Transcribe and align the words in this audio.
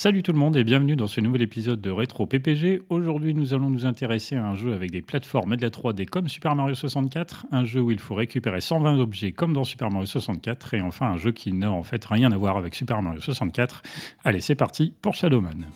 Salut 0.00 0.22
tout 0.22 0.30
le 0.30 0.38
monde 0.38 0.56
et 0.56 0.62
bienvenue 0.62 0.94
dans 0.94 1.08
ce 1.08 1.20
nouvel 1.20 1.42
épisode 1.42 1.80
de 1.80 1.90
Rétro 1.90 2.24
PPG. 2.24 2.82
Aujourd'hui, 2.88 3.34
nous 3.34 3.52
allons 3.52 3.68
nous 3.68 3.84
intéresser 3.84 4.36
à 4.36 4.46
un 4.46 4.54
jeu 4.54 4.72
avec 4.72 4.92
des 4.92 5.02
plateformes 5.02 5.54
et 5.54 5.56
de 5.56 5.62
la 5.62 5.70
3D 5.70 6.06
comme 6.06 6.28
Super 6.28 6.54
Mario 6.54 6.76
64, 6.76 7.46
un 7.50 7.64
jeu 7.64 7.80
où 7.80 7.90
il 7.90 7.98
faut 7.98 8.14
récupérer 8.14 8.60
120 8.60 9.00
objets 9.00 9.32
comme 9.32 9.52
dans 9.52 9.64
Super 9.64 9.90
Mario 9.90 10.06
64 10.06 10.74
et 10.74 10.82
enfin 10.82 11.06
un 11.06 11.16
jeu 11.16 11.32
qui 11.32 11.52
n'a 11.52 11.72
en 11.72 11.82
fait 11.82 12.04
rien 12.04 12.30
à 12.30 12.36
voir 12.36 12.56
avec 12.56 12.76
Super 12.76 13.02
Mario 13.02 13.20
64. 13.20 13.82
Allez, 14.22 14.40
c'est 14.40 14.54
parti 14.54 14.94
pour 15.02 15.16
Shadowman. 15.16 15.66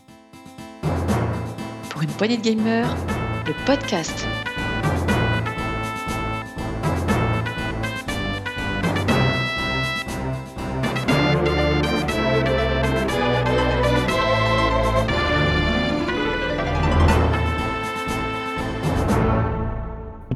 Pour 1.91 2.03
une 2.05 2.11
poignée 2.11 2.37
de 2.37 2.43
gamers, 2.43 2.95
le 3.45 3.67
podcast. 3.67 4.29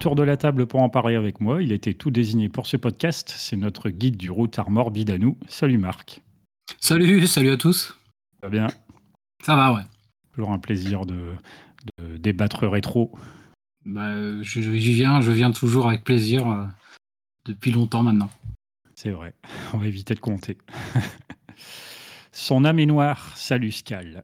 Autour 0.06 0.14
de 0.14 0.22
la 0.22 0.36
table 0.36 0.68
pour 0.68 0.82
en 0.82 0.88
parler 0.88 1.16
avec 1.16 1.40
moi, 1.40 1.60
il 1.64 1.72
était 1.72 1.92
tout 1.92 2.12
désigné 2.12 2.48
pour 2.48 2.68
ce 2.68 2.76
podcast. 2.76 3.34
C'est 3.36 3.56
notre 3.56 3.90
guide 3.90 4.16
du 4.16 4.30
routard 4.30 4.70
morbide 4.70 5.10
à 5.10 5.18
nous. 5.18 5.36
Salut 5.48 5.78
Marc. 5.78 6.22
Salut, 6.78 7.26
salut 7.26 7.50
à 7.50 7.56
tous. 7.56 7.98
Ça 8.40 8.46
va 8.46 8.48
bien? 8.48 8.66
Ça 9.44 9.56
va, 9.56 9.72
ouais. 9.72 9.82
Toujours 10.32 10.52
un 10.52 10.60
plaisir 10.60 11.06
de, 11.06 11.32
de 11.98 12.18
débattre 12.18 12.68
rétro. 12.68 13.18
Bah, 13.84 14.14
je, 14.42 14.60
j'y 14.60 14.92
viens, 14.92 15.20
je 15.22 15.32
viens 15.32 15.50
toujours 15.50 15.88
avec 15.88 16.04
plaisir 16.04 16.48
euh, 16.48 16.66
depuis 17.44 17.72
longtemps 17.72 18.04
maintenant. 18.04 18.30
C'est 18.94 19.10
vrai, 19.10 19.34
on 19.74 19.78
va 19.78 19.88
éviter 19.88 20.14
de 20.14 20.20
compter. 20.20 20.56
Son 22.30 22.64
âme 22.64 22.78
est 22.78 22.86
noire. 22.86 23.32
Salut 23.34 23.72
Scal. 23.72 24.22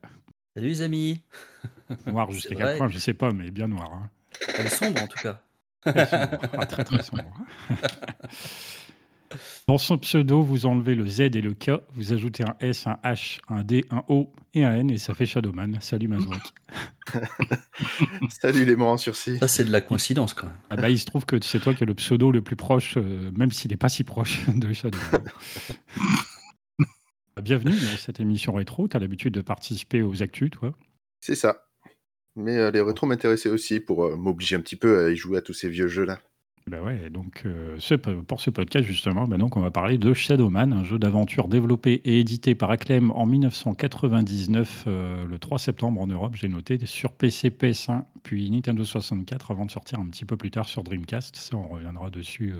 Salut 0.54 0.68
les 0.68 0.82
amis. 0.82 1.22
Noir 2.06 2.30
jusqu'à 2.30 2.54
quel 2.54 2.78
point, 2.78 2.88
je 2.88 2.98
sais 2.98 3.14
pas, 3.14 3.32
mais 3.32 3.50
bien 3.50 3.66
noir. 3.66 3.92
hein. 3.92 4.10
Elle 4.56 4.66
est 4.66 4.68
sombre 4.68 5.02
en 5.02 5.08
tout 5.08 5.18
cas. 5.20 5.42
Ah, 5.84 6.66
très 6.66 6.84
très 6.84 7.02
sombre. 7.02 7.24
Dans 9.66 9.78
son 9.78 9.98
pseudo, 9.98 10.42
vous 10.42 10.66
enlevez 10.66 10.94
le 10.94 11.06
Z 11.06 11.20
et 11.20 11.40
le 11.40 11.54
K, 11.54 11.70
vous 11.94 12.12
ajoutez 12.12 12.44
un 12.44 12.56
S, 12.60 12.86
un 12.86 12.98
H, 13.04 13.40
un 13.48 13.62
D, 13.62 13.84
un 13.90 14.02
O 14.08 14.32
et 14.54 14.64
un 14.64 14.74
N, 14.74 14.90
et 14.90 14.98
ça 14.98 15.14
fait 15.14 15.26
Shadowman. 15.26 15.78
Salut 15.80 16.08
Mazouak. 16.08 16.42
Salut 18.30 18.64
les 18.64 18.76
morts 18.76 18.92
en 18.92 18.96
sursis. 18.96 19.38
Ça 19.38 19.48
c'est 19.48 19.64
de 19.64 19.70
la 19.70 19.80
coïncidence 19.80 20.34
quand 20.34 20.46
même. 20.46 20.56
Ah 20.70 20.76
bah, 20.76 20.90
il 20.90 20.98
se 20.98 21.06
trouve 21.06 21.24
que 21.24 21.40
c'est 21.42 21.60
toi 21.60 21.74
qui 21.74 21.84
es 21.84 21.86
le 21.86 21.94
pseudo 21.94 22.30
le 22.32 22.42
plus 22.42 22.56
proche, 22.56 22.96
euh, 22.96 23.30
même 23.36 23.50
s'il 23.50 23.70
n'est 23.70 23.76
pas 23.76 23.88
si 23.88 24.04
proche 24.04 24.40
de 24.48 24.72
Shadowman. 24.72 25.22
Bienvenue 27.42 27.72
dans 27.72 27.96
cette 27.96 28.20
émission 28.20 28.52
rétro. 28.52 28.88
Tu 28.88 28.96
as 28.96 29.00
l'habitude 29.00 29.32
de 29.32 29.40
participer 29.40 30.02
aux 30.02 30.22
actus, 30.22 30.50
toi? 30.50 30.74
C'est 31.20 31.34
ça. 31.34 31.64
Mais 32.36 32.56
euh, 32.56 32.70
les 32.70 32.80
rétros 32.80 33.06
m'intéressaient 33.06 33.50
aussi 33.50 33.80
pour 33.80 34.04
euh, 34.04 34.16
m'obliger 34.16 34.56
un 34.56 34.60
petit 34.60 34.76
peu 34.76 35.04
à 35.04 35.10
y 35.10 35.16
jouer 35.16 35.38
à 35.38 35.42
tous 35.42 35.52
ces 35.52 35.68
vieux 35.68 35.88
jeux-là. 35.88 36.20
Bah 36.68 36.80
ouais, 36.80 37.10
donc 37.10 37.42
euh, 37.44 37.74
ce 37.80 37.94
pour 37.94 38.40
ce 38.40 38.50
podcast 38.50 38.86
justement, 38.86 39.26
bah 39.26 39.36
donc 39.36 39.56
on 39.56 39.60
va 39.60 39.72
parler 39.72 39.98
de 39.98 40.14
Shadowman, 40.14 40.72
un 40.72 40.84
jeu 40.84 40.96
d'aventure 40.96 41.48
développé 41.48 42.00
et 42.04 42.20
édité 42.20 42.54
par 42.54 42.70
Acclaim 42.70 43.10
en 43.10 43.26
1999, 43.26 44.84
euh, 44.86 45.24
le 45.24 45.38
3 45.40 45.58
septembre 45.58 46.00
en 46.00 46.06
Europe, 46.06 46.34
j'ai 46.36 46.48
noté, 46.48 46.78
sur 46.86 47.12
PC, 47.12 47.50
PS1, 47.50 48.04
puis 48.22 48.48
Nintendo 48.48 48.84
64, 48.84 49.50
avant 49.50 49.66
de 49.66 49.72
sortir 49.72 49.98
un 49.98 50.06
petit 50.06 50.24
peu 50.24 50.36
plus 50.36 50.52
tard 50.52 50.68
sur 50.68 50.84
Dreamcast. 50.84 51.34
Ça, 51.34 51.56
on 51.56 51.66
reviendra 51.66 52.10
dessus 52.10 52.54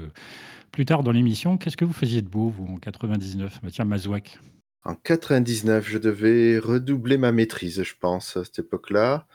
plus 0.72 0.84
tard 0.84 1.04
dans 1.04 1.12
l'émission. 1.12 1.56
Qu'est-ce 1.56 1.76
que 1.76 1.84
vous 1.84 1.92
faisiez 1.92 2.22
de 2.22 2.28
beau, 2.28 2.48
vous, 2.48 2.66
en 2.74 2.78
99 2.78 3.60
bah, 3.62 3.68
Tiens, 3.70 3.84
Mazouak. 3.84 4.40
En 4.84 4.96
99, 4.96 5.88
je 5.88 5.98
devais 5.98 6.58
redoubler 6.58 7.18
ma 7.18 7.30
maîtrise, 7.30 7.84
je 7.84 7.94
pense, 8.00 8.36
à 8.36 8.44
cette 8.44 8.58
époque-là. 8.58 9.26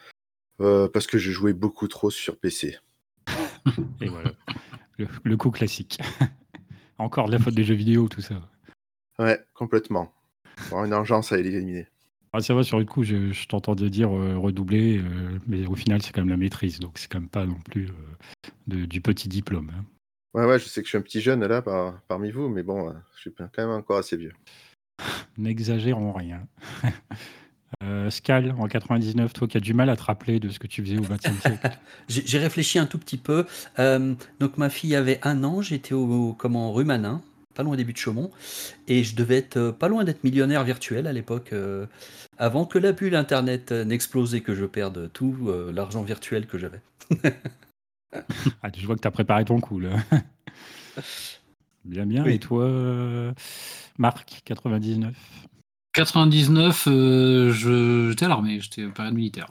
Euh, 0.61 0.87
parce 0.87 1.07
que 1.07 1.17
je 1.17 1.31
jouais 1.31 1.53
beaucoup 1.53 1.87
trop 1.87 2.09
sur 2.09 2.37
PC. 2.37 2.77
Et 4.01 4.07
voilà, 4.09 4.33
le, 4.97 5.07
le 5.23 5.37
coup 5.37 5.51
classique. 5.51 5.99
Encore 6.97 7.27
de 7.27 7.33
la 7.33 7.39
faute 7.39 7.53
des 7.55 7.63
jeux 7.63 7.75
vidéo, 7.75 8.07
tout 8.07 8.21
ça. 8.21 8.41
Ouais, 9.19 9.39
complètement. 9.53 10.11
Bon, 10.71 10.83
une 10.85 10.93
engeance 10.93 11.31
à 11.31 11.37
éliminer. 11.39 11.87
Ah, 12.33 12.41
ça 12.41 12.53
va, 12.53 12.63
sur 12.63 12.77
le 12.79 12.85
coup, 12.85 13.03
je, 13.03 13.31
je 13.31 13.47
t'entendais 13.47 13.89
dire 13.89 14.15
euh, 14.15 14.37
redoubler, 14.37 14.97
euh, 14.99 15.39
mais 15.47 15.65
au 15.65 15.75
final, 15.75 16.01
c'est 16.01 16.11
quand 16.11 16.21
même 16.21 16.29
la 16.29 16.37
maîtrise, 16.37 16.79
donc 16.79 16.97
c'est 16.97 17.09
quand 17.09 17.19
même 17.19 17.29
pas 17.29 17.45
non 17.45 17.59
plus 17.61 17.87
euh, 17.87 18.49
de- 18.67 18.85
du 18.85 19.01
petit 19.01 19.27
diplôme. 19.27 19.71
hein. 19.75 19.85
Ouais, 20.33 20.45
ouais, 20.45 20.59
je 20.59 20.65
sais 20.65 20.81
que 20.81 20.85
je 20.85 20.89
suis 20.89 20.97
un 20.97 21.01
petit 21.01 21.21
jeune 21.21 21.43
là 21.45 21.61
par- 21.61 21.99
parmi 22.07 22.29
vous, 22.31 22.49
mais 22.49 22.61
bon, 22.63 22.93
je 23.15 23.21
suis 23.21 23.31
quand 23.33 23.49
même 23.57 23.69
encore 23.69 23.97
assez 23.97 24.17
vieux. 24.17 24.33
N'exagérons 25.37 26.11
rien. 26.11 26.47
Euh, 27.83 28.09
Scal, 28.09 28.55
en 28.57 28.67
99, 28.67 29.33
toi 29.33 29.47
qui 29.47 29.57
as 29.57 29.59
du 29.59 29.73
mal 29.73 29.89
à 29.89 29.95
te 29.97 30.03
rappeler 30.03 30.39
de 30.39 30.49
ce 30.49 30.57
que 30.59 30.67
tu 30.67 30.81
faisais 30.83 30.97
au 30.97 31.01
XXe 31.01 31.39
siècle. 31.41 31.77
J'ai 32.07 32.37
réfléchi 32.39 32.79
un 32.79 32.85
tout 32.85 32.97
petit 32.97 33.17
peu. 33.17 33.45
Euh, 33.79 34.15
donc 34.39 34.57
ma 34.57 34.69
fille 34.69 34.95
avait 34.95 35.19
un 35.23 35.43
an, 35.43 35.61
j'étais 35.61 35.93
au, 35.93 36.05
au- 36.29 36.33
comment 36.33 36.71
rue 36.71 36.85
Manin, 36.85 37.21
pas 37.55 37.63
loin 37.63 37.75
des 37.75 37.83
buts 37.83 37.93
de 37.93 37.97
Chaumont, 37.97 38.31
et 38.87 39.03
je 39.03 39.15
devais 39.15 39.37
être 39.37 39.57
euh, 39.57 39.71
pas 39.73 39.89
loin 39.89 40.05
d'être 40.05 40.23
millionnaire 40.23 40.63
virtuel 40.63 41.07
à 41.07 41.13
l'époque, 41.13 41.51
euh, 41.53 41.85
avant 42.37 42.65
que 42.65 42.79
la 42.79 42.93
bulle 42.93 43.15
internet 43.15 43.71
n'explose 43.71 44.33
et 44.33 44.41
que 44.41 44.55
je 44.55 44.65
perde 44.65 45.09
tout 45.11 45.51
l'argent 45.73 46.03
virtuel 46.03 46.47
que 46.47 46.57
j'avais. 46.57 46.81
Ah, 48.63 48.69
je 48.75 48.85
vois 48.85 48.95
que 48.95 49.01
tu 49.01 49.07
as 49.07 49.11
préparé 49.11 49.43
ton 49.43 49.59
coup, 49.59 49.79
là. 49.81 49.89
Bien, 51.85 52.05
bien. 52.05 52.23
Oui. 52.23 52.33
Et 52.35 52.39
toi, 52.39 52.69
Marc, 53.97 54.41
99 54.45 55.13
99, 56.07 56.87
euh, 56.87 57.51
je- 57.51 58.09
j'étais 58.09 58.25
à 58.25 58.27
l'armée, 58.29 58.59
j'étais 58.59 58.85
au 58.85 58.91
période 58.91 59.15
militaire. 59.15 59.47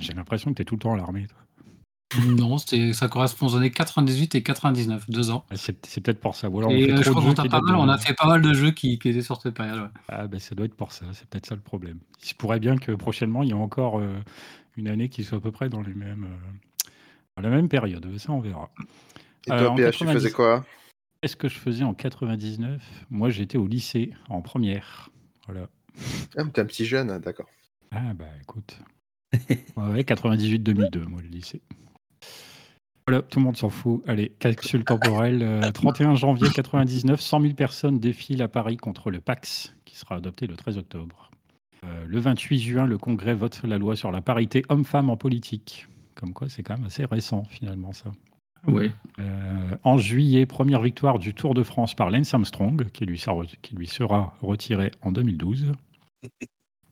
J'ai 0.00 0.12
l'impression 0.12 0.50
que 0.50 0.56
tu 0.56 0.62
es 0.62 0.64
tout 0.64 0.74
le 0.74 0.80
temps 0.80 0.92
à 0.94 0.96
l'armée. 0.96 1.26
toi. 1.28 1.38
Non, 2.26 2.58
c'était, 2.58 2.92
ça 2.94 3.06
correspond 3.06 3.46
aux 3.46 3.56
années 3.56 3.70
98 3.70 4.34
et 4.34 4.42
99, 4.42 5.08
deux 5.08 5.30
ans. 5.30 5.44
C'est 5.54 6.00
peut-être 6.00 6.18
pour 6.20 6.34
ça. 6.34 6.48
Ou 6.48 6.58
alors 6.58 6.70
on 6.70 6.74
Et 6.74 6.86
fait 6.86 6.92
euh, 6.94 7.02
je 7.02 7.10
crois 7.10 7.22
qu'on 7.22 7.30
a, 7.30 7.34
pas 7.48 7.60
mal, 7.60 7.74
de- 7.74 7.78
on 7.80 7.88
a 7.88 7.98
fait 7.98 8.14
pas 8.14 8.26
mal 8.26 8.42
de 8.42 8.52
jeux 8.54 8.70
qui, 8.72 8.98
qui 8.98 9.10
étaient 9.10 9.22
sur 9.22 9.40
cette 9.40 9.54
période. 9.54 9.82
ouais. 9.82 9.88
Ah, 10.08 10.26
ben, 10.26 10.40
ça 10.40 10.54
doit 10.56 10.66
être 10.66 10.74
pour 10.74 10.90
ça, 10.90 11.04
c'est 11.12 11.28
peut-être 11.28 11.46
ça 11.46 11.54
le 11.54 11.60
problème. 11.60 11.98
Il 12.22 12.26
se 12.28 12.34
pourrait 12.34 12.58
bien 12.60 12.76
que 12.76 12.90
prochainement, 12.92 13.42
il 13.44 13.50
y 13.50 13.52
ait 13.52 13.54
encore 13.54 13.98
euh, 14.00 14.18
une 14.76 14.88
année 14.88 15.08
qui 15.08 15.22
soit 15.22 15.38
à 15.38 15.40
peu 15.40 15.52
près 15.52 15.68
dans, 15.68 15.82
les 15.82 15.94
mêmes, 15.94 16.24
euh, 16.24 16.90
dans 17.36 17.42
la 17.42 17.50
même 17.54 17.68
période. 17.68 18.04
Ça, 18.18 18.32
on 18.32 18.40
verra. 18.40 18.70
Et 19.46 19.50
toi, 19.50 19.70
en 19.70 19.76
PH, 19.76 19.92
tu 19.98 20.04
90. 20.04 20.12
faisais 20.14 20.32
quoi? 20.32 20.64
Qu'est-ce 21.20 21.36
que 21.36 21.48
je 21.48 21.58
faisais 21.58 21.84
en 21.84 21.94
99 21.94 22.82
Moi, 23.10 23.28
j'étais 23.30 23.58
au 23.58 23.66
lycée, 23.68 24.12
en 24.28 24.40
première. 24.40 25.10
Voilà. 25.48 25.68
Ah, 26.36 26.44
mais 26.44 26.50
t'es 26.50 26.60
un 26.60 26.66
petit 26.66 26.84
jeune, 26.84 27.10
hein, 27.10 27.18
d'accord. 27.18 27.48
Ah, 27.90 28.14
bah 28.14 28.26
écoute. 28.42 28.78
Ouais, 29.76 29.88
ouais, 29.90 30.02
98-2002, 30.02 31.04
moi, 31.06 31.20
le 31.22 31.28
lycée. 31.28 31.60
Voilà, 33.06 33.22
tout 33.22 33.38
le 33.38 33.44
monde 33.44 33.56
s'en 33.56 33.70
fout. 33.70 34.02
Allez, 34.06 34.30
calcul 34.38 34.84
temporel. 34.84 35.42
euh, 35.42 35.70
31 35.72 36.14
janvier 36.14 36.48
99, 36.50 37.20
100 37.20 37.40
000 37.40 37.54
personnes 37.54 37.98
défilent 37.98 38.42
à 38.42 38.48
Paris 38.48 38.76
contre 38.76 39.10
le 39.10 39.20
PAX, 39.20 39.74
qui 39.84 39.96
sera 39.96 40.16
adopté 40.16 40.46
le 40.46 40.56
13 40.56 40.78
octobre. 40.78 41.30
Euh, 41.84 42.04
le 42.06 42.18
28 42.20 42.58
juin, 42.58 42.86
le 42.86 42.98
Congrès 42.98 43.34
vote 43.34 43.60
la 43.64 43.78
loi 43.78 43.96
sur 43.96 44.10
la 44.10 44.20
parité 44.20 44.62
homme-femme 44.68 45.10
en 45.10 45.16
politique. 45.16 45.86
Comme 46.14 46.32
quoi, 46.32 46.48
c'est 46.48 46.62
quand 46.62 46.76
même 46.76 46.86
assez 46.86 47.04
récent, 47.04 47.44
finalement, 47.44 47.92
ça. 47.92 48.10
Ouais. 48.68 48.92
Euh, 49.18 49.76
en 49.84 49.98
juillet, 49.98 50.46
première 50.46 50.80
victoire 50.82 51.18
du 51.18 51.34
Tour 51.34 51.54
de 51.54 51.62
France 51.62 51.94
par 51.94 52.10
Lance 52.10 52.32
Armstrong, 52.34 52.88
qui 52.90 53.04
lui, 53.06 53.18
sera, 53.18 53.42
qui 53.62 53.74
lui 53.74 53.86
sera 53.86 54.36
retiré 54.40 54.90
en 55.02 55.12
2012. 55.12 55.72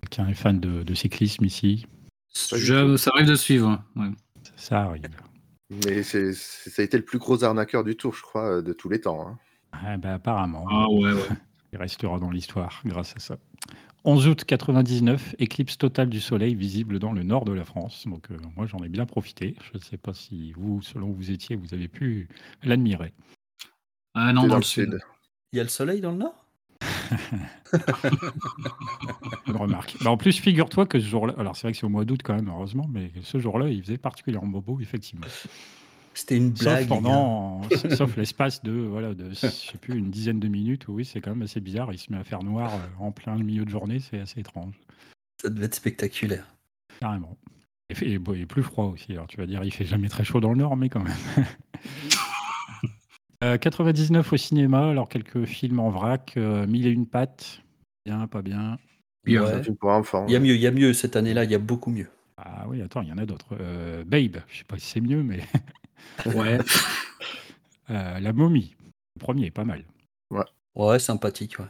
Quelqu'un 0.03 0.28
est 0.28 0.34
fan 0.34 0.60
de, 0.60 0.82
de 0.82 0.94
cyclisme 0.94 1.44
ici? 1.44 1.86
Je- 2.54 2.97
ça 2.97 3.10
arrive 3.15 3.26
de 3.28 3.34
suivre. 3.34 3.82
ouais. 3.97 4.09
Ça 4.56 4.82
arrive. 4.82 5.03
Mais 5.70 6.03
c'est, 6.03 6.32
c'est- 6.32 6.70
ça 6.70 6.82
a 6.82 6.84
été 6.84 6.97
le 6.97 7.04
plus 7.04 7.19
gros 7.19 7.42
arnaqueur 7.44 7.82
du 7.84 7.97
tour, 7.97 8.15
je 8.15 8.22
crois, 8.22 8.59
euh, 8.59 8.62
de 8.62 8.72
tous 8.72 8.88
les 8.88 9.00
temps. 9.00 9.26
hein. 9.28 9.38
Ah, 9.72 9.97
bah, 9.97 10.15
apparemment, 10.15 10.65
Ah 10.70 10.86
ouais, 10.91 11.12
ouais. 11.12 11.20
il 11.72 11.78
restera 11.78 12.19
dans 12.19 12.31
l'histoire 12.31 12.81
grâce 12.84 13.15
à 13.16 13.19
ça. 13.19 13.36
11 14.09 14.28
août 14.28 14.44
99, 14.44 15.34
éclipse 15.41 15.78
totale 15.78 16.09
du 16.09 16.21
soleil 16.21 16.54
visible 16.54 17.01
dans 17.01 17.10
le 17.13 17.25
nord 17.25 17.45
de 17.45 17.53
la 17.53 17.65
France. 17.65 18.07
Donc 18.07 18.30
euh, 18.30 18.36
moi 18.54 18.65
j'en 18.65 18.78
ai 18.78 18.89
bien 18.89 19.04
profité. 19.04 19.57
Je 19.72 19.78
ne 19.78 19.83
sais 19.83 19.97
pas 19.97 20.15
si 20.15 20.53
vous, 20.53 20.80
selon 20.80 21.09
où 21.09 21.15
vous 21.15 21.33
étiez, 21.33 21.57
vous 21.57 21.75
avez 21.75 21.89
pu 21.89 22.28
l'admirer. 22.63 23.13
Ah 24.15 24.33
non, 24.33 24.47
dans, 24.47 24.59
le 24.59 24.63
sud. 24.63 25.01
Il 25.53 25.57
y 25.57 25.60
a 25.60 25.65
le 25.65 25.69
soleil 25.69 26.01
dans 26.01 26.13
le 26.13 26.19
nord? 26.19 26.47
Bonne 29.48 29.57
remarque. 29.57 29.97
Bah, 30.01 30.10
en 30.10 30.16
plus, 30.16 30.39
figure-toi 30.39 30.86
que 30.86 31.01
ce 31.01 31.07
jour-là, 31.07 31.34
alors 31.36 31.57
c'est 31.57 31.63
vrai 31.63 31.72
que 31.72 31.78
c'est 31.78 31.86
au 31.86 31.89
mois 31.89 32.04
d'août 32.04 32.21
quand 32.22 32.36
même, 32.36 32.48
heureusement, 32.48 32.86
mais 32.89 33.10
ce 33.22 33.39
jour-là, 33.39 33.69
il 33.69 33.83
faisait 33.83 33.98
particulièrement 33.98 34.60
beau, 34.60 34.78
effectivement. 34.80 35.27
C'était 36.18 36.36
une 36.39 36.57
Sauf 36.57 36.65
blague. 36.66 36.89
pendant, 36.89 37.60
sauf 37.95 38.16
l'espace 38.16 38.63
de, 38.63 38.72
voilà, 38.72 39.13
de, 39.15 39.28
je 39.30 39.34
sais 39.34 39.77
plus, 39.78 39.98
une 39.98 40.10
dizaine 40.10 40.41
de 40.41 40.48
minutes. 40.48 40.89
où 40.89 40.95
Oui, 40.95 41.04
c'est 41.04 41.21
quand 41.21 41.30
même 41.30 41.42
assez 41.42 41.60
bizarre. 41.60 41.92
Il 41.92 41.98
se 41.98 42.10
met 42.10 42.18
à 42.18 42.24
faire 42.24 42.42
noir 42.42 42.72
euh, 42.74 42.78
en 43.04 43.13
plein 43.13 43.36
milieu 43.36 43.65
de 43.66 43.71
journée, 43.71 43.98
c'est 44.01 44.18
assez 44.21 44.41
étrange, 44.41 44.74
Ça 45.42 45.51
devait 45.51 45.66
être 45.66 45.74
spectaculaire. 45.74 46.47
carrément. 47.01 47.36
Et, 47.91 47.95
fait- 47.95 48.09
et, 48.10 48.18
bon, 48.18 48.33
et 48.34 48.47
plus 48.47 48.63
froid 48.63 48.86
aussi. 48.86 49.13
Alors 49.13 49.27
tu 49.27 49.36
vas 49.36 49.47
dire, 49.47 49.63
il 49.63 49.71
fait 49.72 49.84
jamais 49.84 50.09
très 50.09 50.24
chaud 50.24 50.41
dans 50.41 50.51
le 50.53 50.57
nord, 50.59 50.77
mais 50.77 50.89
quand 50.89 51.03
même. 51.03 51.15
Euh, 53.45 53.59
99 53.59 54.33
au 54.33 54.36
cinéma, 54.39 54.89
alors 54.89 55.10
quelques 55.10 55.45
films 55.45 55.78
en 55.78 55.91
vrac, 55.91 56.33
euh, 56.39 56.66
Mille 56.66 56.86
et 56.86 56.91
une 56.91 57.07
pattes, 57.07 57.60
bien, 58.07 58.27
pas 58.27 58.41
bien. 58.41 58.78
Ouais. 59.27 59.27
Il 59.27 59.34
y 59.34 60.36
a 60.36 60.41
mieux, 60.41 60.54
il 60.54 60.60
y 60.60 60.66
a 60.66 60.71
mieux 60.71 60.95
cette 60.95 61.16
année-là, 61.16 61.45
il 61.45 61.51
y 61.51 61.54
a 61.54 61.59
beaucoup 61.59 61.91
mieux. 61.91 62.09
Ah 62.39 62.65
oui, 62.66 62.80
attends, 62.80 63.03
il 63.03 63.09
y 63.09 63.13
en 63.13 63.18
a 63.18 63.27
d'autres. 63.27 63.54
Euh, 63.60 64.04
Babe, 64.04 64.39
je 64.48 64.57
sais 64.59 64.65
pas 64.65 64.78
si 64.78 64.86
c'est 64.86 65.03
mieux, 65.03 65.22
mais 65.22 65.41
Ouais. 66.27 66.59
euh, 67.91 68.19
La 68.21 68.33
momie, 68.33 68.75
le 69.16 69.21
premier, 69.21 69.51
pas 69.51 69.65
mal. 69.65 69.84
Ouais, 70.75 70.98
sympathique. 70.98 71.59
Ouais. 71.59 71.65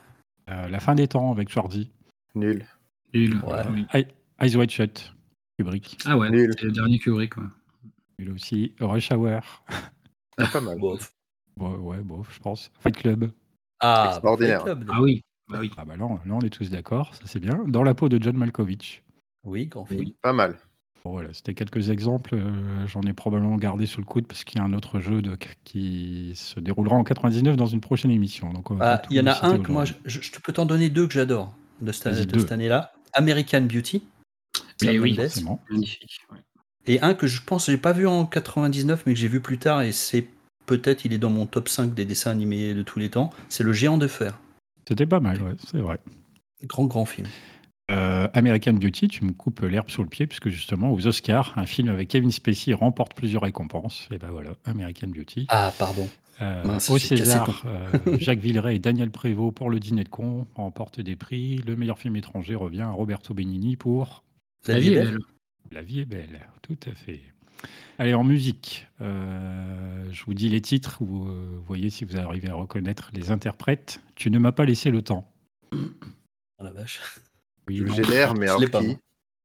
Euh, 0.51 0.69
la 0.69 0.81
fin 0.81 0.95
des 0.97 1.07
temps 1.07 1.31
avec 1.31 1.49
Schwarzy. 1.49 1.91
Nul. 2.35 2.67
Nul. 3.15 3.37
Ouais. 3.45 3.63
Eye- 3.95 4.09
Eyes 4.41 4.57
Wide 4.57 4.71
Shut, 4.71 5.15
Kubrick. 5.59 5.99
Ah 6.05 6.19
ouais, 6.19 6.29
Nul. 6.31 6.53
c'est 6.59 6.65
le 6.67 6.73
dernier 6.73 6.99
Kubrick. 6.99 7.37
Ouais. 7.37 7.45
Nul 8.19 8.33
aussi. 8.33 8.75
Rush 8.81 9.13
Hour. 9.13 9.41
Ah, 10.39 10.47
pas 10.53 10.61
mal. 10.61 10.79
Bof. 10.81 11.13
Ouais, 11.61 11.69
ouais, 11.77 11.99
bon, 12.03 12.25
je 12.25 12.39
pense. 12.41 12.71
Fight 12.81 12.97
Club. 12.97 13.31
Ah, 13.81 14.09
Extraordinaire. 14.11 14.63
Fight 14.65 14.75
Club. 14.77 14.91
Ah 14.93 15.01
oui. 15.01 15.23
Bah 15.49 15.59
oui. 15.61 15.71
Ah 15.77 15.85
bah 15.85 15.97
là, 15.97 16.05
on- 16.05 16.17
là, 16.17 16.23
on 16.35 16.41
est 16.41 16.51
tous 16.51 16.69
d'accord, 16.71 17.15
ça 17.15 17.23
c'est 17.27 17.39
bien. 17.39 17.65
Dans 17.69 17.85
la 17.85 17.95
peau 17.95 18.09
de 18.09 18.21
John 18.21 18.37
Malkovich. 18.37 19.05
Oui, 19.45 19.67
grand 19.69 19.85
film. 19.85 20.01
Oui. 20.01 20.17
Pas 20.21 20.33
mal. 20.33 20.57
Bon, 21.07 21.13
voilà, 21.13 21.29
c'était 21.33 21.55
quelques 21.55 21.91
exemples. 21.91 22.35
euh, 22.35 22.85
J'en 22.89 23.01
ai 23.03 23.13
probablement 23.13 23.55
gardé 23.57 23.87
sous 23.87 24.01
le 24.01 24.07
coude 24.07 24.27
parce 24.27 24.43
qu'il 24.43 24.59
y 24.59 24.61
a 24.61 24.65
un 24.65 24.73
autre 24.73 24.99
jeu 24.99 25.23
de, 25.23 25.39
qui 25.63 26.33
se 26.35 26.59
déroulera 26.59 26.97
en 26.97 27.05
99 27.05 27.57
dans 27.57 27.67
une 27.67 27.81
prochaine 27.81 28.11
émission. 28.11 28.53
Donc, 28.53 28.73
on 28.73 28.75
va 28.75 28.95
Ah, 28.95 29.03
il 29.11 29.17
y 29.17 29.21
en 29.21 29.27
a 29.27 29.35
citer 29.35 29.47
un 29.47 29.59
que 29.61 29.71
moi, 29.71 29.83
aujourd'hui. 29.85 30.03
je, 30.07 30.21
je- 30.21 30.33
je 30.35 30.41
peux 30.41 30.53
t'en 30.53 30.67
donner 30.67 30.91
deux 30.91 31.07
que 31.07 31.13
j'adore 31.15 31.55
de 31.81 31.93
cette, 31.93 32.13
Vas-y, 32.13 32.27
de 32.27 32.33
deux. 32.33 32.41
cette 32.41 32.51
année-là. 32.51 32.93
American 33.13 33.61
Beauty. 33.63 34.03
Mais 34.83 34.89
Sam 34.95 35.01
oui, 35.03 35.11
Mendes. 35.13 35.21
Forcément. 35.29 35.63
Magnifique. 35.71 36.19
ouais. 36.33 36.39
Et 36.87 37.01
un 37.03 37.15
que 37.15 37.29
je 37.29 37.41
pense 37.43 37.67
que 37.67 37.73
j'ai 37.73 37.79
pas 37.79 37.93
vu 37.93 38.09
en 38.09 38.27
99 38.27 39.05
mais 39.07 39.15
que 39.15 39.19
j'ai 39.21 39.29
vu 39.29 39.41
plus 39.41 39.59
tard 39.59 39.83
et 39.83 39.93
c'est 39.93 40.27
peut-être 40.67 41.05
il 41.05 41.13
est 41.13 41.19
dans 41.19 41.31
mon 41.31 41.47
top 41.47 41.69
5 41.69 41.95
des 41.95 42.05
dessins 42.05 42.33
animés 42.33 42.75
de 42.75 42.83
tous 42.83 42.99
les 42.99 43.11
temps, 43.11 43.31
c'est 43.49 43.63
Le 43.63 43.73
Géant 43.73 43.97
de 43.99 44.09
Fer. 44.09 44.39
C'était 44.89 45.07
pas 45.07 45.21
mal, 45.21 45.41
ouais, 45.41 45.55
c'est 45.71 45.79
vrai. 45.79 45.99
Grand 46.65 46.87
grand 46.87 47.05
film. 47.05 47.29
Euh, 47.91 48.29
American 48.35 48.73
Beauty, 48.73 49.07
tu 49.09 49.25
me 49.25 49.33
coupes 49.33 49.61
l'herbe 49.61 49.91
sous 49.91 50.03
le 50.03 50.09
pied, 50.09 50.27
puisque 50.27 50.49
justement, 50.49 50.93
aux 50.93 51.07
Oscars, 51.07 51.53
un 51.57 51.67
film 51.67 51.89
avec 51.89 52.09
Kevin 52.09 52.33
Spacey 52.33 52.75
remporte 52.75 53.15
plusieurs 53.15 53.43
récompenses. 53.43 54.09
Et 54.11 54.19
ben 54.19 54.31
voilà, 54.31 54.51
American 54.65 55.09
Beauty. 55.09 55.47
Ah 55.49 55.73
pardon. 55.79 56.09
Euh, 56.43 56.65
mince, 56.65 56.91
au 56.91 56.99
César, 56.99 57.63
euh, 57.65 58.19
Jacques 58.19 58.41
Villeray 58.41 58.77
et 58.77 58.79
Daniel 58.79 59.11
Prévost 59.11 59.55
pour 59.55 59.71
Le 59.71 59.81
Dîner 59.81 60.05
de 60.05 60.09
con 60.09 60.47
remportent 60.55 61.01
des 61.01 61.17
prix. 61.17 61.59
Le 61.59 61.77
meilleur 61.77 61.99
film 61.99 62.17
étranger 62.17 62.57
revient 62.57 62.83
à 62.83 62.91
Roberto 62.91 63.33
Benigni 63.33 63.77
pour 63.77 64.25
La 64.67 64.79
vie 64.79 64.95
est 64.95 65.05
belle. 65.05 65.19
La 65.71 65.83
vie 65.83 66.01
est 66.01 66.05
belle, 66.05 66.47
tout 66.63 66.79
à 66.87 66.95
fait. 66.95 67.21
Allez, 67.99 68.15
en 68.15 68.25
musique, 68.25 68.87
euh, 69.01 70.05
je 70.13 70.25
vous 70.25 70.35
dis 70.35 70.49
les 70.49 70.61
titres, 70.61 70.99
vous 71.01 71.27
voyez 71.67 71.89
si 71.89 72.05
vous 72.05 72.19
arrivez 72.19 72.51
à 72.51 72.55
reconnaître 72.55 73.11
les 73.15 73.31
interprètes. 73.31 74.01
Tu 74.15 74.31
ne 74.31 74.39
m'as 74.39 74.53
pas 74.53 74.67
laissé 74.67 74.91
le 74.91 75.03
temps. 75.03 75.33
Oh 75.73 76.65
la 76.65 76.73
vache. 76.73 77.01
Oui, 77.69 77.77
Je 77.79 77.85
non. 77.85 77.95
génère, 77.95 78.35
mais 78.35 78.47
Je 78.47 78.51
alors 78.51 78.61
l'ai 78.61 78.69
pas, 78.69 78.81
qui 78.81 78.87
moi. 78.89 78.97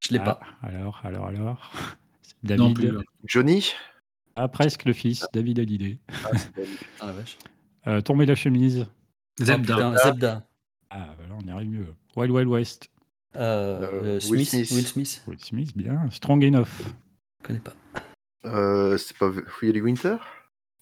Je 0.08 0.14
l'ai 0.14 0.20
Ah, 0.20 0.24
pas. 0.24 0.40
Alors, 0.62 1.02
alors, 1.04 1.28
alors. 1.28 1.72
Non 2.44 2.72
David. 2.72 2.76
plus. 2.76 2.98
Johnny 3.26 3.72
Ah, 4.36 4.48
presque 4.48 4.86
le 4.86 4.94
fils, 4.94 5.28
David 5.34 5.60
Hallyday. 5.60 6.00
Ah, 6.26 6.30
c'est 6.36 6.56
David. 6.56 6.78
Ah 7.00 7.06
la 7.08 7.12
vache. 7.14 7.38
Euh, 7.88 8.02
tomber 8.02 8.26
la 8.26 8.34
chemise. 8.36 8.88
Oh, 9.40 9.44
Zebda. 9.44 9.76
putain, 9.76 9.96
Zebda. 9.98 10.48
Ah, 10.90 11.16
bah 11.18 11.24
là, 11.30 11.36
on 11.40 11.48
y 11.48 11.52
arrive 11.52 11.70
mieux. 11.70 11.88
Wild 12.16 12.32
Wild 12.32 12.48
West. 12.50 12.90
Euh, 13.36 13.80
Euh, 14.04 14.20
Will 14.30 14.46
Smith, 14.46 14.66
Smith. 14.66 14.72
Will 14.72 14.88
Smith. 14.88 15.24
Will 15.28 15.40
Smith, 15.40 15.78
bien. 15.78 16.10
Strong 16.10 16.44
Enough. 16.44 16.66
Je 17.42 17.48
connais 17.48 17.60
pas. 17.60 17.74
Euh, 18.46 18.98
c'est 18.98 19.16
pas 19.18 19.30
Willy 19.62 19.82
Winter 19.82 20.18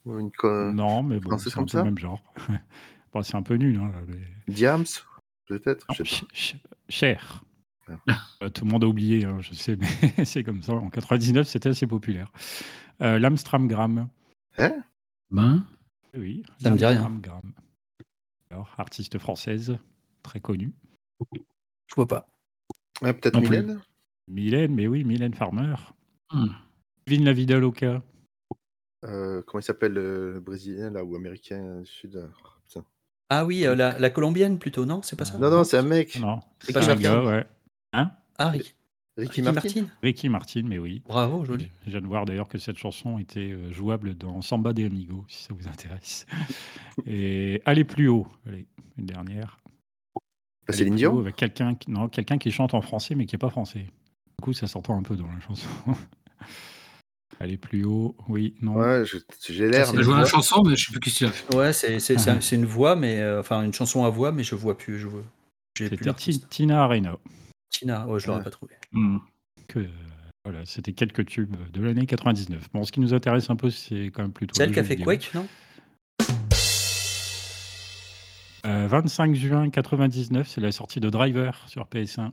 Ou 0.05 0.17
une 0.17 0.31
co- 0.31 0.71
non, 0.71 1.03
mais 1.03 1.19
bon, 1.19 1.37
c'est 1.37 1.49
un 1.49 1.53
comme 1.53 1.65
peu 1.65 1.71
ça 1.71 1.77
le 1.79 1.83
même 1.85 1.97
genre. 1.97 2.21
bon, 3.13 3.21
c'est 3.21 3.35
un 3.35 3.43
peu 3.43 3.55
nul. 3.55 3.77
Hein, 3.81 3.91
mais- 4.07 4.53
Diams 4.53 4.85
Peut-être 5.49 5.87
Cher. 6.87 7.43
Ah. 8.07 8.21
Euh, 8.43 8.49
Tout 8.49 8.65
le 8.65 8.71
monde 8.71 8.83
a 8.83 8.87
oublié, 8.87 9.25
hein, 9.25 9.39
je 9.41 9.53
sais, 9.55 9.75
mais 9.75 9.87
c'est 10.25 10.43
comme 10.43 10.61
ça. 10.61 10.73
En 10.73 10.89
99, 10.91 11.47
c'était 11.47 11.69
assez 11.69 11.87
populaire. 11.87 12.31
Euh, 13.01 13.17
L'Amstramgram. 13.17 14.07
Ben, 14.57 15.65
Oui. 16.15 16.43
Ça 16.61 16.69
me 16.69 16.77
dit 16.77 16.85
rien. 16.85 17.19
Alors, 18.51 18.73
artiste 18.77 19.17
française, 19.17 19.77
très 20.21 20.39
connue. 20.39 20.71
Je 21.33 21.95
vois 21.95 22.07
pas. 22.07 22.27
Ah, 23.01 23.13
Peut-être 23.13 23.39
plus. 23.39 23.49
Mylène? 23.49 23.81
Mylène, 24.27 24.75
mais 24.75 24.87
oui, 24.87 25.03
Mylène 25.03 25.33
Farmer. 25.33 25.75
hmm. 26.31 26.47
Vin 27.07 27.23
la 27.23 27.33
vida 27.33 27.57
loca. 27.57 28.03
Euh, 29.05 29.41
Comment 29.47 29.61
il 29.61 29.63
s'appelle 29.63 29.93
le 29.93 30.39
Brésilien 30.39 30.91
là 30.91 31.03
ou 31.03 31.15
Américain 31.15 31.79
du 31.81 31.85
Sud 31.87 32.29
Ah, 33.29 33.45
oui, 33.45 33.65
euh, 33.65 33.75
la, 33.75 33.97
la 33.99 34.09
colombienne 34.09 34.57
plutôt, 34.57 34.85
non 34.85 35.01
C'est 35.03 35.15
pas 35.15 35.25
ça? 35.25 35.37
Non, 35.37 35.51
non, 35.51 35.63
c'est 35.63 35.77
un 35.77 35.83
mec. 35.83 36.19
Non, 36.19 36.39
c'est 36.59 36.75
un 36.75 36.95
gars, 36.95 37.23
ouais. 37.23 37.45
Hein? 37.93 38.11
Ah, 38.39 38.49
Ricky, 38.49 38.73
Ricky 39.17 39.29
Ricky 39.29 39.41
Martin. 39.43 39.61
Martin. 39.67 39.85
Ricky 40.01 40.29
Martin, 40.29 40.61
mais 40.65 40.79
oui. 40.79 41.03
Bravo, 41.07 41.45
joli. 41.45 41.69
Je 41.85 41.91
viens 41.91 42.01
de 42.01 42.07
voir 42.07 42.25
d'ailleurs 42.25 42.47
que 42.47 42.57
cette 42.57 42.77
chanson 42.77 43.19
était 43.19 43.51
euh, 43.51 43.71
jouable 43.71 44.15
dans 44.15 44.41
Samba 44.41 44.73
de 44.73 44.85
Amigo, 44.85 45.25
si 45.27 45.43
ça 45.43 45.53
vous 45.53 45.67
intéresse. 45.67 46.25
Et 47.05 47.61
Allez 47.65 47.83
plus 47.83 48.07
haut, 48.07 48.27
allez, 48.47 48.65
une 48.97 49.05
dernière. 49.05 49.59
Bah, 50.67 50.73
haut 50.79 50.95
Dion 50.95 51.19
Avec 51.19 51.35
quelqu'un 51.35 51.75
qui, 51.75 51.91
non, 51.91 52.07
quelqu'un 52.09 52.37
qui 52.37 52.51
chante 52.51 52.73
en 52.73 52.81
français 52.81 53.13
mais 53.15 53.25
qui 53.25 53.35
n'est 53.35 53.39
pas 53.39 53.49
français. 53.49 53.85
Du 54.39 54.43
coup, 54.43 54.53
ça 54.53 54.67
s'entend 54.67 54.97
un 54.97 55.03
peu 55.03 55.15
dans 55.15 55.27
la 55.27 55.39
chanson. 55.41 55.67
Allez 57.41 57.57
plus 57.57 57.85
haut, 57.85 58.17
oui, 58.27 58.53
non. 58.61 58.73
Ouais, 58.75 59.03
j'ai 59.47 59.69
l'air. 59.69 59.93
Joue 60.01 60.13
la 60.13 60.25
chanson, 60.25 60.61
mais 60.65 60.75
je 60.75 60.85
sais 60.87 60.91
plus 60.91 60.99
qui 60.99 61.09
c'est. 61.09 61.55
Ouais, 61.55 61.71
c'est 61.71 61.99
c'est- 61.99 62.17
c'est 62.17 62.41
c'est 62.41 62.55
une 62.57 62.65
voix, 62.65 62.95
mais 62.97 63.19
euh, 63.21 63.39
enfin 63.39 63.63
une 63.63 63.73
chanson 63.73 64.03
à 64.03 64.09
voix, 64.09 64.31
mais 64.33 64.43
je 64.43 64.55
vois 64.55 64.77
plus. 64.77 64.99
Je 64.99 65.07
vois. 65.07 65.23
C'était 65.77 65.97
Tina 66.49 66.83
Arena. 66.83 67.17
Tina, 67.69 68.05
ouais, 68.07 68.19
je 68.19 68.27
l'aurais 68.27 68.39
Ouais. 68.39 68.43
pas 68.43 68.49
trouvé. 68.49 68.73
Hmm. 68.91 69.19
Que, 69.69 69.79
euh, 69.79 69.87
voilà, 70.43 70.65
c'était 70.65 70.91
quelques 70.91 71.25
tubes 71.27 71.55
de 71.71 71.81
l'année 71.81 72.05
99. 72.05 72.67
Bon, 72.73 72.83
ce 72.83 72.91
qui 72.91 72.99
nous 72.99 73.13
intéresse 73.13 73.49
un 73.49 73.55
peu, 73.55 73.69
c'est 73.69 74.07
quand 74.13 74.23
même 74.23 74.33
plutôt. 74.33 74.53
C'est 74.55 74.63
elle 74.63 74.69
les 74.69 74.73
qui 74.73 74.79
a 74.81 74.83
fait. 74.83 74.97
Quake, 74.97 75.31
non? 75.33 75.47
Euh, 78.65 78.87
25 78.87 79.33
juin 79.35 79.69
99, 79.69 80.47
c'est 80.49 80.59
la 80.59 80.73
sortie 80.73 80.99
de 80.99 81.09
Driver 81.09 81.63
sur 81.67 81.85
PS1. 81.87 82.31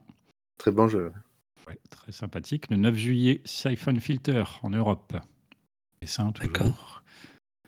Très 0.59 0.73
bon 0.73 0.89
jeu. 0.89 1.13
Ouais, 1.69 1.79
très 1.91 2.13
sympathique. 2.13 2.71
Le 2.71 2.77
9 2.77 2.95
juillet, 2.97 3.41
Siphon 3.45 3.99
Filter 4.01 4.45
en 4.63 4.71
Europe. 4.71 5.17
PS1 6.03 6.33
toujours. 6.33 6.53
D'accord. 6.53 7.03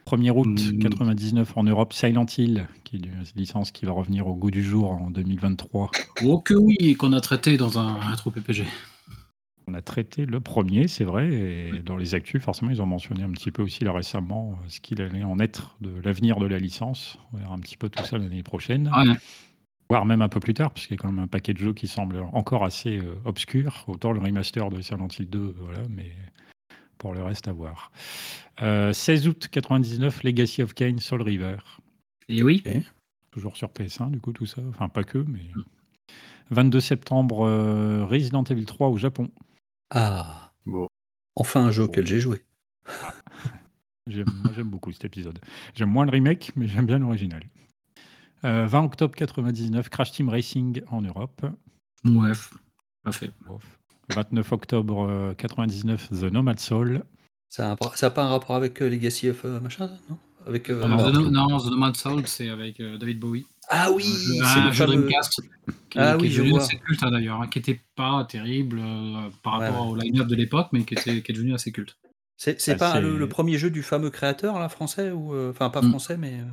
1er 0.06 0.30
août 0.30 0.46
Mm. 0.72 0.78
99 0.78 1.56
en 1.56 1.64
Europe, 1.64 1.92
Silent 1.92 2.24
Hill, 2.36 2.66
qui 2.84 2.96
est 2.96 3.00
une 3.00 3.22
licence 3.36 3.72
qui 3.72 3.84
va 3.84 3.92
revenir 3.92 4.26
au 4.26 4.34
goût 4.34 4.50
du 4.50 4.62
jour 4.62 4.90
en 4.92 5.10
2023. 5.10 5.90
Oh 6.24 6.40
que 6.40 6.54
oui, 6.54 6.94
qu'on 6.96 7.12
a 7.12 7.20
traité 7.20 7.56
dans 7.58 7.78
un 7.78 7.98
rétro 7.98 8.30
PPG. 8.30 8.64
On 9.66 9.74
a 9.74 9.82
traité 9.82 10.24
le 10.24 10.40
premier, 10.40 10.88
c'est 10.88 11.04
vrai, 11.04 11.28
et 11.30 11.72
dans 11.84 11.98
les 11.98 12.14
actus, 12.14 12.42
forcément, 12.42 12.70
ils 12.70 12.80
ont 12.80 12.86
mentionné 12.86 13.22
un 13.22 13.30
petit 13.32 13.50
peu 13.50 13.62
aussi 13.62 13.84
là 13.84 13.92
récemment 13.92 14.52
euh, 14.52 14.68
ce 14.68 14.80
qu'il 14.80 15.02
allait 15.02 15.24
en 15.24 15.38
être 15.40 15.76
de 15.82 15.90
l'avenir 16.02 16.38
de 16.38 16.46
la 16.46 16.58
licence. 16.58 17.18
On 17.34 17.36
verra 17.36 17.52
un 17.52 17.58
petit 17.58 17.76
peu 17.76 17.90
tout 17.90 18.02
ça 18.02 18.16
l'année 18.16 18.42
prochaine, 18.42 18.88
Ah. 18.94 19.04
Voire 19.88 20.04
même 20.04 20.22
un 20.22 20.28
peu 20.28 20.40
plus 20.40 20.54
tard, 20.54 20.70
puisqu'il 20.72 20.94
y 20.94 20.98
a 20.98 21.00
quand 21.00 21.10
même 21.10 21.24
un 21.24 21.28
paquet 21.28 21.54
de 21.54 21.58
jeux 21.58 21.72
qui 21.72 21.88
semblent 21.88 22.22
encore 22.32 22.64
assez 22.64 22.98
euh, 22.98 23.14
obscurs. 23.24 23.84
Autant 23.88 24.12
le 24.12 24.20
remaster 24.20 24.68
de 24.70 24.80
Silent 24.80 25.08
Hill 25.18 25.28
2, 25.30 25.54
voilà, 25.58 25.80
mais 25.88 26.12
pour 26.98 27.14
le 27.14 27.22
reste 27.22 27.48
à 27.48 27.52
voir. 27.52 27.90
Euh, 28.62 28.92
16 28.92 29.28
août 29.28 29.48
99, 29.50 30.22
Legacy 30.24 30.62
of 30.62 30.74
Kain, 30.74 30.96
Soul 30.98 31.22
River. 31.22 31.56
Et 32.28 32.42
oui. 32.42 32.62
Toujours 33.30 33.56
sur 33.56 33.68
PS1, 33.68 34.10
du 34.10 34.20
coup, 34.20 34.32
tout 34.32 34.46
ça. 34.46 34.60
Enfin, 34.70 34.88
pas 34.88 35.04
que, 35.04 35.18
mais. 35.18 35.40
22 36.50 36.80
septembre, 36.80 37.46
euh, 37.46 38.04
Resident 38.06 38.42
Evil 38.44 38.64
3 38.64 38.88
au 38.88 38.96
Japon. 38.96 39.30
Ah, 39.90 40.52
Bon. 40.66 40.88
enfin 41.36 41.66
un 41.66 41.70
jeu 41.70 41.84
auquel 41.84 42.06
j'ai 42.06 42.20
joué. 42.20 42.42
J'aime 44.06 44.26
beaucoup 44.64 44.90
cet 44.92 45.04
épisode. 45.04 45.38
J'aime 45.74 45.90
moins 45.90 46.04
le 46.06 46.10
remake, 46.10 46.52
mais 46.56 46.66
j'aime 46.66 46.86
bien 46.86 46.98
l'original. 46.98 47.42
Euh, 48.44 48.66
20 48.66 48.84
octobre 48.84 49.14
99, 49.16 49.88
Crash 49.88 50.12
Team 50.12 50.28
Racing 50.28 50.82
en 50.90 51.00
Europe. 51.02 51.44
Ouais, 52.04 52.32
pas 53.02 53.12
fait. 53.12 53.30
Bof. 53.46 53.62
29 54.14 54.52
octobre 54.52 55.06
euh, 55.08 55.34
99, 55.34 56.08
The 56.10 56.24
Nomad 56.32 56.58
Soul. 56.60 57.02
Ça 57.50 57.76
n'a 58.00 58.10
pas 58.10 58.24
un 58.24 58.28
rapport 58.28 58.56
avec 58.56 58.80
euh, 58.80 58.88
Legacy 58.88 59.28
of 59.30 59.44
euh, 59.44 59.60
machin, 59.60 59.90
non? 60.08 60.18
Avec. 60.46 60.70
euh, 60.70 60.82
The, 60.82 61.12
No- 61.12 61.30
non, 61.30 61.58
The 61.58 61.70
Nomad 61.70 61.96
Soul, 61.96 62.26
c'est 62.26 62.48
avec 62.48 62.80
euh, 62.80 62.96
David 62.96 63.18
Bowie. 63.18 63.46
Ah 63.70 63.90
oui, 63.92 64.02
c'est 64.04 64.38
le 64.38 64.44
un 64.66 64.72
jeu 64.72 64.86
fameux. 64.86 64.96
Dreamcast 65.02 65.42
qui, 65.90 65.98
Ah 65.98 66.14
qui 66.16 66.22
oui, 66.22 66.28
est 66.28 66.30
je 66.30 66.42
vois. 66.42 66.60
assez 66.60 66.78
culte 66.78 67.02
hein, 67.02 67.10
d'ailleurs, 67.10 67.42
hein, 67.42 67.48
qui 67.48 67.58
n'était 67.58 67.80
pas 67.96 68.24
terrible 68.24 68.78
euh, 68.80 69.28
par 69.42 69.58
Ouais, 69.58 69.66
rapport 69.66 69.88
au 69.88 69.96
line-up 69.96 70.26
de 70.26 70.34
l'époque, 70.36 70.68
mais 70.72 70.84
qui, 70.84 70.94
était, 70.94 71.22
qui 71.22 71.32
est 71.32 71.34
devenu 71.34 71.52
assez 71.54 71.70
culte. 71.72 71.98
C'est 72.38 72.56
Ah, 72.70 72.74
pas 72.76 73.00
le, 73.00 73.18
le 73.18 73.28
premier 73.28 73.58
jeu 73.58 73.68
du 73.68 73.82
fameux 73.82 74.10
créateur 74.10 74.58
là 74.60 74.68
français 74.68 75.10
ou 75.10 75.34
euh, 75.34 75.50
enfin 75.50 75.68
pas 75.70 75.82
Mm. 75.82 75.88
français 75.90 76.16
mais 76.16 76.34
euh, 76.34 76.44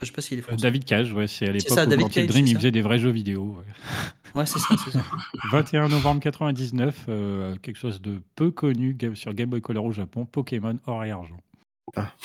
je 0.00 0.06
sais 0.06 0.12
pas 0.12 0.22
s'il 0.22 0.38
est 0.38 0.42
Euh, 0.42 0.44
français. 0.44 0.62
David 0.62 0.84
Cage, 0.84 1.12
ouais, 1.12 1.26
c'est 1.26 1.48
à 1.48 1.52
l'époque 1.52 1.68
ça, 1.74 1.84
où 1.84 1.86
David 1.86 2.04
quand 2.06 2.08
il 2.10 2.14
Cage, 2.14 2.26
Dream, 2.28 2.46
il 2.46 2.56
faisait 2.56 2.70
des 2.70 2.82
vrais 2.82 2.98
jeux 2.98 3.10
vidéo. 3.10 3.58
ouais. 3.58 3.64
Ouais 4.34 4.44
c'est 4.44 4.58
ça, 4.58 4.74
c'est 4.84 4.90
ça. 4.92 5.02
21 5.50 5.88
novembre 5.88 6.20
99, 6.20 7.06
euh, 7.08 7.56
quelque 7.62 7.78
chose 7.78 8.00
de 8.02 8.20
peu 8.36 8.50
connu 8.50 8.96
sur 9.14 9.32
Game 9.32 9.48
Boy 9.48 9.62
Color 9.62 9.84
au 9.86 9.92
Japon, 9.92 10.26
Pokémon 10.26 10.78
Or 10.86 11.02
et 11.04 11.10
Argent. 11.10 11.40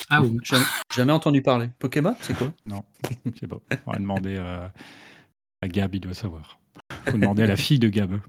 Ah 0.09 0.21
oui. 0.21 0.37
jamais, 0.43 0.65
jamais 0.93 1.13
entendu 1.13 1.41
parler. 1.41 1.69
Pokémon, 1.79 2.13
c'est 2.19 2.37
quoi? 2.37 2.51
Non, 2.65 2.83
je 3.33 3.39
sais 3.39 3.47
pas. 3.47 3.59
On 3.85 3.91
va 3.93 3.97
demander 3.99 4.35
à, 4.37 4.73
à 5.61 5.67
Gab, 5.69 5.95
il 5.95 6.01
doit 6.01 6.13
savoir. 6.13 6.59
Faut 7.07 7.17
demander 7.17 7.43
à 7.43 7.47
la 7.47 7.55
fille 7.55 7.79
de 7.79 7.87
Gab, 7.87 8.19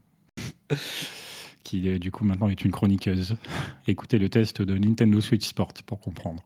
qui 1.65 1.89
euh, 1.89 1.99
du 1.99 2.11
coup 2.13 2.25
maintenant 2.25 2.49
est 2.49 2.65
une 2.65 2.71
chroniqueuse. 2.71 3.37
Écoutez 3.89 4.19
le 4.19 4.29
test 4.29 4.63
de 4.63 4.79
Nintendo 4.79 5.21
Switch 5.21 5.47
Sport 5.47 5.73
pour 5.87 5.99
comprendre. 6.01 6.43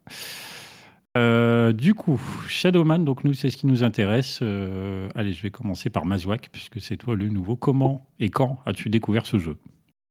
Euh, 1.17 1.73
du 1.73 1.95
coup, 1.95 2.21
Shadowman, 2.49 3.05
donc 3.05 3.25
nous, 3.25 3.35
c'est 3.35 3.51
ce 3.51 3.57
qui 3.57 3.67
nous 3.67 3.83
intéresse. 3.83 4.41
Euh, 4.43 5.09
allez, 5.15 5.33
je 5.33 5.43
vais 5.43 5.51
commencer 5.51 5.91
par 5.91 6.05
Mazouak, 6.05 6.49
puisque 6.53 6.81
c'est 6.81 6.97
toi 6.97 7.17
le 7.17 7.29
nouveau. 7.29 7.57
Comment 7.57 8.09
et 8.21 8.31
quand 8.31 8.61
as-tu 8.67 8.89
découvert 8.89 9.27
ce 9.27 9.39
jeu? 9.39 9.57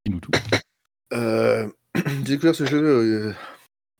Dis-nous 0.06 0.20
tout. 0.20 0.32
Euh, 1.14 1.68
J'ai 1.96 2.24
découvert 2.24 2.56
ce 2.56 2.66
jeu 2.66 2.84
euh, 2.84 3.34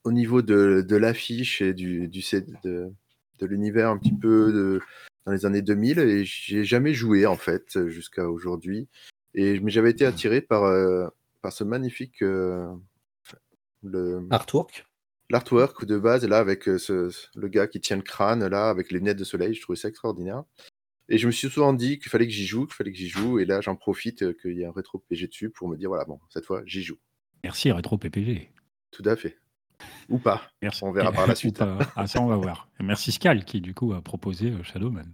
au 0.04 0.12
niveau 0.12 0.42
de, 0.42 0.84
de 0.88 0.96
l'affiche 0.96 1.62
et 1.62 1.74
du, 1.74 2.08
du 2.08 2.22
set- 2.22 2.50
de, 2.64 2.92
de 3.40 3.46
l'univers 3.46 3.90
un 3.90 3.98
petit 3.98 4.14
peu 4.14 4.52
de- 4.52 4.82
dans 5.26 5.32
les 5.34 5.46
années 5.46 5.62
2000 5.62 6.00
et 6.00 6.24
j'ai 6.26 6.64
jamais 6.64 6.94
joué 6.94 7.26
en 7.26 7.36
fait 7.36 7.86
jusqu'à 7.88 8.30
aujourd'hui. 8.30 8.88
Et 9.36 9.60
mais 9.60 9.72
j'avais 9.72 9.92
été 9.92 10.06
attiré 10.06 10.42
par, 10.42 10.64
euh, 10.64 11.08
par 11.42 11.52
ce 11.52 11.64
magnifique 11.64 12.22
euh, 12.22 12.66
le, 13.84 14.26
Artwork. 14.32 14.87
L'artwork 15.30 15.86
de 15.86 15.98
base 15.98 16.26
là 16.26 16.38
avec 16.40 16.68
euh, 16.68 16.78
ce, 16.78 17.12
le 17.36 17.48
gars 17.48 17.68
qui 17.68 17.80
tient 17.80 17.98
le 17.98 18.02
crâne 18.02 18.46
là 18.48 18.70
avec 18.70 18.92
les 18.92 19.00
lunettes 19.00 19.18
de 19.18 19.24
soleil. 19.24 19.54
Je 19.54 19.62
trouvais 19.62 19.78
ça 19.78 19.90
extraordinaire. 19.90 20.44
Et 21.10 21.18
je 21.18 21.28
me 21.28 21.32
suis 21.32 21.50
souvent 21.50 21.74
dit 21.74 22.00
qu'il 22.00 22.10
fallait 22.10 22.28
que 22.28 22.34
j'y 22.34 22.46
joue, 22.46 22.66
qu'il 22.66 22.76
fallait 22.76 22.92
que 22.92 22.98
j'y 22.98 23.08
joue. 23.08 23.40
Et 23.40 23.46
là, 23.46 23.62
j'en 23.62 23.76
profite 23.76 24.24
euh, 24.24 24.34
qu'il 24.34 24.58
y 24.58 24.66
a 24.66 24.70
un 24.70 24.72
rétro 24.72 25.00
PG 25.10 25.28
dessus 25.28 25.50
pour 25.50 25.70
me 25.70 25.78
dire 25.78 25.90
voilà, 25.90 26.06
bon, 26.06 26.20
cette 26.30 26.46
fois, 26.46 26.62
j'y 26.66 26.84
joue. 26.84 26.98
Merci 27.44 27.72
Retro 27.72 27.98
PPG. 27.98 28.52
Tout 28.92 29.04
à 29.06 29.16
fait. 29.16 29.38
Ou 30.10 30.18
pas. 30.18 30.42
Merci. 30.62 30.84
On 30.84 30.92
verra 30.92 31.12
par 31.12 31.28
la 31.28 31.36
suite. 31.36 31.62
Ah, 31.96 32.08
ça, 32.08 32.22
on 32.22 32.28
va 32.28 32.36
voir. 32.36 32.68
Et 32.80 32.84
merci 32.84 33.12
Scal 33.12 33.46
qui, 33.46 33.62
du 33.62 33.74
coup, 33.74 33.94
a 33.94 34.02
proposé 34.02 34.52
euh, 34.52 34.64
Shadowman. 34.64 35.14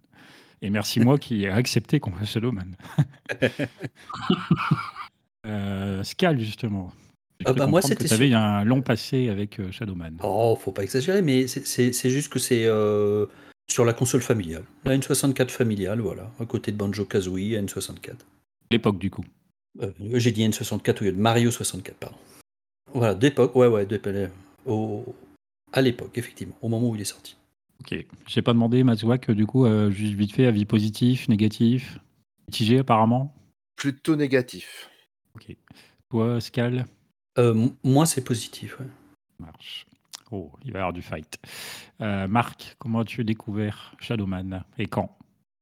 Et 0.62 0.70
merci 0.70 1.00
moi 1.00 1.18
qui 1.18 1.44
ai 1.44 1.50
accepté 1.50 2.00
qu'on 2.00 2.12
fasse 2.12 2.30
Shadowman. 2.30 2.76
Euh, 5.46 6.02
Scal, 6.04 6.40
justement. 6.40 6.94
J'ai 7.46 7.50
Ah 7.50 7.54
bah, 7.54 7.68
moi, 7.68 7.82
c'était 7.82 8.06
tu 8.08 8.14
avais 8.14 8.34
un 8.34 8.64
long 8.64 8.82
passé 8.82 9.30
avec 9.30 9.60
euh, 9.60 9.72
Shadowman. 9.72 10.18
Oh, 10.24 10.58
faut 10.60 10.72
pas 10.72 10.84
exagérer, 10.84 11.22
mais 11.22 11.48
c'est- 11.48 12.10
juste 12.10 12.32
que 12.32 12.40
c'est 12.40 12.66
euh, 12.66 13.26
sur 13.70 13.84
la 13.84 13.94
console 13.94 14.22
familiale. 14.22 14.64
La 14.86 14.96
N64 14.98 15.50
familiale, 15.50 16.00
voilà, 16.00 16.32
à 16.40 16.46
côté 16.46 16.72
de 16.72 16.78
Banjo 16.78 17.04
Kazooie, 17.06 17.56
N64. 17.62 18.16
L'époque, 18.72 18.98
du 18.98 19.10
coup. 19.10 19.26
Euh, 19.82 19.92
J'ai 20.14 20.32
dit 20.32 20.48
N64 20.48 21.02
au 21.02 21.06
lieu 21.06 21.12
de 21.12 21.20
Mario 21.20 21.52
64, 21.52 21.98
pardon. 21.98 22.18
Voilà, 22.94 23.14
d'époque, 23.16 23.56
ouais, 23.56 23.68
ouais, 23.68 23.86
d'époque, 23.86 24.16
au, 24.66 25.04
à 25.74 25.82
l'époque, 25.82 26.18
effectivement, 26.18 26.56
au 26.62 26.70
moment 26.70 26.90
où 26.90 26.96
il 26.96 27.02
est 27.02 27.06
sorti. 27.06 27.36
Ok. 27.82 28.06
J'ai 28.28 28.42
pas 28.42 28.54
demandé, 28.54 28.84
Mazouak, 28.84 29.32
du 29.32 29.46
coup, 29.46 29.66
euh, 29.66 29.92
juste 29.92 30.14
vite 30.14 30.34
fait, 30.34 30.46
avis 30.46 30.64
positif, 30.66 31.28
négatif, 31.28 32.00
mitigé 32.48 32.80
apparemment? 32.80 33.36
Plutôt 33.76 34.16
négatif. 34.16 34.90
Ok. 35.36 35.58
Toi, 36.10 36.40
Scal 36.40 36.86
Euh, 37.38 37.70
moi, 37.84 38.06
c'est 38.06 38.24
positif. 38.24 38.80
ouais. 38.80 38.86
marche. 39.40 39.86
Oh, 40.32 40.52
il 40.66 40.72
va 40.72 40.80
y 40.80 40.82
avoir 40.82 40.94
du 40.94 41.02
fight. 41.02 41.38
Euh, 42.02 42.28
Marc, 42.28 42.76
comment 42.80 43.02
as-tu 43.02 43.24
découvert 43.24 43.94
Shadowman 44.00 44.64
et 44.78 44.88
quand? 44.88 45.16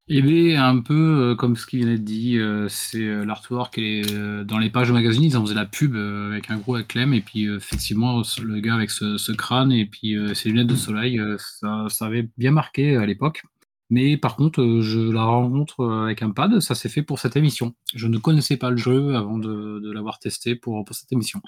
Eh 0.08 0.22
bien, 0.22 0.66
un 0.66 0.80
peu 0.82 1.32
euh, 1.32 1.36
comme 1.36 1.56
ce 1.56 1.66
qui 1.66 1.78
vient 1.78 1.88
d'être 1.88 2.04
dit, 2.04 2.38
euh, 2.38 2.68
c'est 2.68 3.04
euh, 3.04 3.24
l'artwork 3.24 3.78
et 3.78 4.02
euh, 4.12 4.44
dans 4.44 4.58
les 4.58 4.70
pages 4.70 4.90
de 4.90 4.94
magazine, 4.94 5.24
ils 5.24 5.38
en 5.38 5.42
faisaient 5.44 5.56
la 5.56 5.66
pub 5.66 5.96
euh, 5.96 6.32
avec 6.32 6.50
un 6.52 6.58
gros 6.58 6.76
acclem 6.76 7.14
et 7.14 7.22
puis 7.22 7.48
euh, 7.48 7.58
effectivement 7.58 8.22
le 8.42 8.60
gars 8.60 8.76
avec 8.76 8.92
ce, 8.92 9.18
ce 9.18 9.32
crâne 9.32 9.72
et 9.72 9.86
puis 9.86 10.18
euh, 10.18 10.34
ses 10.34 10.50
lunettes 10.50 10.68
de 10.68 10.76
soleil, 10.76 11.20
euh, 11.20 11.38
ça, 11.38 11.86
ça 11.90 12.06
avait 12.08 12.28
bien 12.38 12.52
marqué 12.52 12.98
à 12.98 13.06
l'époque. 13.06 13.44
Mais 13.92 14.18
par 14.18 14.36
contre, 14.38 14.62
euh, 14.62 14.82
je 14.82 15.00
la 15.00 15.24
rencontre 15.24 15.82
euh, 15.82 16.06
avec 16.06 16.24
un 16.24 16.32
pad, 16.32 16.60
ça 16.62 16.74
s'est 16.74 16.90
fait 16.90 17.04
pour 17.04 17.20
cette 17.20 17.36
émission. 17.36 17.76
Je 17.94 18.08
ne 18.08 18.18
connaissais 18.18 18.58
pas 18.58 18.72
le 18.72 18.78
jeu 18.78 19.16
avant 19.16 19.38
de, 19.38 19.80
de 19.80 19.92
l'avoir 19.92 20.18
testé 20.18 20.56
pour, 20.56 20.84
pour 20.84 20.96
cette 20.96 21.12
émission. 21.12 21.42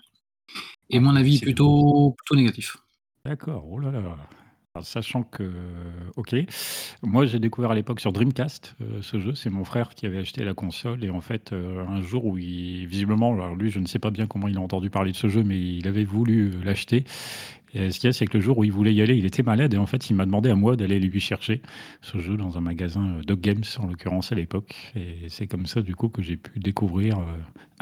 Et 0.89 0.99
mon 0.99 1.15
avis 1.15 1.37
est 1.37 1.41
plutôt, 1.41 2.15
plutôt 2.17 2.35
négatif. 2.35 2.77
D'accord, 3.25 3.65
oh 3.67 3.79
là 3.79 3.91
là. 3.91 3.99
Alors, 4.75 4.87
sachant 4.87 5.21
que, 5.21 5.51
ok, 6.15 6.35
moi 7.03 7.27
j'ai 7.27 7.37
découvert 7.37 7.69
à 7.69 7.75
l'époque 7.75 7.99
sur 7.99 8.11
Dreamcast 8.11 8.75
euh, 8.81 9.03
ce 9.03 9.19
jeu, 9.19 9.35
c'est 9.35 9.51
mon 9.51 9.65
frère 9.65 9.93
qui 9.93 10.07
avait 10.07 10.17
acheté 10.17 10.43
la 10.43 10.55
console 10.55 11.03
et 11.03 11.11
en 11.11 11.21
fait 11.21 11.53
euh, 11.53 11.85
un 11.87 12.01
jour 12.01 12.25
où 12.25 12.39
il, 12.39 12.87
visiblement, 12.87 13.33
alors 13.33 13.55
lui 13.55 13.69
je 13.69 13.79
ne 13.79 13.85
sais 13.85 13.99
pas 13.99 14.09
bien 14.09 14.25
comment 14.25 14.47
il 14.47 14.57
a 14.57 14.61
entendu 14.61 14.89
parler 14.89 15.11
de 15.11 15.15
ce 15.15 15.29
jeu, 15.29 15.43
mais 15.43 15.59
il 15.59 15.87
avait 15.87 16.05
voulu 16.05 16.53
euh, 16.53 16.63
l'acheter. 16.63 17.03
Et 17.73 17.91
ce 17.91 17.99
qu'il 17.99 18.07
y 18.07 18.09
a, 18.09 18.13
c'est 18.13 18.27
que 18.27 18.37
le 18.37 18.43
jour 18.43 18.57
où 18.57 18.63
il 18.63 18.71
voulait 18.71 18.93
y 18.93 19.01
aller, 19.01 19.15
il 19.15 19.25
était 19.25 19.43
malade 19.43 19.73
et 19.73 19.77
en 19.77 19.85
fait 19.85 20.09
il 20.09 20.15
m'a 20.15 20.25
demandé 20.25 20.49
à 20.49 20.55
moi 20.55 20.75
d'aller 20.75 20.99
lui 20.99 21.19
chercher 21.19 21.61
ce 22.01 22.19
jeu 22.19 22.37
dans 22.37 22.57
un 22.57 22.61
magasin 22.61 23.17
euh, 23.17 23.23
Dog 23.23 23.39
Games 23.39 23.63
en 23.79 23.87
l'occurrence 23.87 24.31
à 24.31 24.35
l'époque. 24.35 24.75
Et 24.95 25.27
c'est 25.29 25.47
comme 25.47 25.65
ça 25.65 25.81
du 25.81 25.95
coup 25.95 26.09
que 26.09 26.21
j'ai 26.21 26.37
pu 26.37 26.59
découvrir 26.59 27.19
euh, 27.19 27.23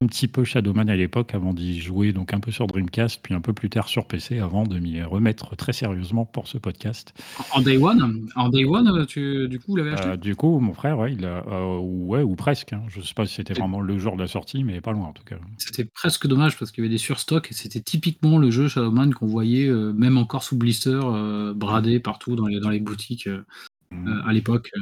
un 0.01 0.07
petit 0.07 0.27
peu 0.27 0.43
Shadowman 0.43 0.89
à 0.89 0.95
l'époque 0.95 1.35
avant 1.35 1.53
d'y 1.53 1.79
jouer 1.79 2.11
donc 2.11 2.33
un 2.33 2.39
peu 2.39 2.51
sur 2.51 2.65
Dreamcast 2.65 3.21
puis 3.21 3.33
un 3.35 3.41
peu 3.41 3.53
plus 3.53 3.69
tard 3.69 3.87
sur 3.87 4.07
PC 4.07 4.39
avant 4.39 4.63
de 4.63 4.79
m'y 4.79 5.01
remettre 5.03 5.55
très 5.55 5.73
sérieusement 5.73 6.25
pour 6.25 6.47
ce 6.47 6.57
podcast. 6.57 7.13
En 7.53 7.61
day 7.61 7.77
one, 7.77 8.27
en 8.35 8.49
day 8.49 8.65
one, 8.65 9.05
tu, 9.05 9.47
du 9.47 9.59
coup, 9.59 9.65
vous 9.69 9.75
l'avez 9.75 9.91
acheté? 9.91 10.07
Euh, 10.09 10.17
du 10.17 10.35
coup, 10.35 10.59
mon 10.59 10.73
frère, 10.73 10.97
ouais, 10.97 11.13
il 11.13 11.23
a, 11.25 11.45
euh, 11.47 11.77
ouais, 11.77 12.23
ou 12.23 12.35
presque. 12.35 12.73
hein. 12.73 12.81
Je 12.89 13.01
sais 13.01 13.13
pas 13.13 13.25
si 13.27 13.35
c'était 13.35 13.53
vraiment 13.53 13.79
le 13.79 13.97
jour 13.99 14.15
de 14.15 14.21
la 14.21 14.27
sortie, 14.27 14.63
mais 14.63 14.81
pas 14.81 14.91
loin 14.91 15.07
en 15.07 15.13
tout 15.13 15.23
cas. 15.23 15.37
C'était 15.57 15.85
presque 15.85 16.25
dommage 16.27 16.57
parce 16.57 16.71
qu'il 16.71 16.83
y 16.83 16.87
avait 16.87 16.93
des 16.93 16.97
surstocks 16.97 17.51
et 17.51 17.53
c'était 17.53 17.81
typiquement 17.81 18.39
le 18.39 18.49
jeu 18.49 18.67
Shadowman 18.67 19.13
qu'on 19.13 19.27
voyait 19.27 19.67
euh, 19.67 19.93
même 19.93 20.17
encore 20.17 20.43
sous 20.43 20.57
blister 20.57 20.99
euh, 21.03 21.53
bradé 21.53 21.99
partout 21.99 22.35
dans 22.35 22.47
les, 22.47 22.59
dans 22.59 22.69
les 22.69 22.79
boutiques 22.79 23.27
euh, 23.27 23.45
euh, 23.93 24.21
à 24.25 24.33
l'époque 24.33 24.71
euh, 24.75 24.81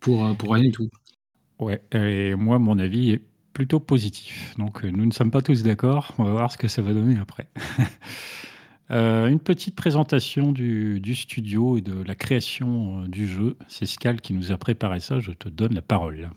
pour, 0.00 0.26
euh, 0.26 0.34
pour 0.34 0.52
rien 0.54 0.64
du 0.64 0.72
tout. 0.72 0.88
Ouais, 1.58 1.80
et 1.92 2.34
moi, 2.34 2.58
mon 2.58 2.78
avis 2.78 3.12
est 3.12 3.22
plutôt 3.56 3.80
positif. 3.80 4.54
Donc, 4.58 4.84
euh, 4.84 4.90
nous 4.90 5.06
ne 5.06 5.12
sommes 5.12 5.30
pas 5.30 5.40
tous 5.40 5.62
d'accord. 5.62 6.12
On 6.18 6.24
va 6.24 6.30
voir 6.30 6.52
ce 6.52 6.58
que 6.58 6.68
ça 6.68 6.82
va 6.82 6.92
donner 6.92 7.18
après. 7.18 7.48
Euh, 8.92 9.26
une 9.26 9.40
petite 9.40 9.74
présentation 9.74 10.52
du, 10.52 11.02
studio 11.16 11.76
et 11.76 11.80
de 11.80 12.04
la 12.04 12.14
création 12.14 13.02
euh, 13.02 13.08
du 13.08 13.26
jeu. 13.26 13.56
C'est 13.66 13.84
Scal 13.84 14.20
qui 14.20 14.32
nous 14.32 14.52
a 14.52 14.58
préparé 14.58 15.00
ça. 15.00 15.18
Je 15.18 15.32
te 15.32 15.48
donne 15.48 15.74
la 15.74 15.82
parole. 15.82 16.30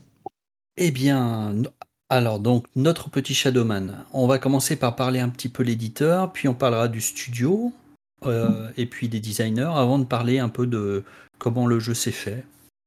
Eh 0.75 0.89
bien, 0.89 1.53
alors 2.09 2.39
donc 2.39 2.65
notre 2.75 3.11
petit 3.11 3.35
Shadowman. 3.35 4.03
On 4.13 4.25
va 4.25 4.39
commencer 4.39 4.77
par 4.77 4.95
parler 4.95 5.19
un 5.19 5.29
petit 5.29 5.47
peu 5.47 5.61
l'éditeur, 5.61 6.33
puis 6.33 6.47
on 6.47 6.55
parlera 6.55 6.87
du 6.87 7.01
studio 7.01 7.71
et 8.25 8.87
puis 8.87 9.09
des 9.09 9.19
designers 9.19 9.71
avant 9.75 9.99
de 9.99 10.05
parler 10.05 10.39
un 10.39 10.49
peu 10.49 10.65
de 10.65 11.03
comment 11.37 11.67
le 11.67 11.79
jeu 11.79 11.93
s'est 11.93 12.11
fait. 12.11 12.43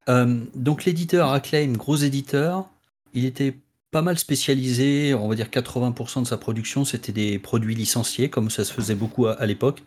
Donc 0.09 0.85
l'éditeur 0.87 1.31
Acclaim, 1.31 1.75
gros 1.75 1.95
éditeur, 1.95 2.69
il 3.15 3.27
était 3.27 3.55
pas 3.93 4.03
mal 4.03 4.19
spécialisé, 4.19 5.15
on 5.15 5.29
va 5.29 5.37
dire 5.37 5.49
80% 5.49 6.23
de 6.23 6.27
sa 6.27 6.39
production 6.39 6.85
c'était 6.85 7.13
des 7.13 7.39
produits 7.39 7.77
licenciés 7.77 8.31
comme 8.31 8.51
ça 8.51 8.65
se 8.65 8.73
faisait 8.73 8.97
beaucoup 8.97 9.27
à, 9.27 9.47
l'époque. 9.47 9.83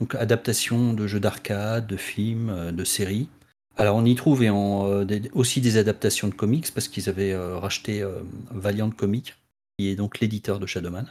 Donc 0.00 0.14
adaptation 0.14 0.94
de 0.94 1.06
jeux 1.06 1.20
d'arcade, 1.20 1.86
de 1.86 1.96
films, 1.96 2.48
euh, 2.48 2.72
de 2.72 2.84
séries. 2.84 3.28
Alors 3.76 3.96
on 3.96 4.04
y 4.04 4.14
trouve 4.14 4.42
euh, 4.42 5.04
aussi 5.34 5.60
des 5.60 5.76
adaptations 5.76 6.28
de 6.28 6.34
comics 6.34 6.72
parce 6.74 6.88
qu'ils 6.88 7.10
avaient 7.10 7.32
euh, 7.32 7.58
racheté 7.58 8.02
Valiant 8.50 8.90
Comics, 8.90 9.36
qui 9.78 9.88
est 9.88 9.94
donc 9.94 10.20
l'éditeur 10.20 10.58
de 10.58 10.66
Shadowman. 10.66 11.04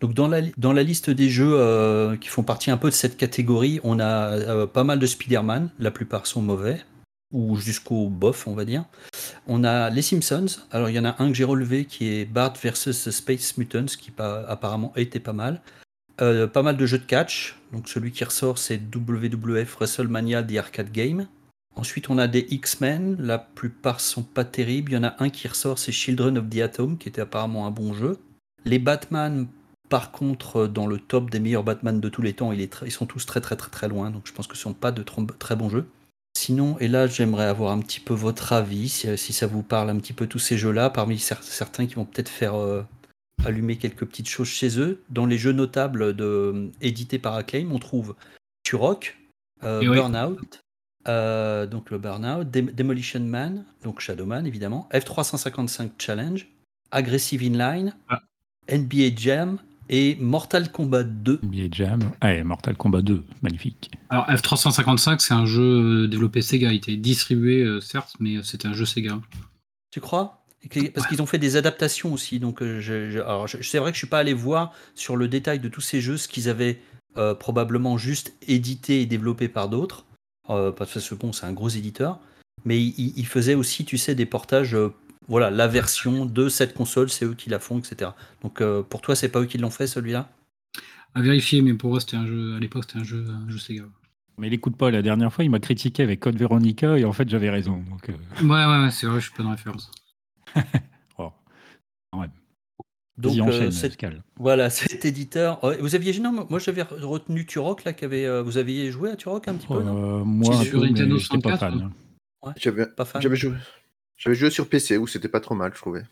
Donc 0.00 0.14
dans 0.14 0.26
la, 0.26 0.82
liste 0.82 1.10
des 1.10 1.30
jeux 1.30 2.18
qui 2.20 2.28
font 2.28 2.42
partie 2.42 2.72
un 2.72 2.76
peu 2.76 2.90
de 2.90 2.94
cette 2.94 3.16
catégorie, 3.16 3.78
on 3.84 4.00
a 4.00 4.66
pas 4.66 4.82
mal 4.82 4.98
de 4.98 5.06
Spider-Man, 5.06 5.70
la 5.78 5.92
plupart 5.92 6.26
sont 6.26 6.42
mauvais, 6.42 6.80
ou 7.32 7.56
jusqu'au 7.56 8.08
bof 8.08 8.48
on 8.48 8.54
va 8.54 8.64
dire. 8.64 8.84
On 9.46 9.64
a 9.64 9.90
les 9.90 10.02
Simpsons, 10.02 10.46
alors 10.70 10.88
il 10.88 10.94
y 10.94 10.98
en 10.98 11.04
a 11.04 11.16
un 11.22 11.28
que 11.28 11.34
j'ai 11.34 11.44
relevé 11.44 11.84
qui 11.84 12.08
est 12.08 12.24
Bart 12.24 12.54
vs 12.54 13.10
Space 13.10 13.56
Mutants, 13.58 13.86
qui 13.86 14.12
apparemment 14.18 14.92
était 14.96 15.20
pas 15.20 15.32
mal. 15.32 15.60
Euh, 16.20 16.46
pas 16.46 16.62
mal 16.62 16.76
de 16.76 16.86
jeux 16.86 16.98
de 16.98 17.04
catch, 17.04 17.56
donc 17.72 17.88
celui 17.88 18.12
qui 18.12 18.22
ressort 18.22 18.58
c'est 18.58 18.80
WWF 18.94 19.76
WrestleMania 19.76 20.42
The 20.42 20.56
Arcade 20.56 20.92
Game. 20.92 21.26
Ensuite, 21.74 22.10
on 22.10 22.18
a 22.18 22.28
des 22.28 22.46
X-Men. 22.50 23.16
La 23.18 23.38
plupart 23.38 24.00
sont 24.00 24.22
pas 24.22 24.44
terribles. 24.44 24.92
Il 24.92 24.94
y 24.94 24.98
en 24.98 25.04
a 25.04 25.16
un 25.20 25.30
qui 25.30 25.48
ressort, 25.48 25.78
c'est 25.78 25.92
Children 25.92 26.38
of 26.38 26.50
the 26.50 26.58
Atom, 26.58 26.98
qui 26.98 27.08
était 27.08 27.22
apparemment 27.22 27.66
un 27.66 27.70
bon 27.70 27.94
jeu. 27.94 28.18
Les 28.64 28.78
Batman, 28.78 29.46
par 29.88 30.12
contre, 30.12 30.66
dans 30.66 30.86
le 30.86 30.98
top 30.98 31.30
des 31.30 31.40
meilleurs 31.40 31.64
Batman 31.64 31.98
de 31.98 32.08
tous 32.08 32.22
les 32.22 32.34
temps, 32.34 32.52
ils 32.52 32.90
sont 32.90 33.06
tous 33.06 33.26
très 33.26 33.40
très 33.40 33.56
très 33.56 33.70
très 33.70 33.88
loin. 33.88 34.10
Donc 34.10 34.22
je 34.26 34.32
pense 34.32 34.46
que 34.46 34.56
ce 34.56 34.62
sont 34.62 34.74
pas 34.74 34.92
de 34.92 35.02
très 35.02 35.56
bons 35.56 35.70
jeux. 35.70 35.86
Sinon, 36.34 36.78
et 36.78 36.88
là, 36.88 37.06
j'aimerais 37.06 37.44
avoir 37.44 37.72
un 37.72 37.80
petit 37.80 38.00
peu 38.00 38.14
votre 38.14 38.52
avis, 38.52 38.88
si, 38.88 39.16
si 39.18 39.32
ça 39.32 39.46
vous 39.46 39.62
parle 39.62 39.90
un 39.90 39.98
petit 39.98 40.12
peu 40.12 40.26
tous 40.26 40.38
ces 40.38 40.56
jeux-là, 40.58 40.90
parmi 40.90 41.16
cer- 41.16 41.42
certains 41.42 41.86
qui 41.86 41.94
vont 41.94 42.04
peut-être 42.04 42.28
faire 42.30 42.54
euh, 42.54 42.82
allumer 43.44 43.76
quelques 43.76 44.04
petites 44.06 44.28
choses 44.28 44.48
chez 44.48 44.78
eux. 44.80 45.02
Dans 45.10 45.26
les 45.26 45.38
jeux 45.38 45.52
notables 45.52 46.16
de, 46.16 46.70
édités 46.80 47.18
par 47.18 47.34
Acclaim, 47.34 47.68
on 47.70 47.78
trouve 47.78 48.14
Turok, 48.64 49.18
euh, 49.62 49.80
oui. 49.80 49.88
Burnout, 49.94 50.60
euh, 51.06 51.66
donc 51.66 51.90
le 51.90 51.98
Burnout, 51.98 52.48
Dem- 52.50 52.72
Demolition 52.72 53.20
Man, 53.20 53.64
donc 53.82 54.00
Shadowman 54.00 54.46
évidemment, 54.46 54.88
F355 54.92 55.90
Challenge, 55.98 56.46
Aggressive 56.90 57.42
Inline, 57.42 57.94
Ah. 58.08 58.20
NBA 58.68 59.14
Jam 59.16 59.58
et 59.92 60.16
Mortal 60.18 60.72
Kombat 60.72 61.04
2. 61.04 61.40
NBA 61.42 61.68
Jam. 61.70 62.00
Ah, 62.20 62.34
et 62.34 62.42
Mortal 62.42 62.76
Kombat 62.76 63.02
2, 63.02 63.22
magnifique. 63.42 63.90
Alors 64.08 64.26
F355, 64.28 65.18
c'est 65.20 65.34
un 65.34 65.46
jeu 65.46 65.62
euh, 66.04 66.08
développé 66.08 66.40
Sega, 66.42 66.72
il 66.72 66.76
était 66.76 66.96
distribué 66.96 67.60
euh, 67.62 67.80
certes, 67.80 68.14
mais 68.18 68.36
euh, 68.36 68.42
c'était 68.42 68.66
un 68.68 68.72
jeu 68.72 68.86
Sega. 68.86 69.20
Tu 69.90 70.00
crois? 70.00 70.38
Parce 70.94 71.06
qu'ils 71.08 71.20
ont 71.20 71.26
fait 71.26 71.38
des 71.38 71.56
adaptations 71.56 72.12
aussi. 72.12 72.38
Donc, 72.38 72.62
je, 72.62 73.10
je- 73.10 73.18
alors, 73.18 73.48
je- 73.48 73.60
c'est 73.62 73.78
vrai 73.78 73.90
que 73.90 73.96
je 73.96 73.98
suis 74.00 74.06
pas 74.08 74.20
allé 74.20 74.32
voir 74.32 74.72
sur 74.94 75.16
le 75.16 75.26
détail 75.28 75.58
de 75.58 75.68
tous 75.68 75.80
ces 75.80 76.00
jeux 76.00 76.16
ce 76.16 76.28
qu'ils 76.28 76.48
avaient 76.48 76.78
euh, 77.18 77.34
probablement 77.34 77.98
juste 77.98 78.32
édité 78.48 79.02
et 79.02 79.06
développé 79.06 79.48
par 79.48 79.68
d'autres. 79.68 80.06
Euh, 80.50 80.70
parce 80.72 81.08
que 81.08 81.14
bon, 81.16 81.32
c'est 81.32 81.46
un 81.46 81.52
gros 81.52 81.68
éditeur. 81.68 82.20
Mais 82.64 82.80
ils 82.80 83.12
ils 83.16 83.26
faisaient 83.26 83.54
aussi, 83.56 83.84
tu 83.84 83.98
sais, 83.98 84.14
des 84.14 84.24
portages. 84.24 84.76
Voilà, 85.28 85.50
la 85.50 85.68
version 85.68 86.26
de 86.26 86.48
cette 86.48 86.74
console, 86.74 87.08
c'est 87.10 87.24
eux 87.24 87.34
qui 87.34 87.50
la 87.50 87.58
font, 87.58 87.78
etc. 87.78 88.10
Donc, 88.42 88.60
euh, 88.60 88.82
pour 88.82 89.00
toi, 89.00 89.14
c'est 89.16 89.28
pas 89.28 89.40
eux 89.40 89.46
qui 89.46 89.58
l'ont 89.58 89.70
fait 89.70 89.86
celui-là? 89.86 90.28
À 91.14 91.20
vérifier, 91.20 91.60
mais 91.62 91.74
pour 91.74 91.96
eux, 91.96 92.00
c'était 92.00 92.16
un 92.16 92.26
jeu. 92.26 92.54
À 92.56 92.58
l'époque, 92.58 92.84
c'était 92.86 92.98
un 93.00 93.04
jeu, 93.04 93.24
un 93.28 93.48
jeu 93.50 93.58
Sega. 93.58 93.84
Mais 94.38 94.46
il 94.46 94.54
écoute 94.54 94.76
pas. 94.76 94.90
La 94.90 95.02
dernière 95.02 95.32
fois, 95.32 95.44
il 95.44 95.50
m'a 95.50 95.60
critiqué 95.60 96.02
avec 96.02 96.20
Code 96.20 96.36
Veronica 96.36 96.98
et 96.98 97.04
en 97.04 97.12
fait, 97.12 97.28
j'avais 97.28 97.50
raison. 97.50 97.82
Donc, 97.90 98.08
euh, 98.08 98.14
Ouais, 98.42 98.48
ouais, 98.66 98.84
ouais, 98.84 98.90
c'est 98.90 99.06
vrai, 99.06 99.20
je 99.20 99.26
suis 99.26 99.34
pas 99.36 99.42
dans 99.42 99.50
la 99.50 99.56
référence. 99.56 99.90
oh. 101.18 101.30
Ouais. 102.14 102.26
Donc, 103.18 103.36
euh. 103.36 103.70
Voilà, 104.36 104.70
cet 104.70 105.04
éditeur. 105.04 105.62
euh, 105.64 105.76
Vous 105.80 105.94
aviez 105.94 106.18
non, 106.18 106.46
moi 106.48 106.58
j'avais 106.58 106.82
retenu 106.82 107.44
Turok 107.44 107.84
là, 107.84 107.92
qui 107.92 108.04
avait, 108.06 108.24
euh, 108.24 108.42
vous 108.42 108.56
aviez 108.56 108.90
joué 108.90 109.10
à 109.10 109.16
Turok 109.16 109.48
un 109.48 109.54
petit 109.54 109.66
peu, 109.66 109.82
non? 109.82 110.20
Euh, 110.20 110.24
moi, 110.24 110.54
sur 110.64 110.80
peu, 110.80 110.86
Nintendo 110.86 111.14
mais 111.14 111.20
j'étais 111.20 111.38
pas 111.38 111.50
64, 111.56 111.60
fan. 111.60 111.90
hein. 112.44 112.54
J'avais 112.56 112.86
Pas 112.86 113.04
fan. 113.04 113.20
j'avais 113.22 113.36
joué, 113.36 113.52
j'avais 114.22 114.36
joué 114.36 114.50
sur 114.50 114.68
PC 114.68 114.96
où 114.98 115.08
c'était 115.08 115.28
pas 115.28 115.40
trop 115.40 115.56
mal, 115.56 115.72
je 115.74 115.80
trouvais. 115.80 116.04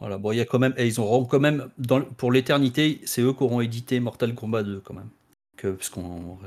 Voilà, 0.00 0.16
bon, 0.16 0.32
il 0.32 0.36
y 0.36 0.40
a 0.40 0.46
quand 0.46 0.58
même, 0.58 0.72
et 0.78 0.86
ils 0.86 1.00
auront 1.00 1.26
quand 1.26 1.40
même, 1.40 1.70
dans, 1.76 2.00
pour 2.00 2.32
l'éternité, 2.32 3.02
c'est 3.04 3.20
eux 3.20 3.34
qui 3.34 3.42
auront 3.42 3.60
édité 3.60 4.00
Mortal 4.00 4.34
Kombat 4.34 4.62
2 4.62 4.80
quand 4.80 4.94
même. 4.94 5.10
Que, 5.58 5.72
parce 5.72 5.90
qu'on, 5.90 6.38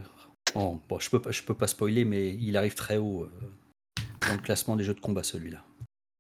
bon, 0.56 0.80
je 1.00 1.10
peux 1.12 1.22
pas, 1.22 1.32
je 1.32 1.44
peux 1.44 1.54
pas 1.54 1.68
spoiler, 1.68 2.06
mais 2.06 2.34
il 2.34 2.58
arrive 2.58 2.74
très 2.74 2.98
haut 2.98 3.24
euh, 3.24 4.02
dans 4.28 4.34
le 4.34 4.42
classement 4.42 4.76
des 4.76 4.84
jeux 4.84 4.96
de 4.96 5.00
combat 5.00 5.22
celui-là, 5.22 5.64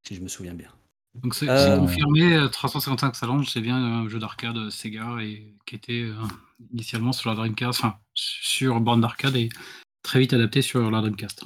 si 0.07 0.13
je 0.13 0.21
me 0.21 0.27
souviens 0.27 0.53
bien. 0.53 0.69
Donc 1.15 1.33
c'est 1.33 1.49
Euh, 1.49 1.77
confirmé, 1.77 2.35
euh, 2.35 2.47
355 2.47 3.15
Challenge, 3.15 3.49
c'est 3.49 3.61
bien 3.61 3.75
un 3.75 4.07
jeu 4.07 4.19
d'arcade 4.19 4.57
euh, 4.57 4.69
Sega 4.69 5.17
et 5.21 5.55
qui 5.65 5.75
était 5.75 6.03
euh, 6.03 6.15
initialement 6.71 7.11
sur 7.11 7.29
la 7.29 7.35
Dreamcast, 7.35 7.79
enfin 7.79 7.97
sur 8.13 8.79
borne 8.79 9.01
d'arcade 9.01 9.35
et 9.35 9.49
très 10.03 10.19
vite 10.19 10.33
adapté 10.33 10.61
sur 10.61 10.91
la 10.91 11.01
Dreamcast. 11.01 11.43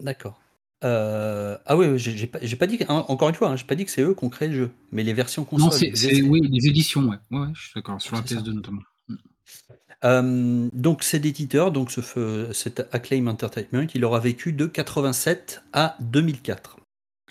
D'accord. 0.00 0.40
Euh, 0.86 1.58
ah 1.66 1.76
oui, 1.76 1.98
j'ai 1.98 2.26
pas, 2.28 2.66
dit, 2.66 2.78
hein, 2.88 3.04
encore 3.08 3.28
une 3.28 3.34
fois, 3.34 3.48
hein, 3.50 3.56
j'ai 3.56 3.64
pas 3.66 3.74
dit 3.74 3.84
que 3.84 3.90
c'est 3.90 4.02
eux 4.02 4.14
qui 4.14 4.24
ont 4.24 4.28
créé 4.28 4.48
le 4.48 4.54
jeu, 4.54 4.70
mais 4.92 5.02
les 5.02 5.12
versions 5.12 5.44
console. 5.44 5.66
Non, 5.66 5.70
c'est 5.72 5.86
les- 5.90 5.96
c'est- 5.96 6.22
oui, 6.22 6.40
les 6.48 6.68
éditions, 6.68 7.02
ouais. 7.08 7.16
Ouais, 7.32 7.48
je 7.54 7.60
suis 7.62 7.72
d'accord, 7.74 8.00
sur 8.00 8.14
la 8.14 8.22
C'est 8.24 8.34
ça. 8.34 8.40
PS2 8.40 8.52
notamment. 8.52 8.82
Euh, 10.04 10.68
donc 10.74 11.02
c'est 11.02 11.18
d'éditeur, 11.18 11.72
donc 11.72 11.90
ce 11.90 12.00
feu- 12.02 12.50
cet 12.52 12.86
Acclaim 12.92 13.26
Entertainment, 13.26 13.86
il 13.94 14.04
aura 14.04 14.20
vécu 14.20 14.52
de 14.52 14.66
87 14.66 15.62
à 15.72 15.96
2004. 16.00 16.76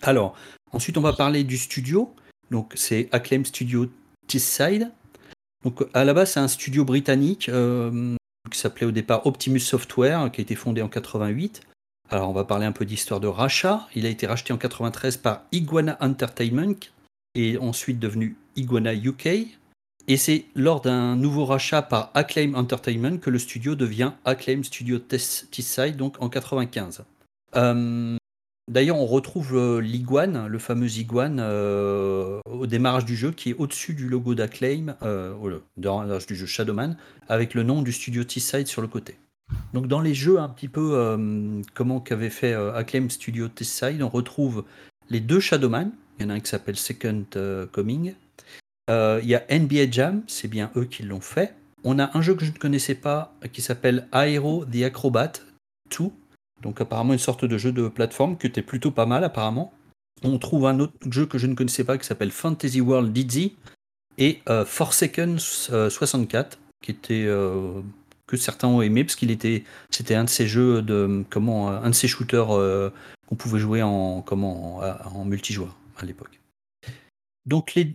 Alors, 0.02 0.36
ensuite 0.72 0.98
on 0.98 1.02
va 1.02 1.14
parler 1.14 1.44
du 1.44 1.58
studio, 1.58 2.14
donc 2.52 2.74
c'est 2.76 3.08
Acclaim 3.12 3.44
Studio 3.46 3.90
Teesside. 4.28 4.92
Donc 5.64 5.84
à 5.94 6.04
la 6.04 6.14
base 6.14 6.32
c'est 6.32 6.40
un 6.40 6.48
studio 6.48 6.84
britannique 6.86 7.50
euh, 7.50 8.16
qui 8.52 8.58
s'appelait 8.60 8.88
au 8.88 8.92
départ 8.92 9.26
Optimus 9.28 9.60
Software, 9.60 10.32
qui 10.32 10.42
a 10.42 10.44
été 10.44 10.56
fondé 10.56 10.82
en 10.82 10.90
88. 10.90 11.62
Alors 12.10 12.30
on 12.30 12.34
va 12.34 12.44
parler 12.44 12.66
un 12.66 12.72
peu 12.72 12.86
d'histoire 12.86 13.20
de 13.20 13.28
rachat. 13.28 13.88
Il 13.96 14.06
a 14.06 14.10
été 14.10 14.28
racheté 14.28 14.54
en 14.54 14.58
93 14.58 15.18
par 15.18 15.44
Iguana 15.52 15.98
Entertainment 16.02 16.76
et 17.34 17.58
ensuite 17.58 18.00
devenu 18.00 18.36
Iguana 18.56 18.94
UK. 18.94 19.28
Et 20.08 20.18
c'est 20.18 20.46
lors 20.54 20.82
d'un 20.82 21.16
nouveau 21.16 21.46
rachat 21.46 21.82
par 21.82 22.12
Acclaim 22.14 22.54
Entertainment 22.54 23.18
que 23.18 23.32
le 23.32 23.40
studio 23.40 23.74
devient 23.74 24.12
Acclaim 24.24 24.62
Studio 24.62 25.00
Teesside, 25.00 25.98
donc 25.98 26.22
en 26.22 26.30
95. 26.30 27.04
Euh, 27.56 28.18
D'ailleurs, 28.68 28.98
on 28.98 29.06
retrouve 29.06 29.56
euh, 29.56 29.80
l'iguane, 29.80 30.48
le 30.48 30.58
fameux 30.58 30.98
iguane, 30.98 31.40
euh, 31.40 32.40
au 32.50 32.66
démarrage 32.66 33.06
du 33.06 33.16
jeu, 33.16 33.32
qui 33.32 33.52
est 33.52 33.54
au-dessus 33.54 33.94
du 33.94 34.10
logo 34.10 34.34
d'Acclaim, 34.34 34.96
au 35.02 35.50
démarrage 35.78 36.26
du 36.26 36.36
jeu 36.36 36.48
Shadowman, 36.48 36.98
avec 37.30 37.54
le 37.54 37.62
nom 37.62 37.84
du 37.84 37.92
studio 37.92 38.24
Teesside 38.24 38.68
sur 38.68 38.82
le 38.82 38.88
côté. 38.88 39.18
Donc 39.74 39.88
dans 39.88 40.02
les 40.02 40.14
jeux 40.14 40.40
un 40.40 40.50
petit 40.50 40.68
peu 40.68 40.92
euh, 40.94 41.62
comment 41.74 42.00
qu'avait 42.00 42.30
fait 42.30 42.54
euh, 42.54 42.74
Acclaim 42.74 43.10
Studio 43.10 43.48
Teesside, 43.48 44.02
on 44.02 44.10
retrouve 44.10 44.64
les 45.10 45.20
deux 45.20 45.40
Shadowman. 45.40 45.92
Il 46.18 46.24
y 46.24 46.26
en 46.26 46.30
a 46.30 46.36
un 46.36 46.40
qui 46.40 46.50
s'appelle 46.50 46.78
Second 46.78 47.26
euh, 47.36 47.66
Coming. 47.68 48.16
Il 48.88 49.28
y 49.28 49.36
a 49.36 49.44
NBA 49.50 49.92
Jam, 49.92 50.24
c'est 50.28 50.48
bien 50.48 50.72
eux 50.76 50.86
qui 50.86 51.04
l'ont 51.04 51.22
fait. 51.22 51.54
On 51.84 52.00
a 52.00 52.18
un 52.18 52.22
jeu 52.22 52.36
que 52.36 52.46
je 52.46 52.52
ne 52.52 52.58
connaissais 52.58 52.96
pas 52.96 53.34
qui 53.52 53.62
s'appelle 53.62 54.08
Aero 54.14 54.66
the 54.66 54.84
Acrobat 54.84 55.34
2. 55.98 56.06
Donc 56.62 56.80
apparemment 56.82 57.14
une 57.14 57.20
sorte 57.20 57.46
de 57.46 57.58
jeu 57.58 57.72
de 57.72 57.88
plateforme 57.88 58.38
qui 58.38 58.48
était 58.48 58.62
plutôt 58.62 58.92
pas 58.92 59.06
mal 59.06 59.24
apparemment. 59.24 59.74
On 60.24 60.38
trouve 60.40 60.68
un 60.68 60.80
autre 60.80 60.94
jeu 61.12 61.26
que 61.26 61.38
je 61.38 61.48
ne 61.48 61.56
connaissais 61.56 61.84
pas 61.84 61.98
qui 61.98 62.06
s'appelle 62.06 62.32
Fantasy 62.32 62.80
World 62.80 63.12
Dizzy 63.12 63.56
et 64.18 64.42
Forsaken 64.66 65.38
euh, 65.72 65.90
64 65.90 66.60
qui 66.82 66.92
était 66.92 67.28
que 68.28 68.38
certains 68.38 68.68
ont 68.68 68.82
aimé 68.82 69.04
parce 69.04 69.16
qu'il 69.16 69.32
était 69.32 69.64
c'était 69.90 70.16
un 70.16 70.24
de 70.24 70.30
ces 70.30 70.48
jeux 70.48 70.82
de 70.82 71.24
comment 71.30 71.70
un 71.70 71.90
de 71.90 71.96
ces 71.96 72.08
shooters 72.08 72.56
euh, 72.56 72.92
qu'on 73.28 73.36
pouvait 73.36 73.60
jouer 73.60 73.82
en 73.82 74.22
comment 74.22 74.80
en, 74.80 75.26
multijoueur 75.26 75.76
à 75.98 76.06
l'époque. 76.06 76.40
Donc 77.46 77.76
les, 77.76 77.86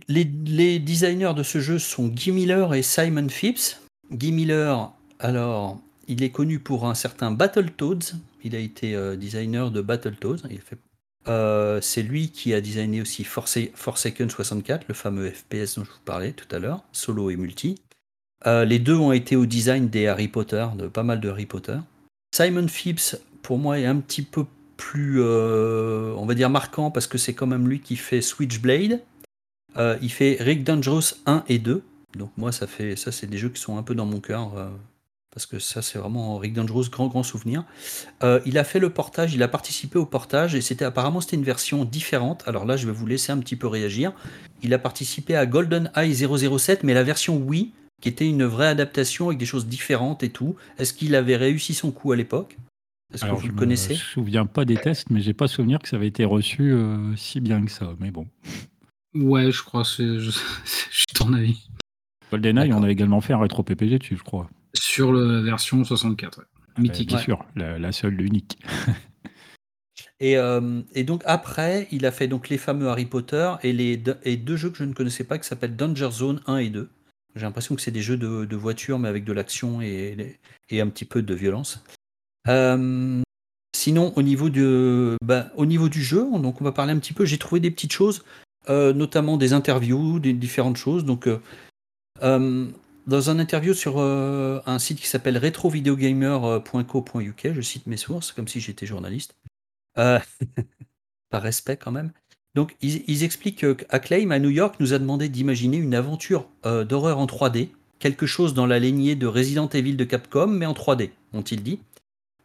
designers 0.79 1.33
de 1.35 1.43
ce 1.43 1.59
jeu 1.59 1.77
sont 1.77 2.07
Guy 2.07 2.31
Miller 2.31 2.73
et 2.73 2.83
Simon 2.83 3.27
Phipps. 3.27 3.81
Guy 4.11 4.31
Miller, 4.31 4.91
alors, 5.19 5.79
il 6.07 6.23
est 6.23 6.29
connu 6.29 6.59
pour 6.59 6.87
un 6.87 6.95
certain 6.95 7.31
Battletoads. 7.31 8.15
Il 8.43 8.55
a 8.55 8.59
été 8.59 8.95
euh, 8.95 9.15
designer 9.15 9.71
de 9.71 9.81
Battletoads. 9.81 10.47
Il 10.49 10.59
euh, 11.27 11.79
c'est 11.81 12.01
lui 12.01 12.29
qui 12.31 12.53
a 12.53 12.61
designé 12.61 13.01
aussi 13.01 13.23
Forsa- 13.23 13.71
Forsaken 13.75 14.29
64, 14.29 14.87
le 14.87 14.93
fameux 14.95 15.29
FPS 15.29 15.75
dont 15.75 15.83
je 15.83 15.91
vous 15.91 15.99
parlais 16.03 16.31
tout 16.31 16.53
à 16.53 16.59
l'heure, 16.59 16.83
solo 16.91 17.29
et 17.29 17.35
multi. 17.35 17.75
Euh, 18.47 18.65
les 18.65 18.79
deux 18.79 18.95
ont 18.95 19.11
été 19.11 19.35
au 19.35 19.45
design 19.45 19.89
des 19.89 20.07
Harry 20.07 20.27
Potter, 20.27 20.65
de 20.75 20.87
pas 20.87 21.03
mal 21.03 21.19
de 21.19 21.29
Harry 21.29 21.45
Potter. 21.45 21.77
Simon 22.35 22.67
Phipps, 22.67 23.15
pour 23.41 23.57
moi, 23.57 23.79
est 23.79 23.85
un 23.85 23.97
petit 23.97 24.23
peu 24.23 24.45
plus, 24.77 25.21
euh, 25.21 26.13
on 26.17 26.25
va 26.25 26.33
dire, 26.33 26.49
marquant 26.49 26.89
parce 26.89 27.07
que 27.07 27.17
c'est 27.17 27.33
quand 27.33 27.47
même 27.47 27.67
lui 27.67 27.81
qui 27.81 27.95
fait 27.95 28.21
Switchblade. 28.21 29.01
Euh, 29.77 29.97
il 30.01 30.11
fait 30.11 30.37
Rick 30.39 30.63
Dangerous 30.63 31.13
1 31.25 31.43
et 31.47 31.59
2. 31.59 31.83
Donc 32.17 32.31
moi, 32.35 32.51
ça 32.51 32.67
fait 32.67 32.95
ça, 32.95 33.11
c'est 33.11 33.27
des 33.27 33.37
jeux 33.37 33.49
qui 33.49 33.61
sont 33.61 33.77
un 33.77 33.83
peu 33.83 33.95
dans 33.95 34.05
mon 34.05 34.19
cœur. 34.19 34.51
parce 35.33 35.45
que 35.45 35.59
ça, 35.59 35.81
c'est 35.81 35.97
vraiment 35.97 36.37
Rick 36.37 36.53
Dangerous, 36.53 36.89
grand, 36.89 37.07
grand 37.07 37.23
souvenir. 37.23 37.63
Il 38.45 38.57
a 38.57 38.65
fait 38.65 38.79
le 38.79 38.89
portage, 38.89 39.33
il 39.33 39.41
a 39.43 39.47
participé 39.47 39.97
au 39.97 40.05
portage, 40.05 40.55
et 40.55 40.61
c'était 40.61 40.83
apparemment 40.83 41.21
c'était 41.21 41.37
une 41.37 41.43
version 41.43 41.85
différente. 41.85 42.43
Alors 42.47 42.65
là, 42.65 42.75
je 42.75 42.85
vais 42.85 42.91
vous 42.91 43.05
laisser 43.05 43.31
un 43.31 43.37
petit 43.37 43.55
peu 43.55 43.67
réagir. 43.67 44.11
Il 44.61 44.73
a 44.73 44.79
participé 44.79 45.37
à 45.37 45.45
GoldenEye 45.45 46.13
007, 46.13 46.83
mais 46.83 46.93
la 46.93 47.03
version 47.03 47.37
Wii, 47.37 47.71
qui 48.01 48.09
était 48.09 48.27
une 48.27 48.43
vraie 48.43 48.67
adaptation 48.67 49.27
avec 49.27 49.37
des 49.37 49.45
choses 49.45 49.67
différentes 49.67 50.23
et 50.23 50.29
tout. 50.29 50.55
Est-ce 50.77 50.93
qu'il 50.93 51.15
avait 51.15 51.37
réussi 51.37 51.73
son 51.73 51.91
coup 51.91 52.11
à 52.11 52.15
l'époque? 52.15 52.57
Est-ce 53.13 53.25
que 53.25 53.29
vous 53.31 53.41
je 53.41 53.47
le 53.47 53.53
me 53.53 53.59
connaissez? 53.59 53.95
souviens 53.95 54.45
pas 54.45 54.65
des 54.65 54.75
tests, 54.77 55.09
mais 55.09 55.21
j'ai 55.21 55.33
pas 55.33 55.47
souvenir 55.47 55.79
que 55.79 55.87
ça 55.89 55.97
avait 55.97 56.07
été 56.07 56.25
reçu 56.25 56.71
euh, 56.71 57.15
si 57.15 57.39
bien 57.41 57.63
que 57.63 57.71
ça. 57.71 57.93
Mais 57.99 58.09
bon. 58.11 58.27
Ouais, 59.13 59.51
je 59.51 59.61
crois, 59.63 59.83
c'est 59.85 60.19
je, 60.19 60.31
je 60.91 60.95
suis 60.97 61.05
ton 61.13 61.33
avis. 61.33 61.67
GoldenEye, 62.31 62.71
on 62.73 62.83
a 62.83 62.89
également 62.89 63.19
fait 63.21 63.33
un 63.33 63.39
rétro 63.39 63.63
PPG 63.63 63.99
dessus, 63.99 64.15
je 64.17 64.23
crois. 64.23 64.49
Sur 64.73 65.11
la 65.11 65.41
version 65.41 65.83
64, 65.83 66.37
ouais. 66.39 66.43
mythique. 66.77 67.09
Bien 67.09 67.17
Ouais. 67.17 67.23
sûr, 67.23 67.45
la, 67.57 67.77
la 67.77 67.91
seule, 67.91 68.13
l'unique. 68.13 68.57
Et, 70.19 70.37
euh, 70.37 70.81
et 70.93 71.03
donc 71.03 71.23
après, 71.25 71.87
il 71.91 72.05
a 72.05 72.11
fait 72.11 72.27
donc 72.27 72.49
les 72.49 72.57
fameux 72.59 72.87
Harry 72.89 73.05
Potter 73.05 73.53
et, 73.63 73.73
les 73.73 73.97
deux, 73.97 74.17
et 74.23 74.37
deux 74.37 74.55
jeux 74.55 74.69
que 74.69 74.77
je 74.77 74.83
ne 74.83 74.93
connaissais 74.93 75.23
pas 75.23 75.39
qui 75.39 75.47
s'appellent 75.47 75.75
Danger 75.75 76.09
Zone 76.11 76.41
1 76.45 76.57
et 76.57 76.69
2. 76.69 76.89
J'ai 77.35 77.43
l'impression 77.43 77.75
que 77.75 77.81
c'est 77.81 77.91
des 77.91 78.01
jeux 78.01 78.17
de, 78.17 78.45
de 78.45 78.55
voiture 78.55 78.99
mais 78.99 79.07
avec 79.07 79.23
de 79.23 79.33
l'action 79.33 79.81
et, 79.81 80.39
et 80.69 80.81
un 80.81 80.87
petit 80.87 81.05
peu 81.05 81.21
de 81.21 81.33
violence. 81.33 81.83
Euh, 82.47 83.21
sinon, 83.75 84.13
au 84.15 84.21
niveau, 84.21 84.49
de, 84.49 85.17
bah, 85.23 85.51
au 85.55 85.65
niveau 85.65 85.89
du 85.89 86.03
jeu, 86.03 86.27
donc 86.39 86.61
on 86.61 86.63
va 86.63 86.71
parler 86.71 86.93
un 86.93 86.99
petit 86.99 87.13
peu. 87.13 87.25
J'ai 87.25 87.37
trouvé 87.37 87.59
des 87.59 87.71
petites 87.71 87.93
choses, 87.93 88.23
euh, 88.69 88.93
notamment 88.93 89.37
des 89.37 89.53
interviews, 89.53 90.19
des 90.19 90.33
différentes 90.33 90.77
choses. 90.77 91.05
Donc, 91.05 91.27
euh, 91.27 91.39
dans 93.07 93.29
un 93.29 93.39
interview 93.39 93.73
sur 93.73 93.99
un 93.99 94.79
site 94.79 94.99
qui 94.99 95.07
s'appelle 95.07 95.37
retrovideogamer.co.uk, 95.37 97.53
je 97.53 97.61
cite 97.61 97.87
mes 97.87 97.97
sources 97.97 98.31
comme 98.31 98.47
si 98.47 98.59
j'étais 98.59 98.85
journaliste. 98.85 99.35
Par 99.95 101.41
respect 101.41 101.77
quand 101.77 101.91
même. 101.91 102.11
Donc 102.55 102.75
ils, 102.81 103.23
expliquent 103.23 103.65
qu'Acclaim 103.77 104.31
à 104.31 104.39
New 104.39 104.49
York 104.49 104.75
nous 104.79 104.93
a 104.93 104.99
demandé 104.99 105.29
d'imaginer 105.29 105.77
une 105.77 105.95
aventure 105.95 106.49
euh, 106.65 106.83
d'horreur 106.83 107.17
en 107.17 107.25
3D, 107.25 107.69
quelque 107.99 108.25
chose 108.25 108.53
dans 108.53 108.65
la 108.65 108.79
lignée 108.79 109.15
de 109.15 109.25
Resident 109.27 109.69
Evil 109.69 109.95
de 109.95 110.03
Capcom, 110.03 110.47
mais 110.47 110.65
en 110.65 110.73
3D, 110.73 111.11
ont-ils 111.33 111.63
dit. 111.63 111.79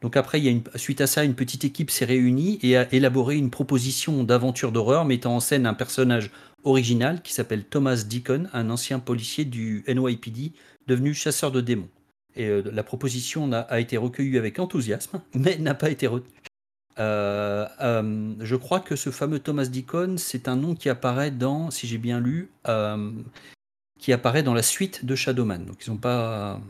Donc 0.03 0.17
après, 0.17 0.39
il 0.39 0.45
y 0.45 0.49
a 0.49 0.53
une, 0.53 0.63
suite 0.77 1.01
à 1.01 1.09
ça, 1.09 1.25
une 1.25 1.35
petite 1.35 1.65
équipe 1.65 1.91
s'est 1.91 2.05
réunie 2.05 2.61
et 2.63 2.77
a 2.77 2.93
élaboré 2.95 3.37
une 3.37 3.51
proposition 3.51 4.23
d'aventure 4.23 4.71
d'horreur 4.71 5.05
mettant 5.05 5.35
en 5.35 5.41
scène 5.41 5.67
un 5.67 5.75
personnage 5.75 6.31
original 6.63 7.23
qui 7.23 7.33
s'appelle 7.33 7.65
Thomas 7.65 8.05
Deacon, 8.09 8.49
un 8.53 8.71
ancien 8.71 9.01
policier 9.01 9.45
du 9.45 9.85
NYPD 9.89 10.53
devenu 10.87 11.15
chasseur 11.15 11.51
de 11.51 11.61
démons. 11.61 11.89
Et 12.37 12.47
euh, 12.47 12.63
la 12.73 12.83
proposition 12.83 13.51
a, 13.53 13.61
a 13.61 13.81
été 13.81 13.97
recueillie 13.97 14.39
avec 14.39 14.59
enthousiasme, 14.61 15.21
mais 15.35 15.57
n'a 15.59 15.75
pas 15.75 15.91
été 15.91 16.07
retenue. 16.07 16.46
Euh, 16.99 17.67
euh, 17.83 18.35
je 18.41 18.57
crois 18.57 18.81
que 18.81 18.97
ce 18.97 19.11
fameux 19.11 19.39
Thomas 19.39 19.67
Deacon, 19.67 20.17
c'est 20.19 20.49
un 20.49 20.57
nom 20.57 20.75
qui 20.75 20.89
apparaît 20.89 21.31
dans, 21.31 21.71
si 21.71 21.87
j'ai 21.87 21.99
bien 21.99 22.21
lu, 22.21 22.49
euh, 22.69 23.11
qui 23.99 24.13
apparaît 24.13 24.43
dans 24.43 24.55
la 24.55 24.63
suite 24.63 25.05
de 25.05 25.15
Shadowman. 25.15 25.65
Donc 25.67 25.77
ils 25.87 25.91
ont 25.91 25.97
pas, 25.97 26.61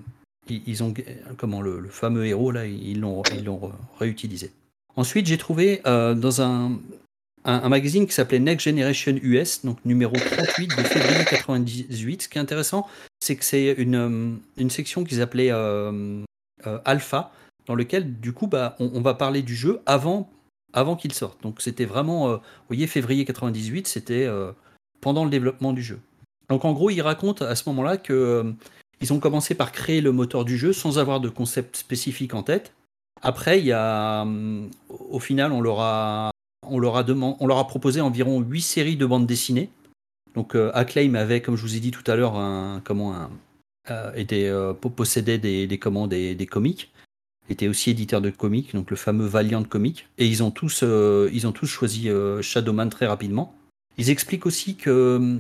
ils, 0.49 0.83
ont 0.83 0.93
comment 1.37 1.61
le, 1.61 1.89
fameux 1.89 2.27
héros 2.27 2.51
là, 2.51 2.67
ils 2.67 3.01
l'ont 3.01 3.23
réutilisé. 3.99 4.51
Ensuite, 4.97 5.27
j'ai 5.27 5.39
trouvé 5.39 5.81
dans 5.85 6.43
un, 6.43 6.79
magazine 7.45 8.07
qui 8.07 8.13
s'appelait 8.13 8.41
Next 8.41 8.65
Generation 8.65 9.17
US, 9.23 9.65
donc 9.65 9.79
numéro 9.85 10.17
38 10.17 10.69
de 10.69 10.83
février 10.83 11.25
98. 11.25 12.23
Ce 12.23 12.29
qui 12.29 12.39
est 12.39 12.41
intéressant, 12.41 12.89
c'est 13.21 13.37
que 13.37 13.45
c'est 13.45 13.73
une 13.75 14.41
section 14.71 15.05
qu'ils 15.05 15.23
appelaient 15.23 15.53
Alpha 16.85 17.31
dans 17.67 17.75
lequel, 17.75 18.19
du 18.21 18.33
coup, 18.33 18.47
bah, 18.47 18.77
on, 18.79 19.01
va 19.01 19.15
parler 19.15 19.43
du 19.43 19.55
jeu 19.55 19.81
avant, 19.87 20.31
avant 20.73 20.97
qu'il 20.97 21.13
sorte. 21.13 21.43
Donc 21.43 21.61
c'était 21.61 21.85
vraiment, 21.85 22.29
euh, 22.29 22.37
vous 22.37 22.69
voyez, 22.69 22.87
février 22.87 23.25
98, 23.25 23.87
c'était 23.89 24.25
euh, 24.25 24.53
pendant 25.01 25.25
le 25.25 25.31
développement 25.31 25.73
du 25.73 25.83
jeu. 25.83 25.99
Donc 26.49 26.65
en 26.65 26.73
gros, 26.73 26.91
il 26.91 27.03
raconte 27.03 27.43
à 27.43 27.57
ce 27.57 27.69
moment-là 27.69 27.97
que 27.97 28.13
euh, 28.13 28.53
ils 29.01 29.13
ont 29.13 29.19
commencé 29.19 29.55
par 29.55 29.73
créer 29.73 30.01
le 30.01 30.13
moteur 30.13 30.45
du 30.45 30.57
jeu 30.57 30.73
sans 30.73 30.99
avoir 30.99 31.21
de 31.21 31.29
concept 31.29 31.77
spécifique 31.77 32.35
en 32.35 32.43
tête. 32.43 32.73
Après, 33.21 33.59
il 33.59 33.67
y 33.67 33.73
a, 33.73 34.27
au 35.11 35.19
final, 35.19 35.53
on 35.53 35.61
leur 35.61 35.81
a, 35.81 36.31
on 36.63 36.79
leur 36.79 36.97
a, 36.97 37.05
on 37.09 37.47
leur 37.47 37.59
a 37.59 37.67
proposé 37.67 38.01
environ 38.01 38.41
8 38.41 38.61
séries 38.61 38.97
de 38.97 39.07
bandes 39.07 39.27
dessinées. 39.27 39.71
Donc 40.35 40.55
Acclaim 40.55 41.15
avait, 41.15 41.41
comme 41.41 41.57
je 41.57 41.63
vous 41.63 41.77
ai 41.77 41.81
dit 41.81 41.91
tout 41.91 42.09
à 42.11 42.15
l'heure, 42.15 42.37
un, 42.37 42.83
comment 42.85 43.15
un, 43.15 44.13
était, 44.15 44.53
possédait 44.81 45.39
des, 45.39 45.67
des, 45.67 45.79
comment, 45.79 46.07
des, 46.07 46.35
des 46.35 46.47
comics 46.47 46.91
était 47.49 47.69
aussi 47.69 47.91
éditeur 47.91 48.21
de 48.21 48.31
comics, 48.31 48.75
donc 48.75 48.91
le 48.91 48.97
fameux 48.97 49.27
Valiant 49.27 49.63
Comics, 49.63 50.07
et 50.19 50.27
ils 50.27 50.43
ont 50.43 50.51
tous, 50.51 50.81
euh, 50.83 51.31
ils 51.33 51.47
ont 51.47 51.53
tous 51.53 51.67
choisi 51.67 52.09
euh, 52.09 52.43
Shadowman 52.43 52.89
très 52.89 53.07
rapidement. 53.07 53.55
Ils 53.99 54.11
expliquent 54.11 54.47
aussi 54.47 54.77
que 54.77 54.91
euh, 54.91 55.37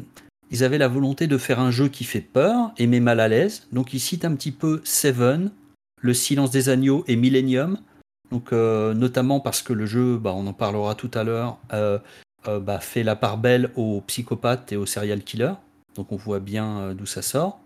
ils 0.50 0.64
avaient 0.64 0.78
la 0.78 0.88
volonté 0.88 1.26
de 1.26 1.38
faire 1.38 1.60
un 1.60 1.70
jeu 1.70 1.88
qui 1.88 2.04
fait 2.04 2.20
peur 2.20 2.72
et 2.78 2.86
met 2.86 3.00
mal 3.00 3.20
à 3.20 3.28
l'aise. 3.28 3.66
Donc 3.72 3.92
ils 3.92 4.00
citent 4.00 4.24
un 4.24 4.34
petit 4.34 4.52
peu 4.52 4.80
Seven, 4.84 5.50
Le 6.00 6.14
Silence 6.14 6.50
des 6.50 6.68
Agneaux 6.68 7.04
et 7.08 7.16
Millennium. 7.16 7.78
Donc 8.30 8.52
notamment 8.52 9.40
parce 9.40 9.62
que 9.62 9.72
le 9.72 9.86
jeu, 9.86 10.18
bah, 10.18 10.32
on 10.34 10.46
en 10.46 10.52
parlera 10.52 10.94
tout 10.94 11.10
à 11.14 11.24
l'heure, 11.24 11.58
bah, 11.70 12.78
fait 12.80 13.02
la 13.02 13.16
part 13.16 13.38
belle 13.38 13.70
aux 13.74 14.02
psychopathes 14.02 14.70
et 14.70 14.76
aux 14.76 14.86
serial 14.86 15.22
killers. 15.22 15.54
Donc 15.96 16.12
on 16.12 16.16
voit 16.16 16.40
bien 16.40 16.94
d'où 16.94 17.06
ça 17.06 17.22
sort. 17.22 17.60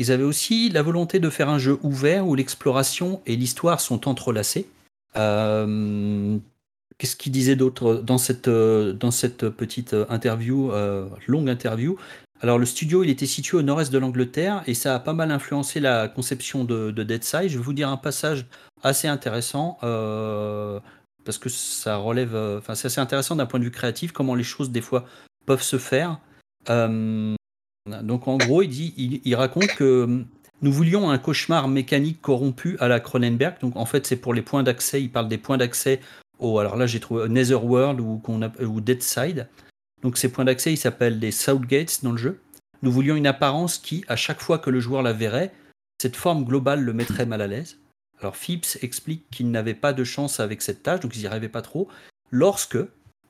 Ils 0.00 0.10
avaient 0.10 0.24
aussi 0.24 0.70
la 0.70 0.80
volonté 0.80 1.20
de 1.20 1.28
faire 1.28 1.50
un 1.50 1.58
jeu 1.58 1.78
ouvert 1.82 2.26
où 2.26 2.34
l'exploration 2.34 3.20
et 3.26 3.36
l'histoire 3.36 3.82
sont 3.82 4.08
entrelacées. 4.08 4.66
Euh, 5.16 6.38
qu'est-ce 6.96 7.16
qu'ils 7.16 7.32
disaient 7.32 7.54
d'autre 7.54 7.96
dans 7.96 8.16
cette, 8.16 8.48
dans 8.48 9.10
cette 9.10 9.50
petite 9.50 9.94
interview, 10.08 10.72
euh, 10.72 11.06
longue 11.26 11.50
interview? 11.50 11.98
Alors 12.40 12.58
le 12.58 12.64
studio, 12.64 13.04
il 13.04 13.10
était 13.10 13.26
situé 13.26 13.58
au 13.58 13.62
nord-est 13.62 13.92
de 13.92 13.98
l'Angleterre 13.98 14.62
et 14.66 14.72
ça 14.72 14.94
a 14.94 15.00
pas 15.00 15.12
mal 15.12 15.30
influencé 15.30 15.80
la 15.80 16.08
conception 16.08 16.64
de, 16.64 16.90
de 16.90 17.02
Dead 17.02 17.22
Side. 17.22 17.48
Je 17.48 17.58
vais 17.58 17.62
vous 17.62 17.74
dire 17.74 17.90
un 17.90 17.98
passage 17.98 18.46
assez 18.82 19.06
intéressant. 19.06 19.76
Euh, 19.82 20.80
parce 21.26 21.36
que 21.36 21.50
ça 21.50 21.96
relève, 21.96 22.34
enfin 22.56 22.74
c'est 22.74 22.86
assez 22.86 23.02
intéressant 23.02 23.36
d'un 23.36 23.44
point 23.44 23.60
de 23.60 23.64
vue 23.64 23.70
créatif, 23.70 24.12
comment 24.12 24.34
les 24.34 24.44
choses 24.44 24.70
des 24.70 24.80
fois 24.80 25.04
peuvent 25.44 25.62
se 25.62 25.76
faire. 25.76 26.18
Donc 28.02 28.28
en 28.28 28.36
gros, 28.36 28.62
il, 28.62 29.20
il, 29.24 29.34
raconte 29.34 29.68
que 29.74 30.04
hum, 30.04 30.26
nous 30.62 30.72
voulions 30.72 31.10
un 31.10 31.18
cauchemar 31.18 31.68
mécanique 31.68 32.20
corrompu 32.20 32.76
à 32.80 32.88
la 32.88 33.00
Cronenberg. 33.00 33.60
Donc 33.60 33.76
en 33.76 33.86
fait, 33.86 34.06
c'est 34.06 34.16
pour 34.16 34.34
les 34.34 34.42
points 34.42 34.62
d'accès. 34.62 35.02
Il 35.02 35.10
parle 35.10 35.28
des 35.28 35.38
points 35.38 35.58
d'accès 35.58 36.00
au. 36.38 36.58
Alors 36.58 36.76
là, 36.76 36.86
j'ai 36.86 37.00
trouvé 37.00 37.28
Netherworld 37.28 38.00
ou, 38.00 38.22
ou 38.60 38.80
Deadside. 38.80 39.48
Donc 40.02 40.16
ces 40.16 40.30
points 40.30 40.44
d'accès, 40.44 40.72
ils 40.72 40.78
s'appellent 40.78 41.18
les 41.18 41.32
Southgates 41.32 42.00
dans 42.02 42.12
le 42.12 42.18
jeu. 42.18 42.40
Nous 42.82 42.90
voulions 42.90 43.16
une 43.16 43.26
apparence 43.26 43.78
qui, 43.78 44.04
à 44.08 44.16
chaque 44.16 44.40
fois 44.40 44.58
que 44.58 44.70
le 44.70 44.80
joueur 44.80 45.02
la 45.02 45.12
verrait, 45.12 45.52
cette 46.00 46.16
forme 46.16 46.44
globale 46.44 46.80
le 46.80 46.94
mettrait 46.94 47.26
mal 47.26 47.42
à 47.42 47.46
l'aise. 47.46 47.78
Alors 48.20 48.36
Phipps 48.36 48.78
explique 48.82 49.28
qu'il 49.30 49.50
n'avait 49.50 49.74
pas 49.74 49.92
de 49.92 50.04
chance 50.04 50.40
avec 50.40 50.62
cette 50.62 50.82
tâche, 50.82 51.00
donc 51.00 51.16
ils 51.16 51.20
n'y 51.20 51.26
arrivaient 51.26 51.48
pas 51.48 51.62
trop. 51.62 51.88
Lorsque, 52.30 52.78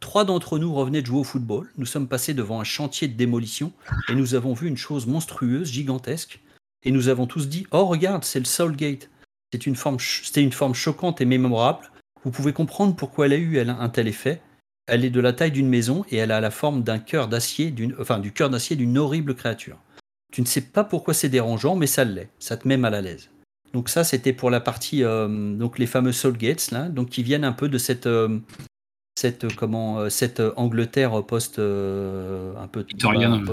Trois 0.01 0.25
d'entre 0.25 0.59
nous 0.59 0.75
revenaient 0.75 1.03
de 1.03 1.07
jouer 1.07 1.21
au 1.21 1.25
football. 1.25 1.71
Nous 1.77 1.87
sommes 1.87 2.09
passés 2.09 2.35
devant 2.35 2.61
un 2.61 2.65
chantier 2.65 3.07
de 3.07 3.17
démolition 3.17 3.73
et 4.09 4.15
nous 4.15 4.35
avons 4.35 4.55
vu 4.55 4.67
une 4.67 4.77
chose 4.77 5.07
monstrueuse, 5.07 5.71
gigantesque. 5.71 6.41
Et 6.83 6.91
nous 6.91 7.09
avons 7.09 7.27
tous 7.27 7.49
dit 7.49 7.67
Oh, 7.71 7.85
regarde, 7.85 8.25
c'est 8.25 8.39
le 8.39 8.47
Soulgate. 8.47 9.11
C'est 9.53 9.67
une 9.67 9.77
forme, 9.77 9.99
c'était 10.01 10.43
une 10.43 10.53
forme 10.53 10.75
choquante 10.75 11.21
et 11.21 11.27
mémorable. 11.27 11.91
Vous 12.25 12.31
pouvez 12.31 12.53
comprendre 12.53 12.97
pourquoi 12.97 13.27
elle 13.27 13.35
a 13.35 13.37
eu 13.37 13.61
un 13.61 13.89
tel 13.91 14.09
effet. 14.09 14.41
Elle 14.87 15.05
est 15.05 15.11
de 15.11 15.21
la 15.21 15.33
taille 15.33 15.53
d'une 15.53 15.69
maison 15.69 16.05
et 16.11 16.17
elle 16.17 16.33
a 16.33 16.41
la 16.41 16.51
forme 16.51 16.83
d'un 16.83 16.99
cœur 16.99 17.29
d'acier, 17.29 17.71
d'une, 17.71 17.95
enfin 18.01 18.19
du 18.19 18.33
cœur 18.33 18.51
d'acier 18.51 18.77
d'une 18.77 18.99
horrible 18.99 19.35
créature. 19.35 19.79
Tu 20.33 20.41
ne 20.41 20.47
sais 20.47 20.61
pas 20.63 20.85
pourquoi 20.85 21.15
c'est 21.15 21.29
dérangeant, 21.29 21.77
mais 21.77 21.87
ça 21.87 22.05
l'est. 22.05 22.31
Ça 22.39 22.57
te 22.57 22.67
met 22.67 22.77
mal 22.77 22.95
à 22.95 23.01
l'aise. 23.01 23.31
Donc 23.73 23.89
ça, 23.89 24.03
c'était 24.03 24.33
pour 24.33 24.51
la 24.51 24.61
partie, 24.61 25.05
euh, 25.05 25.29
donc 25.55 25.79
les 25.79 25.87
fameux 25.87 26.13
Soulgates, 26.13 26.71
là, 26.71 26.89
donc 26.89 27.11
qui 27.11 27.23
viennent 27.23 27.45
un 27.45 27.53
peu 27.53 27.69
de 27.69 27.79
cette, 27.79 28.07
euh, 28.07 28.41
cette 29.15 29.55
comment 29.55 29.99
euh, 29.99 30.09
cette 30.09 30.43
Angleterre 30.57 31.25
post 31.25 31.59
euh, 31.59 32.55
un 32.57 32.69
peu 32.69 32.81
victorienne. 32.81 33.45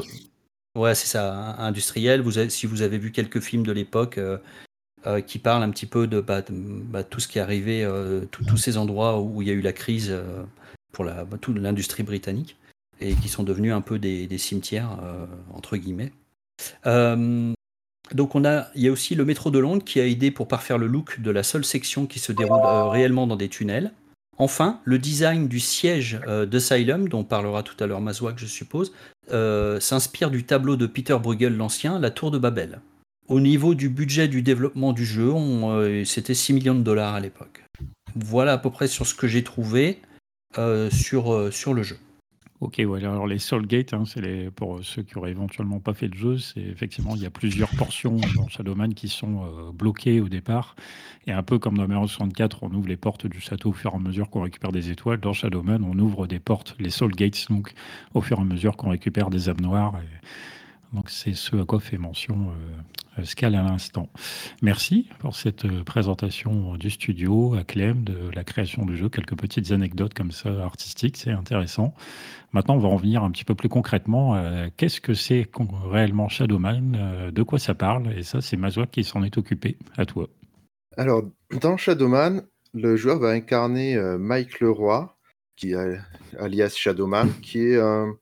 ouais, 0.76 0.96
c'est 0.96 1.08
ça, 1.08 1.56
industriel. 1.58 2.22
Vous 2.22 2.38
avez, 2.38 2.50
si 2.50 2.66
vous 2.68 2.82
avez 2.82 2.98
vu 2.98 3.12
quelques 3.12 3.40
films 3.40 3.66
de 3.66 3.72
l'époque 3.72 4.18
euh, 4.18 5.22
qui 5.22 5.40
parlent 5.40 5.64
un 5.64 5.70
petit 5.70 5.86
peu 5.86 6.08
de, 6.08 6.22
bah, 6.22 6.44
bah, 6.50 7.04
tout 7.04 7.20
ce 7.20 7.28
qui 7.28 7.38
est 7.38 7.42
arrivé, 7.42 7.88
tous 8.32 8.58
ces 8.58 8.78
endroits 8.78 9.22
où 9.22 9.42
il 9.42 9.48
y 9.48 9.52
a 9.52 9.54
eu 9.54 9.62
la 9.62 9.74
crise 9.74 10.16
pour 10.92 11.06
la, 11.06 11.26
bah, 11.26 11.38
toute 11.40 11.58
l'industrie 11.58 12.04
britannique 12.04 12.58
et 13.00 13.14
qui 13.14 13.30
sont 13.30 13.44
devenus 13.44 13.74
un 13.74 13.82
peu 13.82 14.00
des, 14.00 14.28
des 14.28 14.38
cimetières 14.38 14.98
entre 15.54 15.78
guillemets. 15.78 16.12
donc 16.84 18.36
on 18.36 18.44
a, 18.44 18.68
il 18.76 18.82
y 18.82 18.88
a 18.88 18.92
aussi 18.92 19.16
le 19.16 19.24
métro 19.24 19.50
de 19.52 19.60
Londres 19.60 19.84
qui 19.84 20.00
a 20.02 20.06
aidé 20.06 20.32
pour 20.32 20.48
parfaire 20.48 20.78
le 20.78 20.88
look 20.88 21.22
de 21.22 21.32
la 21.32 21.44
seule 21.44 21.64
section 21.64 22.06
qui 22.06 22.20
se 22.20 22.32
déroule 22.32 22.90
réellement 22.90 23.28
dans 23.28 23.38
des 23.38 23.50
tunnels. 23.50 23.94
Enfin, 24.40 24.80
le 24.86 25.00
design 25.00 25.48
du 25.48 25.60
siège 25.60 26.20
euh, 26.28 26.46
d'Asylum, 26.46 27.10
dont 27.10 27.24
parlera 27.24 27.64
tout 27.64 27.82
à 27.84 27.88
l'heure 27.88 28.02
Mazouak, 28.02 28.38
je 28.38 28.46
suppose, 28.46 28.94
euh, 29.32 29.80
s'inspire 29.80 30.30
du 30.30 30.44
tableau 30.44 30.76
de 30.76 30.86
Peter 30.86 31.18
Bruegel 31.22 31.58
l'Ancien, 31.58 32.00
La 32.00 32.12
Tour 32.12 32.30
de 32.30 32.38
Babel. 32.38 32.80
Au 33.28 33.40
niveau 33.40 33.74
du 33.74 33.90
budget 33.90 34.28
du 34.28 34.42
développement 34.42 34.94
du 34.94 35.06
jeu, 35.06 35.34
euh, 35.34 36.06
c'était 36.06 36.36
6 36.36 36.54
millions 36.54 36.76
de 36.76 36.82
dollars 36.82 37.16
à 37.16 37.20
l'époque. 37.20 37.64
Voilà 38.16 38.54
à 38.54 38.58
peu 38.58 38.70
près 38.70 38.88
sur 38.88 39.06
ce 39.06 39.16
que 39.16 39.28
j'ai 39.28 39.44
trouvé 39.44 40.00
sur 40.56 41.74
le 41.74 41.84
jeu. 41.84 41.98
Ok, 42.60 42.80
alors 42.80 43.28
les 43.28 43.38
Soulgate, 43.38 43.94
hein, 43.94 44.04
c'est 44.08 44.20
les, 44.20 44.50
pour 44.50 44.84
ceux 44.84 45.04
qui 45.04 45.16
auraient 45.20 45.30
éventuellement 45.30 45.80
pas 45.80 45.94
fait 45.94 46.08
le 46.08 46.18
jeu, 46.18 46.38
c'est 46.40 46.62
effectivement, 46.62 47.16
il 47.16 47.22
y 47.22 47.26
a 47.28 47.30
plusieurs 47.30 47.70
portions 47.70 48.18
dans 48.36 48.48
Shadowman 48.48 48.96
qui 48.96 49.10
sont 49.10 49.44
euh, 49.44 49.72
bloquées 49.72 50.22
au 50.22 50.28
départ. 50.28 50.76
Et 51.28 51.32
un 51.32 51.44
peu 51.44 51.60
comme 51.60 51.78
dans 51.78 51.88
Mario 51.88 52.08
64, 52.08 52.64
on 52.64 52.74
ouvre 52.74 52.88
les 52.88 52.98
portes 52.98 53.28
du 53.28 53.40
château 53.40 53.70
au 53.70 53.74
fur 53.74 53.92
et 53.94 53.96
à 53.98 54.00
mesure 54.00 54.32
qu'on 54.32 54.42
récupère 54.42 54.72
des 54.72 54.90
étoiles. 54.90 55.20
Dans 55.20 55.34
Shadowman, 55.34 55.84
on 55.84 56.00
ouvre 56.00 56.26
des 56.26 56.40
portes, 56.40 56.76
les 56.80 56.90
Soulgates, 56.90 57.46
donc 57.52 57.74
au 58.16 58.22
fur 58.22 58.40
et 58.40 58.42
à 58.42 58.46
mesure 58.46 58.76
qu'on 58.76 58.90
récupère 58.90 59.30
des 59.30 59.50
âmes 59.50 59.62
noires. 59.62 59.94
Donc 60.94 61.10
c'est 61.10 61.34
ce 61.34 61.56
à 61.58 61.66
quoi 61.66 61.80
fait 61.80 61.98
mention 61.98 62.52
euh, 63.20 63.24
Scal 63.24 63.56
à 63.56 63.64
l'instant. 63.64 64.10
Merci 64.62 65.10
pour 65.20 65.36
cette 65.36 65.66
euh, 65.66 65.84
présentation 65.84 66.76
du 66.76 66.90
studio 66.90 67.56
à 67.56 67.64
Clem, 67.64 68.04
de 68.04 68.30
la 68.34 68.44
création 68.44 68.86
du 68.86 68.96
jeu, 68.96 69.10
quelques 69.10 69.36
petites 69.36 69.72
anecdotes 69.72 70.14
comme 70.14 70.32
ça 70.32 70.50
artistiques, 70.64 71.18
c'est 71.18 71.32
intéressant. 71.32 71.94
Maintenant, 72.54 72.76
on 72.76 72.80
va 72.80 72.88
en 72.88 72.96
venir 72.96 73.24
un 73.24 73.32
petit 73.32 73.44
peu 73.44 73.56
plus 73.56 73.70
concrètement. 73.70 74.36
Euh, 74.36 74.68
qu'est-ce 74.78 75.02
que 75.02 75.14
c'est 75.14 75.50
réellement 75.90 76.30
Shadowman 76.30 77.32
De 77.32 77.44
quoi 77.44 77.60
ça 77.60 77.74
parle 77.74 78.14
Et 78.18 78.24
ça, 78.24 78.40
c'est 78.40 78.56
Mazoua 78.56 78.88
qui 78.88 79.04
s'en 79.04 79.24
est 79.24 79.38
occupé. 79.38 79.78
À 79.98 80.06
toi. 80.06 80.30
Alors, 80.96 81.24
dans 81.62 81.76
Shadowman, 81.76 82.44
le 82.74 82.96
joueur 82.96 83.20
va 83.20 83.30
incarner 83.30 84.00
Mike 84.18 84.62
Leroy, 84.62 85.14
qui 85.58 85.74
alias 86.40 86.74
Shadowman, 86.76 87.30
qui 87.42 87.60
est 87.60 87.80
un, 87.80 88.14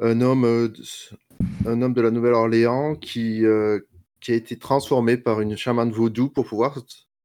un 0.00 0.20
homme 0.20 0.72
un 1.66 1.82
homme 1.82 1.94
de 1.94 2.00
la 2.00 2.10
Nouvelle-Orléans 2.10 2.96
qui, 2.96 3.44
euh, 3.44 3.80
qui 4.20 4.32
a 4.32 4.34
été 4.34 4.58
transformé 4.58 5.16
par 5.16 5.40
une 5.40 5.56
chamane 5.56 5.90
vaudou 5.90 6.28
pour 6.28 6.46
pouvoir 6.46 6.78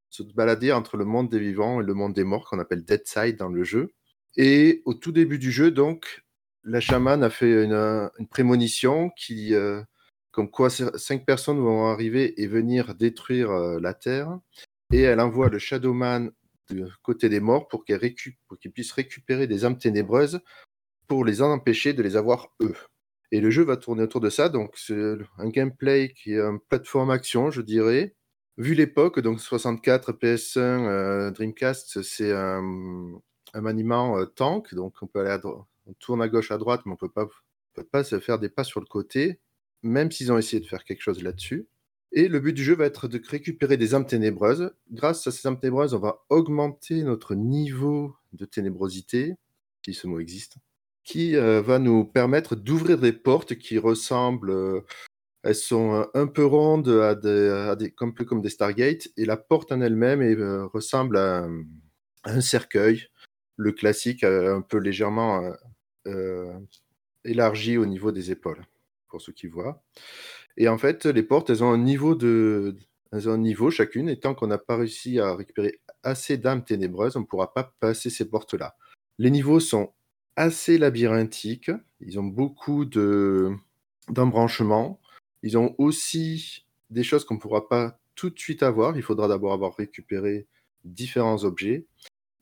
se 0.10 0.24
balader 0.24 0.72
entre 0.72 0.98
le 0.98 1.06
monde 1.06 1.30
des 1.30 1.40
vivants 1.40 1.82
et 1.82 1.84
le 1.84 1.94
monde 1.94 2.14
des 2.14 2.24
morts, 2.24 2.50
qu'on 2.50 2.60
appelle 2.60 2.84
Deadside 2.84 3.38
dans 3.38 3.50
le 3.50 3.64
jeu. 3.64 3.94
Et 4.36 4.82
au 4.86 4.94
tout 4.94 5.12
début 5.12 5.40
du 5.40 5.52
jeu, 5.52 5.72
donc, 5.72 6.24
la 6.64 6.80
chamane 6.80 7.24
a 7.24 7.30
fait 7.30 7.64
une, 7.64 8.10
prémonition 8.30 9.10
qui, 9.12 9.54
euh, 9.54 9.82
comme 10.32 10.50
quoi 10.50 10.70
cinq 10.70 11.26
personnes 11.26 11.60
vont 11.60 11.88
arriver 11.88 12.42
et 12.42 12.48
venir 12.48 12.96
détruire 12.96 13.52
euh, 13.52 13.80
la 13.80 13.94
Terre. 13.94 14.40
Et 14.92 15.02
elle 15.02 15.20
envoie 15.20 15.50
le 15.50 15.60
Shadowman 15.60 16.32
du 16.70 16.86
côté 17.02 17.30
des 17.30 17.40
morts 17.40 17.68
pour 17.68 17.86
qu'il 17.86 18.72
puisse 18.74 18.92
récupérer 18.92 19.48
des 19.48 19.66
âmes 19.66 19.78
ténébreuses 19.78 20.40
pour 21.08 21.24
les 21.26 21.42
empêcher 21.42 21.94
de 21.94 22.04
les 22.04 22.16
avoir 22.16 22.50
eux. 22.62 22.76
Et 23.32 23.42
le 23.42 23.50
jeu 23.50 23.64
va 23.64 23.78
tourner 23.78 24.04
autour 24.04 24.22
de 24.22 24.30
ça. 24.30 24.50
Donc, 24.50 24.74
c'est 24.76 25.16
un 25.38 25.50
gameplay 25.50 26.14
qui 26.16 26.34
est 26.34 26.42
un 26.42 26.58
plateforme 26.70 27.10
action, 27.12 27.52
je 27.52 27.62
dirais, 27.62 28.16
vu 28.58 28.74
l'époque, 28.74 29.20
donc 29.20 29.40
64, 29.40 30.14
PS1, 30.14 30.60
euh, 30.60 31.32
Dreamcast, 31.32 32.02
c'est 32.02 32.32
un, 32.32 32.64
un 33.54 33.62
maniement 33.62 34.18
euh, 34.18 34.26
tank, 34.26 34.74
donc 34.74 34.96
on 35.02 35.08
peut 35.08 35.20
aller 35.20 35.30
à 35.30 35.38
droite, 35.38 35.66
on 35.86 35.94
tourne 35.94 36.22
à 36.22 36.28
gauche, 36.28 36.52
à 36.52 36.58
droite, 36.58 36.82
mais 36.86 36.94
on 36.94 36.96
peut 36.96 37.10
pas, 37.10 37.28
peut 37.74 37.84
pas 37.84 38.04
se 38.04 38.20
faire 38.20 38.40
des 38.40 38.50
pas 38.50 38.64
sur 38.64 38.80
le 38.80 38.86
côté, 38.86 39.40
même 39.84 40.12
s'ils 40.12 40.32
ont 40.32 40.38
essayé 40.38 40.60
de 40.62 40.68
faire 40.68 40.84
quelque 40.84 41.02
chose 41.02 41.22
là-dessus. 41.24 41.68
Et 42.14 42.30
le 42.30 42.40
but 42.40 42.54
du 42.54 42.64
jeu 42.64 42.76
va 42.76 42.86
être 42.86 43.08
de 43.08 43.22
récupérer 43.28 43.78
des 43.78 43.94
âmes 43.94 44.08
ténébreuses. 44.08 44.72
Grâce 44.92 45.28
à 45.28 45.32
ces 45.32 45.46
âmes 45.48 45.60
ténébreuses, 45.60 45.94
on 45.94 46.00
va 46.00 46.26
augmenter 46.30 47.04
notre 47.04 47.36
niveau 47.36 48.16
de 48.34 48.46
ténébrosité, 48.46 49.36
si 49.86 49.94
ce 49.94 50.08
mot 50.08 50.20
existe, 50.20 50.58
qui 51.08 51.38
euh, 51.38 51.62
va 51.62 51.80
nous 51.80 52.04
permettre 52.04 52.58
d'ouvrir 52.58 52.98
des 53.00 53.14
portes 53.14 53.56
qui 53.56 53.78
ressemblent, 53.78 54.52
euh, 54.52 54.82
elles 55.44 55.56
sont 55.56 55.96
euh, 55.96 56.04
un 56.14 56.28
peu 56.28 56.46
rondes, 56.46 56.90
à 56.90 57.16
des, 57.16 57.50
à 57.50 57.76
des- 57.78 57.96
un 58.02 58.12
peu 58.12 58.26
comme 58.26 58.42
des 58.42 58.50
Stargate, 58.50 59.08
et 59.16 59.24
la 59.24 59.38
porte 59.38 59.72
en 59.72 59.80
elle-même 59.80 60.22
ressemble 60.74 61.18
à, 61.18 61.48
un- 62.26 62.42
cercueil, 62.42 63.08
le 63.56 63.72
classique, 63.72 64.26
un 64.26 64.62
peu 64.62 64.78
légèrement 64.80 65.50
élargi 67.24 67.78
au 67.78 67.86
niveau 67.86 68.12
des 68.12 68.32
épaules, 68.32 68.62
pour 69.08 69.22
ceux 69.22 69.32
qui 69.32 69.48
voient. 69.48 69.82
Et 70.58 70.68
en 70.68 70.78
fait, 70.78 71.06
les 71.06 71.24
portes, 71.24 71.50
elles 71.50 71.64
ont 71.64 71.72
un 71.72 71.78
niveau 71.78 72.16
de, 72.16 72.76
elles 73.14 73.30
ont 73.30 73.34
un 73.34 73.38
niveau 73.38 73.72
chacune, 73.72 74.10
et 74.10 74.20
tant 74.20 74.36
qu'on 74.36 74.48
n'a 74.48 74.58
pas 74.58 74.76
réussi 74.76 75.20
à 75.20 75.36
récupérer 75.36 75.80
assez 76.04 76.38
d'âmes 76.38 76.66
ténébreuses, 76.66 77.16
on 77.16 77.22
ne 77.22 77.26
pourra 77.26 77.54
pas 77.54 77.74
passer 77.80 78.10
ces 78.10 78.30
portes-là. 78.30 78.76
Les 79.20 79.32
niveaux 79.32 79.62
sont 79.62 79.94
assez 80.38 80.78
labyrinthiques, 80.78 81.72
ils 82.00 82.20
ont 82.20 82.24
beaucoup 82.24 82.86
de 82.86 83.52
d'embranchements, 84.10 85.02
ils 85.44 85.58
ont 85.58 85.76
aussi 85.78 86.66
des 86.92 87.04
choses 87.04 87.26
qu'on 87.26 87.36
ne 87.36 87.40
pourra 87.40 87.68
pas 87.68 88.00
tout 88.16 88.30
de 88.30 88.40
suite 88.40 88.64
avoir, 88.64 88.96
il 88.96 89.04
faudra 89.04 89.28
d'abord 89.28 89.52
avoir 89.52 89.76
récupéré 89.76 90.48
différents 90.86 91.44
objets, 91.44 91.86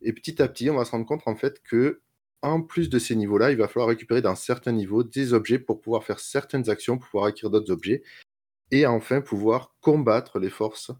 et 0.03 0.13
petit 0.13 0.41
à 0.41 0.47
petit, 0.47 0.69
on 0.69 0.75
va 0.75 0.85
se 0.85 0.91
rendre 0.91 1.07
compte 1.07 1.23
en 1.25 1.35
fait 1.35 1.63
que 1.63 2.01
en 2.43 2.61
plus 2.61 2.89
de 2.89 2.99
ces 2.99 3.15
niveaux-là, 3.15 3.51
il 3.51 3.57
va 3.57 3.67
falloir 3.67 3.87
récupérer 3.87 4.21
dans 4.21 4.35
certains 4.35 4.73
niveaux 4.73 5.03
des 5.03 5.33
objets 5.33 5.57
pour 5.57 5.81
pouvoir 5.81 6.03
faire 6.03 6.19
certaines 6.19 6.69
actions, 6.69 6.99
pouvoir 6.99 7.25
acquérir 7.25 7.49
d'autres 7.49 7.71
objets, 7.71 8.03
et 8.71 8.85
enfin 8.85 9.21
pouvoir 9.21 9.75
combattre 9.81 10.39
les 10.39 10.49
forces 10.51 10.91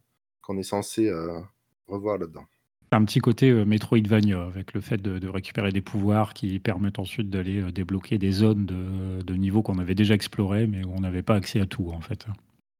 qu'on 0.41 0.57
est 0.57 0.63
censé 0.63 1.09
euh, 1.09 1.39
revoir 1.87 2.17
là-dedans. 2.17 2.45
Un 2.91 3.03
petit 3.03 3.19
côté 3.19 3.49
euh, 3.49 3.65
Metroidvania 3.65 4.41
avec 4.43 4.73
le 4.73 4.81
fait 4.81 5.01
de, 5.01 5.19
de 5.19 5.27
récupérer 5.27 5.71
des 5.71 5.81
pouvoirs 5.81 6.33
qui 6.33 6.59
permettent 6.59 6.99
ensuite 6.99 7.29
d'aller 7.29 7.61
euh, 7.61 7.71
débloquer 7.71 8.17
des 8.17 8.31
zones 8.31 8.65
de, 8.65 9.21
de 9.21 9.33
niveau 9.33 9.61
qu'on 9.61 9.79
avait 9.79 9.95
déjà 9.95 10.13
explorées 10.13 10.67
mais 10.67 10.85
où 10.85 10.93
on 10.95 11.01
n'avait 11.01 11.23
pas 11.23 11.35
accès 11.35 11.59
à 11.59 11.65
tout 11.65 11.91
en 11.91 12.01
fait. 12.01 12.25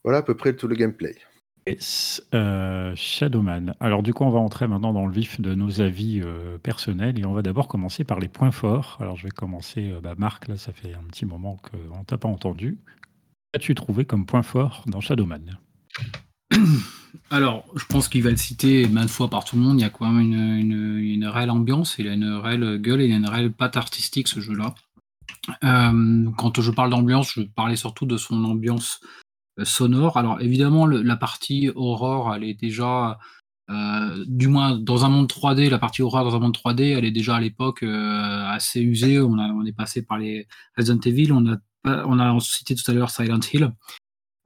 Voilà 0.03 0.19
à 0.19 0.21
peu 0.21 0.35
près 0.35 0.55
tout 0.55 0.67
le 0.67 0.75
gameplay. 0.75 1.15
Yes. 1.67 2.21
Euh, 2.35 2.93
Shadowman. 2.95 3.73
Alors 3.79 4.03
du 4.03 4.13
coup, 4.13 4.23
on 4.23 4.29
va 4.29 4.37
entrer 4.37 4.67
maintenant 4.67 4.93
dans 4.93 5.07
le 5.07 5.11
vif 5.11 5.41
de 5.41 5.55
nos 5.55 5.81
avis 5.81 6.21
euh, 6.23 6.59
personnels 6.59 7.19
et 7.19 7.25
on 7.25 7.33
va 7.33 7.41
d'abord 7.41 7.67
commencer 7.67 8.03
par 8.03 8.19
les 8.19 8.27
points 8.27 8.51
forts. 8.51 8.97
Alors 9.01 9.15
je 9.15 9.23
vais 9.23 9.31
commencer, 9.31 9.91
euh, 9.91 9.99
bah, 9.99 10.13
Marc, 10.15 10.47
là 10.47 10.57
ça 10.57 10.73
fait 10.73 10.93
un 10.93 11.03
petit 11.09 11.25
moment 11.25 11.57
qu'on 11.57 12.03
t'a 12.03 12.19
pas 12.19 12.27
entendu. 12.27 12.77
Qu'as-tu 13.51 13.73
trouvé 13.73 14.05
comme 14.05 14.27
point 14.27 14.43
fort 14.43 14.83
dans 14.85 15.01
Shadowman? 15.01 15.57
Alors, 17.31 17.65
je 17.75 17.85
pense 17.85 18.07
qu'il 18.07 18.23
va 18.23 18.31
être 18.31 18.39
cité 18.39 18.87
maintes 18.87 19.09
fois 19.09 19.29
par 19.29 19.45
tout 19.45 19.55
le 19.55 19.61
monde. 19.61 19.79
Il 19.79 19.81
y 19.81 19.85
a 19.85 19.89
quand 19.89 20.09
même 20.09 20.31
une, 20.31 21.25
réelle 21.25 21.49
ambiance, 21.49 21.95
il 21.97 22.07
a 22.07 22.13
une 22.13 22.35
réelle 22.35 22.79
gueule 22.79 23.01
il 23.01 23.11
a 23.11 23.15
une 23.15 23.27
réelle 23.27 23.51
patte 23.51 23.77
artistique 23.77 24.27
ce 24.27 24.39
jeu-là. 24.39 24.75
Euh, 25.63 26.29
quand 26.37 26.61
je 26.61 26.71
parle 26.71 26.91
d'ambiance, 26.91 27.33
je 27.33 27.41
parlais 27.41 27.75
surtout 27.75 28.05
de 28.05 28.17
son 28.17 28.43
ambiance 28.45 28.99
euh, 29.59 29.65
sonore. 29.65 30.17
Alors 30.17 30.41
évidemment, 30.41 30.85
le- 30.85 31.01
la 31.01 31.17
partie 31.17 31.71
horreur, 31.75 32.33
elle 32.35 32.43
est 32.43 32.53
déjà, 32.53 33.19
euh, 33.69 34.23
du 34.27 34.47
moins 34.47 34.77
dans 34.77 35.05
un 35.05 35.09
monde 35.09 35.27
3D, 35.27 35.69
la 35.69 35.79
partie 35.79 36.01
horreur 36.01 36.23
dans 36.23 36.35
un 36.35 36.39
monde 36.39 36.55
3D, 36.55 36.95
elle 36.97 37.05
est 37.05 37.11
déjà 37.11 37.35
à 37.35 37.41
l'époque 37.41 37.83
assez 37.83 38.81
usée. 38.81 39.19
On, 39.19 39.65
est 39.65 39.73
passé 39.73 40.03
par 40.03 40.17
les 40.17 40.47
Resident 40.77 40.99
Evil, 41.01 41.31
on 41.31 41.53
a, 41.53 41.57
on 42.05 42.19
a 42.19 42.39
cité 42.39 42.75
tout 42.75 42.89
à 42.89 42.93
l'heure 42.93 43.09
Silent 43.09 43.39
Hill. 43.51 43.71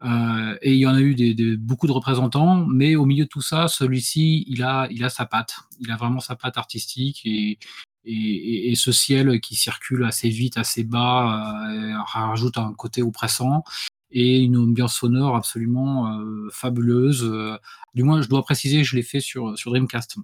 Euh, 0.04 0.58
et 0.62 0.74
il 0.74 0.80
y 0.80 0.86
en 0.88 0.96
a 0.96 1.02
eu 1.02 1.14
des, 1.16 1.34
des- 1.34 1.58
beaucoup 1.58 1.88
de 1.88 1.92
représentants, 1.92 2.66
mais 2.66 2.96
au 2.96 3.06
milieu 3.06 3.26
de 3.26 3.30
tout 3.30 3.42
ça, 3.42 3.68
celui-ci, 3.68 4.46
il 4.48 4.64
a, 4.64 4.88
il 4.92 5.04
a 5.04 5.10
sa 5.10 5.26
patte. 5.26 5.56
Il 5.80 5.92
a 5.92 5.98
vraiment 5.98 6.20
sa 6.22 6.36
patte 6.36 6.58
artistique 6.58 7.22
et, 7.26 7.60
et, 8.06 8.72
et- 8.72 8.76
ce 8.76 8.92
ciel 8.94 9.42
qui 9.42 9.56
circule 9.56 10.04
assez 10.06 10.30
vite, 10.30 10.58
assez 10.58 10.84
bas, 10.86 11.70
euh, 11.70 11.94
rajoute 12.06 12.58
un 12.58 12.74
côté 12.74 13.02
oppressant 13.02 13.64
et 14.12 14.40
une 14.40 14.58
ambiance 14.58 14.96
sonore 14.96 15.36
absolument 15.36 16.18
euh, 16.20 16.48
fabuleuse. 16.52 17.24
Euh, 17.26 17.58
du 17.94 18.04
moins, 18.04 18.22
je 18.22 18.30
dois 18.30 18.42
préciser, 18.44 18.84
je 18.84 18.96
l'ai 18.96 19.04
fait 19.04 19.20
sur, 19.20 19.58
sur 19.58 19.72
Dreamcast. 19.72 20.16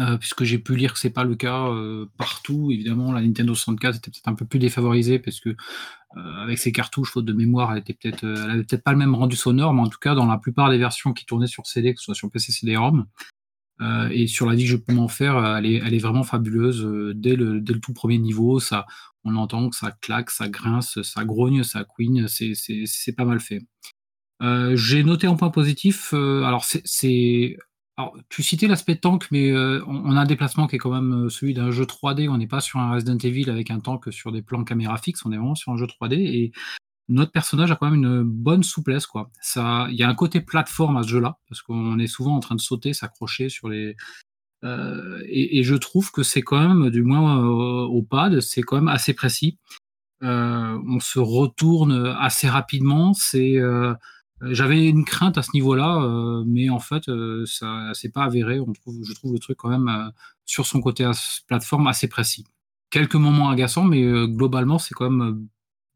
Euh, 0.00 0.16
puisque 0.18 0.44
j'ai 0.44 0.58
pu 0.58 0.76
lire 0.76 0.92
que 0.92 0.98
c'est 0.98 1.10
pas 1.10 1.24
le 1.24 1.36
cas 1.36 1.68
euh, 1.68 2.06
partout. 2.18 2.70
Évidemment, 2.70 3.12
la 3.12 3.20
Nintendo 3.22 3.54
64 3.54 3.96
était 3.96 4.10
peut-être 4.10 4.28
un 4.28 4.34
peu 4.34 4.44
plus 4.44 4.58
défavorisée 4.58 5.18
parce 5.18 5.40
que 5.40 5.50
euh, 5.50 6.42
avec 6.42 6.58
ses 6.58 6.72
cartouches, 6.72 7.12
faute 7.12 7.24
de 7.24 7.32
mémoire, 7.32 7.72
elle 7.72 7.78
était 7.78 7.94
peut-être, 7.94 8.24
elle 8.24 8.50
avait 8.50 8.64
peut-être 8.64 8.84
pas 8.84 8.92
le 8.92 8.98
même 8.98 9.14
rendu 9.14 9.36
sonore, 9.36 9.74
mais 9.74 9.82
en 9.82 9.88
tout 9.88 9.98
cas, 9.98 10.14
dans 10.14 10.26
la 10.26 10.38
plupart 10.38 10.70
des 10.70 10.78
versions 10.78 11.12
qui 11.12 11.24
tournaient 11.24 11.46
sur 11.46 11.66
CD, 11.66 11.94
que 11.94 12.00
ce 12.00 12.06
soit 12.06 12.14
sur 12.14 12.30
PC, 12.30 12.52
CD-ROM, 12.52 13.06
et 14.10 14.26
sur 14.26 14.46
la 14.46 14.54
vie 14.54 14.64
que 14.64 14.70
je 14.70 14.76
peux 14.76 14.94
m'en 14.94 15.08
faire, 15.08 15.44
elle 15.58 15.66
est, 15.66 15.74
elle 15.74 15.92
est 15.92 15.98
vraiment 15.98 16.22
fabuleuse 16.22 16.82
dès 17.14 17.36
le, 17.36 17.60
dès 17.60 17.74
le 17.74 17.80
tout 17.80 17.92
premier 17.92 18.16
niveau. 18.16 18.58
Ça, 18.58 18.86
on 19.24 19.36
entend 19.36 19.68
que 19.68 19.76
ça 19.76 19.90
claque, 20.00 20.30
ça 20.30 20.48
grince, 20.48 21.02
ça 21.02 21.24
grogne, 21.26 21.62
ça 21.62 21.84
couine, 21.84 22.26
c'est, 22.26 23.12
pas 23.14 23.26
mal 23.26 23.40
fait. 23.40 23.66
J'ai 24.74 25.04
noté 25.04 25.26
en 25.26 25.36
point 25.36 25.50
positif, 25.50 26.14
alors 26.14 26.64
c'est- 26.64 27.58
alors, 27.98 28.14
tu 28.28 28.42
citais 28.42 28.66
l'aspect 28.66 28.96
tank, 28.96 29.26
mais 29.30 29.50
euh, 29.50 29.82
on, 29.86 30.16
a 30.16 30.20
un 30.20 30.26
déplacement 30.26 30.66
qui 30.66 30.76
est 30.76 30.78
quand 30.78 30.90
même 30.90 31.24
euh, 31.24 31.28
celui 31.30 31.54
d'un 31.54 31.70
jeu 31.70 31.84
3D. 31.84 32.28
On 32.28 32.36
n'est 32.36 32.46
pas 32.46 32.60
sur 32.60 32.78
un 32.78 32.92
Resident 32.92 33.16
Evil 33.16 33.48
avec 33.48 33.70
un 33.70 33.80
tank 33.80 34.12
sur 34.12 34.32
des 34.32 34.42
plans 34.42 34.64
caméra 34.64 34.98
fixes, 34.98 35.24
on 35.24 35.32
est 35.32 35.36
vraiment 35.36 35.54
sur 35.54 35.72
un 35.72 35.78
jeu 35.78 35.86
3D 35.86 36.14
et 36.14 36.52
notre 37.08 37.32
personnage 37.32 37.70
a 37.70 37.76
quand 37.76 37.90
même 37.90 38.02
une 38.02 38.22
bonne 38.22 38.62
souplesse, 38.62 39.06
quoi. 39.06 39.30
Ça, 39.40 39.86
il 39.90 39.96
y 39.96 40.02
a 40.02 40.08
un 40.08 40.14
côté 40.14 40.40
plateforme 40.40 40.96
à 40.98 41.04
ce 41.04 41.08
jeu-là, 41.08 41.38
parce 41.48 41.62
qu'on 41.62 41.98
est 41.98 42.06
souvent 42.06 42.36
en 42.36 42.40
train 42.40 42.56
de 42.56 42.60
sauter, 42.60 42.92
s'accrocher 42.92 43.48
sur 43.48 43.68
les. 43.68 43.96
euh, 44.64 45.22
et, 45.28 45.62
je 45.62 45.74
trouve 45.76 46.10
que 46.10 46.22
c'est 46.22 46.42
quand 46.42 46.60
même, 46.60 46.90
du 46.90 47.02
moins 47.02 47.38
euh, 47.38 47.86
au 47.86 48.02
pad, 48.02 48.40
c'est 48.40 48.62
quand 48.62 48.76
même 48.76 48.88
assez 48.88 49.14
précis. 49.14 49.58
On 50.22 50.98
se 51.00 51.18
retourne 51.20 52.14
assez 52.18 52.48
rapidement. 52.48 53.14
C'est, 53.14 53.60
j'avais 54.42 54.88
une 54.88 55.04
crainte 55.04 55.38
à 55.38 55.42
ce 55.42 55.50
niveau-là, 55.54 56.02
euh, 56.02 56.44
mais 56.46 56.68
en 56.68 56.78
fait, 56.78 57.08
euh, 57.08 57.44
ça 57.46 57.90
c'est 57.94 58.12
pas 58.12 58.24
avéré. 58.24 58.60
On 58.60 58.72
trouve, 58.72 58.96
je 59.02 59.12
trouve 59.14 59.32
le 59.32 59.38
truc 59.38 59.56
quand 59.56 59.68
même 59.70 59.88
euh, 59.88 60.10
sur 60.44 60.66
son 60.66 60.80
côté 60.80 61.04
as- 61.04 61.40
plateforme 61.46 61.86
assez 61.86 62.08
précis. 62.08 62.44
Quelques 62.90 63.16
moments 63.16 63.48
agaçants, 63.50 63.84
mais 63.84 64.02
euh, 64.02 64.26
globalement, 64.26 64.78
c'est 64.78 64.94
quand 64.94 65.10
même 65.10 65.28
euh, 65.28 65.46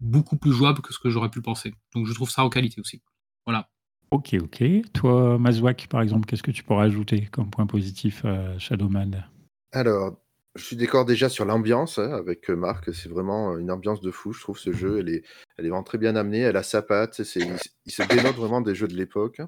beaucoup 0.01 0.37
plus 0.37 0.53
jouable 0.53 0.81
que 0.81 0.93
ce 0.93 0.99
que 0.99 1.11
j'aurais 1.11 1.31
pu 1.31 1.43
penser. 1.43 1.75
Donc 1.95 2.07
je 2.07 2.13
trouve 2.15 2.31
ça 2.31 2.45
en 2.45 2.49
qualité 2.49 2.81
aussi. 2.81 3.03
Voilà. 3.47 3.69
Ok, 4.11 4.35
ok. 4.41 4.65
Toi, 4.93 5.39
Mazouak, 5.39 5.87
par 5.89 6.01
exemple, 6.03 6.27
qu'est-ce 6.27 6.43
que 6.43 6.51
tu 6.51 6.65
pourrais 6.65 6.87
ajouter 6.87 7.27
comme 7.27 7.51
point 7.51 7.67
positif 7.67 8.25
à 8.25 8.59
Shadowman? 8.59 9.25
Alors, 9.73 10.17
je 10.57 10.65
suis 10.65 10.77
d'accord 10.77 11.05
déjà 11.05 11.29
sur 11.29 11.45
l'ambiance 11.45 11.99
hein, 11.99 12.13
avec 12.13 12.51
euh, 12.51 12.57
Marc. 12.57 12.93
C'est 12.95 13.09
vraiment 13.09 13.57
une 13.59 13.71
ambiance 13.71 14.01
de 14.01 14.11
fou. 14.11 14.33
Je 14.33 14.41
trouve 14.41 14.59
ce 14.59 14.73
jeu, 14.73 14.99
elle 15.01 15.09
est, 15.09 15.25
elle 15.57 15.67
est 15.67 15.69
vraiment 15.69 15.85
très 15.85 15.99
bien 15.99 16.17
amenée. 16.17 16.41
Elle 16.41 16.57
a 16.57 16.63
sa 16.63 16.83
patte. 16.83 17.23
C'est, 17.23 17.41
il, 17.41 17.57
il 17.87 17.93
se 17.93 18.03
dénote 18.03 18.37
vraiment 18.37 18.61
des 18.61 18.75
jeux 18.75 18.89
de 18.89 18.97
l'époque. 18.97 19.41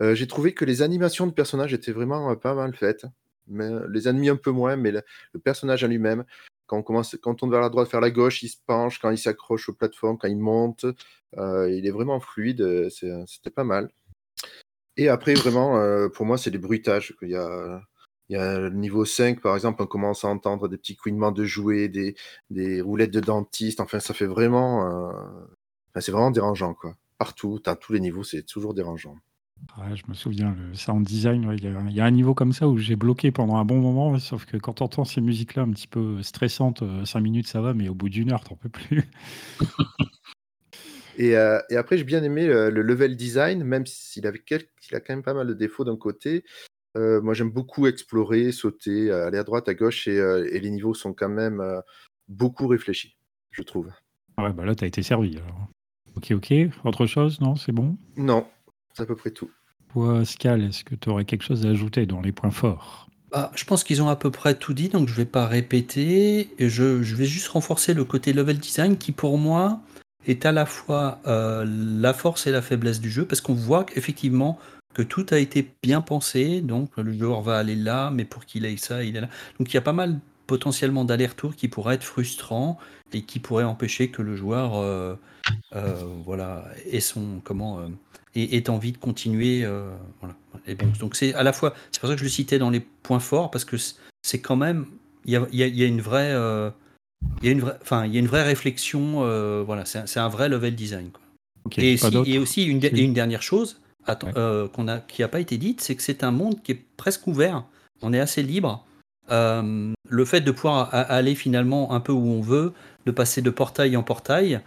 Euh, 0.00 0.14
j'ai 0.14 0.26
trouvé 0.26 0.54
que 0.54 0.64
les 0.64 0.82
animations 0.82 1.26
de 1.26 1.32
personnages 1.32 1.72
étaient 1.72 1.92
vraiment 1.92 2.30
euh, 2.30 2.34
pas 2.36 2.54
mal 2.54 2.74
faites. 2.74 3.06
Mais, 3.46 3.64
euh, 3.64 3.86
les 3.90 4.08
ennemis 4.08 4.28
un 4.30 4.36
peu 4.36 4.50
moins, 4.50 4.76
mais 4.76 4.90
le, 4.90 5.02
le 5.32 5.40
personnage 5.40 5.84
en 5.84 5.88
lui-même, 5.88 6.24
quand 6.66 6.78
on, 6.78 6.82
commence, 6.82 7.16
quand 7.20 7.32
on 7.32 7.34
tourne 7.34 7.50
vers 7.50 7.60
la 7.60 7.68
droite, 7.68 7.90
vers 7.90 8.00
la 8.00 8.10
gauche, 8.10 8.42
il 8.42 8.48
se 8.48 8.56
penche, 8.66 8.98
quand 8.98 9.10
il 9.10 9.18
s'accroche 9.18 9.68
aux 9.68 9.74
plateformes, 9.74 10.16
quand 10.18 10.28
il 10.28 10.38
monte, 10.38 10.86
euh, 11.36 11.70
il 11.70 11.86
est 11.86 11.90
vraiment 11.90 12.20
fluide. 12.20 12.62
euh, 12.62 12.88
C'était 13.26 13.50
pas 13.50 13.64
mal. 13.64 13.90
Et 14.96 15.08
après, 15.08 15.34
vraiment, 15.34 15.78
euh, 15.78 16.08
pour 16.08 16.24
moi, 16.24 16.38
c'est 16.38 16.50
des 16.50 16.58
bruitages. 16.58 17.14
Il 17.22 17.30
y 17.30 17.36
a, 17.36 17.82
il 18.28 18.34
y 18.34 18.36
a 18.38 18.58
le 18.58 18.70
niveau 18.70 19.04
5, 19.04 19.40
par 19.40 19.54
exemple, 19.54 19.82
on 19.82 19.86
commence 19.86 20.24
à 20.24 20.28
entendre 20.28 20.68
des 20.68 20.78
petits 20.78 20.96
couinements 20.96 21.32
de 21.32 21.44
jouets, 21.44 21.88
des, 21.88 22.14
des 22.50 22.80
roulettes 22.80 23.10
de 23.12 23.20
dentiste. 23.20 23.80
Enfin, 23.80 24.00
ça 24.00 24.14
fait 24.14 24.26
vraiment. 24.26 24.86
euh, 24.86 25.12
enfin, 25.90 26.00
c'est 26.00 26.12
vraiment 26.12 26.30
dérangeant, 26.30 26.74
quoi. 26.74 26.94
Partout, 27.18 27.60
à 27.66 27.76
tous 27.76 27.92
les 27.92 28.00
niveaux, 28.00 28.24
c'est 28.24 28.42
toujours 28.44 28.74
dérangeant. 28.74 29.16
Ouais, 29.78 29.96
je 29.96 30.02
me 30.08 30.14
souviens, 30.14 30.54
le 30.58 30.74
sound 30.74 31.06
design, 31.06 31.46
ouais, 31.46 31.56
il 31.56 31.64
y, 31.64 31.66
a- 31.68 31.80
il 31.88 31.94
y 31.94 32.00
a 32.00 32.04
un 32.04 32.10
niveau 32.10 32.34
comme 32.34 32.52
ça 32.52 32.68
où 32.68 32.76
j'ai 32.76 32.96
bloqué 32.96 33.30
pendant 33.30 33.56
un 33.56 33.64
bon 33.64 33.78
moment, 33.80 34.18
sauf 34.18 34.44
que 34.46 34.56
quand 34.56 34.74
tu 34.74 34.82
entends 34.82 35.04
ces 35.04 35.20
musiques-là 35.20 35.62
un 35.62 35.70
petit 35.70 35.86
peu 35.86 36.22
stressantes, 36.22 36.82
5 37.06 37.20
minutes 37.20 37.48
ça 37.48 37.60
va, 37.60 37.72
mais 37.72 37.88
au 37.88 37.94
bout 37.94 38.08
d'une 38.08 38.32
heure, 38.32 38.44
t'en 38.44 38.56
peux 38.56 38.68
plus. 38.68 39.04
Et, 41.16 41.36
euh, 41.36 41.60
et 41.70 41.76
après, 41.76 41.96
j'ai 41.96 42.04
bien 42.04 42.22
aimé 42.22 42.46
euh, 42.48 42.70
le 42.70 42.82
level 42.82 43.16
design, 43.16 43.62
même 43.64 43.86
s'il 43.86 44.26
avait 44.26 44.42
il 44.50 44.96
a 44.96 45.00
quand 45.00 45.14
même 45.14 45.22
pas 45.22 45.34
mal 45.34 45.46
de 45.46 45.54
défauts 45.54 45.84
d'un 45.84 45.96
côté. 45.96 46.44
Euh, 46.96 47.20
moi, 47.20 47.34
j'aime 47.34 47.50
beaucoup 47.50 47.86
explorer, 47.86 48.52
sauter, 48.52 49.10
euh, 49.10 49.26
aller 49.26 49.38
à 49.38 49.44
droite, 49.44 49.68
à 49.68 49.74
gauche, 49.74 50.06
et, 50.06 50.18
euh, 50.18 50.48
et 50.52 50.60
les 50.60 50.70
niveaux 50.70 50.94
sont 50.94 51.12
quand 51.12 51.28
même 51.28 51.60
euh, 51.60 51.80
beaucoup 52.28 52.66
réfléchis, 52.68 53.16
je 53.50 53.62
trouve. 53.62 53.90
Ouais, 54.38 54.52
bah 54.52 54.64
là, 54.64 54.74
t'as 54.74 54.86
été 54.86 55.02
servi. 55.02 55.36
alors. 55.36 55.68
Ok, 56.16 56.30
ok. 56.30 56.54
Autre 56.84 57.06
chose 57.06 57.40
Non, 57.40 57.56
c'est 57.56 57.72
bon? 57.72 57.96
Non, 58.16 58.46
c'est 58.92 59.02
à 59.02 59.06
peu 59.06 59.16
près 59.16 59.30
tout. 59.30 59.50
Toi, 59.92 60.24
Scal, 60.24 60.62
est-ce 60.62 60.84
que 60.84 60.94
tu 60.94 61.08
aurais 61.08 61.24
quelque 61.24 61.42
chose 61.42 61.66
à 61.66 61.70
ajouter 61.70 62.06
dans 62.06 62.20
les 62.20 62.32
points 62.32 62.50
forts? 62.50 63.08
Bah, 63.30 63.50
je 63.56 63.64
pense 63.64 63.82
qu'ils 63.82 64.00
ont 64.02 64.08
à 64.08 64.16
peu 64.16 64.30
près 64.30 64.54
tout 64.56 64.74
dit, 64.74 64.88
donc 64.88 65.08
je 65.08 65.14
vais 65.14 65.24
pas 65.24 65.46
répéter. 65.46 66.50
Et 66.58 66.68
je, 66.68 67.02
je 67.02 67.16
vais 67.16 67.26
juste 67.26 67.48
renforcer 67.48 67.94
le 67.94 68.04
côté 68.04 68.32
level 68.32 68.58
design 68.58 68.96
qui, 68.96 69.10
pour 69.12 69.38
moi, 69.38 69.80
est 70.26 70.46
à 70.46 70.52
la 70.52 70.66
fois 70.66 71.20
euh, 71.26 71.64
la 71.66 72.14
force 72.14 72.46
et 72.46 72.52
la 72.52 72.62
faiblesse 72.62 73.00
du 73.00 73.10
jeu, 73.10 73.24
parce 73.26 73.40
qu'on 73.40 73.54
voit 73.54 73.84
qu'effectivement 73.84 74.58
que 74.94 75.02
tout 75.02 75.26
a 75.30 75.38
été 75.38 75.68
bien 75.82 76.00
pensé, 76.00 76.60
donc 76.60 76.96
le 76.96 77.12
joueur 77.12 77.42
va 77.42 77.58
aller 77.58 77.76
là, 77.76 78.10
mais 78.10 78.24
pour 78.24 78.46
qu'il 78.46 78.64
aille 78.64 78.78
ça, 78.78 79.04
il 79.04 79.16
est 79.16 79.20
là. 79.20 79.28
Donc 79.58 79.70
il 79.70 79.74
y 79.74 79.76
a 79.76 79.82
pas 79.82 79.92
mal 79.92 80.18
potentiellement 80.46 81.04
d'allers-retours 81.04 81.56
qui 81.56 81.68
pourraient 81.68 81.96
être 81.96 82.04
frustrants 82.04 82.78
et 83.12 83.22
qui 83.22 83.38
pourraient 83.38 83.64
empêcher 83.64 84.08
que 84.08 84.22
le 84.22 84.36
joueur 84.36 84.76
euh, 84.76 85.14
euh, 85.74 85.94
voilà, 86.24 86.64
ait 86.90 87.00
son 87.00 87.40
comment 87.42 87.80
ait, 88.34 88.70
envie 88.70 88.92
de 88.92 88.98
continuer. 88.98 89.66
voilà. 90.20 90.34
Et 90.66 90.74
bon, 90.74 90.90
donc 91.00 91.16
c'est 91.16 91.34
à 91.34 91.42
la 91.42 91.52
fois, 91.52 91.74
c'est 91.90 92.00
pour 92.00 92.08
ça 92.08 92.14
que 92.14 92.20
je 92.20 92.24
le 92.24 92.30
citais 92.30 92.58
dans 92.58 92.70
les 92.70 92.80
points 92.80 93.20
forts, 93.20 93.50
parce 93.50 93.64
que 93.64 93.76
c'est 94.22 94.40
quand 94.40 94.56
même, 94.56 94.86
il 95.24 95.32
y 95.32 95.36
a, 95.36 95.46
y 95.50 95.82
a, 95.82 95.86
une 95.86 96.00
vraie 96.00 96.32
il 97.42 97.46
y 97.46 97.48
a 97.48 97.52
une 97.52 97.60
vraie, 97.60 97.78
enfin, 97.82 98.06
il 98.06 98.14
y 98.14 98.16
a 98.16 98.20
une 98.20 98.26
vraie 98.26 98.42
réflexion. 98.42 99.24
Euh, 99.24 99.62
voilà, 99.64 99.84
c'est 99.84 100.18
un, 100.18 100.28
vrai 100.28 100.48
level 100.48 100.74
design. 100.74 101.10
et, 101.76 102.38
aussi 102.38 102.64
une, 102.64 102.82
une 102.82 103.14
dernière 103.14 103.42
chose 103.42 103.80
euh, 104.36 104.68
qu'on 104.68 104.88
a, 104.88 104.98
qui 104.98 105.22
n'a 105.22 105.28
pas 105.28 105.40
été 105.40 105.56
dite, 105.56 105.80
c'est 105.80 105.94
que 105.94 106.02
c'est 106.02 106.24
un 106.24 106.30
monde 106.30 106.62
qui 106.62 106.72
est 106.72 106.82
presque 106.96 107.26
ouvert. 107.26 107.64
On 108.02 108.12
est 108.12 108.20
assez 108.20 108.42
libre. 108.42 108.84
Euh, 109.30 109.92
le 110.08 110.24
fait 110.24 110.42
de 110.42 110.50
pouvoir 110.50 110.90
aller 110.92 111.34
finalement 111.34 111.92
un 111.92 112.00
peu 112.00 112.12
où 112.12 112.26
on 112.26 112.40
veut, 112.40 112.72
de 113.06 113.10
passer 113.10 113.42
de 113.42 113.50
portail 113.50 113.96
en 113.96 114.02
portail, 114.02 114.60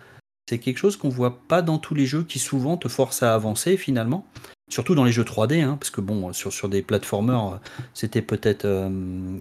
c'est 0.49 0.59
quelque 0.59 0.77
chose 0.77 0.97
qu'on 0.97 1.09
voit 1.09 1.39
pas 1.47 1.61
dans 1.61 1.77
tous 1.77 1.93
les 1.93 2.05
jeux 2.05 2.23
qui 2.23 2.39
souvent 2.39 2.77
te 2.77 2.87
forcent 2.87 3.23
à 3.23 3.33
avancer 3.33 3.77
finalement. 3.77 4.25
Surtout 4.69 4.95
dans 4.95 5.05
les 5.05 5.13
jeux 5.13 5.23
3D, 5.23 5.63
hein, 5.63 5.77
parce 5.79 5.89
que 5.89 6.01
bon, 6.01 6.33
sur, 6.33 6.51
sur 6.51 6.67
des 6.67 6.81
platformers, 6.81 7.59
c'était 7.93 8.21
peut-être 8.21 8.65
euh, 8.65 8.89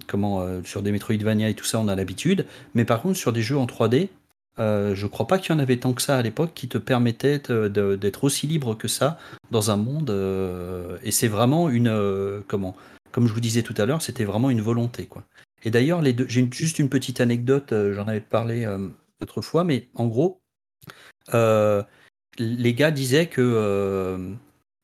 comment 0.07 0.39
euh, 0.39 0.61
sur 0.63 0.81
des 0.81 0.91
Metroidvania 0.91 1.49
et 1.49 1.53
tout 1.53 1.65
ça, 1.65 1.79
on 1.79 1.89
a 1.89 1.95
l'habitude. 1.95 2.45
Mais 2.75 2.85
par 2.85 3.01
contre, 3.01 3.17
sur 3.17 3.33
des 3.33 3.41
jeux 3.41 3.57
en 3.57 3.65
3D, 3.65 4.07
euh, 4.59 4.95
je 4.95 5.07
crois 5.07 5.27
pas 5.27 5.37
qu'il 5.37 5.53
y 5.53 5.55
en 5.55 5.59
avait 5.59 5.77
tant 5.77 5.93
que 5.93 6.01
ça 6.01 6.17
à 6.17 6.21
l'époque 6.21 6.51
qui 6.53 6.67
te 6.67 6.77
permettait 6.77 7.39
d'être 7.39 8.23
aussi 8.23 8.47
libre 8.47 8.75
que 8.75 8.87
ça 8.87 9.19
dans 9.51 9.71
un 9.71 9.77
monde. 9.77 10.09
et 11.03 11.11
c'est 11.11 11.27
vraiment 11.27 11.69
une 11.69 12.43
comment 12.47 12.75
Comme 13.11 13.27
je 13.27 13.33
vous 13.33 13.39
disais 13.39 13.63
tout 13.63 13.75
à 13.77 13.85
l'heure, 13.85 14.01
c'était 14.01 14.25
vraiment 14.25 14.49
une 14.49 14.61
volonté 14.61 15.05
quoi. 15.05 15.23
Et 15.63 15.71
d'ailleurs, 15.71 16.03
j'ai 16.27 16.47
juste 16.51 16.79
une 16.79 16.89
petite 16.89 17.19
anecdote. 17.21 17.73
J'en 17.93 18.07
avais 18.07 18.21
parlé 18.21 18.67
autrefois, 19.21 19.63
mais 19.63 19.89
en 19.95 20.07
gros, 20.07 20.41
les 21.33 22.73
gars 22.73 22.91
disaient 22.91 23.27
que 23.27 24.35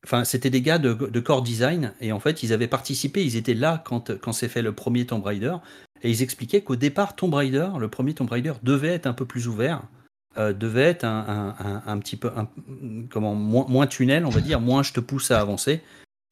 Enfin, 0.06 0.26
c'était 0.26 0.50
des 0.50 0.62
gars 0.62 0.80
de, 0.80 1.20
core 1.22 1.44
design 1.44 1.94
et 2.02 2.12
en 2.12 2.20
fait, 2.20 2.44
ils 2.44 2.52
avaient 2.52 2.68
participé, 2.68 3.24
ils 3.24 3.38
étaient 3.38 3.54
là 3.54 3.82
quand, 3.86 4.18
quand 4.18 4.34
s'est 4.34 4.50
fait 4.50 4.62
le 4.62 4.74
premier 4.74 5.06
Tomb 5.06 5.24
Raider 5.24 5.56
et 6.04 6.10
ils 6.10 6.22
expliquaient 6.22 6.62
qu'au 6.62 6.76
départ, 6.76 7.16
Tomb 7.16 7.34
Raider, 7.34 7.70
le 7.80 7.88
premier 7.88 8.14
Tomb 8.14 8.30
Raider, 8.30 8.54
devait 8.62 8.90
être 8.90 9.08
un 9.08 9.14
peu 9.14 9.26
plus 9.26 9.48
ouvert, 9.48 9.84
euh, 10.38 10.52
devait 10.52 10.84
être 10.84 11.06
un, 11.06 11.98
petit 12.00 12.18
peu 12.18 12.30
comment 13.10 13.36
moins, 13.36 13.88
tunnel, 13.88 14.26
on 14.26 14.30
va 14.30 14.42
dire, 14.42 14.60
moins 14.60 14.84
je 14.84 14.92
te 14.92 15.00
pousse 15.00 15.32
à 15.32 15.40
avancer 15.40 15.82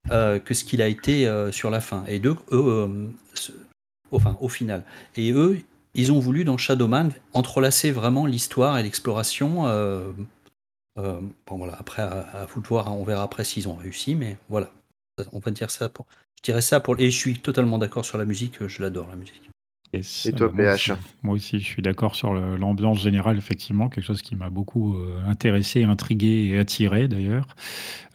euh, 0.10 0.40
que 0.40 0.54
ce 0.54 0.66
qu'il 0.66 0.82
a 0.82 0.88
été 0.88 1.28
euh, 1.28 1.52
sur 1.52 1.70
la 1.70 1.80
fin. 1.80 2.04
Et 2.08 2.22
eux, 2.52 3.14
enfin, 4.12 4.38
au 4.42 4.50
final, 4.50 4.84
et 5.16 5.32
eux, 5.32 5.60
ils 5.94 6.12
ont 6.12 6.20
voulu 6.20 6.44
dans 6.44 6.58
Shadowman 6.58 7.10
entrelacer 7.34 7.92
vraiment 7.92 8.26
l'histoire 8.26 8.78
et 8.78 8.84
l'exploration 8.84 9.64
bon 10.96 11.58
voilà, 11.58 11.76
après 11.80 12.02
à, 12.02 12.46
vous 12.54 12.62
de 12.62 12.68
voir, 12.68 12.90
hein, 12.90 12.92
on 12.92 13.04
verra 13.04 13.24
après 13.24 13.46
s'ils 13.46 13.70
ont 13.70 13.76
réussi, 13.76 14.16
mais 14.16 14.38
voilà, 14.50 14.72
on 15.32 15.40
va 15.40 15.52
dire 15.52 15.72
ça 15.72 15.88
pour. 15.88 16.06
Je 16.38 16.44
dirais 16.44 16.62
ça 16.62 16.80
pour. 16.80 17.00
Et 17.00 17.10
je 17.10 17.18
suis 17.18 17.40
totalement 17.40 17.78
d'accord 17.78 18.04
sur 18.04 18.18
la 18.18 18.26
musique, 18.26 18.68
je 18.68 18.82
l'adore 18.82 19.08
la 19.08 19.16
musique. 19.16 19.52
Et 19.94 20.32
toi, 20.32 20.50
PH 20.54 20.94
Moi 21.22 21.36
aussi, 21.36 21.60
je 21.60 21.66
suis 21.66 21.82
d'accord 21.82 22.16
sur 22.16 22.34
l'ambiance 22.34 23.02
générale, 23.02 23.38
effectivement, 23.38 23.90
quelque 23.90 24.06
chose 24.06 24.22
qui 24.22 24.38
m'a 24.38 24.50
beaucoup 24.50 24.96
euh, 24.96 25.22
intéressé, 25.28 25.84
intrigué 25.84 26.50
et 26.50 26.60
attiré 26.60 27.10
d'ailleurs. 27.10 27.46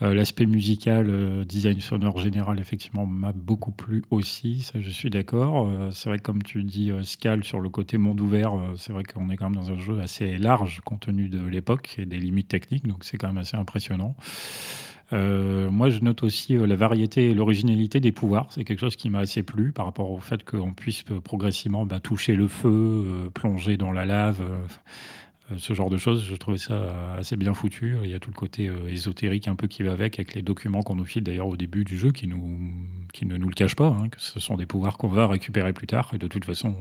Euh, 0.01 0.15
l'aspect 0.15 0.47
musical, 0.47 1.09
euh, 1.11 1.45
design 1.45 1.81
sonore 1.81 2.19
général, 2.19 2.61
effectivement, 2.61 3.05
m'a 3.05 3.33
beaucoup 3.33 3.73
plu 3.73 4.05
aussi, 4.11 4.63
ça 4.63 4.81
je 4.81 4.89
suis 4.89 5.11
d'accord. 5.11 5.71
c'est 5.93 6.09
vrai 6.09 6.19
que 6.19 6.23
comme 6.23 6.43
tu 6.43 6.63
dis, 6.65 6.91
Scal, 7.03 7.45
sur 7.45 7.61
le 7.61 7.69
côté 7.69 7.99
monde 7.99 8.21
ouvert, 8.21 8.55
c'est 8.79 8.93
vrai 8.93 9.05
qu'on 9.05 9.29
est 9.29 9.37
quand 9.37 9.51
même 9.51 9.63
dans 9.63 9.71
un 9.71 9.79
jeu 9.79 10.01
assez 10.01 10.39
large 10.39 10.81
compte 10.85 11.01
tenu 11.01 11.29
de 11.29 11.45
l'époque 11.47 11.97
et 11.99 12.07
des 12.07 12.19
limites 12.19 12.49
techniques, 12.49 12.87
donc 12.87 13.05
c'est 13.05 13.19
quand 13.19 13.29
même 13.29 13.39
assez 13.39 13.57
impressionnant. 13.57 14.17
Euh, 15.13 15.71
moi, 15.71 15.91
je 15.91 16.01
note 16.01 16.23
aussi 16.23 16.57
euh, 16.57 16.67
la 16.67 16.77
variété 16.77 17.31
et 17.31 17.35
l'originalité 17.35 18.01
des 18.01 18.13
pouvoirs. 18.13 18.49
C'est 18.51 18.65
quelque 18.65 18.81
chose 18.81 18.97
qui 18.97 19.09
m'a 19.09 19.21
assez 19.21 19.43
plu 19.43 19.73
par 19.73 19.87
rapport 19.87 20.11
au 20.11 20.19
fait 20.19 20.45
qu'on 20.45 20.73
puisse 20.73 21.05
euh, 21.11 21.21
progressivement 21.21 21.87
bah, 21.87 22.01
toucher 22.01 22.35
le 22.35 22.49
feu, 22.49 23.31
plonger 23.35 23.77
dans 23.77 23.93
la 23.93 24.05
lave, 24.05 24.43
ce 25.59 25.75
genre 25.75 25.91
de 25.91 25.97
choses. 25.97 26.25
Je 26.25 26.35
trouvais 26.35 26.59
ça 26.59 27.15
assez 27.17 27.37
bien 27.37 27.55
foutu. 27.55 27.97
Il 28.03 28.11
y 28.11 28.15
a 28.15 28.19
tout 28.19 28.31
le 28.31 28.37
côté 28.37 28.71
ésotérique 28.89 29.47
un 29.47 29.55
peu 29.55 29.69
qui 29.69 29.85
va 29.85 29.93
avec, 29.93 30.19
avec 30.19 30.35
les 30.35 30.43
documents 30.43 30.83
qu'on 30.83 30.97
nous 30.97 31.05
file 31.05 31.23
d'ailleurs 31.23 31.47
au 31.47 31.57
début 31.57 31.85
du 31.85 31.97
jeu 31.97 32.11
qui, 32.11 32.27
nous, 32.27 32.59
qui 33.13 33.27
ne 33.27 33.37
nous 33.37 33.49
le 33.49 33.55
cachent 33.55 33.77
pas, 33.77 33.89
hein, 33.89 34.09
que 34.09 34.21
ce 34.21 34.41
sont 34.41 34.57
des 34.57 34.67
pouvoirs 34.67 34.99
qu'on 34.99 35.09
va 35.09 35.29
récupérer 35.29 35.73
plus 35.73 35.87
tard. 35.87 36.11
Et 36.15 36.19
de 36.19 36.27
toute 36.27 36.45
façon, 36.45 36.75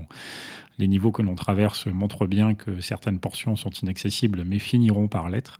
les 0.79 0.87
niveaux 0.87 1.11
que 1.11 1.21
l'on 1.21 1.35
traverse 1.35 1.85
montrent 1.85 2.25
bien 2.25 2.55
que 2.55 2.81
certaines 2.81 3.19
portions 3.19 3.55
sont 3.55 3.69
inaccessibles, 3.69 4.43
mais 4.45 4.57
finiront 4.57 5.07
par 5.07 5.29
l'être. 5.29 5.59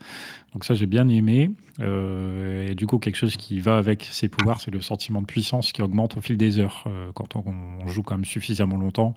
Donc 0.54 0.66
ça, 0.66 0.74
j'ai 0.74 0.88
bien 0.88 1.08
aimé. 1.08 1.52
Euh, 1.80 2.70
et 2.70 2.76
du 2.76 2.88
coup, 2.88 3.00
quelque 3.00 3.18
chose 3.18 3.36
qui 3.38 3.60
va 3.60 3.78
avec 3.78 4.08
ces 4.12 4.30
pouvoirs, 4.30 4.62
c'est 4.62 4.72
le 4.72 4.82
sentiment 4.82 5.22
de 5.22 5.26
puissance 5.26 5.72
qui 5.72 5.82
augmente 5.82 6.18
au 6.18 6.22
fil 6.22 6.38
des 6.38 6.60
heures. 6.60 6.84
Euh, 6.88 7.12
quand 7.14 7.36
on, 7.36 7.88
joue 7.88 8.04
quand 8.04 8.16
même 8.16 8.26
suffisamment 8.26 8.78
longtemps, 8.78 9.14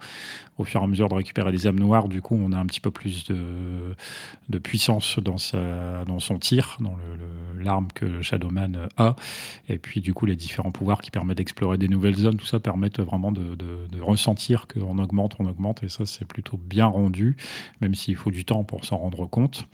au 0.59 0.65
fur 0.65 0.81
et 0.81 0.85
à 0.85 0.87
mesure 0.87 1.09
de 1.09 1.15
récupérer 1.15 1.53
des 1.53 1.67
âmes 1.67 1.79
noires, 1.79 2.09
du 2.09 2.21
coup, 2.21 2.39
on 2.41 2.53
a 2.53 2.59
un 2.59 2.67
petit 2.67 2.81
peu 2.81 2.91
plus 2.91 3.25
de, 3.29 4.59
puissance 4.59 5.19
dans, 5.21 5.39
sa, 5.39 6.05
dans 6.05 6.19
son 6.19 6.39
tir, 6.39 6.77
dans 6.81 6.97
l'arme 7.59 7.89
que 7.95 8.23
Shadowman 8.23 8.89
a. 8.97 9.17
Et 9.69 9.79
puis, 9.79 10.01
du 10.01 10.13
coup, 10.15 10.27
les 10.27 10.37
différents 10.37 10.73
pouvoirs 10.73 11.01
qui 11.01 11.11
permettent 11.11 11.39
d'explorer 11.39 11.79
des 11.79 11.89
nouvelles 11.89 12.17
zones, 12.17 12.37
tout 12.37 12.47
ça 12.47 12.61
permettent 12.61 13.01
vraiment 13.01 13.33
de, 13.33 13.55
de, 13.55 13.87
de 13.91 14.01
ressentir 14.01 14.67
qu'on 14.67 14.99
augmente, 14.99 15.37
on 15.39 15.47
augmente. 15.47 15.83
Et 15.83 15.89
ça, 15.89 16.05
c'est 16.07 16.27
plutôt 16.27 16.57
bien 16.57 16.87
rendu, 16.87 17.37
même 17.81 17.95
s'il 17.95 18.17
faut 18.17 18.31
du 18.31 18.45
temps 18.45 18.65
pour 18.65 18.85
s'en 18.85 18.99
rendre 18.99 19.27
compte. 19.27 19.67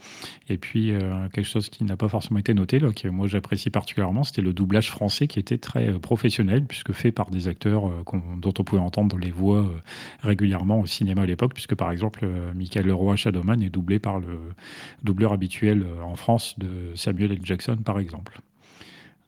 Et 0.49 0.57
puis, 0.57 0.91
euh, 0.91 1.27
quelque 1.29 1.47
chose 1.47 1.69
qui 1.69 1.83
n'a 1.83 1.97
pas 1.97 2.07
forcément 2.07 2.39
été 2.39 2.53
noté, 2.53 2.74
que 2.79 3.07
moi 3.07 3.27
j'apprécie 3.27 3.69
particulièrement, 3.69 4.23
c'était 4.23 4.41
le 4.41 4.53
doublage 4.53 4.89
français 4.89 5.27
qui 5.27 5.39
était 5.39 5.57
très 5.57 5.89
euh, 5.89 5.99
professionnel, 5.99 6.65
puisque 6.65 6.93
fait 6.93 7.11
par 7.11 7.29
des 7.29 7.47
acteurs 7.47 7.87
euh, 7.87 8.03
dont 8.37 8.53
on 8.57 8.63
pouvait 8.63 8.81
entendre 8.81 9.17
les 9.17 9.31
voix 9.31 9.59
euh, 9.59 9.81
régulièrement 10.21 10.79
au 10.79 10.85
cinéma 10.85 11.23
à 11.23 11.25
l'époque, 11.25 11.53
puisque 11.53 11.75
par 11.75 11.91
exemple, 11.91 12.27
Michael 12.55 12.87
Leroy 12.87 13.15
Shadowman 13.15 13.61
est 13.61 13.69
doublé 13.69 13.99
par 13.99 14.19
le 14.19 14.39
doubleur 15.03 15.33
habituel 15.33 15.85
en 16.03 16.15
France 16.15 16.55
de 16.57 16.95
Samuel 16.95 17.31
L. 17.31 17.39
Jackson, 17.43 17.77
par 17.77 17.99
exemple. 17.99 18.39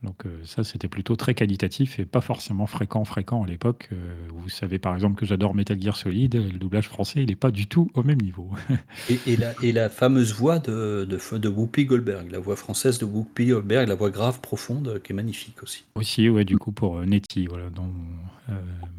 Donc 0.04 0.26
euh, 0.28 0.42
ça, 0.46 0.64
c'était 0.64 0.88
plutôt 0.88 1.16
très 1.16 1.34
qualitatif 1.34 2.00
et 2.00 2.06
pas 2.06 2.22
forcément 2.22 2.68
fréquent, 2.68 3.04
fréquent 3.04 3.44
à 3.44 3.48
l'époque. 3.48 3.90
Euh, 3.92 4.14
vous 4.30 4.48
savez 4.48 4.78
par 4.78 4.94
exemple 4.94 5.20
que 5.20 5.26
j'adore 5.26 5.56
Metal 5.56 5.82
Gear 5.82 5.98
Solid, 5.98 6.36
le 6.36 6.60
doublage 6.60 6.88
français, 6.88 7.24
il 7.24 7.30
n'est 7.30 7.36
pas 7.36 7.50
du 7.50 7.66
tout 7.66 7.90
au 7.96 8.04
même 8.04 8.22
niveau. 8.22 8.52
et, 9.10 9.36
la, 9.38 9.54
et, 9.64 9.72
la, 9.72 9.90
fameuse 9.90 10.34
voix 10.34 10.60
de, 10.60 11.08
de, 11.10 11.38
de, 11.38 11.50
Whoopi 11.50 11.86
Goldberg, 11.86 12.30
la 12.30 12.38
voix 12.38 12.56
française 12.56 13.00
de 13.00 13.06
Whoopi 13.06 13.48
Goldberg, 13.48 13.88
la 13.88 13.96
voix 13.96 14.12
grave, 14.12 14.40
profonde, 14.40 15.02
qui 15.04 15.14
est 15.14 15.16
magnifique 15.16 15.64
aussi. 15.64 15.86
Aussi, 15.96 16.30
ouais, 16.30 16.46
du 16.46 16.60
coup 16.60 16.72
pour 16.72 16.98
euh, 16.98 17.06
Nettie, 17.06 17.48
voilà, 17.48 17.72
dont 17.72 17.92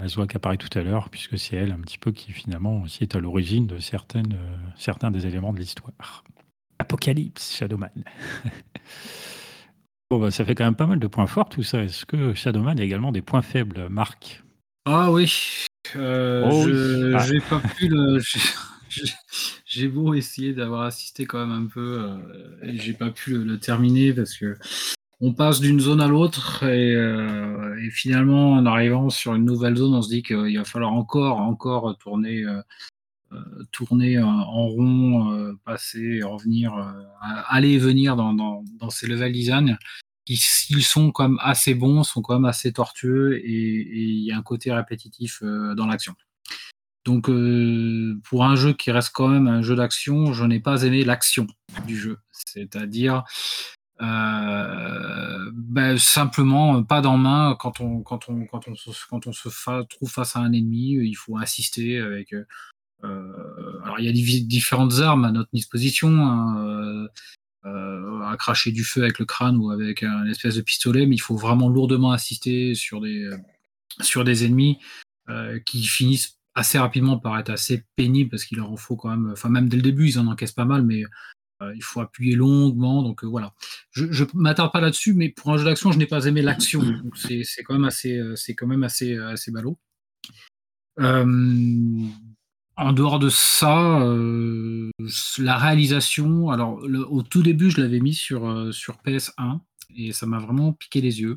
Mazua 0.00 0.26
qui 0.26 0.36
apparaît 0.36 0.56
tout 0.56 0.76
à 0.76 0.82
l'heure, 0.82 1.10
puisque 1.10 1.38
c'est 1.38 1.56
elle 1.56 1.70
un 1.70 1.78
petit 1.78 1.98
peu 1.98 2.10
qui 2.10 2.32
finalement 2.32 2.82
aussi 2.82 3.04
est 3.04 3.14
à 3.14 3.20
l'origine 3.20 3.66
de 3.66 3.78
certaines, 3.78 4.36
certains 4.76 5.10
des 5.10 5.26
éléments 5.26 5.52
de 5.52 5.60
l'histoire. 5.60 6.24
Apocalypse, 6.78 7.56
Shadowman. 7.56 7.90
Bon, 10.10 10.18
bah, 10.18 10.30
ça 10.30 10.44
fait 10.44 10.54
quand 10.54 10.64
même 10.64 10.74
pas 10.74 10.86
mal 10.86 10.98
de 10.98 11.06
points 11.06 11.26
forts 11.26 11.50
tout 11.50 11.62
ça. 11.62 11.84
Est-ce 11.84 12.06
que 12.06 12.32
Shadowman 12.32 12.80
a 12.80 12.82
également 12.82 13.12
des 13.12 13.20
points 13.20 13.42
faibles, 13.42 13.88
Marc? 13.90 14.42
Ah 14.86 15.12
oui. 15.12 15.66
Euh, 15.96 16.48
oh 16.50 17.14
ah. 17.14 17.26
J'ai 17.26 17.40
pas 17.40 17.60
pu 17.60 17.88
le. 17.88 18.18
J'ai 19.66 19.86
beau 19.86 20.14
essayer 20.14 20.54
d'avoir 20.54 20.82
assisté 20.82 21.26
quand 21.26 21.46
même 21.46 21.64
un 21.64 21.66
peu, 21.66 22.00
euh, 22.00 22.16
et 22.62 22.78
j'ai 22.78 22.94
pas 22.94 23.10
pu 23.10 23.36
le, 23.36 23.60
terminer 23.60 24.14
parce 24.14 24.34
que 24.34 24.56
on 25.20 25.34
passe 25.34 25.60
d'une 25.60 25.78
zone 25.78 26.00
à 26.00 26.08
l'autre 26.08 26.62
et, 26.64 26.94
euh, 26.94 27.78
et, 27.84 27.90
finalement 27.90 28.54
en 28.54 28.64
arrivant 28.64 29.10
sur 29.10 29.34
une 29.34 29.44
nouvelle 29.44 29.76
zone, 29.76 29.94
on 29.94 30.00
se 30.00 30.08
dit 30.08 30.22
qu'il 30.22 30.56
va 30.56 30.64
falloir 30.64 30.94
encore, 30.94 31.40
encore 31.40 31.98
tourner, 31.98 32.46
tourner 33.70 34.18
en 34.18 34.66
rond, 34.68 35.54
passer, 35.66 36.22
revenir, 36.22 36.72
aller 37.20 37.72
et 37.72 37.78
venir 37.78 38.16
dans, 38.16 38.32
dans, 38.32 38.64
dans 38.80 38.90
ces 38.90 39.06
level 39.06 39.32
design 39.32 39.78
ils 40.28 40.82
sont 40.82 41.10
quand 41.10 41.28
même 41.28 41.38
assez 41.40 41.74
bons, 41.74 42.02
sont 42.02 42.22
quand 42.22 42.34
même 42.34 42.44
assez 42.44 42.72
tortueux 42.72 43.38
et 43.38 43.48
il 43.48 44.24
y 44.24 44.32
a 44.32 44.36
un 44.36 44.42
côté 44.42 44.72
répétitif 44.72 45.42
euh, 45.42 45.74
dans 45.74 45.86
l'action. 45.86 46.14
Donc 47.04 47.30
euh, 47.30 48.18
pour 48.24 48.44
un 48.44 48.54
jeu 48.54 48.74
qui 48.74 48.90
reste 48.90 49.10
quand 49.14 49.28
même 49.28 49.48
un 49.48 49.62
jeu 49.62 49.74
d'action, 49.74 50.32
je 50.32 50.44
n'ai 50.44 50.60
pas 50.60 50.82
aimé 50.82 51.04
l'action 51.04 51.46
du 51.86 51.96
jeu. 51.96 52.18
C'est-à-dire, 52.32 53.24
euh, 54.02 55.50
bah, 55.54 55.96
simplement, 55.96 56.82
pas 56.82 57.00
dans 57.00 57.16
main 57.16 57.56
quand 57.58 57.80
on 57.80 58.02
quand 58.02 58.28
on 58.28 58.44
quand 58.44 58.68
on 58.68 58.74
se 58.74 58.90
quand 59.08 59.26
on 59.26 59.32
se 59.32 59.48
trouve 59.88 60.10
face 60.10 60.36
à 60.36 60.40
un 60.40 60.52
ennemi, 60.52 60.98
il 61.02 61.14
faut 61.14 61.38
insister 61.38 61.98
avec, 61.98 62.34
alors 63.02 63.98
il 63.98 64.04
y 64.04 64.08
a 64.08 64.42
différentes 64.42 64.98
armes 64.98 65.24
à 65.24 65.32
notre 65.32 65.50
disposition, 65.52 66.10
hein, 66.10 67.08
à 67.64 68.36
cracher 68.38 68.72
du 68.72 68.84
feu 68.84 69.02
avec 69.02 69.18
le 69.18 69.24
crâne 69.24 69.56
ou 69.56 69.70
avec 69.70 70.02
un 70.02 70.26
espèce 70.26 70.54
de 70.54 70.62
pistolet, 70.62 71.06
mais 71.06 71.16
il 71.16 71.20
faut 71.20 71.36
vraiment 71.36 71.68
lourdement 71.68 72.12
insister 72.12 72.74
sur 72.74 73.00
des 73.00 73.28
sur 74.00 74.24
des 74.24 74.44
ennemis, 74.44 74.78
qui 75.66 75.84
finissent 75.84 76.38
assez 76.54 76.78
rapidement 76.78 77.18
par 77.18 77.38
être 77.38 77.50
assez 77.50 77.84
pénibles 77.96 78.30
parce 78.30 78.44
qu'il 78.44 78.58
leur 78.58 78.70
en 78.70 78.76
faut 78.76 78.96
quand 78.96 79.10
même 79.10 79.30
enfin 79.32 79.48
même 79.48 79.68
dès 79.68 79.76
le 79.76 79.82
début, 79.82 80.08
ils 80.08 80.18
en 80.18 80.26
encaissent 80.26 80.52
pas 80.52 80.64
mal, 80.64 80.82
mais 80.82 81.04
euh, 81.60 81.72
il 81.74 81.82
faut 81.82 82.00
appuyer 82.00 82.36
longuement, 82.36 83.02
donc 83.02 83.24
euh, 83.24 83.26
voilà. 83.26 83.52
Je 83.90 84.04
ne 84.04 84.28
m'attarde 84.34 84.72
pas 84.72 84.80
là-dessus, 84.80 85.12
mais 85.12 85.28
pour 85.28 85.52
un 85.52 85.58
jeu 85.58 85.64
d'action, 85.64 85.90
je 85.90 85.98
n'ai 85.98 86.06
pas 86.06 86.26
aimé 86.26 86.40
l'action. 86.40 86.82
C'est 87.14 87.62
quand 87.64 87.74
même 87.74 87.84
assez, 87.84 88.16
euh, 88.16 88.36
c'est 88.36 88.54
quand 88.54 88.68
même 88.68 88.84
assez, 88.84 89.16
assez 89.16 89.50
ballot. 89.50 89.76
En 92.78 92.92
dehors 92.92 93.18
de 93.18 93.28
ça, 93.28 94.00
la 95.38 95.56
réalisation, 95.56 96.50
alors 96.50 96.80
au 97.10 97.22
tout 97.22 97.42
début, 97.42 97.70
je 97.70 97.80
l'avais 97.80 98.00
mis 98.00 98.14
sur, 98.14 98.72
sur 98.72 98.96
PS1 99.04 99.60
et 99.96 100.12
ça 100.12 100.26
m'a 100.26 100.38
vraiment 100.38 100.72
piqué 100.72 101.00
les 101.00 101.20
yeux, 101.20 101.36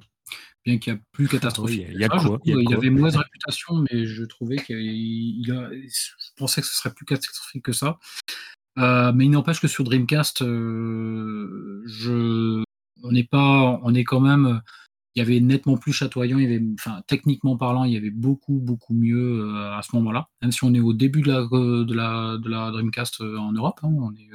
bien 0.66 0.78
qu'il 0.78 0.94
y 0.94 0.96
a 0.96 1.00
plus 1.12 1.28
catastrophique. 1.28 1.88
il 1.92 2.00
y 2.00 2.04
a, 2.04 2.10
quoi, 2.10 2.40
il, 2.46 2.70
y 2.70 2.74
avait 2.74 2.90
mauvaise 2.90 3.16
réputation, 3.16 3.84
mais 3.90 4.06
je 4.06 4.24
trouvais 4.24 4.58
qu'il 4.58 5.44
je 5.46 6.30
pensais 6.38 6.62
que 6.62 6.68
ce 6.68 6.76
serait 6.76 6.94
plus 6.94 7.06
catastrophique 7.06 7.64
que 7.64 7.74
ça. 7.74 8.00
Euh, 8.78 9.12
mais 9.14 9.26
il 9.26 9.32
n'empêche 9.32 9.60
que 9.60 9.68
sur 9.68 9.84
Dreamcast, 9.84 10.44
euh, 10.44 11.82
je, 11.86 12.64
on 13.04 13.12
n'est 13.12 13.26
pas, 13.26 13.80
on 13.84 13.94
est 13.94 14.04
quand 14.04 14.22
même, 14.22 14.62
il 15.16 15.20
y 15.20 15.22
avait 15.22 15.40
nettement 15.40 15.78
plus 15.78 15.92
chatoyant, 15.92 16.38
il 16.38 16.44
y 16.44 16.54
avait, 16.54 16.64
enfin, 16.80 17.02
techniquement 17.08 17.58
parlant, 17.58 17.84
il 17.84 17.94
y 17.94 17.98
avait 17.98 18.12
beaucoup, 18.12 18.60
beaucoup 18.60 18.94
mieux 18.94 19.42
euh, 19.42 19.78
à 19.78 19.82
ce 19.82 19.96
moment-là. 19.98 20.30
Même 20.42 20.52
si 20.52 20.64
on 20.64 20.74
est 20.74 20.80
au 20.80 20.94
début 20.94 21.22
de 21.22 21.28
la, 21.28 21.42
de 21.42 21.94
la, 21.94 22.38
de 22.38 22.50
la 22.50 22.72
Dreamcast 22.72 23.22
en 23.22 23.52
Europe, 23.52 23.80
hein, 23.84 23.90
on, 23.92 24.14
est, 24.14 24.30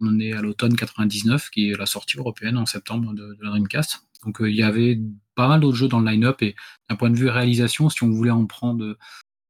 on 0.00 0.18
est 0.18 0.32
à 0.32 0.42
l'automne 0.42 0.76
99, 0.76 1.50
qui 1.50 1.70
est 1.70 1.78
la 1.78 1.86
sortie 1.86 2.18
européenne 2.18 2.58
en 2.58 2.66
septembre 2.66 3.14
de, 3.14 3.36
la 3.40 3.50
Dreamcast. 3.50 4.06
Donc 4.24 4.38
il 4.40 4.54
y 4.54 4.62
avait 4.62 5.00
pas 5.34 5.48
mal 5.48 5.60
d'autres 5.60 5.76
jeux 5.76 5.88
dans 5.88 6.00
le 6.00 6.10
line-up 6.10 6.42
et 6.42 6.54
d'un 6.88 6.96
point 6.96 7.10
de 7.10 7.16
vue 7.16 7.28
réalisation, 7.28 7.90
si 7.90 8.02
on 8.02 8.10
voulait 8.10 8.30
en 8.30 8.46
prendre 8.46 8.96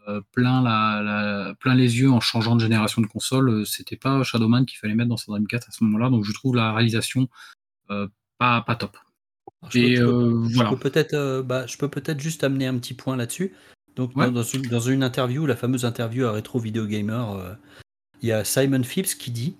euh, 0.09 0.21
plein, 0.33 0.63
la, 0.63 1.55
plein 1.61 1.75
les 1.75 1.99
yeux 1.99 2.11
en 2.11 2.21
changeant 2.21 2.57
de 2.57 2.61
génération 2.61 3.01
de 3.01 3.07
console, 3.07 3.49
euh, 3.49 3.65
c'était 3.65 3.97
pas 3.97 4.23
Shadowman 4.23 4.67
qu'il 4.67 4.79
fallait 4.79 4.95
mettre 4.95 5.09
dans 5.09 5.17
sa 5.17 5.33
Dreamcast 5.33 5.69
à 5.69 5.73
ce 5.73 5.83
moment-là. 5.85 6.11
Donc 6.11 6.25
je 6.25 6.33
trouve 6.33 6.57
la 6.57 6.73
réalisation 6.75 7.29
euh, 7.91 8.09
pas, 8.39 8.61
pas 8.63 8.77
top. 8.77 8.99
Et. 9.75 9.97
Je 9.97 10.69
peux 10.69 10.77
peut-être 10.77 11.43
bah, 11.43 11.67
je 11.67 11.77
peux 11.77 11.89
peut-être 11.89 12.21
juste 12.21 12.45
amener 12.45 12.67
un 12.67 12.77
petit 12.79 12.95
point 12.95 13.17
là-dessus. 13.17 13.53
Donc 13.97 14.15
dans, 14.15 14.43
une, 14.43 14.63
dans, 14.63 14.81
une, 14.81 15.05
interview, 15.05 15.47
la 15.47 15.55
fameuse 15.55 15.85
interview 15.85 16.27
à 16.27 16.33
Retro 16.33 16.59
Video 16.59 16.85
Gamer, 16.85 17.57
il 18.23 18.29
y 18.29 18.33
a 18.33 18.45
Simon 18.45 18.83
Phipps 18.83 19.15
qui 19.15 19.31
dit 19.31 19.55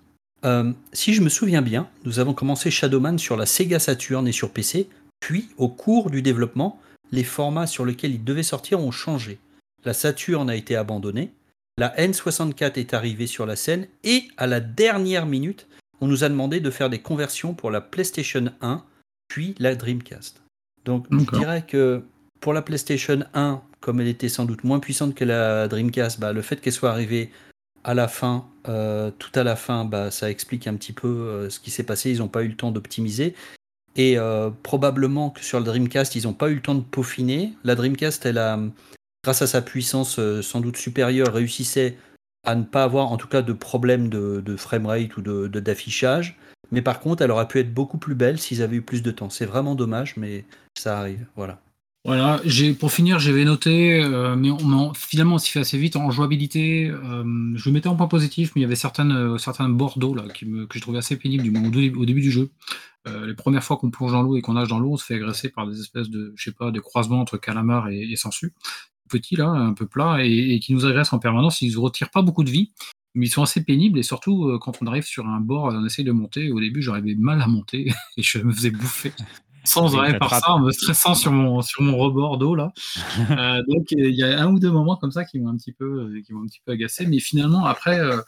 Si 0.91 1.13
je 1.13 1.21
me 1.21 1.29
souviens 1.29 1.61
bien, 1.61 1.87
nous 2.03 2.19
avons 2.19 2.33
commencé 2.33 2.69
Shadowman 2.69 3.17
sur 3.17 3.37
la 3.37 3.45
Sega 3.45 3.79
Saturn 3.79 4.27
et 4.27 4.33
sur 4.33 4.51
PC, 4.51 4.89
puis 5.21 5.47
au 5.57 5.69
cours 5.69 6.09
du 6.09 6.21
développement, 6.21 6.81
les 7.13 7.23
formats 7.23 7.67
sur 7.67 7.85
lesquels 7.85 8.13
il 8.13 8.25
devait 8.25 8.43
sortir 8.43 8.81
ont 8.81 8.91
changé 8.91 9.39
la 9.85 9.93
Saturn 9.93 10.49
a 10.49 10.55
été 10.55 10.75
abandonnée, 10.75 11.31
la 11.77 11.95
N64 11.95 12.79
est 12.79 12.93
arrivée 12.93 13.27
sur 13.27 13.45
la 13.45 13.55
scène 13.55 13.87
et 14.03 14.27
à 14.37 14.47
la 14.47 14.59
dernière 14.59 15.25
minute, 15.25 15.67
on 16.01 16.07
nous 16.07 16.23
a 16.23 16.29
demandé 16.29 16.59
de 16.59 16.71
faire 16.71 16.89
des 16.89 16.99
conversions 16.99 17.53
pour 17.53 17.71
la 17.71 17.81
PlayStation 17.81 18.51
1 18.61 18.83
puis 19.27 19.55
la 19.59 19.75
Dreamcast. 19.75 20.41
Donc 20.85 21.07
je 21.11 21.37
dirais 21.37 21.65
que 21.67 22.03
pour 22.39 22.53
la 22.53 22.61
PlayStation 22.61 23.23
1, 23.33 23.61
comme 23.79 23.99
elle 24.01 24.07
était 24.07 24.29
sans 24.29 24.45
doute 24.45 24.63
moins 24.63 24.79
puissante 24.79 25.15
que 25.15 25.25
la 25.25 25.67
Dreamcast, 25.67 26.19
bah, 26.19 26.33
le 26.33 26.41
fait 26.41 26.61
qu'elle 26.61 26.73
soit 26.73 26.91
arrivée 26.91 27.31
à 27.83 27.93
la 27.93 28.07
fin, 28.07 28.47
euh, 28.67 29.11
tout 29.17 29.31
à 29.35 29.43
la 29.43 29.55
fin, 29.55 29.85
bah, 29.85 30.09
ça 30.11 30.29
explique 30.29 30.67
un 30.67 30.75
petit 30.75 30.93
peu 30.93 31.07
euh, 31.07 31.49
ce 31.49 31.59
qui 31.59 31.69
s'est 31.69 31.83
passé. 31.83 32.11
Ils 32.11 32.17
n'ont 32.19 32.27
pas 32.27 32.43
eu 32.43 32.47
le 32.47 32.55
temps 32.55 32.71
d'optimiser. 32.71 33.35
Et 33.95 34.17
euh, 34.17 34.49
probablement 34.63 35.29
que 35.29 35.43
sur 35.43 35.59
la 35.59 35.65
Dreamcast, 35.65 36.15
ils 36.15 36.23
n'ont 36.23 36.33
pas 36.33 36.49
eu 36.49 36.55
le 36.55 36.61
temps 36.61 36.75
de 36.75 36.81
peaufiner. 36.81 37.53
La 37.63 37.75
Dreamcast, 37.75 38.25
elle 38.25 38.39
a, 38.39 38.59
grâce 39.23 39.41
à 39.41 39.47
sa 39.47 39.61
puissance 39.61 40.19
sans 40.41 40.61
doute 40.61 40.77
supérieure, 40.77 41.33
réussissait 41.33 41.95
à 42.45 42.55
ne 42.55 42.63
pas 42.63 42.83
avoir 42.83 43.11
en 43.11 43.17
tout 43.17 43.27
cas 43.27 43.41
de 43.41 43.53
problème 43.53 44.09
de, 44.09 44.55
framerate 44.57 45.15
ou 45.17 45.21
de, 45.21 45.47
d'affichage. 45.47 46.37
Mais 46.71 46.81
par 46.81 46.99
contre, 46.99 47.21
elle 47.21 47.31
aurait 47.31 47.47
pu 47.47 47.59
être 47.59 47.73
beaucoup 47.73 47.97
plus 47.97 48.15
belle 48.15 48.39
s'ils 48.39 48.61
avaient 48.61 48.77
eu 48.77 48.81
plus 48.81 49.01
de 49.01 49.11
temps. 49.11 49.29
C'est 49.29 49.45
vraiment 49.45 49.75
dommage, 49.75 50.17
mais 50.17 50.45
ça 50.77 50.99
arrive. 50.99 51.25
Voilà. 51.35 51.61
Voilà, 52.03 52.39
pour 52.79 52.91
finir, 52.91 53.17
j'avais 53.17 53.45
noté, 53.45 53.99
euh, 54.03 54.35
mais 54.35 54.49
finalement 54.95 55.35
on 55.35 55.37
s'y 55.39 55.49
fait 55.49 55.61
assez 55.61 55.79
vite 55.79 55.95
en 55.95 56.11
jouabilité. 56.11 56.87
Euh, 56.87 57.23
je 57.55 57.67
le 57.67 57.73
mettais 57.73 57.87
en 57.87 57.95
point 57.95 58.07
positif, 58.07 58.51
mais 58.53 58.61
il 58.61 58.63
y 58.63 58.65
avait 58.65 58.75
certaines, 58.75 59.39
certains 59.39 59.69
bordeaux 59.69 60.13
là, 60.13 60.23
que 60.31 60.45
je 60.71 60.81
trouvais 60.81 60.99
assez 60.99 61.17
pénibles 61.17 61.41
du, 61.41 61.49
au, 61.49 62.01
au 62.01 62.05
début 62.05 62.21
du 62.21 62.29
jeu. 62.29 62.51
les 63.07 63.33
premières 63.33 63.63
fois 63.63 63.77
qu'on 63.77 63.89
plonge 63.89 64.11
dans 64.11 64.21
l'eau 64.21 64.37
et 64.37 64.43
qu'on 64.43 64.53
nage 64.53 64.67
dans 64.67 64.77
l'eau, 64.77 64.91
on 64.91 64.97
se 64.97 65.05
fait 65.05 65.15
agresser 65.15 65.49
par 65.49 65.65
des 65.65 65.79
espèces 65.79 66.11
de, 66.11 66.31
je 66.35 66.51
de 66.51 66.79
croisements 66.79 67.21
entre 67.21 67.37
calamar 67.37 67.89
et, 67.89 68.01
et 68.01 68.17
petits, 69.09 69.35
là, 69.35 69.47
un 69.47 69.73
peu 69.73 69.87
plats, 69.87 70.23
et, 70.23 70.59
qui 70.59 70.73
nous 70.73 70.85
agressent 70.85 71.13
en 71.13 71.19
permanence. 71.19 71.61
Ils 71.61 71.73
ne 71.73 71.79
retirent 71.79 72.11
pas 72.11 72.21
beaucoup 72.21 72.43
de 72.43 72.49
vie, 72.49 72.71
mais 73.15 73.27
ils 73.27 73.29
sont 73.29 73.41
assez 73.41 73.63
pénibles. 73.63 73.97
Et 73.97 74.03
surtout, 74.03 74.49
euh, 74.49 74.59
quand 74.59 74.81
on 74.81 74.87
arrive 74.87 75.05
sur 75.05 75.25
un 75.25 75.39
bord, 75.39 75.65
on 75.65 75.85
essaye 75.85 76.05
de 76.05 76.11
monter. 76.11 76.51
Au 76.51 76.59
début, 76.59 76.81
j'arrivais 76.81 77.15
mal 77.15 77.41
à 77.41 77.47
monter 77.47 77.87
et 78.17 78.21
je 78.21 78.39
me 78.39 78.51
faisais 78.51 78.71
bouffer. 78.71 79.11
Sans 79.63 79.95
arrêt 79.95 80.19
par 80.19 80.29
ça, 80.29 80.51
en 80.51 80.59
me 80.59 80.71
stressant 80.71 81.15
sur 81.15 81.31
mon, 81.31 81.63
sur 81.63 81.81
mon 81.81 81.97
rebord 81.97 82.37
d'eau 82.37 82.53
là. 82.53 82.71
Euh, 83.31 83.63
donc 83.67 83.87
il 83.91 84.13
y 84.13 84.23
a 84.23 84.39
un 84.39 84.51
ou 84.51 84.59
deux 84.59 84.71
moments 84.71 84.95
comme 84.95 85.11
ça 85.11 85.25
qui 85.25 85.39
m'ont 85.39 85.49
un 85.49 85.57
petit 85.57 85.71
peu, 85.71 86.11
qui 86.23 86.33
m'ont 86.33 86.43
un 86.43 86.45
petit 86.45 86.61
peu 86.63 86.73
agacé, 86.73 87.07
mais 87.07 87.17
finalement 87.17 87.65
après, 87.65 87.99
euh, 87.99 88.21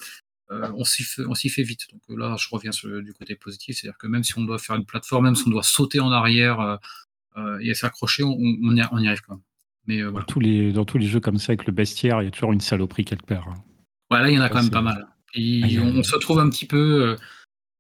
on 0.50 0.84
s'y 0.84 1.04
fait, 1.04 1.50
fait 1.50 1.62
vite. 1.62 1.82
Donc 1.92 2.18
là, 2.18 2.36
je 2.40 2.48
reviens 2.50 2.72
sur, 2.72 3.04
du 3.04 3.14
côté 3.14 3.36
positif, 3.36 3.78
c'est-à-dire 3.78 3.98
que 4.00 4.08
même 4.08 4.24
si 4.24 4.36
on 4.40 4.42
doit 4.42 4.58
faire 4.58 4.76
une 4.76 4.86
plateforme, 4.86 5.26
même 5.26 5.36
si 5.36 5.44
on 5.46 5.52
doit 5.52 5.62
sauter 5.62 6.00
en 6.00 6.12
arrière 6.12 6.80
et 7.62 7.74
s'accrocher, 7.76 8.24
on, 8.24 8.32
on, 8.32 8.76
y, 8.76 8.82
arrive 8.82 9.22
quand 9.22 9.36
même. 9.36 9.44
Euh, 9.90 10.12
dans, 10.12 10.22
tous 10.22 10.40
les, 10.40 10.72
dans 10.72 10.86
tous 10.86 10.98
les 10.98 11.08
jeux 11.08 11.20
comme 11.20 11.38
ça, 11.38 11.52
avec 11.52 11.66
le 11.66 11.74
bestiaire, 11.74 12.22
il 12.22 12.26
y 12.26 12.28
a 12.28 12.32
toujours 12.32 12.54
une 12.54 12.62
saloperie 12.62 13.06
quelque 13.06 13.26
part. 13.26 13.48
Hein. 13.48 13.64
Ouais, 14.12 14.22
là, 14.22 14.30
il 14.30 14.36
y 14.36 14.40
en 14.40 14.42
a 14.42 14.50
quand 14.50 14.62
même 14.62 14.72
pas 14.72 14.82
mal. 14.82 15.08
Et 15.34 15.80
on, 15.80 16.04
se 16.04 16.16
trouve 16.18 16.40
un 16.40 16.50
petit 16.50 16.66
peu. 16.66 17.10
Euh, 17.10 17.16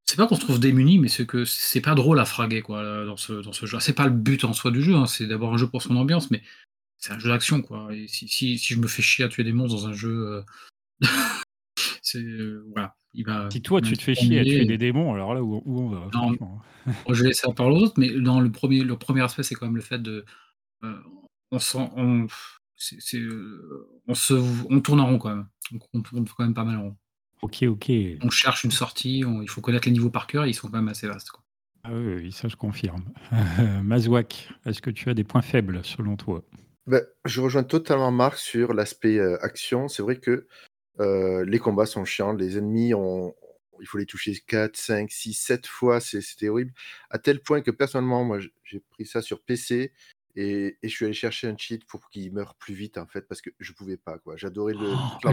c'est 0.06 0.18
pas 0.18 0.28
qu'on 0.28 0.36
se 0.36 0.42
trouve 0.42 0.60
démuni, 0.60 1.00
mais 1.00 1.08
c'est 1.08 1.26
que 1.26 1.46
c'est 1.46 1.82
pas 1.82 1.96
drôle 1.96 2.20
à 2.20 2.26
fraguer 2.26 2.62
quoi, 2.62 3.06
dans, 3.06 3.18
ce, 3.18 3.34
dans 3.34 3.54
ce 3.54 3.66
jeu. 3.66 3.80
C'est 3.80 3.94
pas 3.94 4.06
le 4.06 4.12
but 4.12 4.44
en 4.44 4.54
soi 4.54 4.72
du 4.72 4.82
jeu, 4.82 4.96
hein, 4.96 5.06
c'est 5.06 5.28
d'abord 5.28 5.54
un 5.54 5.58
jeu 5.58 5.68
pour 5.68 5.82
son 5.82 5.96
ambiance, 5.96 6.30
mais 6.32 6.44
c'est 6.98 7.14
un 7.14 7.20
jeu 7.20 7.30
d'action. 7.30 7.62
quoi. 7.62 7.90
Et 7.94 8.08
si, 8.08 8.28
si, 8.28 8.58
si, 8.58 8.74
je 8.74 8.80
me 8.80 8.88
fais 8.88 9.02
chier 9.02 9.26
à 9.26 9.30
tuer 9.30 9.44
des 9.44 9.54
monstres 9.54 9.82
dans 9.82 9.88
un 9.88 9.94
jeu. 9.94 10.44
Euh, 11.02 11.02
c'est. 12.02 12.24
voilà. 12.74 12.96
Il 13.14 13.26
va, 13.26 13.50
si 13.50 13.62
toi, 13.62 13.82
tu 13.82 13.98
te 13.98 14.04
fais 14.04 14.14
chier 14.14 14.40
à 14.40 14.44
tuer 14.44 14.66
des 14.66 14.78
démons, 14.78 15.14
alors 15.14 15.34
là, 15.34 15.42
où, 15.42 15.64
on 15.66 15.90
va 15.90 16.10
non, 16.14 16.38
Je 17.10 17.24
vais 17.24 17.30
laisser 17.30 17.48
ça 17.48 17.54
par 17.54 17.70
l'autre, 17.70 17.94
mais 17.98 18.12
dans 18.12 18.40
le 18.40 18.52
premier, 18.52 18.84
le 18.84 18.96
premier 18.96 19.22
aspect, 19.22 19.42
c'est 19.42 19.56
quand 19.56 19.66
même 19.66 19.76
le 19.76 19.82
fait 19.82 20.00
de 20.00 20.24
on, 21.52 21.60
on, 21.96 22.28
euh, 23.14 24.02
on, 24.08 24.14
se, 24.14 24.34
on 24.70 24.80
tourne 24.82 25.00
en 25.00 25.08
rond 25.08 25.18
quand 25.18 25.36
même. 25.36 25.48
on 25.94 26.02
tourne 26.02 26.26
quand 26.26 26.44
même 26.44 26.54
pas 26.54 26.64
mal 26.64 26.78
en 26.78 26.84
rond. 26.84 26.98
Ok, 27.42 27.64
ok. 27.64 27.92
On 28.22 28.30
cherche 28.30 28.64
une 28.64 28.72
sortie, 28.72 29.20
il 29.20 29.50
faut 29.50 29.62
connaître 29.62 29.88
les 29.88 29.94
niveaux 29.94 30.10
par 30.10 30.26
cœur, 30.28 30.48
ils 30.48 30.54
sont 30.54 30.68
quand 30.68 30.78
même 30.78 30.88
assez 30.88 31.08
vastes. 31.08 31.30
Quoi. 31.30 31.44
Ah 31.84 31.94
oui, 31.94 32.32
ça 32.32 32.48
je 32.48 32.56
confirme. 32.56 33.04
Mazouak, 33.84 34.50
est-ce 34.66 34.82
que 34.82 34.90
tu 34.90 35.10
as 35.10 35.14
des 35.14 35.24
points 35.24 35.42
faibles 35.42 35.86
selon 35.86 36.18
toi? 36.18 36.44
Ben, 36.88 37.02
Je 37.26 37.42
rejoins 37.42 37.64
totalement 37.64 38.12
Marc 38.12 38.38
sur 38.38 38.74
l'aspect 38.74 39.20
euh, 39.20 39.38
action. 39.44 39.88
C'est 39.88 40.02
vrai 40.02 40.20
que 40.20 40.48
euh, 41.00 41.46
les 41.46 41.60
combats 41.60 41.86
sont 41.86 42.06
chiants, 42.06 42.34
les 42.34 42.58
ennemis, 42.58 42.94
ont, 42.94 43.34
il 43.80 43.88
faut 43.88 43.98
les 43.98 44.06
toucher 44.06 44.34
4, 44.48 44.76
5, 44.76 45.12
6, 45.12 45.34
7 45.34 45.68
fois, 45.68 46.00
c'était 46.00 46.50
horrible. 46.50 46.74
À 47.10 47.20
tel 47.20 47.40
point 47.42 47.62
que 47.62 47.72
personnellement, 47.72 48.24
moi 48.24 48.40
j'ai 48.40 48.80
pris 48.90 49.06
ça 49.06 49.22
sur 49.22 49.42
PC 49.42 49.94
et, 50.38 50.78
je 50.84 50.88
suis 50.88 51.06
allé 51.06 51.16
chercher 51.16 51.48
un 51.48 51.58
cheat 51.58 51.84
pour 51.86 52.10
qu'il 52.10 52.32
meure 52.32 52.54
plus 52.56 52.76
vite, 52.76 53.00
en 53.00 53.08
fait, 53.08 53.22
parce 53.22 53.42
que 53.42 53.50
je 53.60 53.74
pouvais 53.74 53.98
pas, 53.98 54.20
quoi. 54.20 54.38
J'adorais 54.38 54.74
le, 54.74 54.94
oh, 54.94 55.32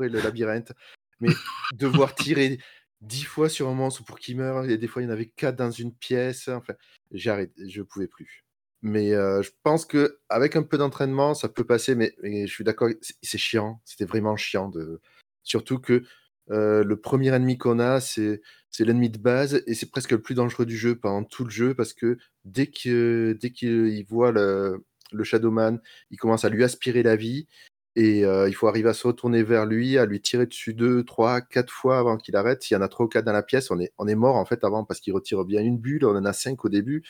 le 0.00 0.20
labyrinthe, 0.20 0.72
mais 1.20 1.28
devoir 1.74 2.14
tirer 2.14 2.58
dix 3.02 3.24
fois 3.24 3.50
sur 3.50 3.68
un 3.68 3.74
monstre 3.74 4.04
pour 4.04 4.18
qu'il 4.18 4.38
meure, 4.38 4.64
et 4.64 4.78
des 4.78 4.86
fois 4.86 5.02
il 5.02 5.04
y 5.04 5.08
en 5.08 5.12
avait 5.12 5.28
quatre 5.28 5.56
dans 5.56 5.70
une 5.70 5.92
pièce, 5.92 6.48
enfin, 6.48 6.74
j'ai 7.10 7.30
arrêté, 7.30 7.68
je 7.68 7.82
pouvais 7.82 8.08
plus. 8.08 8.44
Mais 8.80 9.12
euh, 9.12 9.42
je 9.42 9.50
pense 9.62 9.84
que 9.84 10.18
avec 10.28 10.56
un 10.56 10.62
peu 10.62 10.78
d'entraînement, 10.78 11.34
ça 11.34 11.48
peut 11.48 11.64
passer, 11.64 11.94
mais, 11.94 12.14
mais 12.22 12.46
je 12.46 12.52
suis 12.52 12.64
d'accord, 12.64 12.88
c'est 13.20 13.38
chiant, 13.38 13.80
c'était 13.84 14.06
vraiment 14.06 14.36
chiant 14.36 14.68
de, 14.68 15.00
surtout 15.42 15.78
que 15.78 16.04
euh, 16.50 16.84
le 16.84 16.96
premier 16.96 17.34
ennemi 17.34 17.58
qu'on 17.58 17.80
a, 17.80 18.00
c'est 18.00 18.40
l'ennemi 18.80 19.10
de 19.10 19.18
base 19.18 19.62
et 19.66 19.74
c'est 19.74 19.90
presque 19.90 20.12
le 20.12 20.20
plus 20.20 20.34
dangereux 20.34 20.66
du 20.66 20.76
jeu 20.76 20.96
pendant 20.96 21.24
tout 21.24 21.44
le 21.44 21.50
jeu 21.50 21.74
parce 21.74 21.92
que 21.92 22.18
dès 22.44 22.66
qu'il 22.68 23.36
dès 23.40 23.50
qu'il 23.50 24.04
voit 24.06 24.32
le, 24.32 24.84
le, 25.12 25.24
Shadowman, 25.24 25.78
il 26.10 26.18
commence 26.18 26.44
à 26.44 26.48
lui 26.48 26.64
aspirer 26.64 27.02
la 27.02 27.16
vie 27.16 27.46
et 27.94 28.24
euh, 28.24 28.48
il 28.48 28.54
faut 28.54 28.68
arriver 28.68 28.88
à 28.88 28.94
se 28.94 29.06
retourner 29.06 29.42
vers 29.42 29.66
lui, 29.66 29.98
à 29.98 30.06
lui 30.06 30.20
tirer 30.20 30.46
dessus 30.46 30.72
deux, 30.72 31.04
trois, 31.04 31.42
quatre 31.42 31.72
fois 31.72 31.98
avant 31.98 32.16
qu'il 32.16 32.36
arrête. 32.36 32.62
S'il 32.62 32.74
y 32.74 32.78
en 32.78 32.82
a 32.82 32.88
trois 32.88 33.06
ou 33.06 33.08
quatre 33.08 33.26
dans 33.26 33.32
la 33.32 33.42
pièce, 33.42 33.70
on 33.70 33.78
est, 33.78 34.14
mort 34.14 34.36
en 34.36 34.46
fait 34.46 34.64
avant 34.64 34.84
parce 34.84 35.00
qu'il 35.00 35.12
retire 35.12 35.44
bien 35.44 35.60
une 35.60 35.78
bulle. 35.78 36.06
On 36.06 36.16
en 36.16 36.24
a 36.24 36.32
cinq 36.32 36.64
au 36.64 36.68
début. 36.70 37.04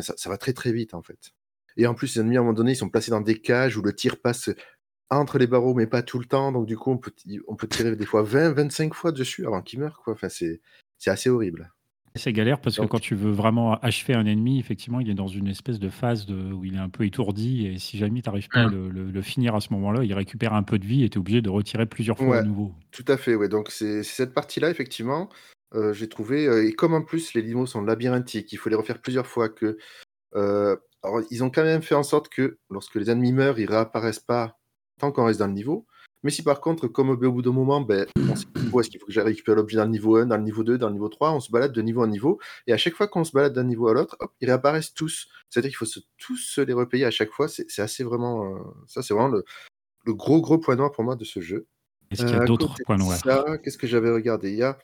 ça, 0.00 0.14
ça, 0.16 0.28
va 0.28 0.36
très 0.36 0.52
très 0.52 0.72
vite 0.72 0.94
en 0.94 1.02
fait. 1.02 1.32
Et 1.76 1.86
en 1.86 1.94
plus, 1.94 2.16
les 2.16 2.20
ennemis 2.20 2.36
à 2.36 2.40
un 2.40 2.42
moment 2.42 2.54
donné, 2.54 2.72
ils 2.72 2.76
sont 2.76 2.88
placés 2.88 3.12
dans 3.12 3.20
des 3.20 3.40
cages 3.40 3.76
où 3.76 3.82
le 3.82 3.94
tir 3.94 4.20
passe 4.20 4.50
entre 5.10 5.38
les 5.38 5.46
barreaux, 5.46 5.74
mais 5.74 5.86
pas 5.86 6.02
tout 6.02 6.18
le 6.18 6.26
temps. 6.26 6.52
Donc 6.52 6.66
du 6.66 6.76
coup, 6.76 6.90
on 6.90 6.98
peut, 6.98 7.68
tirer 7.68 7.94
des 7.96 8.06
fois 8.06 8.22
20, 8.22 8.52
25 8.52 8.94
fois 8.94 9.12
dessus 9.12 9.46
avant 9.46 9.62
qu'il 9.62 9.80
meure. 9.80 10.02
Enfin, 10.06 10.28
c'est 10.28 10.60
assez 11.06 11.30
horrible. 11.30 11.72
C'est 12.14 12.32
galère 12.32 12.60
parce 12.60 12.78
que 12.78 12.86
quand 12.86 12.98
tu 12.98 13.14
veux 13.14 13.30
vraiment 13.30 13.78
achever 13.78 14.14
un 14.14 14.26
ennemi, 14.26 14.58
effectivement, 14.58 14.98
il 14.98 15.08
est 15.08 15.14
dans 15.14 15.28
une 15.28 15.46
espèce 15.46 15.78
de 15.78 15.88
phase 15.88 16.26
de, 16.26 16.52
où 16.52 16.64
il 16.64 16.74
est 16.74 16.78
un 16.78 16.88
peu 16.88 17.04
étourdi 17.04 17.66
et 17.66 17.78
si 17.78 17.96
jamais 17.96 18.22
tu 18.22 18.28
n'arrives 18.28 18.48
pas 18.48 18.62
à 18.62 18.66
le, 18.66 18.88
le, 18.88 19.22
finir 19.22 19.54
à 19.54 19.60
ce 19.60 19.72
moment-là, 19.74 20.02
il 20.02 20.12
récupère 20.14 20.54
un 20.54 20.64
peu 20.64 20.78
de 20.78 20.86
vie 20.86 21.04
et 21.04 21.10
tu 21.10 21.18
es 21.18 21.20
obligé 21.20 21.42
de 21.42 21.50
retirer 21.50 21.86
plusieurs 21.86 22.18
fois 22.18 22.38
à 22.38 22.42
nouveau. 22.42 22.72
Tout 22.90 23.04
à 23.06 23.16
fait, 23.16 23.36
ouais. 23.36 23.48
Donc 23.48 23.70
c'est 23.70 24.02
cette 24.02 24.34
partie-là, 24.34 24.70
effectivement, 24.70 25.28
euh, 25.74 25.92
j'ai 25.92 26.08
trouvé, 26.08 26.48
euh, 26.48 26.66
et 26.66 26.72
comme 26.72 26.94
en 26.94 27.02
plus 27.02 27.34
les 27.34 27.42
niveaux 27.42 27.66
sont 27.66 27.82
labyrinthiques, 27.82 28.52
il 28.52 28.56
faut 28.56 28.70
les 28.70 28.76
refaire 28.76 29.00
plusieurs 29.00 29.26
fois, 29.26 29.48
que 29.48 29.78
euh, 30.34 30.76
alors, 31.02 31.22
ils 31.30 31.44
ont 31.44 31.50
quand 31.50 31.62
même 31.62 31.82
fait 31.82 31.94
en 31.94 32.02
sorte 32.02 32.28
que 32.28 32.58
lorsque 32.70 32.96
les 32.96 33.10
ennemis 33.10 33.32
meurent, 33.32 33.58
ils 33.58 33.70
réapparaissent 33.70 34.18
pas 34.18 34.58
tant 34.98 35.12
qu'on 35.12 35.26
reste 35.26 35.38
dans 35.38 35.46
le 35.46 35.52
niveau. 35.52 35.86
Mais 36.24 36.30
si 36.30 36.42
par 36.42 36.60
contre, 36.60 36.88
comme 36.88 37.10
au 37.10 37.16
bout 37.16 37.42
d'un 37.42 37.52
moment, 37.52 37.80
ben, 37.80 38.06
on 38.16 38.34
sait 38.34 38.46
où 38.72 38.80
est-ce 38.80 38.90
qu'il 38.90 38.98
faut 38.98 39.06
que 39.06 39.12
j'aille 39.12 39.24
récupérer 39.24 39.56
l'objet 39.56 39.76
dans 39.76 39.84
le 39.84 39.90
niveau 39.90 40.16
1, 40.16 40.26
dans 40.26 40.36
le 40.36 40.42
niveau 40.42 40.64
2, 40.64 40.76
dans 40.76 40.88
le 40.88 40.94
niveau 40.94 41.08
3, 41.08 41.32
on 41.32 41.40
se 41.40 41.50
balade 41.50 41.72
de 41.72 41.82
niveau 41.82 42.02
en 42.02 42.08
niveau. 42.08 42.40
Et 42.66 42.72
à 42.72 42.76
chaque 42.76 42.94
fois 42.94 43.06
qu'on 43.06 43.24
se 43.24 43.32
balade 43.32 43.52
d'un 43.52 43.64
niveau 43.64 43.88
à 43.88 43.94
l'autre, 43.94 44.16
ils 44.40 44.46
réapparaissent 44.46 44.92
tous. 44.94 45.28
C'est-à-dire 45.48 45.70
qu'il 45.70 45.76
faut 45.76 45.84
se, 45.84 46.00
tous 46.16 46.58
les 46.58 46.72
repayer 46.72 47.04
à 47.04 47.10
chaque 47.10 47.30
fois. 47.30 47.48
C'est 47.48 47.80
assez 47.80 48.02
vraiment. 48.02 48.56
Euh, 48.56 48.58
ça, 48.86 49.02
c'est 49.02 49.14
vraiment 49.14 49.28
le, 49.28 49.44
le, 50.04 50.14
gros, 50.14 50.40
gros 50.40 50.58
point 50.58 50.76
noir 50.76 50.90
pour 50.90 51.04
moi 51.04 51.14
de 51.14 51.24
ce 51.24 51.40
jeu. 51.40 51.66
Est-ce 52.10 52.24
qu'il 52.24 52.34
y 52.34 52.38
a 52.38 52.42
euh, 52.42 52.46
d'autres 52.46 52.74
points 52.84 52.96
noirs? 52.96 53.20
Qu'est-ce 53.62 53.78
que 53.78 53.86
j'avais 53.86 54.10
regardé? 54.10 54.50
Il 54.50 54.58
y 54.58 54.62
a. 54.62 54.78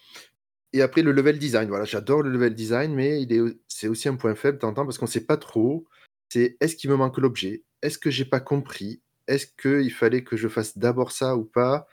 Et 0.72 0.82
après, 0.82 1.02
le 1.02 1.12
level 1.12 1.38
design. 1.38 1.68
Voilà, 1.68 1.84
j'adore 1.84 2.22
le 2.22 2.30
level 2.30 2.54
design, 2.54 2.94
mais 2.94 3.26
c'est 3.68 3.88
aussi 3.88 4.08
un 4.08 4.16
point 4.16 4.34
faible, 4.34 4.58
t'entends, 4.58 4.84
parce 4.84 4.98
qu'on 4.98 5.06
ne 5.06 5.10
sait 5.10 5.24
pas 5.24 5.36
trop. 5.36 5.86
C'est 6.28 6.56
est-ce 6.60 6.76
qu'il 6.76 6.90
me 6.90 6.96
manque 6.96 7.18
l'objet? 7.18 7.64
Est-ce 7.82 7.98
que 7.98 8.10
j'ai 8.10 8.24
pas 8.24 8.40
compris? 8.40 9.00
Est-ce 9.26 9.46
qu'il 9.46 9.92
fallait 9.92 10.24
que 10.24 10.36
je 10.36 10.48
fasse 10.48 10.78
d'abord 10.78 11.12
ça 11.12 11.36
ou 11.36 11.44
pas? 11.44 11.86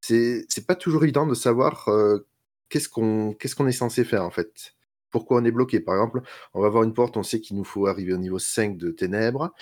C'est 0.00 0.66
pas 0.66 0.74
toujours 0.74 1.04
évident 1.04 1.26
de 1.26 1.34
savoir 1.34 1.88
euh, 1.88 2.26
qu'est-ce 2.68 2.88
qu'on 2.88 3.36
est 3.36 3.72
censé 3.72 4.04
faire 4.04 4.24
en 4.24 4.30
fait. 4.30 4.74
Pourquoi 5.10 5.40
on 5.40 5.44
est 5.44 5.50
bloqué? 5.50 5.80
Par 5.80 5.96
exemple, 5.96 6.22
on 6.54 6.60
va 6.60 6.68
voir 6.68 6.84
une 6.84 6.94
porte, 6.94 7.16
on 7.16 7.22
sait 7.22 7.40
qu'il 7.40 7.56
nous 7.56 7.64
faut 7.64 7.86
arriver 7.86 8.12
au 8.12 8.18
niveau 8.18 8.38
5 8.38 8.76
de 8.76 8.90
ténèbres. 8.90 9.52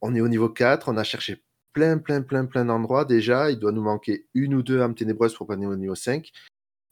On 0.00 0.14
est 0.14 0.20
au 0.20 0.28
niveau 0.28 0.48
4, 0.48 0.88
on 0.88 0.96
a 0.96 1.04
cherché 1.04 1.42
plein, 1.72 1.98
plein, 1.98 2.22
plein, 2.22 2.46
plein 2.46 2.64
d'endroits 2.64 3.04
déjà. 3.04 3.50
Il 3.50 3.58
doit 3.58 3.72
nous 3.72 3.82
manquer 3.82 4.26
une 4.34 4.54
ou 4.54 4.62
deux 4.62 4.80
âmes 4.80 4.94
ténébreuses 4.94 5.34
pour 5.34 5.46
passer 5.46 5.66
au 5.66 5.76
niveau 5.76 5.94
5. 5.94 6.30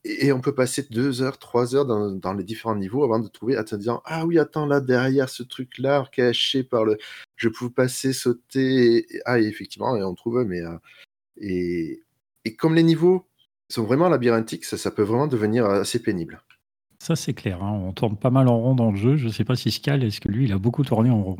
Et, 0.05 0.33
on 0.33 0.41
peut 0.41 0.55
passer 0.55 0.87
deux 0.91 1.23
heures, 1.23 1.39
trois 1.39 1.75
heures 1.75 1.87
dans, 1.87 2.35
les 2.35 2.45
différents 2.45 2.75
niveaux 2.75 3.05
avant 3.05 3.21
de 3.21 3.29
trouver, 3.29 3.57
en 3.59 3.63
disant 3.63 4.03
Ah 4.05 4.27
oui, 4.27 4.39
attends, 4.39 4.67
là, 4.67 4.81
derrière 4.81 5.29
ce 5.29 5.43
truc-là, 5.43 6.05
caché 6.13 6.65
par 6.65 6.85
le. 6.85 6.99
Je 7.37 7.49
peux 7.49 7.71
passer, 7.71 8.13
sauter. 8.13 9.07
Ah, 9.25 9.39
effectivement, 9.39 9.97
et 9.97 10.03
on 10.03 10.15
trouve, 10.15 10.45
mais. 10.45 10.61
Euh, 10.61 10.77
et, 11.39 12.03
et 12.45 12.57
comme 12.57 12.75
les 12.75 12.83
niveaux 12.83 13.27
sont 13.69 13.85
vraiment 13.85 14.09
labyrinthiques, 14.09 14.65
ça, 14.65 14.77
ça 14.77 14.91
peut 14.91 15.03
vraiment 15.03 15.29
devenir 15.29 15.67
assez 15.67 16.01
pénible. 16.01 16.43
Ça, 16.99 17.17
c'est 17.17 17.35
clair. 17.35 17.63
Hein. 17.63 17.81
On 17.85 17.93
tourne 17.93 18.17
pas 18.17 18.31
mal 18.31 18.49
en 18.49 18.59
rond 18.59 18.75
dans 18.75 18.91
le 18.91 18.97
jeu. 18.97 19.17
Je 19.17 19.27
ne 19.27 19.33
sais 19.33 19.45
pas 19.45 19.57
si 19.57 19.71
Scal, 19.71 20.05
est-ce 20.05 20.21
que 20.21 20.29
lui, 20.29 20.45
il 20.45 20.53
a 20.53 20.59
beaucoup 20.59 20.85
tourné 20.85 21.11
en 21.11 21.23
rond? 21.23 21.37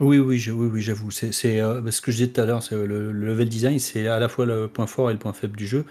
Oui, 0.00 0.18
oui, 0.18 0.44
oui, 0.50 0.66
oui 0.66 0.82
j'avoue. 0.82 1.10
C'est 1.10 1.60
euh, 1.60 1.90
ce 1.90 2.00
que 2.00 2.10
je 2.10 2.16
disais 2.18 2.30
tout 2.30 2.40
à 2.40 2.44
l'heure, 2.44 2.62
le, 2.70 2.86
le, 2.86 3.12
level 3.12 3.48
design, 3.48 3.78
c'est 3.78 4.08
à 4.08 4.18
la 4.18 4.28
fois 4.28 4.46
le 4.46 4.68
point 4.68 4.86
fort 4.86 5.10
et 5.10 5.12
le 5.12 5.18
point 5.18 5.32
faible 5.32 5.56
du 5.56 5.66
jeu. 5.66 5.86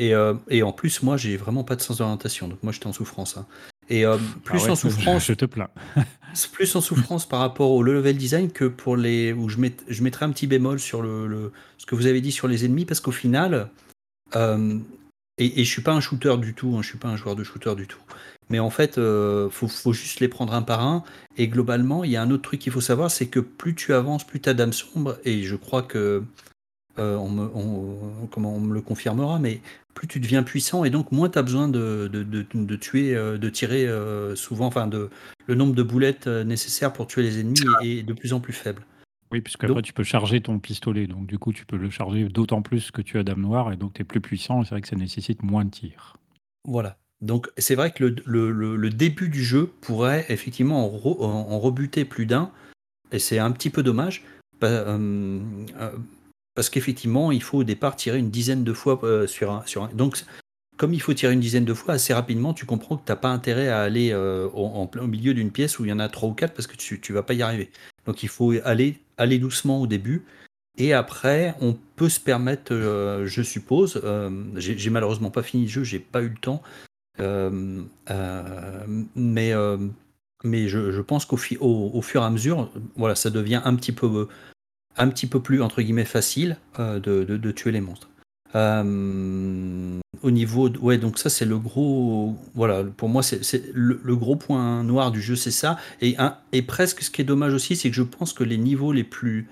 Euh, 0.00 0.34
et, 0.48 0.62
en 0.62 0.72
plus, 0.72 1.02
moi, 1.02 1.16
j'ai 1.16 1.36
vraiment 1.36 1.64
pas 1.64 1.76
de 1.76 1.82
sens 1.82 1.98
d'orientation. 1.98 2.48
Donc, 2.48 2.62
moi, 2.62 2.72
j'étais 2.72 2.86
en 2.86 2.92
souffrance. 2.92 3.36
Hein. 3.36 3.46
Et 3.88 4.06
euh, 4.06 4.16
ah 4.16 4.38
plus 4.44 4.68
en 4.68 4.76
souffrance. 4.76 5.24
Je 5.26 5.32
te 5.34 5.44
plains. 5.44 5.70
plus 6.52 6.74
en 6.76 6.80
souffrance 6.80 7.28
par 7.28 7.40
rapport 7.40 7.70
au 7.72 7.82
level 7.82 8.16
design 8.16 8.50
que 8.50 8.64
pour 8.64 8.96
les. 8.96 9.32
où 9.32 9.48
je, 9.48 9.58
je 9.88 10.02
mettrais 10.02 10.24
un 10.24 10.30
petit 10.30 10.46
bémol 10.46 10.78
sur 10.78 11.02
le, 11.02 11.52
ce 11.76 11.86
que 11.86 11.94
vous 11.94 12.06
avez 12.06 12.20
dit 12.20 12.32
sur 12.32 12.48
les 12.48 12.64
ennemis, 12.64 12.84
parce 12.84 13.00
qu'au 13.00 13.12
final. 13.12 13.68
Euh, 14.36 14.78
et, 15.38 15.60
et, 15.60 15.64
je 15.64 15.70
suis 15.70 15.82
pas 15.82 15.92
un 15.92 16.00
shooter 16.00 16.36
du 16.36 16.54
tout, 16.54 16.74
hein, 16.76 16.82
je 16.82 16.88
suis 16.88 16.98
pas 16.98 17.08
un 17.08 17.16
joueur 17.16 17.34
de 17.34 17.42
shooter 17.42 17.74
du 17.74 17.86
tout. 17.86 18.00
Mais 18.48 18.58
en 18.58 18.70
fait, 18.70 18.96
il 18.96 19.48
faut, 19.50 19.68
faut, 19.68 19.92
juste 19.92 20.20
les 20.20 20.28
prendre 20.28 20.54
un 20.54 20.62
par 20.62 20.84
un. 20.84 21.02
Et 21.36 21.48
globalement, 21.48 22.04
il 22.04 22.10
y 22.10 22.16
a 22.16 22.22
un 22.22 22.30
autre 22.30 22.42
truc 22.42 22.60
qu'il 22.60 22.72
faut 22.72 22.80
savoir, 22.80 23.10
c'est 23.10 23.26
que 23.26 23.40
plus 23.40 23.74
tu 23.74 23.94
avances, 23.94 24.24
plus 24.24 24.40
tu 24.40 24.48
as 24.48 24.54
d'âme 24.54 24.72
sombre. 24.72 25.18
Et 25.24 25.42
je 25.44 25.56
crois 25.56 25.82
que 25.82 26.24
on, 26.98 27.28
me, 27.28 28.26
comment 28.30 28.54
on 28.54 28.60
me 28.60 28.74
le 28.74 28.82
confirmera, 28.82 29.38
mais 29.38 29.60
plus 29.94 30.08
tu 30.08 30.20
deviens 30.20 30.42
puissant 30.42 30.84
et 30.84 30.90
donc 30.90 31.12
moins 31.12 31.28
tu 31.28 31.38
as 31.38 31.42
besoin 31.42 31.68
de, 31.68 32.08
de, 32.08 32.76
tuer, 32.76 33.14
euh, 33.14 33.38
de 33.38 33.48
tirer 33.48 33.86
euh, 33.86 34.34
souvent, 34.36 34.66
enfin 34.66 34.86
de, 34.86 35.10
le 35.46 35.54
nombre 35.54 35.74
de 35.74 35.82
boulettes 35.82 36.26
euh, 36.26 36.44
nécessaires 36.44 36.92
pour 36.92 37.06
tuer 37.06 37.22
les 37.22 37.40
ennemis 37.40 37.60
est, 37.82 38.02
de 38.02 38.12
plus 38.12 38.32
en 38.32 38.40
plus 38.40 38.52
faible. 38.52 38.84
Oui, 39.32 39.40
puisque 39.40 39.62
après 39.64 39.82
tu 39.82 39.92
peux 39.92 40.02
charger 40.02 40.40
ton 40.40 40.58
pistolet, 40.58 41.06
donc 41.06 41.26
du 41.26 41.38
coup 41.38 41.52
tu 41.52 41.64
peux 41.64 41.76
le 41.76 41.90
charger 41.90 42.24
d'autant 42.24 42.62
plus 42.62 42.90
que 42.90 43.00
tu 43.00 43.18
as 43.18 43.22
Dame 43.22 43.40
Noire 43.40 43.72
et 43.72 43.76
donc 43.76 43.94
tu 43.94 44.02
es 44.02 44.04
plus 44.04 44.20
puissant, 44.20 44.64
c'est 44.64 44.70
vrai 44.70 44.80
que 44.80 44.88
ça 44.88 44.96
nécessite 44.96 45.42
moins 45.42 45.64
de 45.64 45.70
tirs. 45.70 46.16
Voilà. 46.64 46.96
Donc 47.20 47.48
c'est 47.58 47.74
vrai 47.74 47.92
que 47.92 48.14
le, 48.24 48.50
le, 48.50 48.90
début 48.90 49.28
du 49.28 49.44
jeu 49.44 49.70
pourrait 49.82 50.24
effectivement 50.30 50.86
en, 50.86 51.58
rebuter 51.58 52.04
plus 52.04 52.26
d'un, 52.26 52.50
et 53.12 53.18
c'est 53.18 53.38
un 53.38 53.50
petit 53.52 53.70
peu 53.70 53.82
dommage. 53.82 54.24
Bah, 54.60 54.98
parce 56.54 56.70
qu'effectivement, 56.70 57.32
il 57.32 57.42
faut 57.42 57.58
au 57.58 57.64
départ 57.64 57.96
tirer 57.96 58.18
une 58.18 58.30
dizaine 58.30 58.64
de 58.64 58.72
fois 58.72 59.00
euh, 59.04 59.26
sur, 59.26 59.52
un. 59.52 59.64
Donc, 59.94 60.24
comme 60.76 60.94
il 60.94 61.00
faut 61.00 61.14
tirer 61.14 61.32
une 61.32 61.40
dizaine 61.40 61.64
de 61.64 61.74
fois, 61.74 61.94
assez 61.94 62.12
rapidement, 62.12 62.54
tu 62.54 62.66
comprends 62.66 62.96
que 62.96 63.04
tu 63.04 63.12
n'as 63.12 63.16
pas 63.16 63.28
intérêt 63.28 63.68
à 63.68 63.80
aller 63.80 64.12
euh, 64.12 64.48
en, 64.54 64.90
au 65.00 65.06
milieu 65.06 65.34
d'une 65.34 65.50
pièce 65.50 65.78
où 65.78 65.84
il 65.84 65.88
y 65.88 65.92
en 65.92 65.98
a 65.98 66.08
trois 66.08 66.28
ou 66.28 66.32
quatre 66.32 66.54
parce 66.54 66.66
que 66.66 66.76
tu 66.76 67.00
ne 67.08 67.14
vas 67.14 67.22
pas 67.22 67.34
y 67.34 67.42
arriver. 67.42 67.70
Donc, 68.06 68.22
il 68.22 68.28
faut 68.28 68.52
aller, 68.64 68.98
aller 69.16 69.38
doucement 69.38 69.80
au 69.80 69.86
début. 69.86 70.24
Et 70.78 70.94
après, 70.94 71.54
on 71.60 71.76
peut 71.96 72.08
se 72.08 72.20
permettre, 72.20 72.72
euh, 72.72 73.26
je 73.26 73.42
suppose, 73.42 74.00
j'ai 74.56 74.90
malheureusement 74.90 75.30
pas 75.30 75.42
fini 75.42 75.64
le 75.64 75.68
jeu, 75.68 75.84
j'ai 75.84 75.98
pas 75.98 76.22
eu 76.22 76.28
le 76.28 76.36
temps, 76.36 76.62
mais, 77.18 77.84
mais 80.44 80.68
je, 80.68 81.00
pense 81.02 81.26
qu'au 81.26 81.38
au, 81.60 82.02
fur 82.02 82.22
et 82.22 82.24
à 82.24 82.30
mesure, 82.30 82.70
voilà, 82.96 83.14
ça 83.14 83.30
devient 83.30 83.60
un 83.64 83.74
petit 83.74 83.92
peu 83.92 84.28
un 84.96 85.08
petit 85.08 85.26
peu 85.26 85.40
plus 85.40 85.62
entre 85.62 85.82
guillemets 85.82 86.04
facile 86.04 86.56
euh, 86.78 86.98
de, 87.00 87.50
tuer 87.50 87.72
les 87.72 87.80
monstres. 87.80 88.08
Euh, 88.54 89.98
au 90.22 90.30
niveau, 90.30 90.68
ouais, 90.68 90.98
donc 90.98 91.18
ça 91.18 91.30
c'est 91.30 91.44
le 91.44 91.58
gros, 91.58 92.36
voilà, 92.54 92.82
pour 92.84 93.08
moi 93.08 93.22
c'est 93.22 93.70
le, 93.72 94.16
gros 94.16 94.36
point 94.36 94.82
noir 94.82 95.12
du 95.12 95.22
jeu, 95.22 95.36
c'est 95.36 95.50
ça. 95.50 95.78
Et, 96.00 96.16
et 96.52 96.62
presque 96.62 97.02
ce 97.02 97.10
qui 97.10 97.22
est 97.22 97.24
dommage 97.24 97.54
aussi, 97.54 97.76
c'est 97.76 97.90
que 97.90 97.96
je 97.96 98.02
pense 98.02 98.32
que 98.32 98.44
les 98.44 98.58
niveaux 98.58 98.92
les 98.92 99.04
plus 99.04 99.48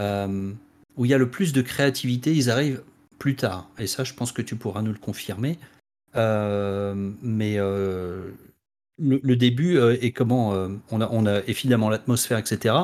euh, 0.00 0.50
où 0.96 1.04
il 1.04 1.10
y 1.10 1.14
a 1.14 1.18
le 1.18 1.30
plus 1.30 1.52
de 1.52 1.62
créativité, 1.62 2.34
ils 2.34 2.50
arrivent 2.50 2.82
plus 3.18 3.36
tard. 3.36 3.68
Et 3.78 3.86
ça, 3.86 4.04
je 4.04 4.14
pense 4.14 4.32
que 4.32 4.42
tu 4.42 4.56
pourras 4.56 4.82
nous 4.82 4.92
le 4.92 4.98
confirmer. 4.98 5.58
mais 6.14 7.58
le, 9.00 9.36
début 9.36 9.78
est 9.78 10.12
comment 10.12 10.68
on 10.90 11.00
a, 11.00 11.08
on 11.12 11.26
a 11.26 11.40
évidemment 11.46 11.90
l'atmosphère, 11.90 12.38
etc 12.38 12.74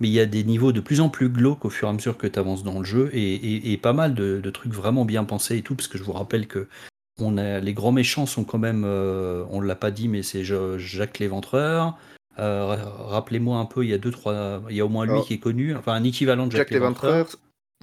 mais 0.00 0.08
il 0.08 0.12
y 0.12 0.20
a 0.20 0.26
des 0.26 0.44
niveaux 0.44 0.72
de 0.72 0.80
plus 0.80 1.00
en 1.00 1.10
plus 1.10 1.28
glauques 1.28 1.64
au 1.64 1.70
fur 1.70 1.86
et 1.86 1.90
à 1.90 1.92
mesure 1.92 2.16
que 2.16 2.26
tu 2.26 2.38
avances 2.38 2.64
dans 2.64 2.78
le 2.78 2.84
jeu, 2.84 3.10
et, 3.12 3.76
pas 3.76 3.92
mal 3.92 4.14
de, 4.14 4.50
trucs 4.50 4.72
vraiment 4.72 5.04
bien 5.04 5.24
pensés 5.24 5.58
et 5.58 5.62
tout, 5.62 5.74
parce 5.74 5.88
que 5.88 5.98
je 5.98 6.02
vous 6.02 6.12
rappelle 6.12 6.46
que 6.46 6.66
on 7.18 7.36
a, 7.36 7.60
les 7.60 7.74
grands 7.74 7.92
méchants 7.92 8.24
sont 8.24 8.44
quand 8.44 8.58
même, 8.58 8.84
euh, 8.86 9.44
on 9.50 9.60
ne 9.60 9.66
l'a 9.66 9.74
pas 9.74 9.90
dit, 9.90 10.08
mais 10.08 10.22
c'est 10.22 10.42
Jacques 10.42 11.18
Léventreur. 11.18 11.98
Euh, 12.38 12.64
rappelez-moi 12.64 13.58
un 13.58 13.66
peu, 13.66 13.84
il 13.84 13.90
y 13.90 13.92
a 13.92 13.98
deux, 13.98 14.10
trois, 14.10 14.62
il 14.70 14.76
y 14.76 14.80
a 14.80 14.86
au 14.86 14.88
moins 14.88 15.04
lui 15.04 15.20
qui 15.26 15.34
est 15.34 15.38
connu, 15.38 15.76
enfin 15.76 15.92
un 15.92 16.04
équivalent 16.04 16.46
de 16.46 16.52
Jacques, 16.52 16.70
Léventreur. 16.70 17.28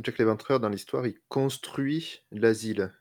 Jacques 0.04 0.18
Léventreur, 0.18 0.60
dans 0.60 0.70
l'histoire, 0.70 1.06
il 1.06 1.16
construit 1.28 2.22
l'asile 2.32 2.92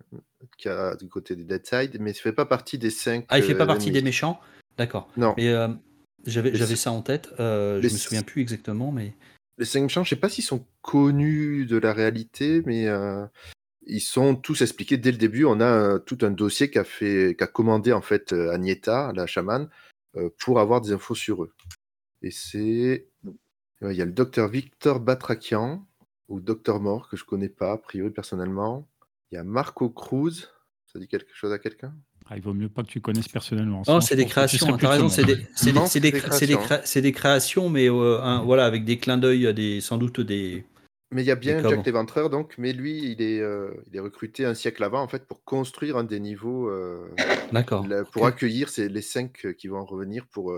qui 0.58 0.68
a 0.68 0.96
du 0.96 1.08
côté 1.08 1.36
des 1.36 1.44
Deadside, 1.44 1.96
mais 2.00 2.10
il 2.10 2.14
ne 2.14 2.20
fait 2.20 2.32
pas 2.32 2.46
partie 2.46 2.78
des 2.78 2.90
cinq. 2.90 3.24
Ah, 3.28 3.38
il 3.38 3.44
fait 3.44 3.54
pas 3.54 3.64
euh, 3.64 3.66
partie 3.66 3.90
des 3.90 4.02
méchants? 4.02 4.38
D'accord. 4.76 5.08
Non. 5.16 5.34
Mais 5.36 5.54
j'avais, 6.24 6.76
ça 6.76 6.92
en 6.92 7.02
tête, 7.02 7.30
euh, 7.38 7.80
je 7.80 7.88
me 7.88 7.98
souviens 7.98 8.22
plus 8.22 8.42
exactement, 8.42 8.92
mais. 8.92 9.14
Les 9.58 9.64
cinq 9.64 9.82
méchants, 9.82 10.04
je 10.04 10.10
sais 10.10 10.16
pas 10.16 10.28
s'ils 10.28 10.44
sont 10.44 10.66
connus 10.82 11.64
de 11.66 11.78
la 11.78 11.94
réalité, 11.94 12.62
mais 12.66 12.88
euh, 12.88 13.24
ils 13.86 14.00
sont 14.00 14.34
tous 14.34 14.60
expliqués 14.60 14.98
dès 14.98 15.12
le 15.12 15.16
début. 15.16 15.46
On 15.46 15.60
a 15.60 15.64
euh, 15.64 15.98
tout 15.98 16.18
un 16.22 16.30
dossier 16.30 16.70
qu'a 16.70 16.84
fait, 16.84 17.34
qu'a 17.38 17.46
commandé 17.46 17.92
en 17.92 18.02
fait 18.02 18.32
Agneta, 18.32 19.12
la 19.14 19.26
chamane, 19.26 19.70
pour 20.38 20.60
avoir 20.60 20.82
des 20.82 20.92
infos 20.92 21.14
sur 21.14 21.44
eux. 21.44 21.54
Et 22.22 22.30
c'est, 22.30 23.08
il 23.80 23.92
y 23.92 24.02
a 24.02 24.04
le 24.04 24.12
docteur 24.12 24.48
Victor 24.48 25.00
Batrakian 25.00 25.86
ou 26.28 26.40
docteur 26.40 26.80
Mort 26.80 27.08
que 27.08 27.16
je 27.16 27.24
connais 27.24 27.48
pas 27.48 27.72
a 27.72 27.78
priori 27.78 28.10
personnellement. 28.10 28.86
Il 29.30 29.36
y 29.36 29.38
a 29.38 29.44
Marco 29.44 29.88
Cruz. 29.90 30.48
Ça 30.86 30.98
dit 30.98 31.08
quelque 31.08 31.34
chose 31.34 31.52
à 31.52 31.58
quelqu'un? 31.58 31.94
Ah, 32.28 32.36
il 32.36 32.42
vaut 32.42 32.54
mieux 32.54 32.68
pas 32.68 32.82
que 32.82 32.88
tu 32.88 33.00
connaisses 33.00 33.28
personnellement. 33.28 33.82
Non, 33.86 34.00
c'est 34.00 34.16
des 34.16 34.26
créations. 34.26 34.76
T'as 34.76 34.88
raison, 34.88 35.08
c'est 35.08 35.24
des, 35.24 35.36
des, 35.36 36.00
des, 37.00 37.12
créations, 37.12 37.70
mais 37.70 37.88
euh, 37.88 38.38
voilà, 38.44 38.66
avec 38.66 38.84
des 38.84 38.98
clins 38.98 39.16
d'œil, 39.16 39.54
des, 39.54 39.80
sans 39.80 39.96
doute 39.96 40.20
des. 40.20 40.64
Mais 41.12 41.22
il 41.22 41.26
y 41.26 41.30
a 41.30 41.36
bien 41.36 41.62
Jack 41.62 41.86
Léventreur, 41.86 42.28
donc, 42.28 42.54
mais 42.58 42.72
lui, 42.72 43.12
il 43.12 43.22
est, 43.22 43.38
euh, 43.38 43.70
il 43.86 43.96
est 43.96 44.00
recruté 44.00 44.44
un 44.44 44.54
siècle 44.54 44.82
avant, 44.82 45.00
en 45.02 45.06
fait, 45.06 45.24
pour 45.24 45.44
construire 45.44 45.96
un 45.96 46.02
des 46.02 46.18
niveaux. 46.18 46.68
Euh, 46.68 47.08
D'accord. 47.52 47.86
Pour 48.10 48.26
accueillir 48.26 48.70
ces, 48.70 48.88
les 48.88 49.02
cinq 49.02 49.46
qui 49.56 49.68
vont 49.68 49.84
revenir 49.84 50.26
pour, 50.26 50.52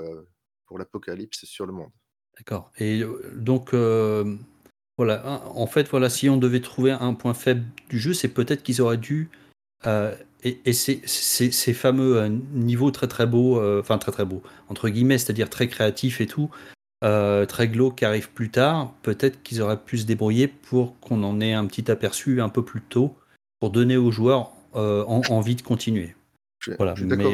pour 0.64 0.78
l'apocalypse 0.78 1.44
sur 1.44 1.66
le 1.66 1.74
monde. 1.74 1.90
D'accord. 2.38 2.70
Et 2.78 3.02
donc, 3.34 3.74
voilà, 4.96 5.42
en 5.54 5.66
fait, 5.66 5.86
voilà, 5.88 6.08
si 6.08 6.30
on 6.30 6.38
devait 6.38 6.62
trouver 6.62 6.92
un 6.92 7.12
point 7.12 7.34
faible 7.34 7.66
du 7.90 7.98
jeu, 7.98 8.14
c'est 8.14 8.28
peut-être 8.28 8.62
qu'ils 8.62 8.80
auraient 8.80 8.96
dû 8.96 9.28
et, 10.44 10.60
et 10.64 10.72
ces, 10.72 11.00
ces, 11.04 11.74
fameux 11.74 12.26
niveaux 12.52 12.90
très 12.90 13.08
très 13.08 13.26
beaux, 13.26 13.60
enfin 13.78 13.98
très 13.98 14.12
très 14.12 14.24
beaux, 14.24 14.42
entre 14.68 14.88
guillemets, 14.88 15.18
c'est-à-dire 15.18 15.50
très 15.50 15.68
créatifs 15.68 16.20
et 16.20 16.26
tout, 16.26 16.50
très 17.00 17.68
glauques 17.68 17.96
qui 17.98 18.04
arrivent 18.04 18.30
plus 18.30 18.50
tard, 18.50 18.92
peut-être 19.02 19.42
qu'ils 19.42 19.62
auraient 19.62 19.82
pu 19.82 19.98
se 19.98 20.06
débrouiller 20.06 20.48
pour 20.48 20.98
qu'on 21.00 21.22
en 21.24 21.40
ait 21.40 21.54
un 21.54 21.66
petit 21.66 21.90
aperçu 21.90 22.40
un 22.40 22.48
peu 22.48 22.64
plus 22.64 22.82
tôt, 22.82 23.16
pour 23.60 23.70
donner 23.70 23.96
aux 23.96 24.10
joueurs 24.10 24.52
envie 24.74 25.56
de 25.56 25.62
continuer. 25.62 26.14
Je, 26.60 26.72
voilà. 26.72 26.94
je 26.94 27.00
suis 27.00 27.08
d'accord. 27.08 27.32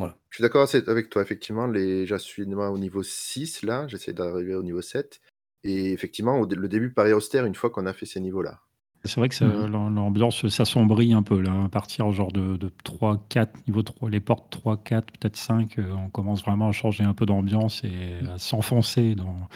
Voilà. 0.00 0.16
Je 0.30 0.36
suis 0.36 0.42
d'accord 0.42 0.66
avec 0.86 1.10
toi, 1.10 1.20
effectivement. 1.20 1.66
Les... 1.66 2.06
Je 2.06 2.16
suis 2.16 2.42
au 2.42 2.78
niveau 2.78 3.02
6, 3.02 3.62
là. 3.64 3.86
J'essaie 3.86 4.14
d'arriver 4.14 4.54
au 4.54 4.62
niveau 4.62 4.80
7. 4.80 5.20
Et 5.62 5.92
effectivement, 5.92 6.40
le 6.40 6.68
début 6.68 6.90
paraît 6.90 7.12
austère 7.12 7.44
une 7.44 7.54
fois 7.54 7.68
qu'on 7.68 7.84
a 7.84 7.92
fait 7.92 8.06
ces 8.06 8.18
niveaux-là. 8.20 8.62
C'est 9.04 9.16
vrai 9.16 9.30
que 9.30 9.44
mmh 9.44 9.94
l'ambiance 9.94 10.46
s'assombrit 10.48 11.14
un 11.14 11.22
peu 11.22 11.40
là, 11.40 11.64
à 11.64 11.68
partir 11.68 12.12
genre 12.12 12.32
de, 12.32 12.58
3, 12.84 13.24
4, 13.28 13.66
niveau 13.66 13.82
3, 13.82 14.10
les 14.10 14.20
portes 14.20 14.50
3, 14.50 14.76
4, 14.76 15.12
peut-être 15.12 15.36
5, 15.36 15.78
euh, 15.78 15.92
on 15.92 16.10
commence 16.10 16.42
vraiment 16.42 16.68
à 16.68 16.72
changer 16.72 17.04
un 17.04 17.14
peu 17.14 17.24
d'ambiance 17.24 17.82
et 17.84 18.26
à 18.30 18.38
s'enfoncer 18.38 19.14
dans 19.14 19.48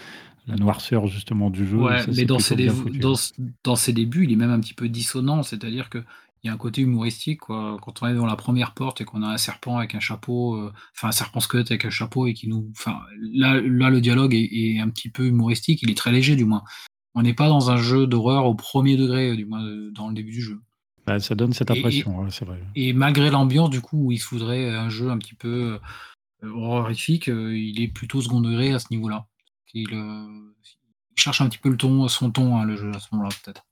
la 0.46 0.56
noirceur 0.56 1.06
justement 1.08 1.50
du 1.50 1.66
jeu. 1.66 1.78
Ouais, 1.78 2.00
mais 2.14 2.24
dans 2.24 2.38
ses, 2.38 2.56
dans, 2.56 3.14
dans 3.64 3.76
ses, 3.76 3.92
débuts, 3.92 4.24
il 4.24 4.32
est 4.32 4.36
même 4.36 4.50
un 4.50 4.60
petit 4.60 4.74
peu 4.74 4.88
dissonant, 4.88 5.42
c'est-à-dire 5.42 5.90
que 5.90 6.02
il 6.44 6.48
y 6.48 6.50
a 6.50 6.52
un 6.52 6.58
côté 6.58 6.82
humoristique 6.82 7.40
quoi. 7.40 7.78
Quand 7.80 8.02
on 8.02 8.06
est 8.06 8.14
dans 8.14 8.26
la 8.26 8.36
première 8.36 8.74
porte 8.74 9.00
et 9.00 9.04
qu'on 9.04 9.22
a 9.22 9.28
un 9.28 9.38
serpent 9.38 9.78
avec 9.78 9.94
un 9.94 10.00
chapeau, 10.00 10.56
euh, 10.56 10.72
enfin 10.94 11.08
un 11.08 11.12
serpent 11.12 11.40
squelette 11.40 11.70
avec 11.70 11.86
un 11.86 11.90
chapeau 11.90 12.26
et 12.26 12.34
qui 12.34 12.48
nous, 12.48 12.70
enfin 12.72 13.00
là, 13.18 13.60
là 13.62 13.88
le 13.88 14.00
dialogue 14.02 14.34
est, 14.34 14.78
un 14.78 14.90
petit 14.90 15.08
peu 15.08 15.26
humoristique, 15.26 15.82
il 15.82 15.90
est 15.90 15.96
très 15.96 16.12
léger 16.12 16.36
du 16.36 16.44
moins. 16.44 16.62
On 17.14 17.22
n'est 17.22 17.34
pas 17.34 17.48
dans 17.48 17.70
un 17.70 17.76
jeu 17.76 18.06
d'horreur 18.06 18.46
au 18.46 18.54
premier 18.54 18.96
degré, 18.96 19.36
du 19.36 19.46
moins 19.46 19.64
euh, 19.64 19.90
dans 19.92 20.08
le 20.08 20.14
début 20.14 20.32
du 20.32 20.42
jeu. 20.42 20.60
Bah, 21.06 21.20
ça 21.20 21.34
donne 21.34 21.52
cette 21.52 21.70
impression, 21.70 22.28
c'est 22.30 22.44
vrai. 22.44 22.60
Et 22.74 22.92
malgré 22.92 23.30
l'ambiance, 23.30 23.70
du 23.70 23.80
coup, 23.80 24.06
où 24.06 24.12
il 24.12 24.18
se 24.18 24.26
faudrait 24.26 24.74
un 24.74 24.88
jeu 24.88 25.10
un 25.10 25.18
petit 25.18 25.34
peu 25.34 25.78
euh, 26.42 26.50
horrifique, 26.50 27.26
il 27.26 27.80
est 27.82 27.88
plutôt 27.88 28.20
second 28.20 28.40
degré 28.40 28.72
à 28.72 28.78
ce 28.78 28.86
niveau-là. 28.90 29.26
Il, 29.74 29.88
cherche 31.16 31.40
un 31.40 31.48
petit 31.48 31.58
peu 31.58 31.68
le 31.68 31.76
ton, 31.76 32.08
son 32.08 32.30
ton, 32.30 32.56
hein, 32.56 32.64
le 32.64 32.76
jeu, 32.76 32.90
à 32.94 32.98
ce 32.98 33.08
moment-là, 33.12 33.30
peut-être. 33.44 33.64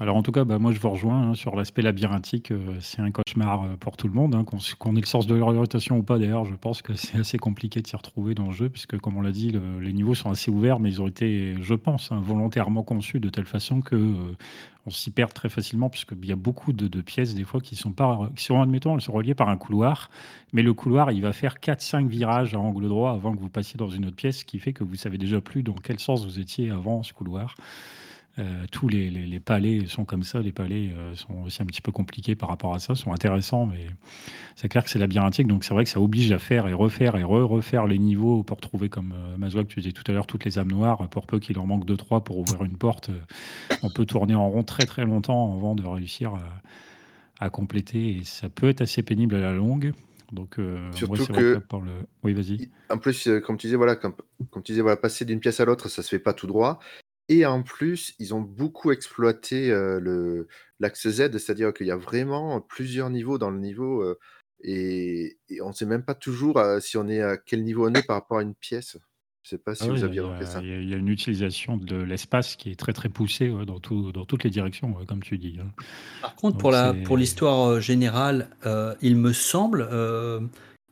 Alors 0.00 0.16
en 0.16 0.22
tout 0.22 0.30
cas, 0.30 0.44
bah, 0.44 0.60
moi 0.60 0.70
je 0.72 0.78
vous 0.78 0.90
rejoins 0.90 1.30
hein, 1.30 1.34
sur 1.34 1.56
l'aspect 1.56 1.82
labyrinthique. 1.82 2.52
Euh, 2.52 2.76
c'est 2.80 3.00
un 3.00 3.10
cauchemar 3.10 3.64
euh, 3.64 3.76
pour 3.78 3.96
tout 3.96 4.06
le 4.06 4.14
monde, 4.14 4.34
hein, 4.34 4.44
qu'on 4.44 4.96
ait 4.96 5.00
le 5.00 5.06
sens 5.06 5.26
de 5.26 5.34
l'orientation 5.34 5.98
ou 5.98 6.02
pas. 6.04 6.18
D'ailleurs, 6.18 6.44
je 6.44 6.54
pense 6.54 6.82
que 6.82 6.94
c'est 6.96 7.18
assez 7.18 7.38
compliqué 7.38 7.82
de 7.82 7.86
s'y 7.86 7.96
retrouver 7.96 8.34
dans 8.34 8.46
le 8.46 8.52
jeu, 8.52 8.68
puisque 8.68 8.96
comme 8.98 9.16
on 9.16 9.22
l'a 9.22 9.32
dit, 9.32 9.52
les 9.80 9.92
niveaux 9.92 10.14
sont 10.14 10.30
assez 10.30 10.52
ouverts, 10.52 10.78
mais 10.78 10.90
ils 10.90 11.02
ont 11.02 11.08
été, 11.08 11.56
je 11.60 11.74
pense, 11.74 12.12
hein, 12.12 12.20
volontairement 12.22 12.84
conçus 12.84 13.18
de 13.18 13.28
telle 13.28 13.44
façon 13.44 13.80
que 13.80 13.96
euh, 13.96 14.36
on 14.86 14.90
s'y 14.90 15.10
perd 15.10 15.32
très 15.32 15.48
facilement, 15.48 15.90
puisqu'il 15.90 16.26
y 16.26 16.32
a 16.32 16.36
beaucoup 16.36 16.72
de, 16.72 17.00
pièces 17.00 17.34
des 17.34 17.44
fois 17.44 17.60
qui 17.60 17.74
sont 17.74 17.92
pas, 17.92 18.30
qui 18.36 18.44
sont 18.44 18.62
admettons, 18.62 18.94
elles 18.94 19.00
sont 19.00 19.12
reliées 19.12 19.34
par 19.34 19.48
un 19.48 19.56
couloir, 19.56 20.10
mais 20.52 20.62
le 20.62 20.74
couloir 20.74 21.10
il 21.10 21.22
va 21.22 21.32
faire 21.32 21.56
4-5 21.56 22.06
virages 22.06 22.54
à 22.54 22.58
angle 22.60 22.88
droit 22.88 23.12
avant 23.12 23.34
que 23.34 23.40
vous 23.40 23.48
passiez 23.48 23.76
dans 23.76 23.88
une 23.88 24.06
autre 24.06 24.16
pièce, 24.16 24.38
ce 24.38 24.44
qui 24.44 24.58
fait 24.60 24.72
que 24.72 24.84
vous 24.84 24.94
savez 24.94 25.18
déjà 25.18 25.40
plus 25.40 25.62
dans 25.62 25.74
quel 25.74 25.98
sens 25.98 26.24
vous 26.24 26.38
étiez 26.38 26.70
avant 26.70 27.02
ce 27.02 27.12
couloir. 27.12 27.54
Euh, 28.38 28.66
tous 28.70 28.88
les, 28.88 29.40
palais 29.40 29.86
sont 29.86 30.04
comme 30.04 30.22
ça. 30.22 30.40
Les 30.40 30.52
palais 30.52 30.92
euh, 30.96 31.14
sont 31.14 31.42
aussi 31.44 31.62
un 31.62 31.66
petit 31.66 31.80
peu 31.80 31.90
compliqués 31.90 32.36
par 32.36 32.48
rapport 32.48 32.74
à 32.74 32.78
ça, 32.78 32.94
sont 32.94 33.12
intéressants, 33.12 33.66
mais 33.66 33.86
c'est 34.54 34.68
clair 34.68 34.84
que 34.84 34.90
c'est 34.90 34.98
labyrinthique. 34.98 35.46
Donc 35.46 35.64
c'est 35.64 35.74
vrai 35.74 35.84
que 35.84 35.90
ça 35.90 36.00
oblige 36.00 36.30
à 36.30 36.38
faire 36.38 36.68
et 36.68 36.72
refaire 36.72 37.16
et 37.16 37.24
re-refaire 37.24 37.86
les 37.86 37.98
niveaux 37.98 38.42
pour 38.42 38.60
trouver, 38.60 38.88
comme 38.88 39.12
euh, 39.14 39.64
tu 39.64 39.80
disais 39.80 39.92
tout 39.92 40.04
à 40.06 40.12
l'heure, 40.12 40.26
toutes 40.26 40.44
les 40.44 40.58
âmes 40.58 40.70
noires. 40.70 41.08
Pour 41.08 41.26
peu 41.26 41.40
qu'il 41.40 41.58
en 41.58 41.66
manque 41.66 41.84
deux 41.84 41.96
trois 41.96 42.22
pour 42.22 42.38
ouvrir 42.38 42.62
une 42.64 42.76
porte, 42.76 43.08
euh, 43.08 43.76
on 43.82 43.90
peut 43.90 44.06
tourner 44.06 44.34
en 44.34 44.48
rond 44.48 44.62
très 44.62 44.86
très 44.86 45.04
longtemps 45.04 45.54
avant 45.56 45.74
de 45.74 45.84
réussir 45.84 46.34
à, 47.40 47.50
compléter. 47.50 48.18
Et 48.18 48.24
ça 48.24 48.48
peut 48.48 48.68
être 48.68 48.82
assez 48.82 49.02
pénible 49.02 49.34
à 49.34 49.40
la 49.40 49.52
longue. 49.52 49.92
Donc, 50.30 50.60
Surtout 50.92 51.24
que, 51.24 51.62
le... 51.72 52.06
oui, 52.22 52.34
vas-y. 52.34 52.68
En 52.90 52.98
plus, 52.98 53.30
comme 53.46 53.56
tu 53.56 53.66
disais, 53.66 53.76
voilà, 53.76 53.96
comme, 53.96 54.12
comme 54.50 54.62
tu 54.62 54.72
disais, 54.72 54.82
voilà, 54.82 54.98
passer 54.98 55.24
d'une 55.24 55.40
pièce 55.40 55.58
à 55.58 55.64
l'autre, 55.64 55.88
ça 55.88 56.02
se 56.02 56.08
fait 56.10 56.18
pas 56.18 56.34
tout 56.34 56.46
droit. 56.46 56.80
Et 57.28 57.44
en 57.44 57.62
plus, 57.62 58.14
ils 58.18 58.34
ont 58.34 58.40
beaucoup 58.40 58.90
exploité 58.90 59.68
le 59.68 60.48
l'axe 60.80 61.08
Z, 61.08 61.32
c'est-à-dire 61.32 61.74
qu'il 61.74 61.86
y 61.86 61.90
a 61.90 61.96
vraiment 61.96 62.60
plusieurs 62.60 63.10
niveaux 63.10 63.38
dans 63.38 63.50
le 63.50 63.58
niveau, 63.58 64.16
et, 64.62 65.36
on 65.62 65.68
ne 65.68 65.72
sait 65.72 65.86
même 65.86 66.04
pas 66.04 66.14
toujours 66.14 66.60
si 66.80 66.96
on 66.96 67.08
est 67.08 67.22
à 67.22 67.36
quel 67.36 67.64
niveau 67.64 67.88
on 67.88 67.94
est 67.94 68.06
par 68.06 68.16
rapport 68.16 68.38
à 68.38 68.42
une 68.42 68.54
pièce. 68.54 68.96
Je 69.42 69.54
ne 69.54 69.58
sais 69.58 69.62
pas 69.62 69.74
si 69.74 69.84
ah 69.84 69.92
vous 69.92 70.04
aviez 70.04 70.20
remarqué 70.20 70.44
ça. 70.44 70.60
Il 70.62 70.88
y, 70.88 70.92
a 70.92 70.96
une 70.96 71.08
utilisation 71.08 71.76
de 71.78 71.96
l'espace 71.96 72.56
qui 72.56 72.70
est 72.70 72.78
très 72.78 72.92
très 72.92 73.08
poussée 73.08 73.48
dans, 73.48 73.78
dans 73.78 74.24
toutes 74.26 74.44
les 74.44 74.50
directions, 74.50 74.92
comme 75.06 75.22
tu 75.22 75.38
dis. 75.38 75.58
Hein. 75.60 75.70
Par 76.20 76.34
contre, 76.34 76.58
pour, 76.58 76.70
la, 76.70 76.92
pour 76.92 77.16
l'histoire 77.16 77.80
générale, 77.80 78.50
il 79.00 79.16
me 79.16 79.32
semble 79.32 79.88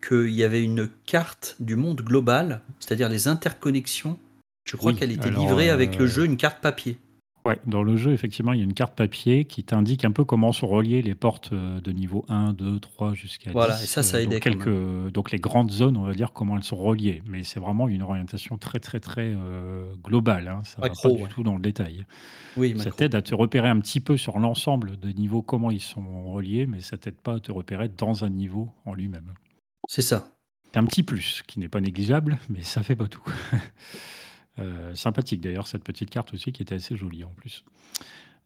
qu'il 0.06 0.30
y 0.30 0.44
avait 0.44 0.62
une 0.62 0.88
carte 1.06 1.56
du 1.60 1.76
monde 1.76 2.00
global, 2.00 2.62
c'est-à-dire 2.80 3.08
les 3.08 3.28
interconnexions 3.28 4.18
je 4.66 4.76
crois 4.76 4.92
qu'elle 4.92 5.12
était 5.12 5.30
livrée 5.30 5.70
avec 5.70 5.96
le 5.96 6.04
euh, 6.04 6.08
jeu, 6.08 6.24
une 6.24 6.36
carte 6.36 6.60
papier. 6.60 6.98
Ouais, 7.46 7.60
dans 7.64 7.84
le 7.84 7.96
jeu, 7.96 8.12
effectivement, 8.12 8.52
il 8.52 8.58
y 8.58 8.62
a 8.62 8.64
une 8.64 8.74
carte 8.74 8.96
papier 8.96 9.44
qui 9.44 9.62
t'indique 9.62 10.04
un 10.04 10.10
peu 10.10 10.24
comment 10.24 10.52
sont 10.52 10.66
reliées 10.66 11.00
les 11.00 11.14
portes 11.14 11.50
euh, 11.52 11.80
de 11.80 11.92
niveau 11.92 12.24
1, 12.28 12.54
2, 12.54 12.80
3 12.80 13.14
jusqu'à 13.14 13.50
10. 13.50 13.52
Voilà, 13.52 13.80
et 13.80 13.86
ça, 13.86 14.02
ça 14.02 14.20
aidait. 14.20 14.40
Donc, 14.40 14.42
quelques, 14.42 15.12
donc 15.12 15.30
les 15.30 15.38
grandes 15.38 15.70
zones, 15.70 15.96
on 15.96 16.02
va 16.02 16.12
dire 16.12 16.32
comment 16.32 16.56
elles 16.56 16.64
sont 16.64 16.76
reliées. 16.76 17.22
Mais 17.28 17.44
c'est 17.44 17.60
vraiment 17.60 17.86
une 17.86 18.02
orientation 18.02 18.58
très, 18.58 18.80
très, 18.80 18.98
très 18.98 19.32
euh, 19.32 19.84
globale. 20.02 20.48
Hein. 20.48 20.62
Ça 20.64 20.82
ne 20.82 20.88
va 20.88 20.94
pas 21.00 21.08
du 21.08 21.28
tout 21.28 21.44
dans 21.44 21.54
le 21.54 21.62
détail. 21.62 22.04
Oui, 22.56 22.74
ça 22.80 22.90
t'aide 22.90 23.14
à 23.14 23.22
te 23.22 23.34
repérer 23.36 23.68
un 23.68 23.78
petit 23.78 24.00
peu 24.00 24.16
sur 24.16 24.40
l'ensemble 24.40 24.96
des 24.96 25.14
niveaux, 25.14 25.42
comment 25.42 25.70
ils 25.70 25.80
sont 25.80 26.32
reliés, 26.32 26.66
mais 26.66 26.80
ça 26.80 26.96
t'aide 26.96 27.20
pas 27.20 27.34
à 27.34 27.38
te 27.38 27.52
repérer 27.52 27.88
dans 27.88 28.24
un 28.24 28.30
niveau 28.30 28.70
en 28.86 28.94
lui-même. 28.94 29.34
C'est 29.88 30.02
ça. 30.02 30.30
C'est 30.64 30.78
un 30.78 30.84
petit 30.84 31.04
plus 31.04 31.44
qui 31.46 31.60
n'est 31.60 31.68
pas 31.68 31.80
négligeable, 31.80 32.40
mais 32.50 32.62
ça 32.62 32.82
fait 32.82 32.96
pas 32.96 33.06
tout. 33.06 33.22
Euh, 34.58 34.94
sympathique 34.94 35.40
d'ailleurs, 35.40 35.66
cette 35.66 35.84
petite 35.84 36.10
carte 36.10 36.32
aussi 36.32 36.52
qui 36.52 36.62
était 36.62 36.76
assez 36.76 36.96
jolie 36.96 37.24
en 37.24 37.30
plus. 37.36 37.64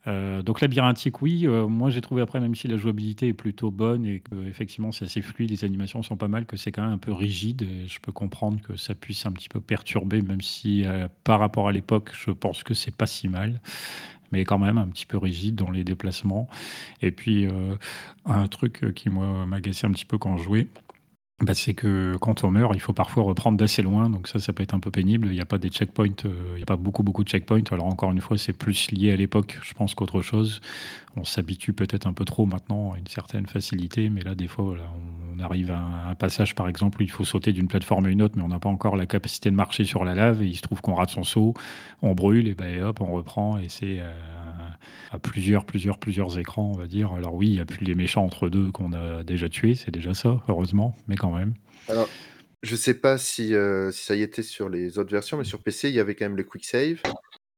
Euh, 0.06 0.42
donc 0.42 0.60
labyrinthique, 0.60 1.20
oui. 1.20 1.46
Euh, 1.46 1.68
moi, 1.68 1.90
j'ai 1.90 2.00
trouvé 2.00 2.22
après, 2.22 2.40
même 2.40 2.54
si 2.54 2.68
la 2.68 2.78
jouabilité 2.78 3.28
est 3.28 3.34
plutôt 3.34 3.70
bonne 3.70 4.06
et 4.06 4.20
que 4.20 4.34
effectivement 4.46 4.92
c'est 4.92 5.04
assez 5.04 5.20
fluide, 5.20 5.50
les 5.50 5.64
animations 5.64 6.02
sont 6.02 6.16
pas 6.16 6.28
mal, 6.28 6.46
que 6.46 6.56
c'est 6.56 6.72
quand 6.72 6.82
même 6.82 6.92
un 6.92 6.98
peu 6.98 7.12
rigide. 7.12 7.62
Et 7.62 7.86
je 7.86 8.00
peux 8.00 8.12
comprendre 8.12 8.60
que 8.62 8.76
ça 8.76 8.94
puisse 8.94 9.26
un 9.26 9.32
petit 9.32 9.48
peu 9.48 9.60
perturber, 9.60 10.22
même 10.22 10.40
si 10.40 10.84
par 11.22 11.38
rapport 11.38 11.68
à 11.68 11.72
l'époque, 11.72 12.10
je 12.14 12.30
pense 12.30 12.62
que 12.62 12.74
c'est 12.74 12.94
pas 12.94 13.06
si 13.06 13.28
mal, 13.28 13.60
mais 14.32 14.44
quand 14.44 14.58
même 14.58 14.78
un 14.78 14.88
petit 14.88 15.06
peu 15.06 15.18
rigide 15.18 15.54
dans 15.54 15.70
les 15.70 15.84
déplacements. 15.84 16.48
Et 17.02 17.10
puis 17.10 17.46
un 18.24 18.48
truc 18.48 18.94
qui 18.94 19.10
moi 19.10 19.44
m'agaçait 19.44 19.86
un 19.86 19.92
petit 19.92 20.06
peu 20.06 20.16
quand 20.16 20.38
je 20.38 20.44
jouais, 20.44 20.68
bah, 21.40 21.54
c'est 21.54 21.72
que 21.72 22.16
quand 22.20 22.44
on 22.44 22.50
meurt, 22.50 22.74
il 22.74 22.80
faut 22.80 22.92
parfois 22.92 23.22
reprendre 23.22 23.56
d'assez 23.56 23.80
loin, 23.80 24.10
donc 24.10 24.28
ça, 24.28 24.38
ça 24.38 24.52
peut 24.52 24.62
être 24.62 24.74
un 24.74 24.80
peu 24.80 24.90
pénible. 24.90 25.28
Il 25.28 25.32
n'y 25.32 25.40
a 25.40 25.46
pas 25.46 25.56
des 25.56 25.70
checkpoints, 25.70 26.24
euh, 26.26 26.50
il 26.52 26.56
n'y 26.56 26.62
a 26.62 26.66
pas 26.66 26.76
beaucoup, 26.76 27.02
beaucoup 27.02 27.24
de 27.24 27.30
checkpoints. 27.30 27.62
Alors 27.70 27.86
encore 27.86 28.12
une 28.12 28.20
fois, 28.20 28.36
c'est 28.36 28.52
plus 28.52 28.90
lié 28.90 29.10
à 29.12 29.16
l'époque, 29.16 29.58
je 29.62 29.72
pense, 29.72 29.94
qu'autre 29.94 30.20
chose. 30.20 30.60
On 31.16 31.24
s'habitue 31.24 31.72
peut-être 31.72 32.06
un 32.06 32.12
peu 32.12 32.26
trop 32.26 32.44
maintenant 32.44 32.92
à 32.92 32.98
une 32.98 33.06
certaine 33.06 33.46
facilité, 33.46 34.10
mais 34.10 34.20
là, 34.20 34.34
des 34.34 34.48
fois, 34.48 34.76
on 35.34 35.42
arrive 35.42 35.70
à 35.70 35.80
un 36.10 36.14
passage, 36.14 36.54
par 36.54 36.68
exemple, 36.68 37.00
où 37.00 37.04
il 37.04 37.10
faut 37.10 37.24
sauter 37.24 37.52
d'une 37.52 37.68
plateforme 37.68 38.06
à 38.06 38.10
une 38.10 38.20
autre, 38.20 38.34
mais 38.36 38.42
on 38.42 38.48
n'a 38.48 38.60
pas 38.60 38.68
encore 38.68 38.96
la 38.96 39.06
capacité 39.06 39.50
de 39.50 39.56
marcher 39.56 39.84
sur 39.84 40.04
la 40.04 40.14
lave, 40.14 40.42
et 40.42 40.46
il 40.46 40.56
se 40.56 40.62
trouve 40.62 40.82
qu'on 40.82 40.94
rate 40.94 41.10
son 41.10 41.24
saut, 41.24 41.54
on 42.02 42.14
brûle, 42.14 42.48
et 42.48 42.54
ben 42.54 42.82
hop, 42.82 43.00
on 43.00 43.12
reprend, 43.12 43.58
et 43.58 43.68
c'est 43.68 43.98
euh, 44.00 44.12
à 45.10 45.18
plusieurs, 45.18 45.64
plusieurs, 45.64 45.98
plusieurs 45.98 46.38
écrans, 46.38 46.70
on 46.74 46.78
va 46.78 46.86
dire. 46.86 47.12
Alors 47.12 47.34
oui, 47.34 47.48
il 47.48 47.54
n'y 47.54 47.60
a 47.60 47.64
plus 47.64 47.84
les 47.84 47.96
méchants 47.96 48.24
entre 48.24 48.48
deux 48.48 48.70
qu'on 48.70 48.92
a 48.92 49.24
déjà 49.24 49.48
tués, 49.48 49.74
c'est 49.74 49.90
déjà 49.90 50.14
ça, 50.14 50.40
heureusement, 50.48 50.96
mais 51.08 51.16
quand 51.16 51.32
même. 51.32 51.54
Alors, 51.88 52.08
je 52.62 52.76
sais 52.76 52.94
pas 52.94 53.18
si, 53.18 53.54
euh, 53.54 53.90
si 53.90 54.04
ça 54.04 54.14
y 54.14 54.22
était 54.22 54.44
sur 54.44 54.68
les 54.68 54.98
autres 54.98 55.10
versions, 55.10 55.36
mais 55.36 55.44
sur 55.44 55.62
PC, 55.62 55.88
il 55.88 55.96
y 55.96 56.00
avait 56.00 56.14
quand 56.14 56.26
même 56.26 56.36
le 56.36 56.44
quick 56.44 56.64
save. 56.64 57.00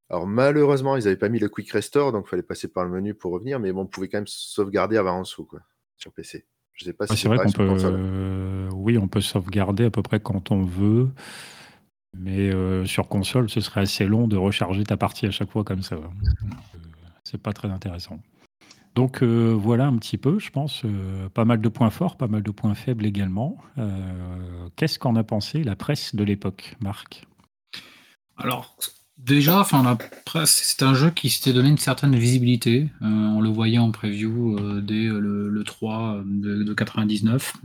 Alors 0.09 0.25
malheureusement, 0.25 0.97
ils 0.97 1.03
n'avaient 1.03 1.15
pas 1.15 1.29
mis 1.29 1.39
le 1.39 1.49
quick 1.49 1.71
restore, 1.71 2.11
donc 2.11 2.25
il 2.27 2.29
fallait 2.29 2.43
passer 2.43 2.67
par 2.67 2.85
le 2.85 2.91
menu 2.91 3.13
pour 3.13 3.31
revenir, 3.31 3.59
mais 3.59 3.71
bon, 3.71 3.81
on 3.81 3.85
pouvait 3.85 4.07
quand 4.07 4.17
même 4.17 4.27
sauvegarder 4.27 4.97
avant 4.97 5.17
en 5.17 5.21
dessous, 5.21 5.45
quoi, 5.45 5.59
sur 5.97 6.11
PC. 6.11 6.45
Je 6.73 6.85
sais 6.85 6.93
pas 6.93 7.05
si 7.05 7.17
c'est 7.17 7.27
vrai 7.27 7.37
qu'on 7.37 7.51
peut. 7.51 7.77
Euh, 7.83 8.67
oui, 8.73 8.97
on 8.97 9.07
peut 9.07 9.21
sauvegarder 9.21 9.85
à 9.85 9.91
peu 9.91 10.01
près 10.01 10.19
quand 10.19 10.51
on 10.51 10.63
veut. 10.63 11.09
Mais 12.15 12.51
euh, 12.51 12.85
sur 12.85 13.07
console, 13.07 13.49
ce 13.49 13.59
serait 13.59 13.81
assez 13.81 14.05
long 14.05 14.27
de 14.27 14.37
recharger 14.37 14.83
ta 14.83 14.97
partie 14.97 15.25
à 15.25 15.31
chaque 15.31 15.49
fois 15.49 15.63
comme 15.63 15.81
ça 15.81 15.97
c'est 17.23 17.41
pas 17.41 17.53
très 17.53 17.69
intéressant. 17.69 18.19
Donc 18.95 19.23
euh, 19.23 19.53
voilà 19.57 19.87
un 19.87 19.97
petit 19.97 20.17
peu, 20.17 20.39
je 20.39 20.51
pense, 20.51 20.83
euh, 20.85 21.27
pas 21.29 21.45
mal 21.45 21.61
de 21.61 21.69
points 21.69 21.89
forts, 21.89 22.15
pas 22.15 22.27
mal 22.27 22.43
de 22.43 22.51
points 22.51 22.75
faibles 22.75 23.05
également. 23.05 23.57
Euh, 23.77 24.67
qu'est-ce 24.75 24.99
qu'en 24.99 25.15
a 25.15 25.23
pensé 25.23 25.63
la 25.63 25.75
presse 25.75 26.15
de 26.15 26.23
l'époque, 26.23 26.75
Marc? 26.79 27.25
Alors 28.37 28.77
déjà, 29.17 29.59
enfin 29.59 29.81
la 29.83 29.95
presse, 30.25 30.61
c'est 30.63 30.83
un 30.83 30.93
jeu 30.93 31.09
qui 31.09 31.31
s'était 31.31 31.53
donné 31.53 31.69
une 31.69 31.77
certaine 31.79 32.15
visibilité. 32.15 32.89
on 33.01 33.41
le 33.41 33.49
voyait 33.49 33.79
en 33.79 33.89
preview 33.89 34.59
dès 34.81 35.05
le, 35.05 35.63
3 35.65 36.21
de, 36.25 36.63
de 36.63 36.73
99. 36.73 37.55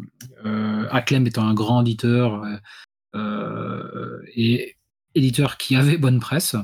Acclaim 0.90 1.24
étant 1.26 1.46
un 1.46 1.54
grand 1.54 1.82
éditeur 1.82 2.42
et 4.34 4.76
éditeur 5.14 5.56
qui 5.58 5.76
avait 5.76 5.98
bonne 5.98 6.20
presse. 6.20 6.56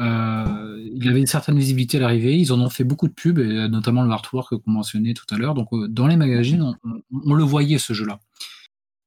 Euh, 0.00 0.88
il 0.94 1.08
avait 1.08 1.20
une 1.20 1.26
certaine 1.26 1.58
visibilité 1.58 1.98
à 1.98 2.00
l'arrivée. 2.00 2.36
Ils 2.36 2.52
en 2.52 2.60
ont 2.60 2.68
fait 2.68 2.84
beaucoup 2.84 3.08
de 3.08 3.12
pubs, 3.12 3.38
et 3.38 3.68
notamment 3.68 4.02
le 4.02 4.10
artwork 4.10 4.56
qu'on 4.56 4.70
mentionnait 4.70 5.14
tout 5.14 5.26
à 5.30 5.38
l'heure. 5.38 5.54
Donc, 5.54 5.68
euh, 5.72 5.88
dans 5.88 6.06
les 6.06 6.16
magazines, 6.16 6.76
on, 7.12 7.34
le 7.34 7.44
voyait 7.44 7.78
ce 7.78 7.92
jeu-là. 7.92 8.20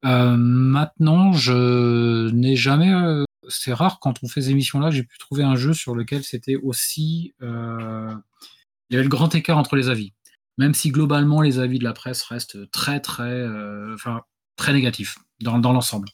Euh, 0.06 0.36
maintenant, 0.38 1.34
je 1.34 2.30
n'ai 2.32 2.56
jamais. 2.56 2.92
c'est 3.48 3.74
rare 3.74 4.00
quand 4.00 4.24
on 4.24 4.28
fait 4.28 4.42
ces 4.42 4.52
émissions-là, 4.52 4.92
j'ai 4.92 5.04
pu 5.04 5.18
trouver 5.18 5.44
un 5.44 5.56
jeu 5.56 5.74
sur 5.74 5.96
lequel 5.96 6.24
c'était 6.24 6.56
aussi. 6.56 7.34
il 7.42 7.46
y 8.92 8.96
avait 8.96 9.04
le 9.04 9.10
grand 9.10 9.34
écart 9.36 9.58
entre 9.58 9.76
les 9.76 9.90
avis. 9.90 10.14
Même 10.58 10.74
si 10.74 10.92
globalement 10.92 11.42
les 11.42 11.60
avis 11.60 11.80
de 11.80 11.86
la 11.86 11.94
presse 11.94 12.22
restent 12.24 12.70
très 12.72 13.00
très, 13.00 13.48
enfin 13.94 14.22
très 14.58 14.74
négatifs 14.74 15.18
dans 15.42 15.58
l'ensemble. 15.58 16.10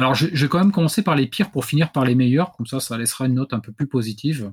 Alors, 0.00 0.14
je, 0.14 0.28
vais 0.28 0.48
quand 0.48 0.60
même 0.60 0.72
commencer 0.72 1.02
par 1.02 1.14
les 1.14 1.26
pires 1.26 1.50
pour 1.50 1.66
finir 1.66 1.92
par 1.92 2.06
les 2.06 2.14
meilleurs, 2.14 2.52
comme 2.52 2.64
ça, 2.64 2.80
ça 2.80 2.96
laissera 2.96 3.26
une 3.26 3.34
note 3.34 3.52
un 3.52 3.60
peu 3.60 3.70
plus 3.70 3.86
positive. 3.86 4.50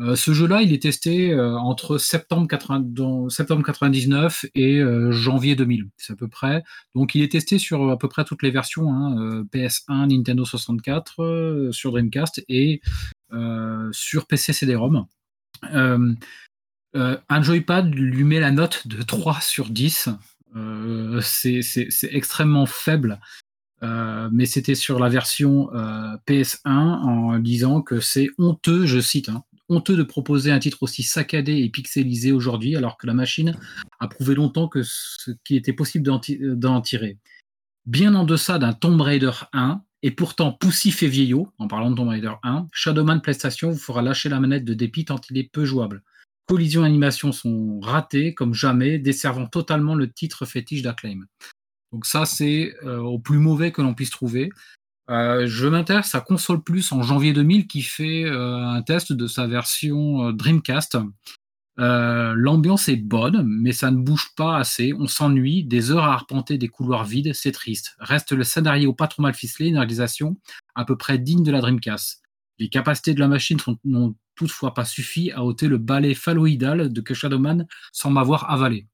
Euh, 0.00 0.16
ce 0.16 0.32
jeu-là, 0.32 0.62
il 0.62 0.72
est 0.72 0.82
testé 0.82 1.32
euh, 1.32 1.56
entre 1.56 1.96
septembre, 1.96 2.48
1999 2.50 4.46
et 4.56 4.80
euh, 4.80 5.12
janvier 5.12 5.54
2000, 5.54 5.90
c'est 5.96 6.14
à 6.14 6.16
peu 6.16 6.26
près. 6.26 6.64
Donc, 6.96 7.14
il 7.14 7.22
est 7.22 7.30
testé 7.30 7.60
sur 7.60 7.88
à 7.88 7.98
peu 7.98 8.08
près 8.08 8.24
toutes 8.24 8.42
les 8.42 8.50
versions, 8.50 8.92
hein, 8.92 9.44
PS1, 9.52 10.08
Nintendo 10.08 10.44
64, 10.44 11.68
sur 11.70 11.92
Dreamcast 11.92 12.42
et 12.48 12.80
sur 13.92 14.26
PC 14.26 14.52
CD-ROM. 14.52 15.06
un 15.62 16.16
joypad 17.42 17.94
lui 17.94 18.24
met 18.24 18.40
la 18.40 18.50
note 18.50 18.88
de 18.88 19.00
3 19.02 19.40
sur 19.40 19.68
10. 19.68 20.08
c'est 21.20 22.08
extrêmement 22.10 22.66
faible 22.66 23.20
euh, 23.82 24.28
mais 24.32 24.46
c'était 24.46 24.74
sur 24.74 24.98
la 24.98 25.08
version 25.08 25.72
euh, 25.74 26.16
PS1 26.26 26.68
en 26.68 27.38
disant 27.38 27.82
que 27.82 28.00
c'est 28.00 28.28
honteux, 28.38 28.86
je 28.86 29.00
cite, 29.00 29.28
hein, 29.28 29.44
honteux 29.68 29.96
de 29.96 30.02
proposer 30.02 30.50
un 30.50 30.58
titre 30.58 30.82
aussi 30.82 31.02
saccadé 31.02 31.58
et 31.58 31.70
pixelisé 31.70 32.32
aujourd'hui, 32.32 32.76
alors 32.76 32.98
que 32.98 33.06
la 33.06 33.14
machine 33.14 33.56
a 34.00 34.08
prouvé 34.08 34.34
longtemps 34.34 34.68
que 34.68 34.82
ce 34.82 35.30
qui 35.44 35.56
était 35.56 35.72
possible 35.72 36.04
d'en 36.04 36.80
tirer. 36.80 37.18
Bien 37.86 38.14
en 38.14 38.24
deçà 38.24 38.58
d'un 38.58 38.72
Tomb 38.72 39.00
Raider 39.00 39.30
1, 39.52 39.82
et 40.02 40.10
pourtant 40.10 40.52
poussif 40.52 41.02
et 41.02 41.08
vieillot, 41.08 41.52
en 41.58 41.68
parlant 41.68 41.90
de 41.90 41.96
Tomb 41.96 42.08
Raider 42.08 42.32
1, 42.42 42.68
Shadowman 42.72 43.20
PlayStation 43.20 43.70
vous 43.70 43.78
fera 43.78 44.02
lâcher 44.02 44.28
la 44.28 44.40
manette 44.40 44.64
de 44.64 44.74
dépit 44.74 45.04
tant 45.04 45.20
il 45.30 45.38
est 45.38 45.50
peu 45.50 45.64
jouable. 45.64 46.02
Collision 46.46 46.82
et 46.82 46.86
animation 46.86 47.32
sont 47.32 47.78
ratées 47.80 48.34
comme 48.34 48.54
jamais, 48.54 48.98
desservant 48.98 49.46
totalement 49.46 49.94
le 49.94 50.10
titre 50.10 50.46
fétiche 50.46 50.82
d'Acclaim. 50.82 51.26
Donc 51.92 52.06
ça, 52.06 52.24
c'est 52.24 52.74
euh, 52.84 52.98
au 52.98 53.18
plus 53.18 53.38
mauvais 53.38 53.72
que 53.72 53.82
l'on 53.82 53.94
puisse 53.94 54.10
trouver. 54.10 54.50
Euh, 55.10 55.46
je 55.46 55.66
m'intéresse 55.66 56.14
à 56.14 56.20
Console 56.20 56.62
Plus 56.62 56.92
en 56.92 57.02
janvier 57.02 57.32
2000 57.32 57.66
qui 57.66 57.82
fait 57.82 58.24
euh, 58.24 58.64
un 58.64 58.82
test 58.82 59.12
de 59.12 59.26
sa 59.26 59.46
version 59.46 60.32
Dreamcast. 60.32 60.98
L'ambiance 61.76 62.90
est 62.90 62.96
bonne, 62.96 63.42
mais 63.42 63.72
ça 63.72 63.90
ne 63.90 63.96
bouge 63.96 64.32
pas 64.36 64.58
assez. 64.58 64.92
On 64.92 65.06
s'ennuie, 65.06 65.64
des 65.64 65.90
heures 65.90 66.04
à 66.04 66.12
arpenter 66.12 66.58
des 66.58 66.68
couloirs 66.68 67.04
vides, 67.04 67.32
c'est 67.32 67.52
triste. 67.52 67.96
Reste 67.98 68.32
le 68.32 68.44
scénario 68.44 68.92
pas 68.92 69.08
trop 69.08 69.22
mal 69.22 69.32
ficelé, 69.32 69.68
une 69.70 69.78
réalisation 69.78 70.36
à 70.74 70.84
peu 70.84 70.96
près 70.96 71.16
digne 71.16 71.42
de 71.42 71.50
la 71.50 71.62
Dreamcast. 71.62 72.20
Les 72.58 72.68
capacités 72.68 73.14
de 73.14 73.20
la 73.20 73.28
machine 73.28 73.56
n'ont 73.84 74.14
toutefois 74.34 74.74
pas 74.74 74.84
suffi 74.84 75.30
à 75.32 75.42
ôter 75.42 75.68
le 75.68 75.78
balai 75.78 76.14
phalloïdal 76.14 76.92
de 76.92 77.00
que 77.00 77.14
Shadowman 77.14 77.66
semble 77.92 78.18
avoir 78.18 78.50
avalé. 78.50 78.86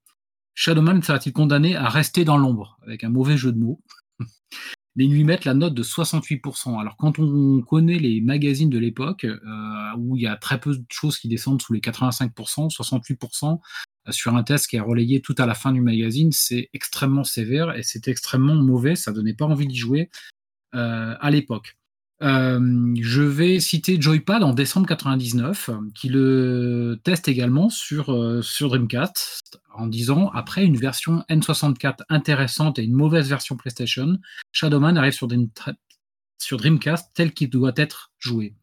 Shadowman 0.57 1.03
sera-t-il 1.03 1.35
condamné 1.35 1.77
à 1.77 1.89
rester 1.89 2.25
dans 2.25 2.39
l'ombre 2.39 2.79
Avec 2.83 3.05
un 3.05 3.11
mauvais 3.11 3.37
jeu 3.37 3.53
de 3.53 3.59
mots. 3.59 3.83
Mais 4.97 5.05
ils 5.05 5.13
lui 5.13 5.23
mettent 5.23 5.45
la 5.45 5.53
note 5.53 5.75
de 5.75 5.83
68%. 5.83 6.81
Alors 6.81 6.97
quand 6.97 7.19
on 7.19 7.61
connaît 7.61 7.99
les 7.99 8.23
magazines 8.23 8.71
de 8.71 8.79
l'époque, 8.79 9.25
euh, 9.25 9.39
où 9.99 10.17
il 10.17 10.23
y 10.23 10.27
a 10.27 10.35
très 10.37 10.59
peu 10.59 10.75
de 10.75 10.85
choses 10.89 11.19
qui 11.19 11.29
descendent 11.29 11.61
sous 11.61 11.75
les 11.75 11.81
85%, 11.81 12.75
68%, 12.75 13.61
euh, 14.09 14.13
sur 14.13 14.35
un 14.35 14.43
test 14.43 14.67
qui 14.67 14.77
est 14.77 14.81
relayé 14.81 15.21
tout 15.21 15.35
à 15.37 15.45
la 15.45 15.53
fin 15.53 15.73
du 15.73 15.83
magazine, 15.83 16.33
c'est 16.33 16.71
extrêmement 16.73 17.25
sévère 17.25 17.77
et 17.77 17.83
c'est 17.83 18.09
extrêmement 18.09 18.55
mauvais. 18.55 18.97
Ça 18.97 19.13
donnait 19.13 19.35
pas 19.35 19.45
envie 19.45 19.67
d'y 19.67 19.77
jouer 19.77 20.09
euh, 20.75 21.15
à 21.21 21.31
l'époque. 21.31 21.77
Euh, 22.23 22.95
je 22.99 23.21
vais 23.21 23.61
citer 23.61 24.01
Joypad 24.01 24.43
en 24.43 24.55
décembre 24.55 24.87
99, 24.87 25.71
qui 25.95 26.09
le 26.09 26.99
teste 27.05 27.29
également 27.29 27.69
sur, 27.69 28.13
euh, 28.13 28.41
sur 28.41 28.71
Dreamcast, 28.71 29.61
en 29.75 29.87
disant 29.87 30.31
après 30.31 30.65
une 30.65 30.79
version 30.79 31.25
N64 31.29 32.05
intéressante 32.09 32.79
et 32.79 32.85
une 32.85 32.95
mauvaise 32.95 33.29
version 33.29 33.57
PlayStation, 33.57 34.19
Shadowman 34.51 34.97
arrive 34.97 35.13
sur, 35.13 35.29
sur 36.39 36.57
Dreamcast 36.57 37.11
tel 37.15 37.35
qu'il 37.35 37.51
doit 37.51 37.75
être 37.77 38.13
joué. 38.19 38.55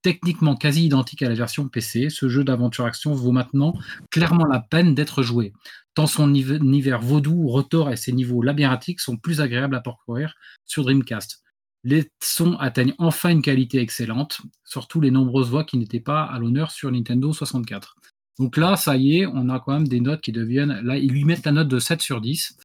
Techniquement 0.00 0.56
quasi 0.56 0.86
identique 0.86 1.22
à 1.22 1.28
la 1.28 1.34
version 1.34 1.68
PC, 1.68 2.08
ce 2.08 2.28
jeu 2.28 2.44
d'aventure-action 2.44 3.12
vaut 3.12 3.32
maintenant 3.32 3.74
clairement 4.10 4.46
la 4.46 4.60
peine 4.60 4.94
d'être 4.94 5.22
joué, 5.22 5.52
tant 5.94 6.06
son 6.06 6.32
univers 6.32 7.02
vaudou, 7.02 7.48
retors 7.48 7.90
et 7.90 7.96
ses 7.96 8.12
niveaux 8.12 8.40
labyrinthiques 8.40 9.00
sont 9.00 9.16
plus 9.18 9.40
agréables 9.42 9.74
à 9.74 9.80
parcourir 9.80 10.34
sur 10.64 10.84
Dreamcast 10.84 11.42
les 11.86 12.10
sons 12.20 12.56
atteignent 12.56 12.94
enfin 12.98 13.30
une 13.30 13.42
qualité 13.42 13.78
excellente, 13.78 14.40
surtout 14.64 15.00
les 15.00 15.12
nombreuses 15.12 15.50
voix 15.50 15.62
qui 15.62 15.78
n'étaient 15.78 16.00
pas 16.00 16.24
à 16.24 16.40
l'honneur 16.40 16.72
sur 16.72 16.90
Nintendo 16.90 17.32
64. 17.32 17.96
Donc 18.40 18.56
là, 18.56 18.74
ça 18.74 18.96
y 18.96 19.18
est, 19.18 19.26
on 19.26 19.48
a 19.48 19.60
quand 19.60 19.72
même 19.72 19.86
des 19.86 20.00
notes 20.00 20.20
qui 20.20 20.32
deviennent. 20.32 20.80
Là, 20.82 20.98
ils 20.98 21.12
lui 21.12 21.24
mettent 21.24 21.46
la 21.46 21.52
note 21.52 21.68
de 21.68 21.78
7 21.78 22.02
sur 22.02 22.20
10. 22.20 22.56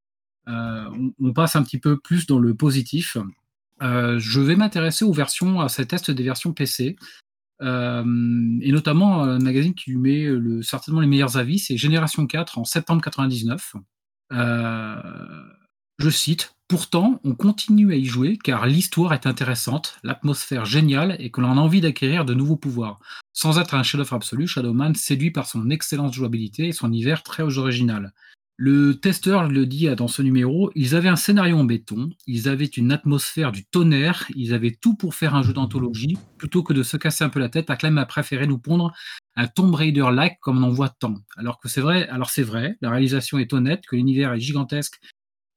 Euh, 0.48 0.90
on, 1.20 1.34
passe 1.34 1.56
un 1.56 1.62
petit 1.62 1.78
peu 1.78 2.00
plus 2.00 2.26
dans 2.26 2.40
le 2.40 2.56
positif. 2.56 3.16
Euh, 3.84 4.18
je 4.18 4.42
vais 4.42 4.56
m'intéresser 4.56 5.06
aux 5.06 5.14
versions, 5.14 5.62
à 5.62 5.70
ces 5.70 5.86
tests 5.86 6.10
des 6.10 6.24
versions 6.24 6.52
PC. 6.52 6.96
Euh, 7.62 8.04
et 8.62 8.72
notamment 8.72 9.22
un 9.22 9.38
magazine 9.38 9.76
qui 9.76 9.92
lui 9.92 10.00
met 10.00 10.64
certainement 10.64 11.00
les 11.00 11.06
meilleurs 11.06 11.38
avis, 11.38 11.60
c'est 11.60 11.78
Génération 11.78 12.26
4 12.26 12.58
en 12.58 12.66
septembre 12.66 13.04
99. 13.04 13.76
Je 16.02 16.10
cite 16.10 16.54
Pourtant, 16.68 17.20
on 17.26 17.36
continue 17.36 17.92
à 17.92 17.98
y 17.98 18.06
jouer 18.06 18.38
car 18.42 18.66
l'histoire 18.66 19.14
est 19.14 19.26
intéressante, 19.26 19.98
l'atmosphère 20.04 20.64
géniale 20.64 21.18
et 21.20 21.30
que 21.30 21.42
l'on 21.42 21.58
a 21.58 21.62
envie 21.62 21.82
d'acquérir 21.82 22.24
de 22.24 22.34
nouveaux 22.34 22.56
pouvoirs. 22.56 23.00
Sans 23.34 23.60
être 23.60 23.76
un 23.76 23.84
chef-d'œuvre 23.84 24.14
absolu, 24.14 24.48
Shadowman 24.48 24.96
séduit 24.96 25.32
par 25.32 25.48
son 25.48 25.70
excellente 25.70 26.14
jouabilité 26.14 26.68
et 26.70 26.72
son 26.72 26.88
univers 26.88 27.24
très 27.24 27.44
original. 27.58 28.14
Le 28.56 28.94
testeur 28.94 29.50
le 29.50 29.66
dit 29.66 29.88
dans 29.98 30.08
ce 30.08 30.22
numéro, 30.22 30.72
ils 30.76 30.96
avaient 30.96 31.10
un 31.10 31.16
scénario 31.16 31.58
en 31.58 31.66
béton, 31.66 32.12
ils 32.26 32.48
avaient 32.48 32.66
une 32.66 32.92
atmosphère 32.92 33.52
du 33.52 33.66
tonnerre, 33.66 34.26
ils 34.36 34.54
avaient 34.54 34.78
tout 34.80 34.96
pour 34.96 35.14
faire 35.14 35.36
un 35.36 35.42
jeu 35.42 35.52
d'anthologie, 35.52 36.18
plutôt 36.38 36.64
que 36.64 36.72
de 36.72 36.84
se 36.84 36.96
casser 36.96 37.24
un 37.24 37.30
peu 37.30 37.40
la 37.40 37.50
tête, 37.50 37.70
Acclaim 37.70 37.98
a 37.98 38.06
préféré 38.06 38.48
nous 38.48 38.60
pondre 38.60 38.94
un 39.36 39.48
Tomb 39.48 39.74
Raider-like 39.74 40.40
comme 40.40 40.64
on 40.64 40.68
en 40.68 40.72
voit 40.72 40.90
tant. 40.90 41.16
Alors 41.36 41.60
que 41.60 41.68
c'est 41.68 41.82
vrai, 41.82 42.08
alors 42.08 42.30
c'est 42.30 42.44
vrai, 42.44 42.78
la 42.82 42.92
réalisation 42.92 43.40
est 43.40 43.52
honnête, 43.52 43.84
que 43.90 43.96
l'univers 43.96 44.32
est 44.34 44.40
gigantesque 44.40 45.00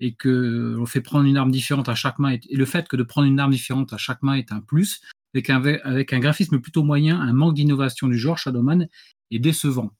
et 0.00 0.14
que 0.14 0.76
on 0.78 0.86
fait 0.86 1.00
prendre 1.00 1.24
une 1.24 1.36
arme 1.36 1.50
différente 1.50 1.88
à 1.88 1.94
chaque 1.94 2.18
main, 2.18 2.32
et, 2.32 2.40
le 2.50 2.64
fait 2.64 2.88
que 2.88 2.96
de 2.96 3.02
prendre 3.02 3.26
une 3.26 3.38
arme 3.38 3.52
différente 3.52 3.92
à 3.92 3.98
chaque 3.98 4.22
main 4.22 4.34
est 4.34 4.52
un 4.52 4.60
plus, 4.60 5.00
avec 5.34 6.12
un, 6.12 6.20
graphisme 6.20 6.60
plutôt 6.60 6.84
moyen, 6.84 7.20
un 7.20 7.32
manque 7.32 7.54
d'innovation 7.54 8.06
du 8.06 8.18
genre, 8.18 8.38
Shadowman 8.38 8.88
est 9.30 9.38
décevant. 9.38 9.90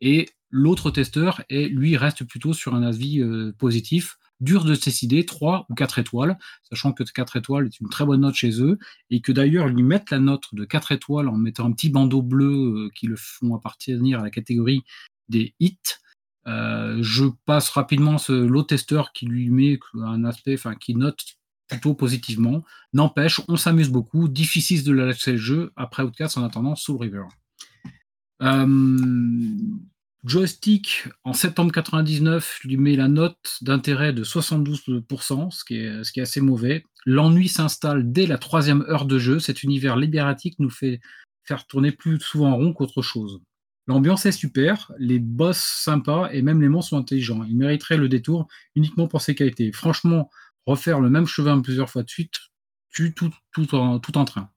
Et 0.00 0.30
l'autre 0.50 0.90
testeur, 0.90 1.42
est, 1.50 1.68
lui, 1.68 1.96
reste 1.96 2.24
plutôt 2.24 2.52
sur 2.52 2.74
un 2.74 2.82
avis 2.82 3.20
euh, 3.20 3.52
positif, 3.58 4.18
dur 4.40 4.64
de 4.64 4.74
décider, 4.74 5.24
3 5.24 5.66
ou 5.68 5.74
4 5.74 5.98
étoiles, 6.00 6.38
sachant 6.68 6.92
que 6.92 7.04
4 7.04 7.36
étoiles 7.36 7.66
est 7.66 7.80
une 7.80 7.88
très 7.88 8.04
bonne 8.04 8.22
note 8.22 8.34
chez 8.34 8.60
eux, 8.60 8.78
et 9.10 9.20
que 9.20 9.30
d'ailleurs, 9.30 9.68
lui 9.68 9.82
mettent 9.82 10.10
la 10.10 10.18
note 10.18 10.44
de 10.52 10.64
4 10.64 10.92
étoiles 10.92 11.28
en 11.28 11.36
mettant 11.36 11.66
un 11.66 11.72
petit 11.72 11.90
bandeau 11.90 12.22
bleu 12.22 12.46
euh, 12.46 12.90
qui 12.94 13.06
le 13.06 13.16
font 13.16 13.54
appartenir 13.54 14.20
à 14.20 14.22
la 14.22 14.30
catégorie 14.30 14.82
des 15.28 15.54
hits, 15.60 15.76
euh, 15.76 16.01
je 16.46 17.24
passe 17.46 17.70
rapidement 17.70 18.16
l'autre 18.28 18.68
testeur 18.68 19.12
qui 19.12 19.26
lui 19.26 19.50
met 19.50 19.78
un 19.94 20.24
aspect, 20.24 20.54
enfin 20.54 20.74
qui 20.74 20.94
note 20.94 21.18
plutôt 21.68 21.94
positivement. 21.94 22.64
N'empêche, 22.92 23.40
on 23.48 23.56
s'amuse 23.56 23.88
beaucoup. 23.88 24.28
Difficile 24.28 24.84
de 24.84 24.92
laisser 24.92 25.32
le 25.32 25.38
jeu 25.38 25.72
après 25.76 26.02
Outcast 26.02 26.36
en 26.36 26.44
attendant 26.44 26.76
Soul 26.76 27.00
River. 27.00 27.24
Euh, 28.42 29.46
joystick 30.24 31.08
en 31.24 31.32
septembre 31.32 31.72
99 31.72 32.60
lui 32.64 32.76
met 32.76 32.96
la 32.96 33.08
note 33.08 33.58
d'intérêt 33.60 34.12
de 34.12 34.24
72%, 34.24 35.50
ce 35.50 35.64
qui, 35.64 35.76
est, 35.76 36.04
ce 36.04 36.12
qui 36.12 36.20
est 36.20 36.24
assez 36.24 36.40
mauvais. 36.40 36.84
L'ennui 37.06 37.48
s'installe 37.48 38.12
dès 38.12 38.26
la 38.26 38.38
troisième 38.38 38.82
heure 38.88 39.06
de 39.06 39.18
jeu. 39.18 39.38
Cet 39.38 39.62
univers 39.62 39.96
libératique 39.96 40.58
nous 40.58 40.70
fait 40.70 41.00
faire 41.44 41.66
tourner 41.66 41.92
plus 41.92 42.20
souvent 42.20 42.52
en 42.52 42.56
rond 42.56 42.72
qu'autre 42.72 43.02
chose. 43.02 43.40
L'ambiance 43.86 44.26
est 44.26 44.32
super, 44.32 44.92
les 44.98 45.18
boss 45.18 45.58
sympas 45.58 46.30
et 46.30 46.42
même 46.42 46.60
les 46.60 46.68
monstres 46.68 46.90
sont 46.90 46.98
intelligents. 46.98 47.42
Ils 47.44 47.56
mériteraient 47.56 47.96
le 47.96 48.08
détour 48.08 48.46
uniquement 48.76 49.08
pour 49.08 49.20
ses 49.20 49.34
qualités. 49.34 49.72
Franchement, 49.72 50.30
refaire 50.66 51.00
le 51.00 51.10
même 51.10 51.26
chemin 51.26 51.60
plusieurs 51.60 51.90
fois 51.90 52.02
de 52.02 52.08
suite 52.08 52.38
tue 52.90 53.14
tout, 53.14 53.32
en, 53.74 53.98
train. 54.24 54.50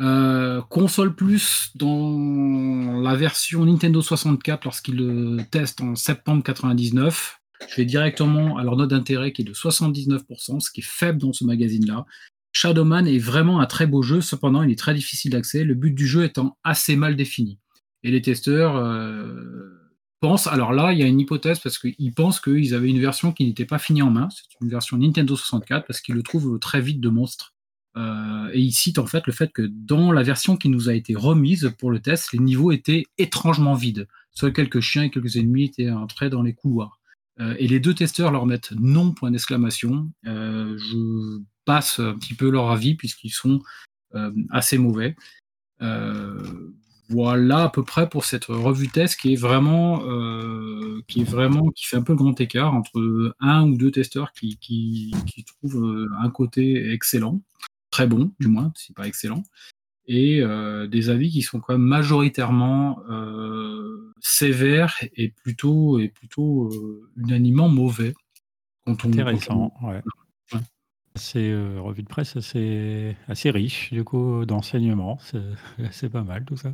Euh, 0.00 0.62
console 0.62 1.14
Plus 1.14 1.70
dans 1.74 3.00
la 3.00 3.14
version 3.14 3.64
Nintendo 3.64 4.00
64 4.00 4.64
lorsqu'il 4.64 4.96
le 4.96 5.44
teste 5.50 5.80
en 5.80 5.94
septembre 5.94 6.42
99. 6.42 7.38
Je 7.68 7.76
vais 7.76 7.84
directement 7.84 8.58
à 8.58 8.64
leur 8.64 8.76
note 8.76 8.90
d'intérêt 8.90 9.32
qui 9.32 9.42
est 9.42 9.44
de 9.44 9.52
79%, 9.52 10.58
ce 10.58 10.70
qui 10.72 10.80
est 10.80 10.86
faible 10.86 11.18
dans 11.18 11.32
ce 11.32 11.44
magazine-là. 11.44 12.06
Shadowman 12.52 13.06
est 13.06 13.18
vraiment 13.18 13.60
un 13.60 13.66
très 13.66 13.86
beau 13.86 14.02
jeu, 14.02 14.20
cependant 14.20 14.62
il 14.62 14.70
est 14.70 14.78
très 14.78 14.94
difficile 14.94 15.32
d'accès, 15.32 15.64
le 15.64 15.74
but 15.74 15.92
du 15.94 16.06
jeu 16.06 16.24
étant 16.24 16.58
assez 16.62 16.96
mal 16.96 17.16
défini. 17.16 17.58
Et 18.02 18.10
les 18.10 18.20
testeurs 18.20 18.76
euh, 18.76 19.90
pensent, 20.20 20.46
alors 20.46 20.72
là 20.72 20.92
il 20.92 20.98
y 20.98 21.02
a 21.02 21.06
une 21.06 21.18
hypothèse 21.18 21.60
parce 21.60 21.78
qu'ils 21.78 22.14
pensent 22.14 22.40
qu'ils 22.40 22.74
avaient 22.74 22.90
une 22.90 23.00
version 23.00 23.32
qui 23.32 23.46
n'était 23.46 23.64
pas 23.64 23.78
finie 23.78 24.02
en 24.02 24.10
main, 24.10 24.28
c'est 24.30 24.44
une 24.60 24.68
version 24.68 24.98
Nintendo 24.98 25.34
64 25.34 25.86
parce 25.86 26.00
qu'ils 26.00 26.14
le 26.14 26.22
trouvent 26.22 26.58
très 26.58 26.80
vite 26.80 27.00
de 27.00 27.08
monstre. 27.08 27.54
Euh, 27.96 28.50
et 28.52 28.60
ils 28.60 28.72
citent 28.72 28.98
en 28.98 29.06
fait 29.06 29.26
le 29.26 29.34
fait 29.34 29.52
que 29.52 29.62
dans 29.70 30.12
la 30.12 30.22
version 30.22 30.56
qui 30.56 30.70
nous 30.70 30.88
a 30.88 30.94
été 30.94 31.14
remise 31.14 31.72
pour 31.78 31.90
le 31.90 32.00
test, 32.00 32.32
les 32.32 32.38
niveaux 32.38 32.72
étaient 32.72 33.04
étrangement 33.18 33.74
vides. 33.74 34.08
Seuls 34.30 34.52
quelques 34.52 34.80
chiens 34.80 35.04
et 35.04 35.10
quelques 35.10 35.36
ennemis 35.36 35.64
étaient 35.64 35.90
entrés 35.90 36.30
dans 36.30 36.42
les 36.42 36.54
couloirs. 36.54 37.00
Euh, 37.40 37.54
et 37.58 37.66
les 37.66 37.80
deux 37.80 37.94
testeurs 37.94 38.30
leur 38.30 38.46
mettent 38.46 38.72
non 38.72 39.12
point 39.12 39.30
d'exclamation. 39.30 40.10
je 40.24 41.40
passe 41.64 42.00
un 42.00 42.14
petit 42.14 42.34
peu 42.34 42.50
leur 42.50 42.70
avis 42.70 42.94
puisqu'ils 42.94 43.30
sont 43.30 43.60
assez 44.50 44.78
mauvais 44.78 45.16
voilà 47.12 47.64
à 47.64 47.68
peu 47.68 47.84
près 47.84 48.08
pour 48.08 48.24
cette 48.24 48.46
revue 48.46 48.88
test 48.88 49.20
qui 49.20 49.34
est 49.34 49.36
vraiment, 49.36 50.02
euh, 50.06 51.02
qui 51.08 51.20
est 51.20 51.28
vraiment, 51.28 51.70
qui 51.70 51.86
fait 51.86 51.96
un 51.96 52.02
peu 52.02 52.12
le 52.12 52.18
grand 52.18 52.40
écart 52.40 52.74
entre 52.74 53.34
un 53.40 53.68
ou 53.68 53.76
deux 53.76 53.90
testeurs 53.90 54.32
qui, 54.32 54.56
qui, 54.58 55.12
trouvent 55.44 55.84
euh, 55.84 56.08
un 56.20 56.30
côté 56.30 56.92
excellent, 56.92 57.40
très 57.90 58.06
bon 58.06 58.32
du 58.40 58.48
moins, 58.48 58.72
si 58.76 58.92
pas 58.92 59.06
excellent, 59.06 59.42
et 60.06 60.40
euh, 60.40 60.86
des 60.86 61.10
avis 61.10 61.30
qui 61.30 61.42
sont 61.42 61.60
quand 61.60 61.74
même 61.74 61.82
majoritairement 61.82 63.00
sévères 64.20 64.96
et 65.16 65.28
plutôt, 65.30 65.98
et 65.98 66.08
plutôt 66.08 66.70
unanimement 67.16 67.68
mauvais. 67.68 68.14
Quand 68.86 69.04
on, 69.04 69.08
Intéressant, 69.08 69.72
ouais. 69.82 70.02
C'est 71.14 71.50
euh, 71.50 71.78
revue 71.78 72.02
de 72.02 72.08
presse 72.08 72.36
assez, 72.36 73.14
assez 73.28 73.50
riche, 73.50 73.92
du 73.92 74.02
coup, 74.02 74.46
d'enseignements. 74.46 75.18
C'est 75.90 76.08
pas 76.08 76.22
mal 76.22 76.44
tout 76.46 76.56
ça. 76.56 76.72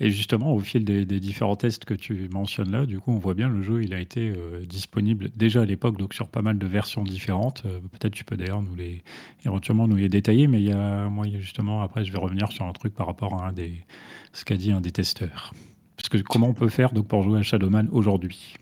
Et 0.00 0.10
justement, 0.10 0.54
au 0.54 0.60
fil 0.60 0.82
des, 0.84 1.04
différents 1.04 1.56
tests 1.56 1.84
que 1.84 1.92
tu 1.92 2.28
mentionnes 2.32 2.70
là, 2.70 2.86
du 2.86 3.00
coup, 3.00 3.12
on 3.12 3.18
voit 3.18 3.34
bien 3.34 3.50
le 3.50 3.62
jeu, 3.62 3.82
il 3.82 3.92
a 3.92 4.00
été 4.00 4.30
euh, 4.30 4.64
disponible 4.64 5.30
déjà 5.36 5.60
à 5.62 5.64
l'époque, 5.66 5.98
donc 5.98 6.14
sur 6.14 6.28
pas 6.28 6.40
mal 6.40 6.58
de 6.58 6.66
versions 6.66 7.02
différentes. 7.02 7.64
Euh, 7.66 7.80
peut-être 7.92 8.14
tu 8.14 8.24
peux 8.24 8.36
d'ailleurs 8.36 8.62
nous 8.62 8.74
les 8.74 9.02
éventuellement 9.44 9.86
nous 9.86 9.96
les 9.96 10.08
détailler, 10.08 10.46
mais 10.46 10.60
il 10.62 10.68
y 10.68 10.72
a, 10.72 11.10
moi, 11.10 11.26
justement, 11.38 11.82
après, 11.82 12.04
je 12.04 12.12
vais 12.12 12.18
revenir 12.18 12.50
sur 12.52 12.64
un 12.64 12.72
truc 12.72 12.94
par 12.94 13.06
rapport 13.06 13.34
à 13.34 13.48
un 13.48 13.52
des, 13.52 13.84
ce 14.32 14.46
qu'a 14.46 14.56
dit 14.56 14.72
un 14.72 14.80
des 14.80 14.92
testeurs. 14.92 15.52
Parce 15.98 16.08
que 16.08 16.16
comment 16.18 16.48
on 16.48 16.54
peut 16.54 16.68
faire 16.70 16.92
donc 16.92 17.08
pour 17.08 17.22
jouer 17.22 17.40
à 17.40 17.42
Shadowman 17.42 17.88
aujourd'hui? 17.92 18.56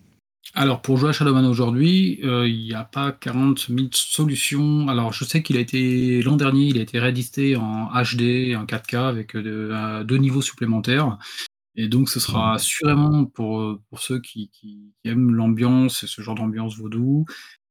Alors, 0.52 0.82
pour 0.82 0.98
jouer 0.98 1.08
à 1.08 1.12
Shadowman 1.12 1.46
aujourd'hui, 1.46 2.20
euh, 2.22 2.46
il 2.46 2.60
n'y 2.60 2.74
a 2.74 2.84
pas 2.84 3.12
40 3.12 3.66
000 3.68 3.88
solutions. 3.92 4.88
Alors, 4.88 5.12
je 5.12 5.24
sais 5.24 5.42
qu'il 5.42 5.56
a 5.56 5.60
été, 5.60 6.22
l'an 6.22 6.36
dernier, 6.36 6.66
il 6.66 6.78
a 6.78 6.82
été 6.82 7.00
réédité 7.00 7.56
en 7.56 7.86
HD, 7.86 8.54
en 8.54 8.64
4K, 8.64 8.96
avec 9.08 9.34
euh, 9.34 10.04
deux 10.04 10.18
niveaux 10.18 10.42
supplémentaires. 10.42 11.18
Et 11.76 11.88
donc, 11.88 12.08
ce 12.08 12.20
sera 12.20 12.58
sûrement 12.58 13.24
pour, 13.24 13.80
pour 13.88 13.98
ceux 13.98 14.20
qui, 14.20 14.50
aiment 15.04 15.32
l'ambiance 15.32 16.04
et 16.04 16.06
ce 16.06 16.22
genre 16.22 16.36
d'ambiance 16.36 16.76
vaudou. 16.76 17.24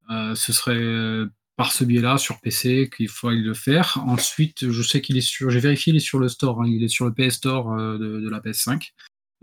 Euh, 0.09 0.36
ce 0.36 0.51
serait 0.51 1.26
par 1.55 1.71
ce 1.71 1.86
biais-là, 1.86 2.17
sur 2.17 2.41
PC, 2.41 2.89
qu'il 2.93 3.07
faudrait 3.07 3.38
le 3.38 3.53
faire. 3.53 3.97
Ensuite, 4.05 4.69
je 4.69 4.82
sais 4.82 4.99
qu'il 4.99 5.15
est 5.15 5.21
sur, 5.21 5.49
j'ai 5.51 5.59
vérifié, 5.59 5.93
il 5.93 5.97
est 5.97 5.99
sur 5.99 6.19
le 6.19 6.28
store, 6.28 6.63
hein. 6.63 6.67
il 6.67 6.84
est 6.84 6.89
sur 6.89 7.05
le 7.05 7.13
PS 7.13 7.36
Store 7.36 7.78
de, 7.78 8.19
de 8.19 8.30
la 8.30 8.39
PS5. 8.39 8.91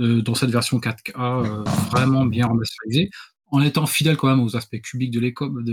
Euh, 0.01 0.23
dans 0.23 0.35
cette 0.35 0.51
version 0.51 0.79
4K 0.79 1.13
euh, 1.19 1.63
vraiment 1.91 2.25
bien 2.25 2.47
remasterisée, 2.47 3.11
en 3.49 3.61
étant 3.61 3.85
fidèle 3.85 4.17
quand 4.17 4.29
même 4.29 4.41
aux 4.41 4.57
aspects 4.57 4.81
cubiques 4.81 5.11
de 5.11 5.21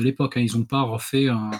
l'époque. 0.02 0.38
Hein. 0.38 0.42
Ils 0.42 0.58
n'ont 0.58 0.66
pas 0.66 0.82
refait 0.82 1.30
un, 1.30 1.52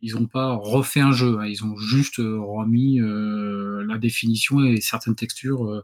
ils 0.00 0.16
ont 0.16 0.26
pas 0.26 0.52
refait 0.52 1.00
un 1.00 1.10
jeu, 1.10 1.38
hein. 1.40 1.46
ils 1.46 1.64
ont 1.64 1.76
juste 1.76 2.20
euh, 2.20 2.38
remis 2.38 3.00
la 3.00 3.98
définition 3.98 4.64
et 4.64 4.80
certaines 4.80 5.16
textures 5.16 5.82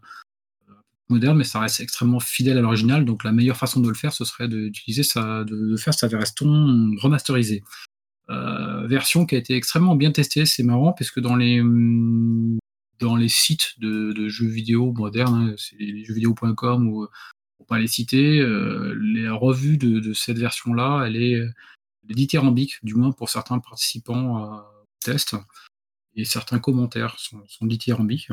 modernes, 1.09 1.39
mais 1.39 1.45
ça 1.45 1.61
reste 1.61 1.81
extrêmement 1.81 2.21
fidèle 2.21 2.59
à 2.59 2.61
l'original. 2.61 3.05
Donc 3.05 3.25
la 3.25 3.33
meilleure 3.33 3.57
façon 3.57 3.81
de 3.81 3.89
le 3.89 3.95
faire, 3.95 4.13
ce 4.13 4.25
serait 4.25 4.49
d'utiliser 4.49 5.03
ça, 5.03 5.43
de, 5.45 5.77
faire 5.77 5.95
sa 5.95 6.07
version 6.07 6.47
remasterisée. 6.99 7.65
version 8.29 9.27
qui 9.27 9.35
a 9.35 9.39
été 9.39 9.57
extrêmement 9.57 9.97
bien 9.97 10.13
testée, 10.13 10.47
c'est 10.47 10.63
marrant, 10.63 10.93
puisque 10.93 11.19
dans 11.19 11.35
les 11.35 11.61
hum, 11.61 12.59
dans 12.99 13.17
les 13.17 13.29
sites 13.29 13.79
de, 13.79 14.29
jeux 14.29 14.49
vidéo 14.49 14.93
modernes, 14.93 15.51
hein, 15.51 15.55
c'est 15.59 15.77
les 15.77 16.05
jeuxvideo.com 16.05 16.89
ou 16.89 17.07
pour 17.57 17.67
pas 17.67 17.79
les 17.79 17.87
citer, 17.87 18.39
euh, 18.41 18.95
les 19.01 19.29
revues 19.29 19.79
de, 19.79 20.13
cette 20.13 20.39
version-là, 20.39 21.05
elle 21.07 21.17
est, 21.17 21.43
dithyrambique, 22.05 22.79
du 22.85 22.95
moins 22.95 23.11
pour 23.11 23.29
certains 23.29 23.59
participants 23.59 24.55
au 24.55 24.63
test, 25.01 25.35
et 26.15 26.25
certains 26.25 26.61
commentaires 26.61 27.19
sont, 27.19 27.43
sont 27.49 27.67
dithyrambiques. 27.67 28.31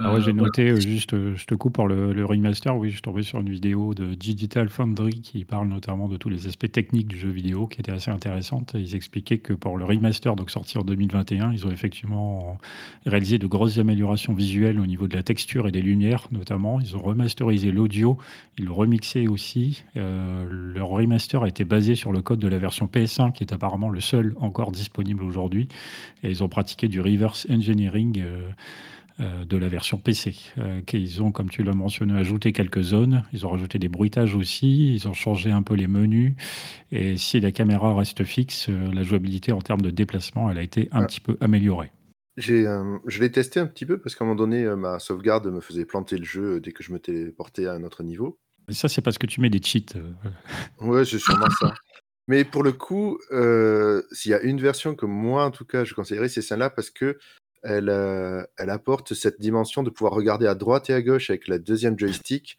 Ah 0.00 0.14
ouais, 0.14 0.20
j'ai 0.20 0.30
euh, 0.30 0.34
noté, 0.34 0.70
euh, 0.70 0.80
juste, 0.80 1.12
euh, 1.14 1.34
je 1.34 1.44
te 1.44 1.54
coupe 1.54 1.74
pour 1.74 1.88
le, 1.88 2.24
remaster. 2.24 2.76
Oui, 2.76 2.88
je 2.88 2.94
suis 2.94 3.02
tombé 3.02 3.22
sur 3.22 3.40
une 3.40 3.50
vidéo 3.50 3.94
de 3.94 4.14
Digital 4.14 4.68
Foundry 4.68 5.20
qui 5.20 5.44
parle 5.44 5.66
notamment 5.66 6.08
de 6.08 6.16
tous 6.16 6.28
les 6.28 6.46
aspects 6.46 6.70
techniques 6.70 7.08
du 7.08 7.18
jeu 7.18 7.30
vidéo, 7.30 7.66
qui 7.66 7.80
était 7.80 7.90
assez 7.90 8.10
intéressante. 8.10 8.72
Ils 8.74 8.94
expliquaient 8.94 9.38
que 9.38 9.52
pour 9.52 9.76
le 9.76 9.84
remaster, 9.84 10.36
donc 10.36 10.50
sorti 10.50 10.78
en 10.78 10.82
2021, 10.82 11.52
ils 11.52 11.66
ont 11.66 11.70
effectivement 11.70 12.58
réalisé 13.06 13.38
de 13.38 13.46
grosses 13.48 13.78
améliorations 13.78 14.34
visuelles 14.34 14.78
au 14.78 14.86
niveau 14.86 15.08
de 15.08 15.16
la 15.16 15.24
texture 15.24 15.66
et 15.66 15.72
des 15.72 15.82
lumières, 15.82 16.28
notamment. 16.30 16.80
Ils 16.80 16.96
ont 16.96 17.02
remasterisé 17.02 17.72
l'audio, 17.72 18.18
ils 18.56 18.66
l'ont 18.66 18.76
remixé 18.76 19.26
aussi. 19.26 19.82
leur 19.96 20.88
remaster 20.88 21.42
a 21.42 21.48
été 21.48 21.64
basé 21.64 21.96
sur 21.96 22.12
le 22.12 22.22
code 22.22 22.38
de 22.38 22.48
la 22.48 22.58
version 22.58 22.86
PS1, 22.86 23.32
qui 23.32 23.42
est 23.42 23.52
apparemment 23.52 23.90
le 23.90 24.00
seul 24.00 24.34
encore 24.40 24.70
disponible 24.70 25.24
aujourd'hui. 25.24 25.68
Et 26.22 26.30
ils 26.30 26.44
ont 26.44 26.48
pratiqué 26.48 26.88
du 26.88 27.00
reverse 27.00 27.46
engineering. 27.50 28.20
Euh, 28.20 28.48
de 29.18 29.56
la 29.56 29.68
version 29.68 29.98
PC. 29.98 30.36
Euh, 30.58 30.80
qu'ils 30.82 31.22
ont, 31.22 31.32
comme 31.32 31.50
tu 31.50 31.62
l'as 31.62 31.72
mentionné, 31.72 32.16
ajouté 32.18 32.52
quelques 32.52 32.82
zones. 32.82 33.24
Ils 33.32 33.46
ont 33.46 33.50
rajouté 33.50 33.78
des 33.78 33.88
bruitages 33.88 34.34
aussi. 34.34 34.94
Ils 34.94 35.08
ont 35.08 35.12
changé 35.12 35.50
un 35.50 35.62
peu 35.62 35.74
les 35.74 35.88
menus. 35.88 36.34
Et 36.92 37.16
si 37.16 37.40
la 37.40 37.50
caméra 37.50 37.94
reste 37.96 38.24
fixe, 38.24 38.68
euh, 38.68 38.92
la 38.92 39.02
jouabilité 39.02 39.52
en 39.52 39.60
termes 39.60 39.80
de 39.80 39.90
déplacement, 39.90 40.50
elle 40.50 40.58
a 40.58 40.62
été 40.62 40.88
un 40.92 41.04
petit 41.04 41.20
peu 41.20 41.36
améliorée. 41.40 41.90
je 42.36 43.20
l'ai 43.20 43.32
testé 43.32 43.58
un 43.58 43.66
petit 43.66 43.86
peu 43.86 43.98
parce 43.98 44.14
qu'à 44.14 44.24
un 44.24 44.28
moment 44.28 44.38
donné, 44.38 44.64
ma 44.76 44.98
sauvegarde 45.00 45.48
me 45.48 45.60
faisait 45.60 45.84
planter 45.84 46.16
le 46.16 46.24
jeu 46.24 46.60
dès 46.60 46.72
que 46.72 46.84
je 46.84 46.92
me 46.92 47.00
téléportais 47.00 47.66
à 47.66 47.72
un 47.72 47.82
autre 47.82 48.04
niveau. 48.04 48.38
Et 48.68 48.74
ça, 48.74 48.88
c'est 48.88 49.02
parce 49.02 49.18
que 49.18 49.26
tu 49.26 49.40
mets 49.40 49.50
des 49.50 49.62
cheats. 49.62 49.98
Ouais, 50.80 51.04
c'est 51.04 51.18
sûrement 51.18 51.50
ça. 51.58 51.74
Mais 52.28 52.44
pour 52.44 52.62
le 52.62 52.72
coup, 52.72 53.18
s'il 54.12 54.30
y 54.30 54.34
a 54.34 54.42
une 54.42 54.60
version 54.60 54.94
que 54.94 55.06
moi, 55.06 55.44
en 55.44 55.50
tout 55.50 55.64
cas, 55.64 55.84
je 55.84 55.94
conseillerais, 55.94 56.28
c'est 56.28 56.42
celle-là 56.42 56.70
parce 56.70 56.90
que 56.90 57.18
elle, 57.62 57.88
euh, 57.88 58.44
elle 58.56 58.70
apporte 58.70 59.14
cette 59.14 59.40
dimension 59.40 59.82
de 59.82 59.90
pouvoir 59.90 60.12
regarder 60.12 60.46
à 60.46 60.54
droite 60.54 60.90
et 60.90 60.94
à 60.94 61.02
gauche 61.02 61.30
avec 61.30 61.48
la 61.48 61.58
deuxième 61.58 61.98
joystick. 61.98 62.58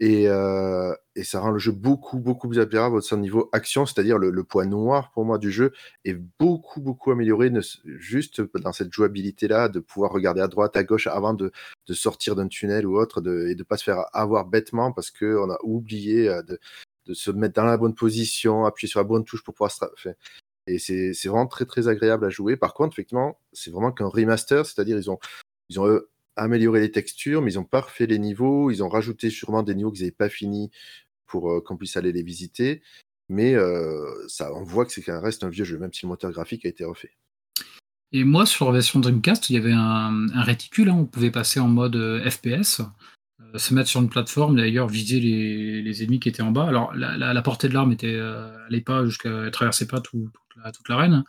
Et, 0.00 0.28
euh, 0.28 0.94
ça 1.22 1.40
rend 1.40 1.50
le 1.50 1.58
jeu 1.58 1.72
beaucoup, 1.72 2.18
beaucoup 2.18 2.48
plus 2.48 2.58
agréable 2.58 2.96
au 2.96 3.16
niveau 3.16 3.50
action, 3.52 3.84
c'est-à-dire 3.84 4.16
le, 4.16 4.44
point 4.44 4.64
noir 4.64 5.10
pour 5.12 5.26
moi 5.26 5.36
du 5.36 5.50
jeu 5.50 5.72
est 6.06 6.14
beaucoup, 6.14 6.80
beaucoup 6.80 7.10
amélioré, 7.10 7.52
juste 7.84 8.40
dans 8.58 8.72
cette 8.72 8.90
jouabilité-là, 8.90 9.68
de 9.68 9.80
pouvoir 9.80 10.10
regarder 10.12 10.40
à 10.40 10.48
droite, 10.48 10.76
à 10.78 10.84
gauche 10.84 11.06
avant 11.06 11.34
de, 11.34 11.52
sortir 11.90 12.36
d'un 12.36 12.48
tunnel 12.48 12.86
ou 12.86 12.98
autre 12.98 13.20
et 13.20 13.54
de 13.54 13.58
ne 13.58 13.62
pas 13.62 13.76
se 13.76 13.84
faire 13.84 14.06
avoir 14.14 14.46
bêtement 14.46 14.92
parce 14.92 15.10
qu'on 15.10 15.50
a 15.50 15.58
oublié 15.62 16.30
euh, 16.30 16.42
de, 16.42 16.58
de, 17.04 17.12
se 17.12 17.30
mettre 17.30 17.54
dans 17.54 17.64
la 17.64 17.76
bonne 17.76 17.94
position, 17.94 18.64
appuyer 18.64 18.88
sur 18.88 19.00
la 19.00 19.04
bonne 19.04 19.24
touche 19.24 19.44
pour 19.44 19.52
pouvoir. 19.52 19.70
Enfin, 19.92 20.12
et 20.70 20.78
c'est 20.78 21.28
vraiment 21.28 21.46
très 21.46 21.66
très 21.66 21.88
agréable 21.88 22.24
à 22.24 22.30
jouer. 22.30 22.56
Par 22.56 22.74
contre, 22.74 22.94
effectivement, 22.94 23.38
c'est 23.52 23.70
vraiment 23.70 23.92
qu'un 23.92 24.06
remaster, 24.06 24.64
c'est-à-dire 24.66 24.98
ils 24.98 25.10
ont, 25.10 25.18
euh, 25.78 26.08
amélioré 26.36 26.80
les 26.80 26.90
textures, 26.90 27.42
mais 27.42 27.52
ils 27.52 27.58
ont 27.58 27.64
pas 27.64 27.80
refait 27.80 28.06
les 28.06 28.18
niveaux, 28.18 28.70
ils 28.70 28.82
ont 28.82 28.88
rajouté 28.88 29.30
sûrement 29.30 29.62
des 29.62 29.74
niveaux 29.74 29.90
qu'ils 29.90 30.02
n'avaient 30.02 30.12
pas 30.12 30.28
finis 30.28 30.70
pour 31.26 31.50
euh, 31.50 31.60
qu'on 31.60 31.76
puisse 31.76 31.96
aller 31.96 32.12
les 32.12 32.22
visiter. 32.22 32.82
Mais 33.28 33.54
euh, 33.54 34.26
ça, 34.28 34.52
on 34.54 34.62
voit 34.62 34.86
que 34.86 34.92
c'est 34.92 35.02
qu'un 35.02 35.20
reste 35.20 35.44
un 35.44 35.48
vieux 35.48 35.64
jeu, 35.64 35.78
même 35.78 35.92
si 35.92 36.04
le 36.04 36.08
moteur 36.08 36.32
graphique 36.32 36.64
a 36.64 36.68
été 36.68 36.84
refait. 36.84 37.12
Et 38.12 38.24
moi, 38.24 38.46
sur 38.46 38.66
la 38.66 38.72
version 38.72 38.98
Dreamcast, 38.98 39.50
il 39.50 39.54
y 39.54 39.56
avait 39.56 39.72
un, 39.72 40.26
réticule, 40.42 40.88
hein, 40.88 40.96
on 40.98 41.06
pouvait 41.06 41.30
passer 41.30 41.60
en 41.60 41.68
mode 41.68 41.96
FPS. 42.28 42.82
Euh, 43.54 43.58
se 43.58 43.74
mettre 43.74 43.88
sur 43.88 44.00
une 44.00 44.08
plateforme, 44.08 44.56
d'ailleurs 44.56 44.88
viser 44.88 45.20
les, 45.20 46.02
ennemis 46.02 46.20
qui 46.20 46.28
étaient 46.28 46.42
en 46.42 46.50
bas. 46.50 46.66
Alors 46.66 46.92
la, 46.94 47.42
portée 47.42 47.68
de 47.68 47.74
l'arme 47.74 47.92
était, 47.92 48.14
euh, 48.14 48.50
pas 48.84 49.04
jusqu'à 49.04 49.50
traversait 49.50 49.86
pas 49.86 50.00
toute 50.00 50.88
l'arène, 50.88 51.12
hein. 51.14 51.24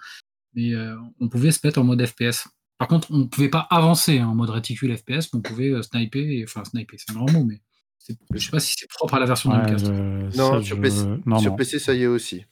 mais 0.53 0.73
euh, 0.73 0.95
on 1.19 1.29
pouvait 1.29 1.51
se 1.51 1.59
mettre 1.63 1.79
en 1.79 1.83
mode 1.83 2.05
FPS. 2.05 2.47
Par 2.77 2.87
contre, 2.87 3.11
on 3.11 3.19
ne 3.19 3.23
pouvait 3.25 3.49
pas 3.49 3.67
avancer 3.69 4.19
hein, 4.19 4.27
en 4.27 4.35
mode 4.35 4.49
réticule 4.49 4.95
FPS, 4.95 5.29
mais 5.31 5.35
on 5.35 5.41
pouvait 5.41 5.81
sniper, 5.83 6.27
et, 6.27 6.43
enfin 6.43 6.63
sniper, 6.63 6.99
c'est 6.99 7.11
un 7.11 7.15
grand 7.15 7.31
mot, 7.31 7.43
mais 7.43 7.61
je 8.07 8.13
ne 8.31 8.39
sais 8.39 8.49
pas 8.49 8.59
si 8.59 8.75
c'est 8.77 8.89
propre 8.89 9.13
à 9.13 9.19
la 9.19 9.27
version 9.27 9.51
de 9.51 10.35
non, 10.35 10.61
sur, 10.61 10.81
PC, 10.81 11.05
sur 11.39 11.55
PC, 11.55 11.79
ça 11.79 11.93
y 11.93 12.03
est 12.03 12.07
aussi. 12.07 12.45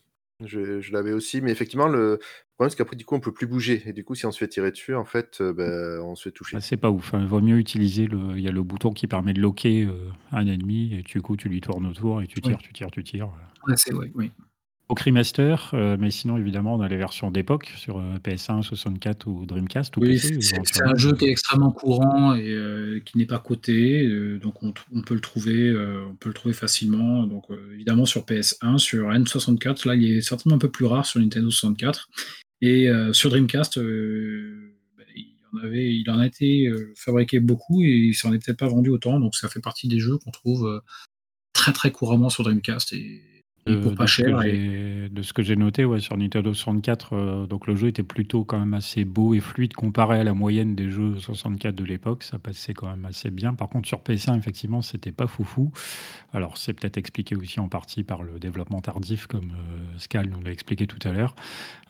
Je, 0.45 0.91
l'avais 0.93 1.11
aussi, 1.11 1.41
mais 1.41 1.51
effectivement, 1.51 1.87
le 1.87 2.19
problème, 2.55 2.69
c'est 2.69 2.77
qu'après, 2.77 2.95
du 2.95 3.03
coup, 3.03 3.15
on 3.15 3.19
peut 3.19 3.33
plus 3.33 3.47
bouger. 3.47 3.83
Et 3.85 3.93
du 3.93 4.05
coup, 4.05 4.15
si 4.15 4.25
on 4.25 4.31
se 4.31 4.37
fait 4.37 4.47
tirer 4.47 4.71
dessus, 4.71 4.95
en 4.95 5.03
fait, 5.03 5.41
euh, 5.41 5.53
ben, 5.53 6.01
on 6.01 6.15
se 6.15 6.23
fait 6.23 6.31
toucher. 6.31 6.55
Ah, 6.55 6.61
c'est 6.61 6.77
pas 6.77 6.89
ouf. 6.89 7.13
Hein. 7.13 7.19
Il 7.21 7.27
vaut 7.27 7.41
mieux 7.41 7.57
utiliser 7.57 8.07
le. 8.07 8.37
Il 8.37 8.41
y 8.41 8.47
a 8.47 8.51
le 8.51 8.63
bouton 8.63 8.91
qui 8.91 9.07
permet 9.07 9.33
de 9.33 9.41
loquer 9.41 9.83
euh, 9.83 10.09
un 10.31 10.47
ennemi, 10.47 10.93
et 10.93 11.03
du 11.03 11.21
coup, 11.21 11.35
tu 11.35 11.49
lui 11.49 11.59
tournes 11.59 11.87
autour 11.87 12.21
et 12.21 12.27
tu 12.27 12.39
tires, 12.41 12.59
tu 12.59 12.71
tires, 12.71 12.91
tu 12.91 13.03
tires. 13.03 13.29
Ouais, 13.67 13.73
c'est 13.75 13.93
oui. 13.93 14.31
Au 14.89 14.95
remaster, 14.95 15.69
euh, 15.75 15.97
mais 15.99 16.09
sinon 16.09 16.37
évidemment 16.37 16.73
on 16.73 16.81
a 16.81 16.87
les 16.87 16.97
versions 16.97 17.29
d'époque 17.29 17.71
sur 17.77 17.99
euh, 17.99 18.17
PS1, 18.23 18.63
64 18.63 19.27
ou 19.27 19.45
Dreamcast 19.45 19.95
ou 19.95 20.01
Oui, 20.01 20.09
PC 20.09 20.39
c'est 20.41 20.83
un 20.83 20.95
jeu 20.95 21.13
qui 21.13 21.25
est 21.25 21.29
extrêmement 21.29 21.71
courant 21.71 22.33
et 22.33 22.49
euh, 22.49 22.99
qui 23.05 23.19
n'est 23.19 23.27
pas 23.27 23.37
coté, 23.37 24.07
donc 24.39 24.63
on, 24.63 24.73
peut 24.73 25.13
le 25.13 25.21
trouver, 25.21 25.71
on 26.09 26.15
peut 26.15 26.29
le 26.29 26.33
trouver 26.33 26.55
facilement. 26.55 27.23
Donc 27.27 27.45
évidemment 27.73 28.05
sur 28.05 28.25
PS1, 28.25 28.79
sur 28.79 29.09
N64, 29.09 29.87
là 29.87 29.95
il 29.95 30.17
est 30.17 30.21
certainement 30.21 30.55
un 30.55 30.59
peu 30.59 30.71
plus 30.71 30.85
rare 30.85 31.05
sur 31.05 31.19
Nintendo 31.19 31.51
64 31.51 32.09
et 32.61 32.89
sur 33.13 33.29
Dreamcast, 33.29 33.77
bah, 33.77 35.03
il 35.15 35.35
en 35.53 35.57
avait, 35.63 35.95
il 35.95 36.09
en 36.09 36.17
a 36.17 36.25
été 36.25 36.71
fabriqué 36.95 37.39
beaucoup 37.39 37.83
et 37.83 37.89
il 37.89 38.15
s'en 38.15 38.33
est 38.33 38.43
peut-être 38.43 38.59
pas 38.59 38.67
vendu 38.67 38.89
autant, 38.89 39.19
donc 39.19 39.35
ça 39.35 39.49
fait 39.49 39.61
partie 39.61 39.87
des 39.87 39.99
jeux 39.99 40.17
qu'on 40.17 40.31
trouve 40.31 40.81
très 41.53 41.73
très 41.73 41.91
couramment 41.91 42.29
sur 42.29 42.43
Dreamcast 42.43 42.93
et, 42.93 43.21
et 43.69 43.75
De, 43.75 43.81
pour 43.81 43.95
pas 43.95 44.05
de 44.05 44.09
ce 44.09 44.21
que. 44.21 44.45
Et, 44.45 44.51
j'ai 44.51 45.09
de 45.09 45.21
ce 45.21 45.33
que 45.33 45.43
j'ai 45.43 45.55
noté 45.55 45.85
ouais, 45.85 45.99
sur 45.99 46.17
Nintendo 46.17 46.53
64, 46.53 47.13
euh, 47.13 47.45
donc 47.45 47.67
le 47.67 47.75
jeu 47.75 47.87
était 47.87 48.03
plutôt 48.03 48.43
quand 48.43 48.59
même 48.59 48.73
assez 48.73 49.05
beau 49.05 49.33
et 49.33 49.39
fluide 49.39 49.73
comparé 49.73 50.19
à 50.19 50.23
la 50.23 50.33
moyenne 50.33 50.75
des 50.75 50.89
jeux 50.89 51.17
64 51.17 51.75
de 51.75 51.83
l'époque, 51.83 52.23
ça 52.23 52.39
passait 52.39 52.73
quand 52.73 52.87
même 52.87 53.05
assez 53.05 53.29
bien. 53.29 53.53
Par 53.53 53.69
contre 53.69 53.87
sur 53.87 53.99
PS1 53.99 54.37
effectivement 54.37 54.81
c'était 54.81 55.11
pas 55.11 55.27
foufou. 55.27 55.71
Alors 56.33 56.57
c'est 56.57 56.73
peut-être 56.73 56.97
expliqué 56.97 57.35
aussi 57.35 57.59
en 57.59 57.69
partie 57.69 58.03
par 58.03 58.23
le 58.23 58.39
développement 58.39 58.81
tardif 58.81 59.27
comme 59.27 59.51
euh, 59.51 59.97
Scal 59.97 60.29
nous 60.29 60.41
l'a 60.41 60.51
expliqué 60.51 60.87
tout 60.87 60.99
à 61.07 61.11
l'heure. 61.11 61.35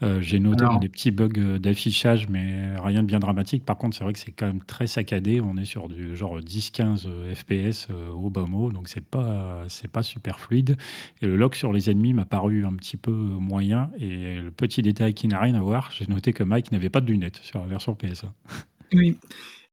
Euh, 0.01 0.21
j'ai 0.21 0.39
noté 0.39 0.63
alors, 0.63 0.79
des 0.79 0.87
petits 0.87 1.11
bugs 1.11 1.29
euh, 1.37 1.59
d'affichage, 1.59 2.29
mais 2.29 2.77
rien 2.81 3.01
de 3.01 3.07
bien 3.07 3.19
dramatique. 3.19 3.65
Par 3.65 3.77
contre, 3.77 3.97
c'est 3.97 4.03
vrai 4.03 4.13
que 4.13 4.19
c'est 4.19 4.31
quand 4.31 4.47
même 4.47 4.63
très 4.63 4.87
saccadé. 4.87 5.41
On 5.41 5.57
est 5.57 5.65
sur 5.65 5.89
du 5.89 6.15
genre 6.15 6.39
10-15 6.39 7.03
euh, 7.05 7.35
FPS 7.35 7.87
euh, 7.89 8.09
au 8.11 8.29
bas 8.29 8.45
mot, 8.45 8.71
donc 8.71 8.87
c'est 8.87 9.03
pas, 9.03 9.65
c'est 9.67 9.91
pas 9.91 10.03
super 10.03 10.39
fluide. 10.39 10.77
Et 11.21 11.25
le 11.25 11.35
lock 11.35 11.55
sur 11.55 11.68
les 11.71 11.89
ennemis 11.89 12.13
m'a 12.13 12.25
paru 12.25 12.65
un 12.65 12.73
petit 12.73 12.97
peu 12.97 13.11
moyen. 13.11 13.91
Et 13.99 14.35
le 14.39 14.51
petit 14.51 14.81
détail 14.81 15.13
qui 15.13 15.27
n'a 15.27 15.39
rien 15.39 15.55
à 15.55 15.61
voir, 15.61 15.91
j'ai 15.91 16.05
noté 16.07 16.33
que 16.33 16.43
Mike 16.43 16.71
n'avait 16.71 16.89
pas 16.89 17.01
de 17.01 17.07
lunettes 17.07 17.39
sur 17.43 17.59
la 17.59 17.67
version 17.67 17.93
PS1. 17.93 18.31
oui. 18.93 19.17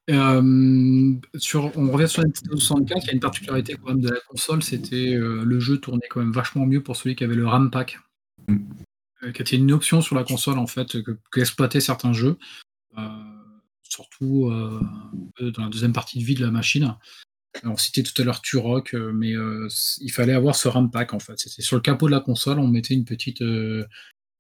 Euh, 0.09 1.15
sur, 1.35 1.77
on 1.77 1.91
revient 1.91 2.09
sur 2.09 2.23
la 2.23 2.29
Nintendo 2.29 2.57
64, 2.57 3.03
il 3.03 3.07
y 3.07 3.11
a 3.11 3.15
une 3.15 3.21
particularité 3.21 3.75
quand 3.75 3.89
même 3.89 4.01
de 4.01 4.11
la 4.11 4.21
console, 4.29 4.63
c'était 4.63 5.15
euh, 5.17 5.43
le 5.45 5.59
jeu 5.59 5.79
tournait 5.79 6.07
quand 6.09 6.21
même 6.21 6.31
vachement 6.31 6.65
mieux 6.65 6.81
pour 6.81 6.95
celui 6.95 7.17
qui 7.17 7.25
avait 7.25 7.35
le 7.35 7.45
RAM 7.45 7.73
pack, 7.73 7.99
Mm. 8.49 8.59
euh, 9.25 9.33
qui 9.33 9.43
était 9.43 9.57
une 9.57 9.73
option 9.73 10.01
sur 10.01 10.15
la 10.17 10.25
console 10.25 10.59
en 10.59 10.67
fait, 10.67 11.03
que, 11.03 11.19
que 11.31 11.41
exploitaient 11.41 11.81
certains 11.81 12.13
jeux, 12.13 12.39
euh, 12.99 13.09
surtout 13.83 14.47
euh, 14.47 14.81
dans 15.41 15.65
la 15.65 15.69
deuxième 15.69 15.93
partie 15.93 16.19
de 16.19 16.25
vie 16.25 16.35
de 16.35 16.45
la 16.45 16.51
machine. 16.51 16.97
On 17.65 17.77
citait 17.77 18.03
tout 18.03 18.21
à 18.21 18.25
l'heure 18.25 18.41
Turok, 18.43 18.95
euh, 18.95 19.13
mais 19.13 19.35
euh, 19.35 19.69
il 20.01 20.11
fallait 20.11 20.35
avoir 20.35 20.55
ce 20.55 20.69
RAM 20.69 20.91
pack 20.91 21.15
en 21.15 21.19
fait. 21.19 21.39
C'était 21.39 21.63
sur 21.63 21.77
le 21.77 21.83
capot 21.83 22.07
de 22.07 22.13
la 22.13 22.21
console, 22.21 22.59
on 22.59 22.69
mettait 22.69 22.95
une 22.95 23.05
petite 23.05 23.43
euh, 23.43 23.85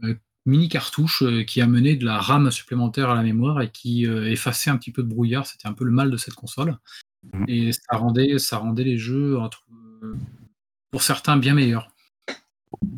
euh, 0.04 0.14
mini 0.44 0.68
cartouche 0.68 1.22
euh, 1.22 1.42
qui 1.42 1.60
amenait 1.60 1.96
de 1.96 2.04
la 2.04 2.18
RAM 2.18 2.50
supplémentaire 2.50 3.10
à 3.10 3.14
la 3.14 3.22
mémoire 3.22 3.60
et 3.62 3.70
qui 3.70 4.06
euh, 4.06 4.30
effaçait 4.30 4.70
un 4.70 4.76
petit 4.76 4.92
peu 4.92 5.02
de 5.02 5.08
brouillard. 5.08 5.46
C'était 5.46 5.68
un 5.68 5.72
peu 5.72 5.84
le 5.84 5.90
mal 5.90 6.10
de 6.10 6.16
cette 6.16 6.34
console. 6.34 6.76
Mhm. 7.32 7.44
Et 7.48 7.72
ça 7.72 7.96
rendait, 7.96 8.38
ça 8.38 8.58
rendait 8.58 8.84
les 8.84 8.98
jeux, 8.98 9.38
entre- 9.38 9.64
euh, 10.02 10.14
pour 10.90 11.02
certains, 11.02 11.36
bien 11.36 11.54
meilleurs. 11.54 11.88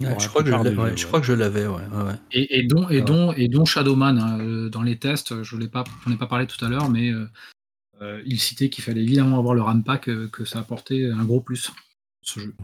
Ouais, 0.00 0.14
je, 0.18 0.28
crois 0.28 0.42
que 0.42 0.50
je, 0.50 0.54
ouais, 0.56 0.94
crois 1.04 1.20
que 1.20 1.32
l'avais, 1.32 1.66
ouais. 1.66 1.74
ouais, 1.92 2.02
ouais. 2.02 2.14
Et, 2.32 2.58
et 2.58 2.62
dont, 2.66 2.90
et 2.90 3.04
et 3.36 3.48
dont 3.48 3.64
Shadowman, 3.64 4.18
hein, 4.18 4.68
dans 4.70 4.82
les 4.82 4.98
tests, 4.98 5.42
je 5.42 5.56
l'ai 5.56 5.68
pas, 5.68 5.84
j'en 6.04 6.12
ai 6.12 6.16
pas 6.16 6.26
parlé 6.26 6.46
tout 6.46 6.62
à 6.64 6.68
l'heure, 6.68 6.90
mais 6.90 7.12
il 8.26 8.40
citait 8.40 8.68
qu'il 8.68 8.84
fallait 8.84 9.02
évidemment 9.02 9.38
avoir 9.38 9.54
le 9.54 9.62
RAM 9.62 9.82
pack, 9.82 10.08
euh, 10.08 10.28
que 10.28 10.44
ça 10.44 10.60
apportait 10.60 11.10
un 11.10 11.24
gros 11.24 11.40
plus, 11.40 11.70
ce 12.22 12.40
jeu. 12.40 12.54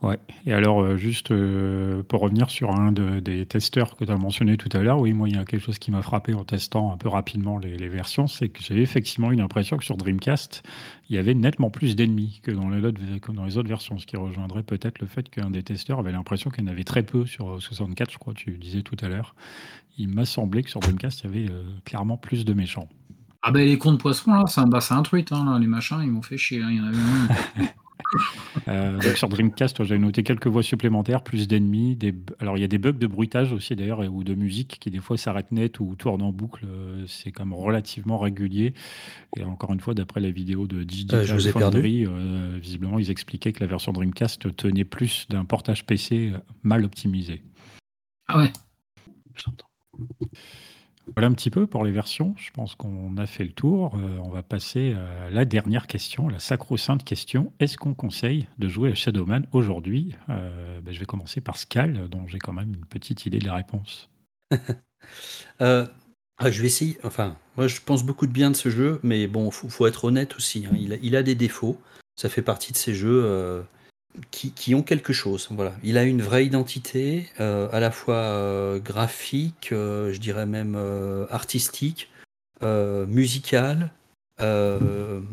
Ouais. 0.00 0.18
Et 0.46 0.52
alors, 0.52 0.80
euh, 0.80 0.96
juste 0.96 1.32
euh, 1.32 2.04
pour 2.04 2.20
revenir 2.20 2.50
sur 2.50 2.70
un 2.70 2.92
de- 2.92 3.18
des 3.18 3.44
testeurs 3.46 3.96
que 3.96 4.04
tu 4.04 4.12
as 4.12 4.16
mentionné 4.16 4.56
tout 4.56 4.68
à 4.72 4.78
l'heure, 4.80 5.00
oui, 5.00 5.12
moi, 5.12 5.28
il 5.28 5.34
y 5.34 5.38
a 5.38 5.44
quelque 5.44 5.64
chose 5.64 5.80
qui 5.80 5.90
m'a 5.90 6.02
frappé 6.02 6.34
en 6.34 6.44
testant 6.44 6.92
un 6.92 6.96
peu 6.96 7.08
rapidement 7.08 7.58
les, 7.58 7.88
versions, 7.88 8.28
c'est 8.28 8.48
que 8.48 8.62
j'avais 8.62 8.82
effectivement 8.82 9.32
eu 9.32 9.36
l'impression 9.36 9.76
que 9.76 9.84
sur 9.84 9.96
Dreamcast, 9.96 10.62
il 11.10 11.16
y 11.16 11.18
avait 11.18 11.34
nettement 11.34 11.70
plus 11.70 11.96
d'ennemis 11.96 12.40
que 12.44 12.52
dans 12.52 12.68
les, 12.68 12.84
autres, 12.84 13.00
que 13.20 13.68
versions, 13.68 13.98
ce 13.98 14.06
qui 14.06 14.16
rejoindrait 14.16 14.62
peut-être 14.62 15.00
le 15.00 15.08
fait 15.08 15.28
qu'un 15.28 15.50
des 15.50 15.64
testeurs 15.64 15.98
avait 15.98 16.12
l'impression 16.12 16.50
qu'il 16.50 16.64
y 16.64 16.68
en 16.68 16.70
avait 16.70 16.84
très 16.84 17.02
peu 17.02 17.26
sur 17.26 17.60
64, 17.60 18.12
je 18.12 18.18
crois, 18.18 18.34
tu 18.34 18.52
disais 18.52 18.82
tout 18.82 18.96
à 19.02 19.08
l'heure. 19.08 19.34
Il 19.96 20.08
m'a 20.10 20.26
semblé 20.26 20.62
que 20.62 20.70
sur 20.70 20.78
Dreamcast, 20.78 21.22
il 21.22 21.24
y 21.24 21.28
avait 21.28 21.50
euh, 21.52 21.64
clairement 21.84 22.16
plus 22.16 22.44
de 22.44 22.52
méchants. 22.52 22.88
Ah 23.42 23.50
ben 23.52 23.66
les 23.66 23.78
cons 23.78 23.92
de 23.92 23.98
poisson 23.98 24.32
là, 24.32 24.44
c'est 24.48 24.60
un 24.60 24.66
bassin 24.66 24.98
un 24.98 25.02
truite, 25.02 25.32
hein, 25.32 25.44
là, 25.44 25.58
les 25.58 25.66
machins, 25.68 26.00
ils 26.02 26.10
m'ont 26.10 26.22
fait 26.22 26.36
chier. 26.36 26.62
hein, 26.62 26.68
Il 26.70 26.76
y 26.76 26.80
en 26.80 26.84
avait 26.86 26.96
un. 26.98 27.28
Euh, 28.68 28.92
donc 28.98 29.18
sur 29.18 29.28
Dreamcast, 29.28 29.84
j'avais 29.84 29.98
noté 30.00 30.22
quelques 30.22 30.46
voix 30.46 30.62
supplémentaires, 30.62 31.22
plus 31.22 31.46
d'ennemis. 31.46 31.94
Des... 31.94 32.14
Alors 32.38 32.56
il 32.56 32.60
y 32.60 32.64
a 32.64 32.68
des 32.68 32.78
bugs 32.78 32.92
de 32.92 33.06
bruitage 33.06 33.52
aussi 33.52 33.76
d'ailleurs, 33.76 34.00
ou 34.00 34.24
de 34.24 34.34
musique 34.34 34.78
qui 34.80 34.90
des 34.90 35.00
fois 35.00 35.18
s'arrêtent 35.18 35.52
net 35.52 35.78
ou 35.80 35.94
tournent 35.94 36.22
en 36.22 36.32
boucle. 36.32 36.64
euh, 36.66 37.04
C'est 37.06 37.32
quand 37.32 37.44
même 37.44 37.52
relativement 37.58 38.16
régulier. 38.18 38.72
Et 39.36 39.44
encore 39.44 39.74
une 39.74 39.80
fois, 39.80 39.94
d'après 39.94 40.20
la 40.20 40.30
vidéo 40.30 40.66
de 40.66 40.84
Digital 40.84 41.20
Euh, 41.20 41.24
je 41.26 41.34
vous 41.34 41.48
ai 41.48 41.52
perdu. 41.52 41.76
Foundry, 41.76 42.06
euh, 42.06 42.58
visiblement 42.60 42.98
ils 42.98 43.10
expliquaient 43.10 43.52
que 43.52 43.60
la 43.60 43.66
version 43.66 43.92
Dreamcast 43.92 44.56
tenait 44.56 44.84
plus 44.86 45.26
d'un 45.28 45.44
portage 45.44 45.84
PC 45.84 46.32
mal 46.62 46.84
optimisé. 46.84 47.42
Ah 48.28 48.38
ouais. 48.38 48.52
Voilà 51.16 51.28
un 51.28 51.32
petit 51.32 51.50
peu 51.50 51.66
pour 51.66 51.84
les 51.84 51.90
versions. 51.92 52.34
Je 52.36 52.50
pense 52.50 52.74
qu'on 52.74 53.16
a 53.16 53.26
fait 53.26 53.44
le 53.44 53.52
tour. 53.52 53.94
Euh, 53.96 54.18
on 54.22 54.28
va 54.28 54.42
passer 54.42 54.94
à 54.94 55.30
la 55.30 55.44
dernière 55.44 55.86
question, 55.86 56.28
la 56.28 56.38
sacro-sainte 56.38 57.04
question. 57.04 57.52
Est-ce 57.60 57.76
qu'on 57.76 57.94
conseille 57.94 58.46
de 58.58 58.68
jouer 58.68 58.92
à 58.92 58.94
Shadowman 58.94 59.42
aujourd'hui? 59.52 60.14
Euh, 60.28 60.80
ben, 60.80 60.92
Je 60.92 61.00
vais 61.00 61.06
commencer 61.06 61.40
par 61.40 61.56
Scal, 61.56 62.08
dont 62.08 62.26
j'ai 62.26 62.38
quand 62.38 62.52
même 62.52 62.74
une 62.74 62.84
petite 62.84 63.26
idée 63.26 63.38
de 63.38 63.46
la 63.46 63.54
réponse. 63.54 64.08
Euh, 65.60 65.86
ah, 66.38 66.50
je 66.50 66.60
vais 66.60 66.66
essayer. 66.66 66.98
Enfin, 67.02 67.36
moi, 67.56 67.66
je 67.66 67.80
pense 67.80 68.04
beaucoup 68.04 68.26
de 68.26 68.32
bien 68.32 68.50
de 68.50 68.56
ce 68.56 68.68
jeu, 68.68 69.00
mais 69.02 69.26
bon, 69.26 69.50
faut, 69.50 69.68
faut 69.68 69.86
être 69.86 70.04
honnête 70.04 70.36
aussi. 70.36 70.66
hein. 70.66 70.76
Il, 71.02 71.16
a, 71.16 71.22
des 71.22 71.34
défauts. 71.34 71.80
Ça 72.14 72.28
fait 72.28 72.42
partie 72.42 72.72
de 72.72 72.76
ces 72.76 72.94
jeux 72.94 73.64
qui, 74.30 74.74
ont 74.74 74.82
quelque 74.82 75.12
chose. 75.12 75.48
Voilà. 75.50 75.74
Il 75.82 75.98
a 75.98 76.04
une 76.04 76.22
vraie 76.22 76.46
identité, 76.46 77.28
euh, 77.40 77.68
à 77.72 77.80
la 77.80 77.90
fois 77.90 78.16
euh, 78.16 78.78
graphique, 78.78 79.70
euh, 79.72 80.12
je 80.12 80.18
dirais 80.18 80.46
même 80.46 80.76
artistique, 81.30 82.10
musicale, 82.62 83.92
une 84.40 85.24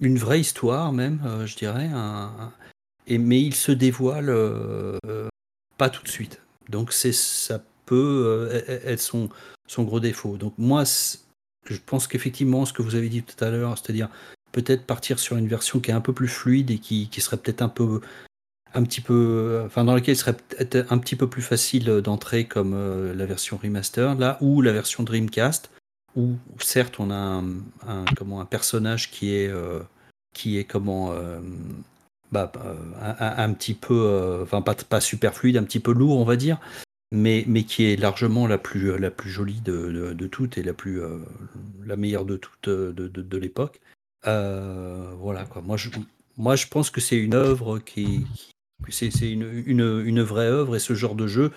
vraie 0.00 0.40
histoire 0.40 0.92
même, 0.92 1.20
je 1.46 1.56
dirais. 1.56 1.90
et, 3.06 3.18
mais 3.18 3.40
il 3.40 3.54
se 3.54 3.72
dévoile 3.72 4.32
pas 5.76 5.90
tout 5.90 6.02
de 6.02 6.08
suite. 6.08 6.40
Donc 6.68 6.92
ça 6.92 7.62
peut 7.86 8.50
e- 8.50 8.70
e- 8.70 8.88
être 8.88 9.00
son, 9.00 9.28
son 9.68 9.82
gros 9.82 10.00
défaut. 10.00 10.36
Donc 10.38 10.54
moi, 10.56 10.84
je 10.84 11.76
pense 11.84 12.06
qu'effectivement, 12.06 12.64
ce 12.64 12.72
que 12.72 12.82
vous 12.82 12.94
avez 12.94 13.08
dit 13.08 13.22
tout 13.22 13.44
à 13.44 13.50
l'heure, 13.50 13.76
c'est-à-dire 13.76 14.08
peut-être 14.52 14.84
partir 14.84 15.18
sur 15.18 15.36
une 15.36 15.48
version 15.48 15.80
qui 15.80 15.90
est 15.90 15.94
un 15.94 16.00
peu 16.00 16.12
plus 16.12 16.28
fluide 16.28 16.70
et 16.70 16.78
qui, 16.78 17.08
qui 17.08 17.20
serait 17.20 17.38
peut-être 17.38 17.62
un 17.62 17.68
peu 17.68 18.00
un 18.74 18.82
petit 18.84 19.00
peu 19.00 19.62
enfin 19.66 19.84
dans 19.84 19.94
laquelle 19.94 20.14
il 20.14 20.18
serait 20.18 20.36
peut-être 20.36 20.92
un 20.92 20.98
petit 20.98 21.16
peu 21.16 21.28
plus 21.28 21.42
facile 21.42 21.84
d'entrer 21.84 22.46
comme 22.46 22.74
euh, 22.74 23.14
la 23.14 23.26
version 23.26 23.58
remaster 23.62 24.14
là 24.14 24.38
ou 24.40 24.62
la 24.62 24.72
version 24.72 25.02
Dreamcast 25.02 25.70
où 26.16 26.36
certes 26.58 26.98
on 26.98 27.10
a 27.10 27.42
un, 27.86 28.04
comment 28.16 28.40
un 28.40 28.46
personnage 28.46 29.10
qui 29.10 29.34
est 29.34 29.48
euh, 29.48 29.80
qui 30.34 30.58
est 30.58 30.64
comment 30.64 31.12
euh, 31.12 31.40
bah, 32.30 32.50
un, 33.20 33.52
petit 33.52 33.74
peu 33.74 34.40
enfin 34.42 34.62
pas, 34.62 34.74
pas 34.74 35.00
super 35.00 35.34
fluide 35.34 35.58
un 35.58 35.64
petit 35.64 35.80
peu 35.80 35.92
lourd 35.92 36.16
on 36.18 36.24
va 36.24 36.36
dire 36.36 36.58
mais, 37.14 37.44
mais 37.46 37.64
qui 37.64 37.84
est 37.84 37.96
largement 37.96 38.46
la 38.46 38.56
plus, 38.56 38.98
la 38.98 39.10
plus 39.10 39.28
jolie 39.28 39.60
de, 39.60 39.92
de, 39.92 40.12
de 40.14 40.26
toutes 40.26 40.56
et 40.56 40.62
la, 40.62 40.72
plus, 40.72 41.02
la 41.84 41.96
meilleure 41.96 42.24
de 42.24 42.38
toutes 42.38 42.70
de, 42.70 42.92
de 43.08 43.36
l'époque. 43.36 43.82
Euh, 44.26 45.12
voilà 45.18 45.44
quoi. 45.44 45.62
Moi 45.62 45.76
je, 45.76 45.90
moi, 46.38 46.56
je 46.56 46.66
pense 46.66 46.90
que 46.90 47.00
c'est 47.00 47.16
une 47.16 47.34
œuvre 47.34 47.78
qui, 47.78 48.26
qui 48.34 48.92
c'est, 48.92 49.10
c'est 49.10 49.30
une, 49.30 49.62
une, 49.66 50.02
une 50.04 50.22
vraie 50.22 50.46
œuvre 50.46 50.76
et 50.76 50.78
ce 50.78 50.94
genre 50.94 51.14
de 51.14 51.26
jeu 51.26 51.52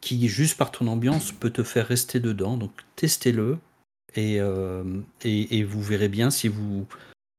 qui, 0.00 0.28
juste 0.28 0.58
par 0.58 0.70
ton 0.70 0.88
ambiance, 0.88 1.30
peut 1.30 1.50
te 1.50 1.62
faire 1.62 1.86
rester 1.86 2.20
dedans. 2.20 2.56
Donc 2.56 2.72
testez-le 2.96 3.58
et, 4.16 4.40
euh, 4.40 4.82
et, 5.22 5.58
et 5.58 5.64
vous 5.64 5.82
verrez 5.82 6.08
bien 6.08 6.30
si, 6.30 6.48
vous, 6.48 6.86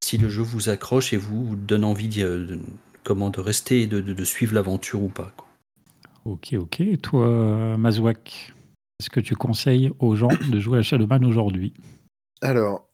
si 0.03 0.17
le 0.17 0.29
jeu 0.29 0.43
vous 0.43 0.69
accroche 0.69 1.11
et 1.11 1.17
vous 1.17 1.55
donne 1.55 1.83
envie 1.83 2.07
d'y- 2.07 2.21
de, 2.21 2.59
comment, 3.03 3.31
de 3.31 3.41
rester 3.41 3.81
et 3.81 3.87
de, 3.87 3.99
de, 3.99 4.13
de 4.13 4.23
suivre 4.23 4.53
l'aventure 4.53 5.03
ou 5.03 5.09
pas. 5.09 5.33
Quoi. 5.35 5.47
Ok, 6.23 6.53
ok. 6.53 6.79
Et 6.81 6.97
toi, 6.97 7.77
Mazouak, 7.77 8.53
est-ce 8.99 9.09
que 9.09 9.19
tu 9.19 9.35
conseilles 9.35 9.91
aux 9.99 10.15
gens 10.15 10.29
de 10.49 10.59
jouer 10.59 10.79
à 10.79 10.83
Shadowman 10.83 11.25
aujourd'hui? 11.25 11.73
Alors, 12.41 12.87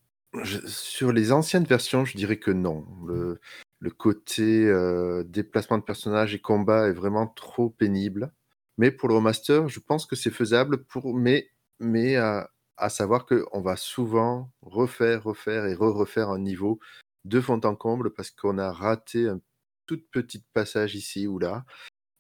je- 0.44 0.66
sur 0.68 1.12
les 1.12 1.32
anciennes 1.32 1.64
versions, 1.66 2.06
je 2.06 2.18
dirais 2.18 2.38
que 2.40 2.52
non. 2.52 2.86
Le, 3.08 3.40
le 3.80 3.90
côté 3.92 4.66
euh, 4.68 5.24
déplacement 5.24 5.78
de 5.78 5.84
personnages 5.84 6.34
et 6.34 6.40
combat 6.40 6.88
est 6.88 6.94
vraiment 6.94 7.28
trop 7.28 7.70
pénible. 7.70 8.32
Mais 8.78 8.92
pour 8.92 9.10
le 9.10 9.16
remaster, 9.16 9.68
je 9.70 9.80
pense 9.80 10.06
que 10.06 10.16
c'est 10.16 10.32
faisable, 10.32 10.84
pour, 10.86 11.14
mais, 11.16 11.50
mais 11.80 12.16
à, 12.18 12.50
à 12.78 12.90
savoir 12.90 13.26
qu'on 13.26 13.62
va 13.62 13.76
souvent 13.76 14.52
refaire, 14.62 15.24
refaire 15.24 15.66
et 15.66 15.74
re-refaire 15.76 16.30
un 16.30 16.40
niveau 16.40 16.80
de 17.26 17.42
fond 17.42 17.60
en 17.64 17.76
comble 17.76 18.14
parce 18.14 18.32
qu'on 18.32 18.58
a 18.58 18.72
raté 18.72 19.28
un 19.28 19.42
tout 19.88 20.00
petit 20.12 20.44
passage 20.54 20.96
ici 20.96 21.28
ou 21.28 21.40
là. 21.40 21.66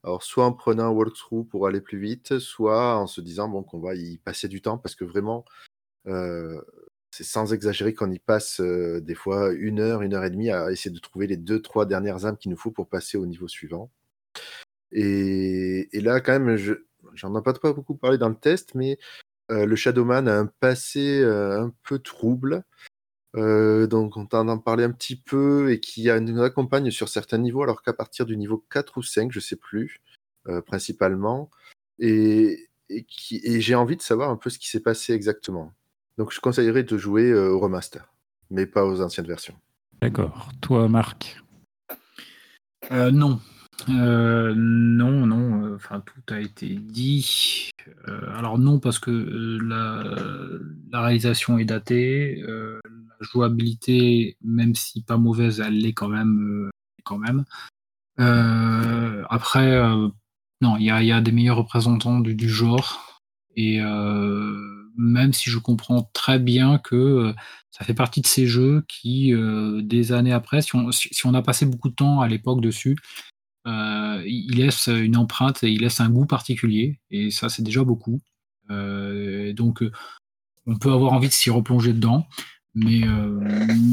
Alors, 0.04 0.24
soit 0.24 0.46
en 0.46 0.54
prenant 0.54 0.86
un 0.86 0.90
walkthrough 0.92 1.48
pour 1.50 1.68
aller 1.68 1.82
plus 1.82 2.00
vite, 2.00 2.40
soit 2.40 2.98
en 2.98 3.08
se 3.08 3.22
disant 3.22 3.50
bon, 3.50 3.64
qu'on 3.64 3.80
va 3.80 3.96
y 3.96 4.18
passer 4.20 4.48
du 4.48 4.62
temps 4.62 4.78
parce 4.78 4.96
que 4.96 5.06
vraiment, 5.06 5.46
euh, 6.08 6.62
c'est 7.12 7.24
sans 7.24 7.54
exagérer 7.54 7.94
qu'on 7.94 8.12
y 8.12 8.20
passe 8.20 8.62
des 8.62 9.16
fois 9.16 9.52
une 9.54 9.80
heure, 9.80 10.02
une 10.02 10.14
heure 10.14 10.26
et 10.26 10.30
demie 10.30 10.52
à 10.52 10.72
essayer 10.72 10.94
de 10.94 11.00
trouver 11.00 11.28
les 11.28 11.38
deux, 11.38 11.62
trois 11.62 11.86
dernières 11.86 12.26
âmes 12.26 12.38
qu'il 12.38 12.52
nous 12.52 12.58
faut 12.58 12.72
pour 12.72 12.88
passer 12.88 13.18
au 13.18 13.26
niveau 13.26 13.48
suivant. 13.48 13.90
Et, 14.92 15.90
là, 15.94 16.22
quand 16.22 16.40
même, 16.40 16.56
je 16.56 16.74
j'en 17.14 17.38
ai 17.38 17.42
pas 17.42 17.54
beaucoup 17.74 17.96
parlé 17.96 18.18
dans 18.18 18.30
le 18.30 18.36
test, 18.36 18.76
mais 18.76 18.98
le 19.50 19.76
Shadowman 19.76 20.28
a 20.28 20.38
un 20.38 20.46
passé 20.46 21.24
un 21.24 21.74
peu 21.84 22.00
trouble. 22.00 22.64
donc 23.34 24.18
on 24.18 24.26
t'en 24.26 24.48
en 24.48 24.58
parlait 24.58 24.84
un 24.84 24.92
petit 24.92 25.16
peu 25.16 25.72
et 25.72 25.80
qui 25.80 26.10
nous 26.22 26.42
accompagne 26.42 26.92
sur 26.92 27.10
certains 27.10 27.38
niveaux, 27.38 27.64
alors 27.64 27.82
qu'à 27.82 27.94
partir 27.94 28.26
du 28.26 28.38
niveau 28.38 28.64
4 28.70 28.98
ou 28.98 29.04
5, 29.04 29.32
je 29.32 29.40
sais 29.40 29.56
plus, 29.56 30.02
principalement. 30.66 31.50
Et 32.00 32.68
j'ai 32.90 33.76
envie 33.76 33.98
de 33.98 34.02
savoir 34.02 34.30
un 34.30 34.38
peu 34.38 34.50
ce 34.50 34.60
qui 34.60 34.70
s'est 34.70 34.82
passé 34.82 35.14
exactement. 35.14 35.74
Donc 36.18 36.34
je 36.34 36.40
conseillerais 36.40 36.84
de 36.84 36.98
jouer 36.98 37.30
euh, 37.30 37.52
au 37.52 37.60
remaster, 37.60 38.12
mais 38.50 38.66
pas 38.66 38.86
aux 38.86 39.02
anciennes 39.02 39.28
versions. 39.28 39.56
D'accord. 40.02 40.50
Toi, 40.62 40.90
Marc? 40.90 41.42
Euh, 42.92 43.12
Non. 43.12 43.40
Euh, 43.90 44.56
non, 44.56 45.28
non. 45.28 45.76
Enfin, 45.76 46.02
tout 46.02 46.34
a 46.34 46.40
été 46.40 46.68
dit. 46.68 47.70
alors 48.36 48.58
non, 48.58 48.80
parce 48.80 48.98
que 48.98 49.12
la, 49.12 51.00
réalisation 51.00 51.60
est 51.60 51.66
datée. 51.66 52.42
la 52.42 52.80
jouabilité, 53.22 54.36
même 54.44 54.74
si 54.74 55.04
pas 55.04 55.18
mauvaise, 55.18 55.60
elle 55.60 55.78
l'est 55.78 55.94
quand 55.94 56.08
même. 56.08 56.72
quand 57.04 57.20
même. 57.20 57.46
après, 59.30 59.80
non, 60.62 60.78
il 60.78 60.86
y, 60.86 61.12
a, 61.12 61.22
des 61.22 61.32
meilleurs 61.32 61.58
représentants 61.58 62.20
du, 62.20 62.34
du 62.34 62.50
genre. 62.50 63.22
Et 63.56 63.80
même 64.98 65.34
si 65.34 65.50
je 65.50 65.60
comprends 65.60 66.10
très 66.14 66.40
bien 66.40 66.80
que 66.80 66.96
euh, 66.96 67.34
ça 67.72 67.86
fait 67.86 67.94
partie 67.94 68.22
de 68.22 68.28
ces 68.28 68.48
jeux 68.48 68.84
qui, 68.88 69.34
euh, 69.34 69.82
des 69.84 70.12
années 70.12 70.34
après, 70.34 70.62
si 70.62 70.76
on, 70.76 71.34
a 71.34 71.42
passé 71.42 71.66
beaucoup 71.66 71.90
de 71.90 71.96
temps 71.96 72.22
à 72.22 72.28
l'époque 72.28 72.62
dessus, 72.62 72.98
euh, 73.68 74.24
il 74.26 74.58
laisse 74.58 74.88
une 74.88 75.18
empreinte 75.18 75.64
et 75.64 75.70
il 75.72 75.82
laisse 75.82 76.02
un 76.02 76.10
goût 76.10 76.26
particulier. 76.26 77.00
Et 77.12 77.32
ça, 77.32 77.50
c'est 77.50 77.62
déjà 77.64 77.84
beaucoup. 77.84 78.20
donc, 78.70 79.84
on 80.66 80.76
peut 80.78 80.92
avoir 80.92 81.14
envie 81.14 81.30
de 81.30 81.34
s'y 81.34 81.50
replonger 81.50 81.94
dedans. 81.94 82.28
Mais, 82.78 83.02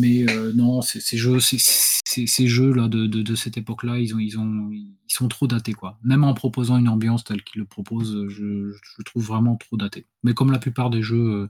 mais 0.00 0.26
non, 0.54 0.82
ces 0.82 1.16
jeux, 1.16 1.40
ces 1.40 2.46
jeux-là 2.46 2.88
de, 2.88 3.34
cette 3.34 3.56
époque-là, 3.56 3.98
ils, 3.98 4.14
ont, 4.14 4.18
ils, 4.18 4.38
ont, 4.38 4.70
ils 4.72 4.94
sont 5.08 5.28
trop 5.28 5.46
datés. 5.46 5.72
Quoi. 5.72 5.98
Même 6.04 6.22
en 6.22 6.34
proposant 6.34 6.76
une 6.76 6.88
ambiance 6.88 7.24
telle 7.24 7.42
qu'ils 7.42 7.60
le 7.60 7.66
proposent, 7.66 8.26
je, 8.28 8.72
je, 8.72 9.02
trouve 9.04 9.24
vraiment 9.24 9.56
trop 9.56 9.76
daté. 9.76 10.06
Mais 10.22 10.34
comme 10.34 10.52
la 10.52 10.58
plupart 10.58 10.90
des 10.90 11.02
jeux 11.02 11.48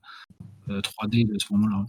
3D 0.68 1.26
de 1.26 1.38
ce 1.38 1.52
moment-là. 1.52 1.86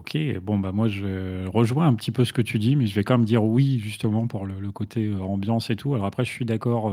Ok, 0.00 0.16
bon 0.42 0.58
bah 0.58 0.72
moi 0.72 0.88
je 0.88 1.46
rejoins 1.48 1.86
un 1.86 1.94
petit 1.94 2.10
peu 2.10 2.24
ce 2.24 2.32
que 2.32 2.42
tu 2.42 2.58
dis, 2.58 2.74
mais 2.74 2.86
je 2.86 2.94
vais 2.94 3.04
quand 3.04 3.18
même 3.18 3.26
dire 3.26 3.44
oui 3.44 3.78
justement 3.78 4.26
pour 4.26 4.46
le, 4.46 4.72
côté 4.72 5.12
ambiance 5.20 5.70
et 5.70 5.76
tout. 5.76 5.94
Alors 5.94 6.06
après 6.06 6.24
je 6.24 6.30
suis 6.30 6.44
d'accord, 6.44 6.92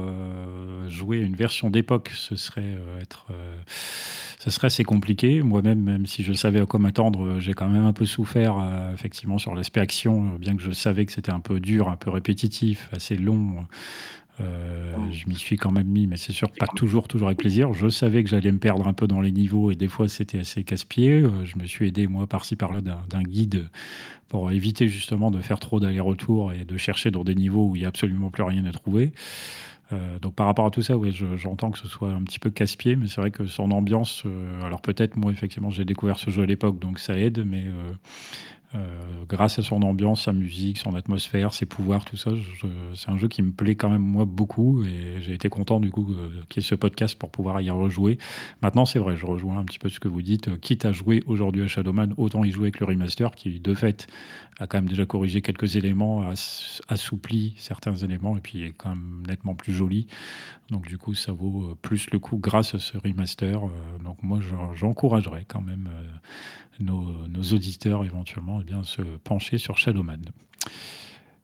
jouer 0.90 1.18
une 1.20 1.36
version 1.36 1.70
d'époque, 1.70 2.12
ce 2.14 2.36
serait 2.36 2.78
être 3.02 3.28
ce 4.48 4.52
serait 4.52 4.68
assez 4.68 4.84
compliqué. 4.86 5.42
Moi-même, 5.42 5.82
même 5.82 6.06
si 6.06 6.24
je 6.24 6.32
savais 6.32 6.62
à 6.62 6.66
quoi 6.66 6.80
m'attendre, 6.80 7.26
euh, 7.26 7.40
j'ai 7.40 7.54
quand 7.54 7.68
même 7.68 7.86
un 7.86 7.94
peu 7.94 8.06
souffert 8.06 8.58
euh, 8.60 8.94
effectivement 8.94 9.38
sur 9.38 9.54
l'aspect 9.56 9.82
action, 9.82 10.34
euh, 10.34 10.38
bien 10.38 10.56
que 10.56 10.62
je 10.62 10.72
savais 10.72 11.06
que 11.06 11.12
c'était 11.12 11.32
un 11.32 11.42
peu 11.42 11.60
dur, 11.60 11.90
un 11.90 11.98
peu 11.98 12.10
répétitif, 12.10 12.88
assez 12.94 13.18
long. 13.18 13.68
Je 14.40 15.28
m'y 15.28 15.36
suis 15.36 15.58
quand 15.58 15.72
même 15.72 15.88
mis, 15.88 16.08
mais 16.08 16.18
c'est 16.18 16.34
sûr 16.34 16.50
pas 16.52 16.68
toujours, 16.68 17.08
toujours 17.08 17.28
avec 17.28 17.40
plaisir. 17.40 17.74
Je 17.74 17.90
savais 17.90 18.24
que 18.24 18.30
j'allais 18.30 18.52
me 18.52 18.60
perdre 18.60 18.88
un 18.88 18.94
peu 18.94 19.08
dans 19.08 19.22
les 19.22 19.32
niveaux 19.32 19.72
et 19.72 19.76
des 19.76 19.88
fois 19.88 20.08
c'était 20.08 20.40
assez 20.40 20.64
casse-pied. 20.64 21.24
je 21.44 21.58
me 21.58 21.66
suis 21.66 21.88
aidé 21.88 22.08
moi 22.08 22.28
par-ci 22.28 22.56
par-là 22.56 22.82
d'un 22.82 23.24
guide 23.24 23.68
pour 24.30 24.52
éviter 24.52 24.88
justement 24.88 25.32
de 25.32 25.40
faire 25.40 25.60
trop 25.60 25.80
d'aller-retour 25.80 26.52
et 26.54 26.66
de 26.66 26.78
chercher 26.78 27.12
dans 27.12 27.24
des 27.24 27.36
niveaux 27.36 27.70
où 27.70 27.76
il 27.76 27.80
n'y 27.80 27.86
a 27.86 27.90
absolument 27.90 28.30
plus 28.30 28.44
rien 28.44 28.66
à 28.66 28.72
trouver. 28.72 29.12
Euh, 29.94 30.20
donc 30.20 30.36
par 30.36 30.48
rapport 30.48 30.66
à 30.66 30.70
tout 30.70 30.82
ça, 30.82 30.98
oui, 30.98 31.18
j'entends 31.38 31.72
que 31.72 31.80
ce 31.80 31.88
soit 31.88 32.12
un 32.12 32.24
petit 32.24 32.40
peu 32.40 32.50
casse-pied, 32.50 32.96
mais 32.96 33.08
c'est 33.08 33.22
vrai 33.22 33.32
que 33.32 33.46
son 33.46 33.72
ambiance, 33.72 34.24
euh, 34.26 34.62
alors 34.64 34.82
peut-être 34.82 35.16
moi 35.16 35.32
effectivement 35.32 35.70
j'ai 35.70 35.86
découvert 35.86 36.20
ce 36.20 36.30
jeu 36.30 36.44
à 36.44 36.46
l'époque, 36.46 36.80
donc 36.80 37.00
ça 37.00 37.18
aide, 37.18 37.46
mais 37.46 37.64
euh, 37.66 37.94
euh, 38.76 38.80
grâce 39.30 39.60
à 39.60 39.62
son 39.62 39.82
ambiance, 39.82 40.26
sa 40.26 40.34
musique, 40.34 40.78
son 40.78 40.94
atmosphère, 40.96 41.54
ses 41.54 41.66
pouvoirs, 41.66 42.04
tout 42.04 42.18
ça, 42.18 42.32
c'est 42.96 43.10
un 43.10 43.18
jeu 43.18 43.30
qui 43.30 43.42
me 43.42 43.54
plaît 43.54 43.76
quand 43.76 43.90
même 43.90 44.02
moi 44.02 44.26
beaucoup 44.26 44.84
et 44.84 45.22
j'ai 45.22 45.34
été 45.34 45.48
content 45.48 45.80
du 45.80 45.90
coup 45.90 46.12
euh, 46.12 46.42
qu'il 46.50 46.62
y 46.62 46.66
ait 46.66 46.68
ce 46.68 46.76
podcast 46.76 47.18
pour 47.18 47.30
pouvoir 47.30 47.62
y 47.62 47.70
rejouer. 47.70 48.18
Maintenant, 48.62 48.86
c'est 48.86 49.00
vrai, 49.00 49.16
je 49.16 49.26
rejoins 49.26 49.60
un 49.60 49.64
petit 49.64 49.80
peu 49.80 49.88
ce 49.88 50.02
que 50.02 50.10
vous 50.10 50.22
dites. 50.22 50.50
Euh, 50.50 50.58
quitte 50.58 50.84
à 50.84 50.92
jouer 50.92 51.24
aujourd'hui 51.28 51.64
à 51.64 51.68
Shadowman, 51.68 52.10
autant 52.18 52.44
y 52.44 52.52
jouer 52.52 52.66
avec 52.66 52.82
le 52.82 52.88
remaster 52.88 53.32
qui, 53.36 53.62
de 53.62 53.74
fait, 53.74 54.08
a 54.60 54.68
quand 54.68 54.80
même 54.80 54.90
déjà 54.90 55.06
corrigé 55.06 55.42
quelques 55.42 55.78
éléments, 55.78 56.30
assoupli 56.90 57.54
certains 57.58 57.96
éléments 57.96 58.36
et 58.36 58.42
puis 58.42 58.64
est 58.64 58.74
quand 58.76 58.90
même 58.90 59.24
nettement 59.26 59.56
plus 59.56 59.72
joli. 59.72 60.08
Donc 60.72 60.86
du 60.88 60.98
coup, 60.98 61.14
ça 61.14 61.32
vaut 61.32 61.78
plus 61.82 62.10
le 62.12 62.20
coup 62.20 62.38
grâce 62.38 62.76
à 62.76 62.80
ce 62.80 62.98
remaster. 62.98 63.62
Donc 64.04 64.22
moi, 64.24 64.40
j'encouragerais 64.76 65.46
quand 65.48 65.62
même 65.62 65.90
nos, 66.84 67.42
auditeurs 67.54 68.04
éventuellement 68.04 68.60
eh 68.62 68.64
bien, 68.64 68.84
se 68.84 69.02
pencher 69.02 69.58
sur 69.58 69.78
Shadowman. 69.78 70.22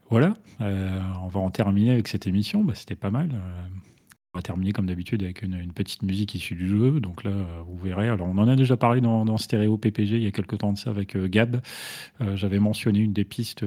Voilà, 0.10 0.36
euh, 0.62 1.02
on 1.24 1.28
va 1.28 1.40
en 1.40 1.50
terminer 1.50 1.92
avec 1.92 2.08
cette 2.08 2.28
émission. 2.28 2.64
Bah, 2.64 2.74
C'était 2.76 2.96
pas 2.96 3.10
mal. 3.10 3.30
Euh, 3.34 3.68
on 4.34 4.40
va 4.40 4.42
terminer 4.42 4.72
comme 4.72 4.88
d'habitude 4.88 5.24
avec 5.24 5.44
une, 5.44 5.72
petite 5.74 6.02
musique 6.02 6.34
issue 6.34 6.56
du 6.56 6.68
jeu. 6.68 7.00
Donc 7.00 7.24
là, 7.24 7.32
vous 7.68 7.78
verrez. 7.78 8.10
Alors, 8.10 8.28
on 8.28 8.38
en 8.40 8.48
a 8.48 8.56
déjà 8.56 8.76
parlé 8.76 9.00
dans, 9.00 9.26
dans 9.26 9.38
Stéréo 9.38 9.78
PPG 9.78 10.18
il 10.18 10.24
y 10.24 10.28
a 10.28 10.32
quelques 10.32 10.58
temps 10.58 10.74
de 10.74 10.78
ça 10.78 10.90
avec 10.90 11.16
euh, 11.16 11.28
Gab. 11.28 11.62
J'avais 12.36 12.60
mentionné 12.60 13.00
une 13.00 13.14
des 13.14 13.26
pistes 13.26 13.64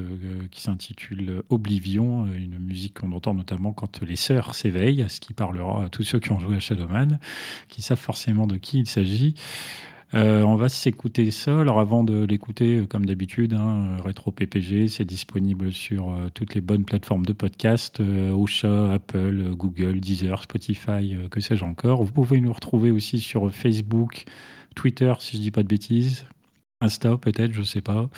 qui 0.51 0.61
s'intitule 0.61 1.43
Oblivion, 1.51 2.27
une 2.27 2.59
musique 2.59 3.01
qu'on 3.01 3.13
entend 3.13 3.35
notamment 3.35 3.73
quand 3.73 4.03
les 4.03 4.17
sœurs 4.17 4.55
s'éveillent, 4.55 5.05
ce 5.09 5.21
qui 5.21 5.35
parlera 5.35 5.85
à 5.85 5.89
tous 5.89 6.03
ceux 6.03 6.19
qui 6.21 6.33
ont 6.33 6.39
joué 6.39 6.57
à 6.57 6.61
Shadowman, 6.61 7.19
qui 7.69 7.83
savent 7.83 7.99
forcément 7.99 8.47
de 8.47 8.57
qui 8.57 8.79
il 8.79 8.87
s'agit. 8.87 9.35
Euh, 10.15 10.43
on 10.43 10.55
va 10.57 10.69
s'écouter 10.69 11.31
ça. 11.31 11.61
Alors 11.61 11.81
avant 11.81 12.05
de 12.05 12.25
l'écouter, 12.25 12.79
euh, 12.79 12.87
comme 12.87 13.07
d'habitude, 13.07 13.55
hein, 13.55 13.97
Rétro 14.05 14.31
PPG, 14.31 14.89
c'est 14.89 15.05
disponible 15.05 15.73
sur 15.73 16.11
euh, 16.11 16.29
toutes 16.33 16.55
les 16.55 16.61
bonnes 16.61 16.85
plateformes 16.85 17.27
de 17.27 17.33
podcast, 17.33 18.01
Ocha, 18.01 18.93
Apple, 18.93 19.55
Google, 19.57 20.01
Deezer, 20.01 20.43
Spotify, 20.43 21.17
que 21.31 21.41
sais-je 21.41 21.65
encore. 21.65 22.05
Vous 22.05 22.13
pouvez 22.13 22.41
nous 22.41 22.53
retrouver 22.53 22.91
aussi 22.91 23.19
sur 23.21 23.53
Facebook, 23.53 24.25
Twitter, 24.75 25.13
si 25.19 25.37
je 25.37 25.43
dis 25.43 25.51
pas 25.51 25.63
de 25.63 25.69
bêtises. 25.69 26.27
Insta 26.83 27.17
peut-être, 27.17 27.53
je 27.53 27.63
sais 27.63 27.81
pas. 27.81 28.09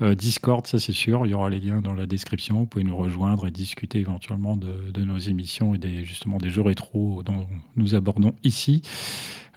Discord, 0.00 0.66
ça 0.66 0.78
c'est 0.78 0.92
sûr, 0.92 1.26
il 1.26 1.30
y 1.30 1.34
aura 1.34 1.50
les 1.50 1.60
liens 1.60 1.82
dans 1.82 1.92
la 1.92 2.06
description. 2.06 2.60
Vous 2.60 2.66
pouvez 2.66 2.84
nous 2.84 2.96
rejoindre 2.96 3.46
et 3.46 3.50
discuter 3.50 3.98
éventuellement 3.98 4.56
de, 4.56 5.04
nos 5.04 5.18
émissions 5.18 5.74
et 5.74 6.04
justement 6.04 6.38
des 6.38 6.50
jeux 6.50 6.62
rétro 6.62 7.22
dont 7.22 7.46
nous 7.76 7.94
abordons 7.94 8.34
ici. 8.42 8.82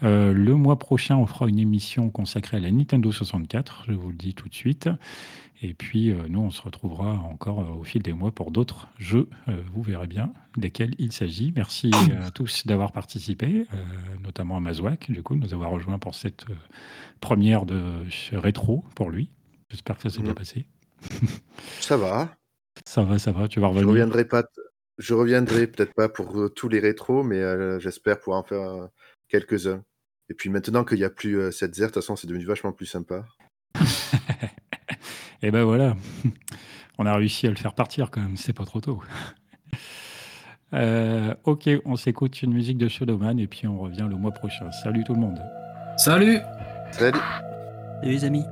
Euh, 0.03 0.33
le 0.33 0.55
mois 0.55 0.79
prochain, 0.79 1.17
on 1.17 1.25
fera 1.25 1.47
une 1.47 1.59
émission 1.59 2.09
consacrée 2.09 2.57
à 2.57 2.59
la 2.59 2.71
Nintendo 2.71 3.11
64, 3.11 3.85
je 3.87 3.93
vous 3.93 4.09
le 4.09 4.15
dis 4.15 4.33
tout 4.33 4.47
de 4.47 4.53
suite. 4.53 4.89
Et 5.61 5.73
puis, 5.73 6.11
euh, 6.11 6.27
nous, 6.29 6.39
on 6.39 6.51
se 6.51 6.61
retrouvera 6.61 7.11
encore 7.11 7.59
euh, 7.59 7.79
au 7.79 7.83
fil 7.83 8.01
des 8.01 8.13
mois 8.13 8.31
pour 8.31 8.51
d'autres 8.51 8.87
jeux. 8.97 9.27
vous 9.73 9.81
verrez 9.81 10.07
bien 10.07 10.33
desquels 10.57 10.95
il 10.97 11.11
s'agit. 11.11 11.53
Merci 11.55 11.91
à 12.21 12.31
tous 12.31 12.65
d'avoir 12.65 12.91
participé, 12.91 13.65
notamment 14.23 14.57
à 14.57 14.59
Mazouak, 14.59 15.11
du 15.11 15.23
coup, 15.23 15.35
de 15.35 15.41
nous 15.41 15.53
avoir 15.53 15.71
rejoints 15.71 15.99
pour 15.99 16.15
cette 16.15 16.45
première 17.21 17.65
de 17.65 17.81
rétro 18.33 18.83
pour 18.95 19.09
lui. 19.09 19.29
J'espère 19.69 19.97
que 19.97 20.03
ça 20.03 20.09
s'est 20.09 20.21
bien 20.21 20.31
mmh. 20.31 20.35
passé. 20.35 20.65
ça 21.79 21.97
va. 21.97 22.35
Ça 22.85 23.03
va, 23.03 23.19
ça 23.19 23.31
va. 23.31 23.47
Tu 23.47 23.59
vas 23.59 23.67
revenir. 23.67 23.83
Je 23.83 23.89
reviendrai 23.89 24.25
pas. 24.25 24.43
Je 24.97 25.13
reviendrai 25.13 25.67
peut-être 25.67 25.93
pas 25.93 26.09
pour 26.09 26.49
tous 26.53 26.67
les 26.67 26.79
rétros, 26.79 27.23
mais 27.23 27.41
j'espère 27.79 28.19
pouvoir 28.19 28.39
en 28.39 28.43
faire 28.43 28.89
quelques-uns. 29.29 29.83
Et 30.29 30.35
puis 30.35 30.49
maintenant 30.49 30.85
qu'il 30.85 30.97
n'y 30.99 31.03
a 31.03 31.09
plus 31.09 31.39
euh, 31.39 31.51
cette 31.51 31.75
zère, 31.75 31.87
de 31.87 31.93
toute 31.93 32.03
façon, 32.03 32.15
c'est 32.15 32.27
devenu 32.27 32.45
vachement 32.45 32.71
plus 32.71 32.85
sympa. 32.85 33.25
et 35.41 35.51
ben 35.51 35.63
voilà, 35.63 35.95
on 36.97 37.05
a 37.05 37.15
réussi 37.15 37.47
à 37.47 37.49
le 37.49 37.55
faire 37.55 37.73
partir 37.73 38.11
quand 38.11 38.21
même, 38.21 38.37
c'est 38.37 38.53
pas 38.53 38.65
trop 38.65 38.81
tôt. 38.81 39.01
Euh, 40.71 41.33
ok, 41.45 41.67
on 41.83 41.95
s'écoute 41.95 42.43
une 42.43 42.53
musique 42.53 42.77
de 42.77 42.87
Shadowman 42.87 43.39
et 43.39 43.47
puis 43.47 43.65
on 43.65 43.79
revient 43.79 44.05
le 44.07 44.15
mois 44.15 44.29
prochain. 44.29 44.71
Salut 44.71 45.03
tout 45.03 45.15
le 45.15 45.19
monde. 45.19 45.41
Salut 45.97 46.37
Salut 46.91 47.17
Salut 47.17 47.19
les 48.03 48.23
amis 48.23 48.45